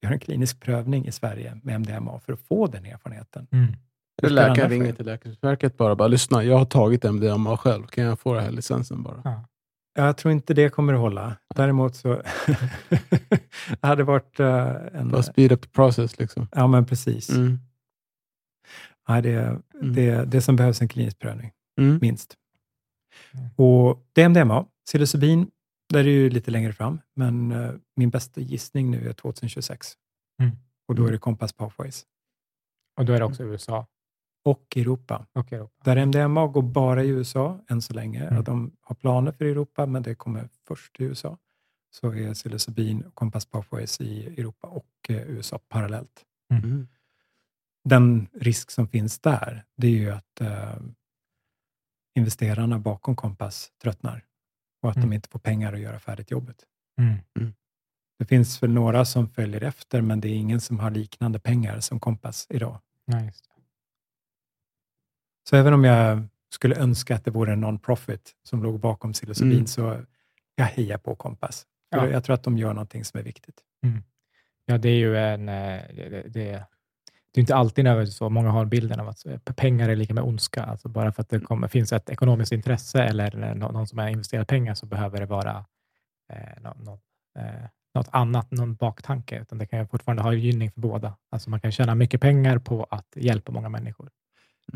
gör 0.02 0.12
en 0.12 0.20
klinisk 0.20 0.60
prövning 0.60 1.08
i 1.08 1.12
Sverige 1.12 1.60
med 1.64 1.76
MDMA 1.76 2.20
för 2.20 2.34
att 2.34 2.40
få 2.40 2.68
den 2.68 2.86
erfarenheten. 2.86 3.48
Mm. 3.52 3.74
Läkaren 4.22 4.70
ringer 4.70 4.94
till 4.94 5.06
Läkemedelsverket 5.06 5.78
bara. 5.78 5.96
bara 5.96 6.08
lyssna, 6.08 6.44
jag 6.44 6.58
har 6.58 6.66
tagit 6.66 7.04
MDMA 7.04 7.58
själv. 7.58 7.88
Kan 7.88 8.04
jag 8.04 8.20
få 8.20 8.34
den 8.34 8.44
här 8.44 8.52
licensen 8.52 9.04
bara? 9.04 9.22
Ja. 9.24 9.46
Jag 9.96 10.18
tror 10.18 10.32
inte 10.32 10.54
det 10.54 10.70
kommer 10.70 10.94
att 10.94 11.00
hålla. 11.00 11.36
Däremot 11.56 11.96
så 11.96 12.08
det 13.82 13.88
hade 13.88 14.04
varit 14.04 14.40
eh, 14.40 14.76
en... 14.94 15.12
Bara 15.12 15.24
speed 15.24 15.52
up 15.52 15.62
the 15.62 15.70
process. 15.70 16.20
Liksom. 16.20 16.48
Ja, 16.52 16.68
men 16.68 16.86
precis. 16.86 17.30
Mm. 17.30 17.60
Ja, 19.08 19.22
det, 19.22 19.62
det, 19.82 20.26
det 20.26 20.42
som 20.42 20.56
behövs 20.56 20.82
en 20.82 20.88
klinisk 20.88 21.20
prövning. 21.20 21.52
Mm. 21.82 22.00
minst. 22.02 22.38
Mm. 23.34 23.50
Och 23.56 24.08
det 24.14 24.22
är 24.22 24.30
MDMA. 24.30 24.66
Psilocybin, 24.86 25.52
där 25.90 26.00
är 26.00 26.04
det 26.04 26.10
ju 26.10 26.30
lite 26.30 26.52
längre 26.52 26.74
fram, 26.74 27.00
men 27.16 27.52
eh, 27.52 27.72
min 27.96 28.10
bästa 28.10 28.42
gissning 28.42 28.92
nu 28.92 29.10
är 29.10 29.14
2026. 29.14 29.94
Mm. 30.42 30.56
Och 30.88 30.96
då 30.96 31.06
är 31.06 31.12
det 31.12 31.18
Compass 31.18 31.54
Pathways. 31.54 32.06
Och 32.98 33.06
då 33.06 33.14
är 33.14 33.20
det 33.20 33.26
också 33.26 33.44
USA 33.44 33.88
Och 34.46 34.78
Europa. 34.78 35.26
och 35.34 35.54
Europa. 35.54 35.74
Där 35.84 36.06
MDMA 36.06 36.48
går 36.48 36.62
bara 36.62 37.04
i 37.04 37.08
USA 37.08 37.60
än 37.70 37.82
så 37.82 37.94
länge. 37.94 38.28
Mm. 38.28 38.44
De 38.44 38.72
har 38.82 38.96
planer 38.96 39.32
för 39.32 39.46
Europa, 39.46 39.86
men 39.86 40.04
det 40.04 40.16
kommer 40.16 40.50
först 40.68 41.00
i 41.00 41.04
USA. 41.04 41.38
Så 41.92 42.14
är 42.14 42.34
psilocybin 42.34 43.02
och 43.04 43.16
Compass 43.16 43.46
Pathways 43.46 44.02
i 44.02 44.26
Europa 44.26 44.68
och 44.68 44.90
eh, 45.10 45.30
USA 45.30 45.60
parallellt. 45.68 46.26
Mm. 46.52 46.88
Den 47.84 48.28
risk 48.34 48.72
som 48.72 48.88
finns 48.88 49.20
där, 49.20 49.66
det 49.78 49.88
är 49.88 49.92
ju 49.92 50.10
att 50.12 50.42
eh, 50.42 50.76
investerarna 52.16 52.80
bakom 52.80 53.16
Compass 53.16 53.72
tröttnar 53.82 54.26
och 54.82 54.90
att 54.90 54.96
Mm. 54.96 55.10
de 55.10 55.16
inte 55.16 55.30
får 55.30 55.40
pengar 55.40 55.74
att 55.74 55.80
göra 55.80 56.00
färdigt 56.00 56.32
jobbet. 56.32 56.66
Mm. 57.00 57.54
Det 58.20 58.26
finns 58.26 58.64
väl 58.64 58.72
några 58.72 59.06
som 59.06 59.30
följer 59.30 59.62
efter, 59.64 60.02
men 60.02 60.22
det 60.22 60.28
är 60.28 60.36
ingen 60.36 60.62
som 60.62 60.80
har 60.80 60.92
liknande 60.92 61.40
pengar 61.40 61.80
som 61.80 62.00
Compass 62.00 62.48
idag. 62.50 62.80
Det. 63.08 63.34
Så 65.50 65.56
även 65.56 65.74
om 65.74 65.84
jag 65.84 66.24
skulle 66.54 66.76
önska 66.76 67.16
att 67.16 67.26
det 67.26 67.32
vore 67.32 67.54
en 67.54 67.60
non-profit 67.66 68.32
som 68.44 68.64
låg 68.64 68.80
bakom 68.80 69.14
psilocybin, 69.14 69.54
Mm. 69.54 69.68
så 69.68 70.06
jag 70.56 70.66
hejar 70.66 70.98
på 70.98 71.16
Compass. 71.16 71.66
För 71.94 72.06
Ja. 72.08 72.10
Jag 72.10 72.24
tror 72.24 72.34
att 72.34 72.44
de 72.44 72.58
gör 72.58 72.74
någonting 72.74 73.06
som 73.06 73.20
är 73.20 73.24
viktigt. 73.24 73.62
Ja, 74.66 74.78
det 74.78 74.90
är 74.90 74.96
ju 74.98 75.18
en... 75.18 75.50
eh, 75.50 75.82
Det, 75.96 76.26
det, 76.30 76.66
det, 77.34 77.40
är 77.40 77.42
inte 77.42 77.56
alltid 77.56 77.84
nödvändigtvis 77.86 78.18
så. 78.18 78.30
Många 78.30 78.50
har 78.52 78.66
bilden 78.66 79.00
av 79.00 79.08
att 79.10 79.26
eh, 79.26 79.38
pengar 79.40 79.90
är 79.90 79.96
lika 79.96 80.14
med 80.14 80.24
ondska. 80.24 80.64
Alltså 80.64 80.90
bara 80.90 81.12
för 81.12 81.22
att 81.22 81.30
det 81.30 81.40
kommer, 81.40 81.68
finns 81.68 81.94
ett 81.94 82.10
ekonomiskt 82.10 82.52
intresse 82.52 83.04
eller 83.04 83.44
eh, 83.44 83.56
nå- 83.56 83.72
någon 83.72 83.88
som 83.88 84.00
har 84.00 84.08
investerat 84.08 84.48
pengar 84.48 84.74
så 84.74 84.86
behöver 84.86 85.20
det 85.20 85.26
vara 85.26 85.66
eh, 86.34 86.62
nå, 86.62 86.74
nå, 86.80 87.00
eh, 87.40 87.66
något 87.96 88.08
annat, 88.12 88.52
någon 88.52 88.76
baktanke. 88.76 89.42
Utan 89.42 89.58
det 89.58 89.66
kan 89.66 89.80
ju 89.80 89.88
fortfarande 89.88 90.24
ha 90.24 90.34
gynning 90.34 90.72
för 90.72 90.82
båda. 90.82 91.16
Alltså 91.32 91.50
man 91.50 91.60
kan 91.60 91.72
tjäna 91.72 91.96
mycket 91.96 92.22
pengar 92.22 92.58
på 92.60 92.88
att 92.90 93.08
hjälpa 93.16 93.52
många 93.52 93.70
människor. 93.70 94.10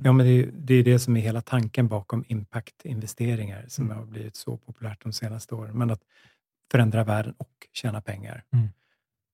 Ja, 0.04 0.12
men 0.12 0.26
det 0.26 0.32
är, 0.32 0.50
det 0.54 0.74
är 0.74 0.84
det 0.84 1.00
som 1.00 1.18
är 1.18 1.22
hela 1.22 1.42
tanken 1.42 1.88
bakom 1.88 2.24
impact-investeringar 2.28 3.66
som 3.68 3.86
Mm. 3.86 3.98
har 3.98 4.06
blivit 4.06 4.36
så 4.36 4.58
populärt 4.58 5.04
de 5.04 5.14
senaste 5.14 5.56
åren. 5.56 5.78
Men 5.78 5.92
att 5.92 6.02
förändra 6.72 7.04
världen 7.04 7.34
och 7.38 7.50
tjäna 7.74 8.02
pengar. 8.02 8.44
Mm. 8.54 8.68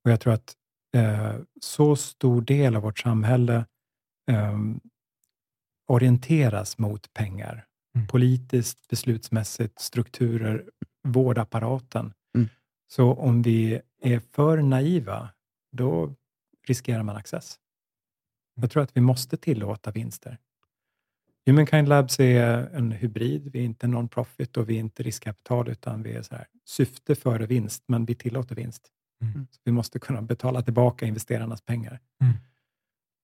Och 0.06 0.12
Jag 0.12 0.20
tror 0.20 0.34
att 0.34 0.54
eh, 0.94 1.36
så 1.62 1.96
stor 1.96 2.42
del 2.42 2.76
av 2.76 2.82
vårt 2.82 3.00
samhälle 3.00 3.66
eh, 4.32 4.60
orienteras 5.88 6.78
mot 6.78 7.14
pengar. 7.14 7.66
Mm. 7.96 8.08
Politiskt, 8.08 8.88
beslutsmässigt, 8.88 9.80
strukturer, 9.80 10.70
vårdapparaten. 11.08 12.14
Mm. 12.36 12.50
Så 12.88 13.14
om 13.14 13.42
vi 13.42 13.82
är 14.02 14.20
för 14.20 14.58
naiva, 14.58 15.30
då 15.72 16.16
riskerar 16.68 17.04
man 17.04 17.16
access. 17.16 17.60
Jag 18.56 18.72
tror 18.72 18.84
att 18.84 18.98
vi 18.98 19.02
måste 19.02 19.38
tillåta 19.38 19.92
vinster. 19.92 20.38
Humankind 21.46 21.90
Labs 21.90 22.20
är 22.20 22.70
en 22.76 22.92
hybrid. 22.92 23.50
Vi 23.54 23.60
är 23.60 23.64
inte 23.64 23.88
non-profit 23.88 24.58
och 24.58 24.70
vi 24.70 24.76
är 24.76 24.80
inte 24.80 25.04
riskkapital, 25.04 25.70
utan 25.70 26.04
vi 26.04 26.14
är 26.14 26.22
så 26.22 26.36
här, 26.36 26.48
syfte 26.66 27.16
före 27.16 27.46
vinst, 27.46 27.84
men 27.88 28.06
vi 28.06 28.16
tillåter 28.16 28.56
vinst. 28.56 28.92
Mm. 29.22 29.48
Så 29.52 29.60
vi 29.64 29.72
måste 29.72 30.00
kunna 30.00 30.22
betala 30.22 30.62
tillbaka 30.62 31.06
investerarnas 31.06 31.62
pengar. 31.62 32.00
Mm. 32.22 32.34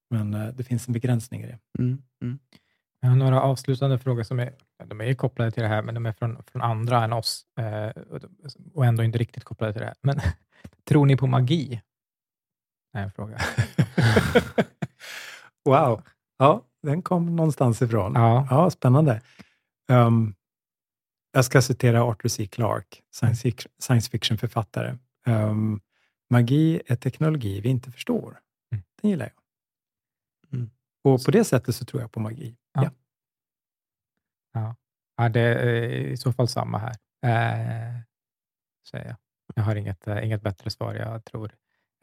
Men 0.10 0.34
eh, 0.34 0.48
det 0.53 0.64
finns 0.64 0.88
en 0.88 0.94
begränsning 0.94 1.41
i 1.41 1.45
det. 1.45 1.60
Mm. 1.80 2.02
Mm. 2.24 2.40
Jag 3.02 3.10
har 3.10 3.16
några 3.16 3.41
avslutande 3.41 3.99
frågor 3.99 4.24
som 4.24 4.40
är, 4.40 4.53
de 4.86 5.02
är 5.02 5.14
kopplade 5.14 5.52
till 5.52 5.64
det 5.64 5.70
här, 5.70 5.82
men 5.82 5.95
de 5.95 6.06
är 6.06 6.11
från, 6.14 6.44
från 6.44 6.61
andra 6.61 7.03
än 7.03 7.14
oss 7.14 7.45
eh, 7.60 7.90
och- 8.74 8.86
ändå 8.86 9.03
inte 9.03 9.18
riktigt 9.18 9.44
kopplade 9.44 9.74
till 9.74 9.80
det 9.82 9.86
här. 9.86 9.95
Men 10.02 10.20
tror 10.90 11.06
ni 11.06 11.18
på 11.18 11.28
magi? 11.28 11.82
är 12.98 13.03
en 13.03 13.11
fråga. 13.11 13.38
wow. 15.66 16.02
Ja, 16.38 16.66
den 16.84 17.02
kom 17.02 17.36
någonstans 17.36 17.82
ifrån. 17.82 18.14
Ja. 18.16 18.48
Ja, 18.49 18.70
spännande. 18.70 19.22
Um, 19.91 20.36
jag 21.32 21.45
ska 21.45 21.61
citera 21.61 22.03
Arthur 22.03 22.30
C. 22.30 22.48
Clarke, 22.48 22.98
science 23.80 24.10
fiction-författare. 24.10 24.98
Um, 25.30 25.81
magi 26.30 26.81
är 26.88 26.95
teknologi 26.95 27.61
vi 27.61 27.69
inte 27.69 27.91
förstår. 27.91 28.39
Mm. 28.72 28.84
Den 29.01 29.10
gillar 29.11 29.26
jag. 29.26 29.43
Mm. 30.60 30.69
Och 31.03 31.23
på 31.26 31.31
det 31.31 31.43
sättet 31.43 31.76
så 31.76 31.85
tror 31.85 32.01
jag 32.01 32.11
på 32.11 32.19
magi. 32.19 32.56
Ja. 32.73 32.91
Ja. 34.53 34.76
Ja, 35.18 35.30
det 35.30 35.41
är 35.41 35.84
i 35.89 36.18
så 36.18 36.34
fall 36.34 36.47
samma 36.47 36.77
här, 36.77 36.95
eh, 37.26 38.01
säger 38.91 39.06
jag. 39.06 39.15
Jag 39.56 39.64
har 39.64 39.76
inget, 39.76 40.07
eh, 40.07 40.26
inget 40.26 40.41
bättre 40.41 40.69
svar. 40.69 40.93
Jag 40.93 41.26
tror, 41.26 41.51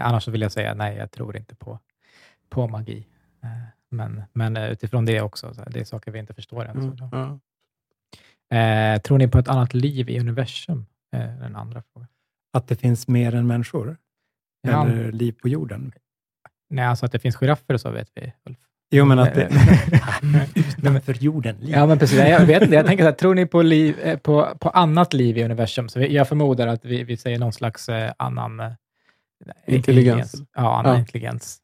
annars 0.03 0.25
så 0.25 0.31
vill 0.31 0.41
jag 0.41 0.53
säga 0.53 0.75
nej, 0.75 0.97
jag 0.97 1.11
tror 1.11 1.37
inte 1.37 1.55
på, 1.55 1.79
på 2.49 2.69
magi. 2.69 3.09
Eh, 3.43 3.49
men, 3.89 4.23
men 4.33 4.57
eh, 4.57 4.71
utifrån 4.71 5.05
det 5.05 5.21
också, 5.21 5.55
så 5.55 5.63
här, 5.63 5.71
det 5.71 5.81
är 5.81 5.85
saker 5.85 6.13
vi 6.13 6.19
inte 6.19 6.35
förstår 6.35 6.65
än. 6.65 6.77
Mm. 6.81 6.97
Så, 6.99 7.09
Ja. 7.13 7.41
eh, 8.57 9.01
tror 9.01 9.19
ni 9.19 9.29
på 9.29 9.39
ett 9.39 9.49
annat 9.49 9.75
liv 9.75 10.11
i 10.11 10.21
universum? 10.21 10.87
Eh, 11.13 11.39
den 11.39 11.57
andra 11.57 11.83
frågan. 11.83 12.09
Att 12.57 12.69
det 12.69 12.77
finns 12.77 13.09
mer 13.09 13.35
än 13.35 13.47
människor? 13.47 13.97
Ja. 14.63 14.87
Eller 14.87 15.13
liv 15.13 15.33
på 15.43 15.49
jorden? 15.49 15.93
Nej, 16.71 16.85
alltså 16.85 17.07
att 17.07 17.13
det 17.13 17.19
finns 17.19 17.37
giraffer 17.37 17.75
och 17.75 17.81
så 17.81 17.91
vet 17.91 18.09
vi. 18.15 18.33
Ulf. 18.45 18.59
Jo, 18.91 19.05
men 19.05 19.19
att 19.19 19.35
det... 19.35 19.49
Utanför 20.55 21.13
jorden, 21.13 21.57
liv. 21.61 21.71
Ja, 21.71 21.87
men 21.87 21.99
precis. 21.99 22.19
Jag 22.19 22.47
vet 22.47 22.63
inte. 22.63 22.75
Jag 22.75 22.87
tänker 22.87 23.05
så 23.05 23.09
här, 23.09 23.17
tror 23.17 23.35
ni 23.35 23.47
på, 23.47 23.63
liv, 23.63 23.99
eh, 23.99 24.19
på, 24.19 24.57
på 24.61 24.69
annat 24.71 25.13
liv 25.13 25.39
i 25.39 25.45
universum? 25.45 25.89
Så 25.89 25.99
vi, 25.99 26.15
jag 26.15 26.29
förmodar 26.29 26.67
att 26.67 26.85
vi, 26.85 27.05
vi 27.05 27.17
säger 27.17 27.39
någon 27.39 27.53
slags 27.53 27.89
eh, 27.89 28.13
annan 28.17 28.61
eh, 28.61 28.73
Intelligens. 29.67 30.35
Ja, 30.55 30.79
annan 30.79 30.93
Ja. 30.93 30.99
intelligens. 30.99 31.59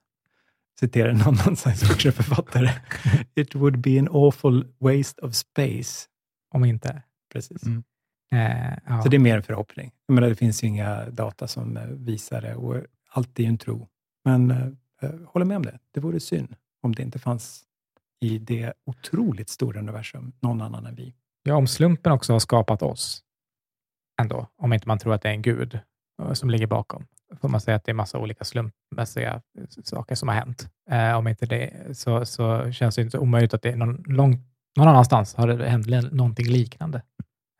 Citerar 0.80 1.08
en 1.08 1.22
annan 1.22 1.56
science 1.56 1.86
fiction-författare. 1.86 2.70
It 3.34 3.54
would 3.54 3.78
be 3.78 3.98
an 3.98 4.08
awful 4.10 4.66
waste 4.80 5.22
of 5.22 5.34
space. 5.34 6.06
Om 6.54 6.64
inte. 6.64 7.02
Precis. 7.32 7.62
Mm. 7.62 7.82
Eh, 8.32 8.78
ja. 8.86 9.02
Så 9.02 9.08
det 9.08 9.16
är 9.16 9.18
mer 9.18 9.36
en 9.36 9.42
förhoppning. 9.42 9.92
Jag 10.06 10.14
menar, 10.14 10.28
det 10.28 10.34
finns 10.34 10.64
ju 10.64 10.68
inga 10.68 11.10
data 11.10 11.48
som 11.48 11.76
eh, 11.76 11.86
visar 11.86 12.40
det. 12.40 12.54
Och 12.54 12.76
allt 13.10 13.38
är 13.38 13.42
ju 13.42 13.48
en 13.48 13.58
tro. 13.58 13.88
Men 14.24 14.50
eh, 14.50 14.66
eh, 15.02 15.10
håller 15.26 15.46
med 15.46 15.56
om 15.56 15.62
det. 15.62 15.78
Det 15.94 16.00
vore 16.00 16.20
synd 16.20 16.56
om 16.82 16.94
det 16.94 17.02
inte 17.02 17.18
fanns 17.18 17.64
i 18.20 18.38
det 18.38 18.72
otroligt 18.86 19.48
stora 19.48 19.80
universum 19.80 20.32
någon 20.40 20.60
annan 20.60 20.86
än 20.86 20.94
vi. 20.94 21.14
Ja, 21.42 21.54
om 21.54 21.66
slumpen 21.66 22.12
också 22.12 22.32
har 22.32 22.40
skapat 22.40 22.82
oss, 22.82 23.22
ändå, 24.20 24.46
om 24.56 24.72
inte 24.72 24.88
man 24.88 24.98
tror 24.98 25.14
att 25.14 25.22
det 25.22 25.28
är 25.28 25.32
en 25.32 25.42
gud 25.42 25.78
eh, 26.22 26.32
som 26.32 26.50
ligger 26.50 26.66
bakom, 26.66 27.06
får 27.40 27.48
man 27.48 27.60
säga 27.60 27.76
att 27.76 27.84
det 27.84 27.92
är 27.92 27.94
massa 27.94 28.18
olika 28.18 28.44
slumpmässiga 28.44 29.42
saker 29.84 30.14
som 30.14 30.28
har 30.28 30.34
hänt. 30.34 30.68
Eh, 30.90 31.16
om 31.16 31.28
inte 31.28 31.46
det, 31.46 31.96
så, 31.98 32.26
så 32.26 32.72
känns 32.72 32.94
det 32.94 33.02
inte 33.02 33.18
omöjligt 33.18 33.54
att 33.54 33.62
det 33.62 33.70
är 33.70 33.76
någon, 33.76 34.02
lång, 34.06 34.44
någon 34.76 34.88
annanstans 34.88 35.34
har 35.34 35.48
det 35.48 35.68
hänt 35.68 36.12
någonting 36.12 36.46
liknande. 36.46 37.02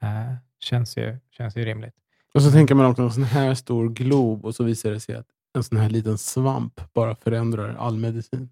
Eh, 0.02 0.34
känns, 0.64 0.96
ju, 0.96 1.18
känns 1.30 1.56
ju 1.56 1.64
rimligt. 1.64 1.94
Och 2.34 2.42
så 2.42 2.50
tänker 2.50 2.74
man 2.74 2.86
också 2.86 3.02
en 3.02 3.12
sån 3.12 3.22
här 3.24 3.54
stor 3.54 3.88
glob 3.88 4.44
och 4.44 4.54
så 4.54 4.64
visar 4.64 4.90
det 4.90 5.00
sig 5.00 5.14
att 5.14 5.26
en 5.54 5.64
sån 5.64 5.78
här 5.78 5.90
liten 5.90 6.18
svamp 6.18 6.80
bara 6.92 7.14
förändrar 7.14 7.74
all 7.74 7.98
medicin. 7.98 8.50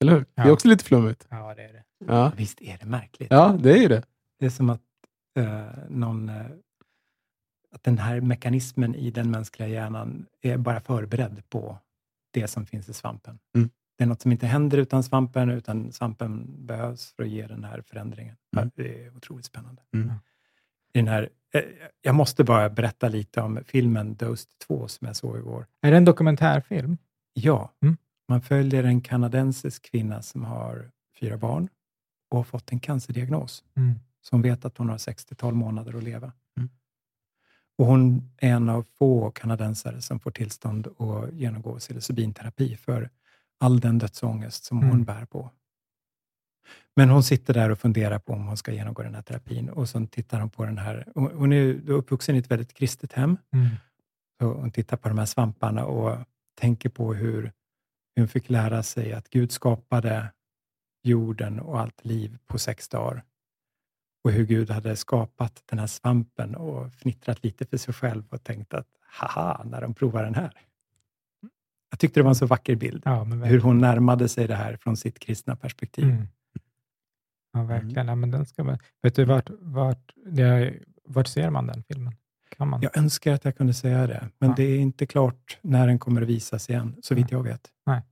Eller 0.00 0.12
hur? 0.12 0.24
Ja. 0.34 0.42
Det 0.42 0.48
är 0.48 0.52
också 0.52 0.68
lite 0.68 0.84
flummigt. 0.84 1.26
Ja, 1.30 1.54
det 1.54 1.62
är 1.62 1.72
det. 1.72 1.84
Ja, 2.06 2.32
Visst 2.36 2.62
är 2.62 2.78
det 2.80 2.86
märkligt? 2.86 3.30
ja 3.30 3.58
det 3.62 3.72
är 3.72 3.76
ju 3.76 3.88
det. 3.88 4.02
Det 4.38 4.46
är 4.46 4.50
som 4.50 4.70
att, 4.70 4.80
eh, 5.38 5.62
någon, 5.88 6.28
eh, 6.28 6.46
att 7.72 7.82
den 7.82 7.98
här 7.98 8.20
mekanismen 8.20 8.94
i 8.94 9.10
den 9.10 9.30
mänskliga 9.30 9.68
hjärnan 9.68 10.26
är 10.42 10.56
bara 10.56 10.80
förberedd 10.80 11.42
på 11.48 11.78
det 12.30 12.48
som 12.48 12.66
finns 12.66 12.88
i 12.88 12.92
svampen. 12.92 13.38
Mm. 13.56 13.70
Det 13.98 14.04
är 14.04 14.08
något 14.08 14.22
som 14.22 14.32
inte 14.32 14.46
händer 14.46 14.78
utan 14.78 15.02
svampen, 15.02 15.50
utan 15.50 15.92
svampen 15.92 16.46
behövs 16.66 17.12
för 17.12 17.22
att 17.22 17.28
ge 17.28 17.46
den 17.46 17.64
här 17.64 17.82
förändringen. 17.86 18.36
Mm. 18.56 18.70
det 18.74 19.04
är 19.04 19.16
otroligt 19.16 19.44
spännande. 19.44 19.82
Mm. 19.94 20.12
I 20.92 20.98
Den 20.98 21.08
här, 21.08 21.28
eh, 21.54 21.62
jag 22.02 22.14
måste 22.14 22.44
bara 22.44 22.70
berätta 22.70 23.08
lite 23.08 23.40
om 23.40 23.58
filmen 23.66 24.14
Dosed 24.14 24.48
2 24.66 24.88
som 24.88 25.06
jag 25.06 25.16
såg 25.16 25.38
igår. 25.38 25.66
Är 25.82 25.90
det 25.90 25.96
en 25.96 26.04
dokumentärfilm? 26.04 26.98
Ja, 27.32 27.72
Mm. 27.82 27.96
man 28.28 28.42
följer 28.42 28.84
en 28.84 29.00
kanadensisk 29.00 29.90
kvinna 29.90 30.22
som 30.22 30.44
har 30.44 30.90
fyra 31.20 31.36
barn 31.36 31.68
och 32.30 32.36
har 32.36 32.44
fått 32.44 32.72
en 32.72 32.80
cancerdiagnos 32.80 33.64
Mm. 33.76 33.94
som 34.22 34.42
vet 34.42 34.64
att 34.64 34.78
hon 34.78 34.88
har 34.88 34.98
60-tal 34.98 35.54
månader 35.54 35.96
att 35.96 36.02
leva. 36.04 36.32
Mm. 36.56 36.70
Och 37.78 37.86
hon 37.86 38.30
är 38.38 38.50
en 38.52 38.68
av 38.68 38.82
få 38.98 39.30
kanadensare 39.30 40.00
som 40.00 40.20
får 40.20 40.30
tillstånd 40.30 40.86
att 40.98 41.32
genomgå 41.32 41.78
psilocybinterapi 41.78 42.76
för 42.76 43.10
all 43.58 43.80
den 43.80 43.98
dödsångest 43.98 44.64
som 44.64 44.78
Mm. 44.78 44.90
hon 44.90 45.04
bär 45.04 45.24
på. 45.24 45.50
Men 46.96 47.10
hon 47.10 47.22
sitter 47.22 47.54
där 47.54 47.70
och 47.70 47.78
funderar 47.78 48.18
på 48.18 48.32
om 48.32 48.46
hon 48.46 48.56
ska 48.56 48.72
genomgå 48.72 49.02
den 49.02 49.14
här 49.14 49.22
terapin 49.22 49.70
och 49.70 49.88
så 49.88 50.06
tittar 50.06 50.40
hon 50.40 50.50
på 50.50 50.64
den 50.64 50.78
här. 50.78 51.06
Hon 51.14 51.52
är 51.52 51.90
uppvuxen 51.90 52.36
i 52.36 52.38
ett 52.38 52.50
väldigt 52.50 52.74
kristet 52.74 53.12
hem. 53.12 53.36
Mm. 53.52 53.68
Så 54.40 54.52
hon 54.52 54.70
tittar 54.70 54.96
på 54.96 55.08
de 55.08 55.18
här 55.18 55.26
svamparna 55.26 55.84
och 55.84 56.18
tänker 56.60 56.88
på 56.88 57.14
hur 57.14 57.52
hon 58.16 58.28
fick 58.28 58.50
lära 58.50 58.82
sig 58.82 59.12
att 59.12 59.30
Gud 59.30 59.52
skapade 59.52 60.32
jorden 61.02 61.60
och 61.60 61.80
allt 61.80 62.04
liv 62.04 62.38
på 62.46 62.58
sex 62.58 62.88
dagar. 62.88 63.24
Och 64.24 64.32
hur 64.32 64.46
Gud 64.46 64.70
hade 64.70 64.96
skapat 64.96 65.62
den 65.66 65.78
här 65.78 65.86
svampen 65.86 66.54
och 66.54 66.92
fnittrat 66.92 67.44
lite 67.44 67.66
för 67.66 67.76
sig 67.76 67.94
själv 67.94 68.24
och 68.30 68.44
tänkt 68.44 68.74
att 68.74 68.86
haha, 69.00 69.64
när 69.64 69.80
de 69.80 69.94
provar 69.94 70.24
den 70.24 70.34
här. 70.34 70.52
Jag 71.90 71.98
tyckte 71.98 72.20
det 72.20 72.24
var 72.24 72.30
en 72.30 72.34
så 72.34 72.46
vacker 72.46 72.76
bild. 72.76 73.02
Ja, 73.04 73.24
Hur 73.24 73.60
hon 73.60 73.78
närmade 73.78 74.28
sig 74.28 74.48
det 74.48 74.54
här 74.54 74.76
från 74.76 74.96
sitt 74.96 75.18
kristna 75.18 75.56
perspektiv. 75.56 76.04
Mm. 76.04 76.26
Ja, 77.52 77.62
verkligen. 77.62 78.08
Ja, 78.08 78.14
men 78.14 78.30
den 78.30 78.46
ska 78.46 78.64
man, 78.64 78.78
vet 79.02 79.14
du 79.14 79.24
vart, 79.24 79.50
vart, 79.60 80.12
det 80.26 80.42
är, 80.42 80.82
vart 81.04 81.26
ser 81.26 81.50
man 81.50 81.66
den 81.66 81.82
filmen? 81.82 82.14
Kan 82.56 82.68
man? 82.68 82.82
Jag 82.82 82.96
önskar 82.98 83.32
att 83.32 83.44
jag 83.44 83.56
kunde 83.56 83.74
säga 83.74 84.06
det, 84.06 84.28
men 84.38 84.48
Ja. 84.50 84.54
det 84.56 84.62
är 84.62 84.78
inte 84.78 85.06
klart 85.06 85.58
när 85.62 85.86
den 85.86 85.98
kommer 85.98 86.22
att 86.22 86.28
visas 86.28 86.70
igen, 86.70 86.96
så 87.02 87.14
vitt 87.14 87.30
jag 87.30 87.42
vet. 87.42 87.68
Nej. 87.86 88.02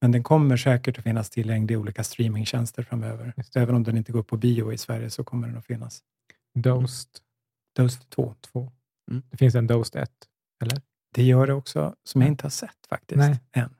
Men 0.00 0.12
den 0.12 0.22
kommer 0.22 0.56
säkert 0.56 0.98
att 0.98 1.04
finnas 1.04 1.30
tillgänglig 1.30 1.74
i 1.74 1.76
olika 1.76 2.04
streamingtjänster 2.04 2.82
framöver. 2.82 3.34
Även 3.56 3.74
om 3.74 3.82
den 3.82 3.96
inte 3.96 4.12
går 4.12 4.22
på 4.22 4.36
bio 4.36 4.72
i 4.72 4.78
Sverige 4.78 5.10
så 5.10 5.24
kommer 5.24 5.48
den 5.48 5.56
att 5.56 5.66
finnas. 5.66 6.02
Dosed 6.54 7.10
Dosed 7.76 8.10
2. 8.10 8.34
2. 8.52 8.72
Mm. 9.10 9.22
Det 9.30 9.36
finns 9.36 9.54
en 9.54 9.66
Dosed 9.66 10.02
1, 10.02 10.10
eller? 10.62 10.82
Det 11.14 11.22
gör 11.22 11.46
det 11.46 11.52
också, 11.52 11.94
som 12.04 12.20
jag 12.20 12.28
inte 12.28 12.44
har 12.44 12.50
sett 12.50 12.86
faktiskt, 12.88 13.18
Nej. 13.18 13.40
än. 13.52 13.74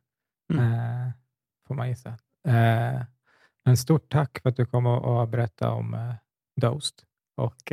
Mm. 0.52 0.64
Eh, 0.72 1.12
får 1.66 1.74
man 1.74 1.88
gissa. 1.88 2.08
Eh, 2.48 3.00
men 3.64 3.76
stort 3.76 4.12
tack 4.12 4.38
för 4.42 4.48
att 4.48 4.56
du 4.56 4.66
kom 4.66 4.86
och, 4.86 5.20
och 5.20 5.28
berättade 5.28 5.72
om 5.72 5.94
eh, 5.94 6.14
Dosed 6.60 6.94
och, 7.36 7.72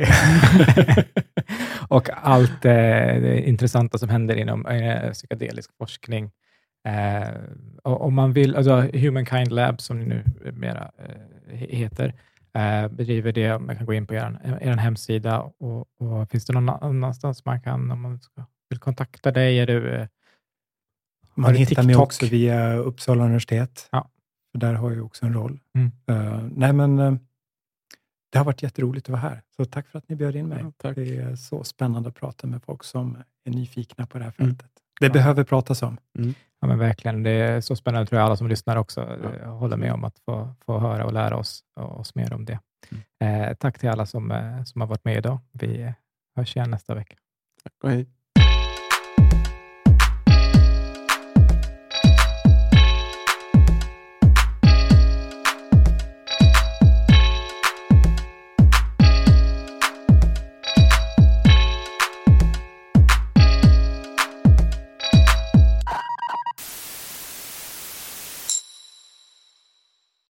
och 1.88 2.10
allt 2.12 2.64
eh, 2.64 3.20
det 3.20 3.48
intressanta 3.48 3.98
som 3.98 4.08
händer 4.08 4.36
inom 4.36 4.66
eh, 4.66 5.10
psykedelisk 5.12 5.70
forskning. 5.78 6.30
Eh, 6.88 7.30
och, 7.82 8.00
om 8.00 8.14
man 8.14 8.32
vill, 8.32 8.56
alltså 8.56 8.80
Humankind 8.80 9.52
Lab 9.52 9.80
som 9.80 9.98
ni 10.00 10.04
nu 10.04 10.24
mera 10.52 10.90
eh, 10.98 11.56
heter, 11.58 12.14
eh, 12.54 12.88
bedriver 12.88 13.32
det. 13.32 13.58
Man 13.58 13.76
kan 13.76 13.86
gå 13.86 13.92
in 13.94 14.06
på 14.06 14.14
er, 14.14 14.58
er 14.60 14.76
hemsida 14.76 15.40
och, 15.40 15.86
och 16.00 16.30
finns 16.30 16.46
det 16.46 16.52
någon 16.52 16.68
annanstans 16.68 17.44
man 17.44 17.62
kan, 17.62 17.90
om 17.90 18.00
man 18.00 18.20
ska, 18.20 18.44
vill 18.70 18.78
kontakta 18.78 19.30
dig? 19.30 19.58
Är 19.58 19.66
du, 19.66 19.94
eh, 19.94 20.06
Man 21.34 21.54
hittar 21.54 21.82
mig 21.82 21.94
TikTok? 21.94 22.02
också 22.02 22.26
via 22.26 22.74
Uppsala 22.74 23.24
universitet. 23.24 23.88
Ja. 23.92 24.08
För 24.52 24.58
där 24.58 24.74
har 24.74 24.90
jag 24.90 25.04
också 25.06 25.26
en 25.26 25.34
roll. 25.34 25.60
Mm. 25.74 25.90
Eh, 26.06 26.42
nej, 26.56 26.72
men 26.72 26.98
eh, 26.98 27.14
det 28.32 28.38
har 28.38 28.44
varit 28.44 28.62
jätteroligt 28.62 29.06
att 29.06 29.10
vara 29.12 29.20
här. 29.20 29.42
Så 29.56 29.64
tack 29.64 29.88
för 29.88 29.98
att 29.98 30.08
ni 30.08 30.16
bjöd 30.16 30.36
in 30.36 30.46
mig. 30.48 30.64
Ja. 30.82 30.92
Det 30.92 31.16
är 31.16 31.36
så 31.36 31.64
spännande 31.64 32.08
att 32.08 32.14
prata 32.14 32.46
med 32.46 32.62
folk 32.62 32.84
som 32.84 33.16
är 33.44 33.50
nyfikna 33.50 34.06
på 34.06 34.18
det 34.18 34.24
här 34.24 34.34
Mm. 34.38 34.50
fältet. 34.50 34.70
Det 35.00 35.06
Ja. 35.06 35.12
behöver 35.12 35.44
pratas 35.44 35.82
om. 35.82 35.98
Ja, 36.60 36.66
men 36.68 36.78
verkligen. 36.78 37.22
Det 37.22 37.30
är 37.30 37.60
så 37.60 37.76
spännande, 37.76 38.06
tror 38.06 38.18
jag 38.18 38.26
alla 38.26 38.36
som 38.36 38.48
lyssnar 38.48 38.76
också 38.76 39.00
eh, 39.24 39.50
håller 39.54 39.76
med 39.76 39.92
om 39.92 40.04
att 40.04 40.18
få, 40.18 40.54
få 40.66 40.78
höra 40.78 41.04
och 41.06 41.12
lära 41.12 41.36
oss, 41.36 41.64
oss 41.76 42.14
mer 42.14 42.32
om 42.32 42.44
det. 42.44 42.58
Eh, 43.24 43.54
tack 43.54 43.78
till 43.78 43.88
alla 43.88 44.06
som, 44.06 44.30
eh, 44.30 44.64
som 44.64 44.80
har 44.80 44.88
varit 44.88 45.04
med 45.04 45.16
idag. 45.16 45.38
Vi 45.52 45.92
hörs 46.36 46.56
igen 46.56 46.70
nästa 46.70 46.94
vecka. 46.94 47.16
Tack 47.64 47.72
och 47.82 47.90
hej. 47.90 48.06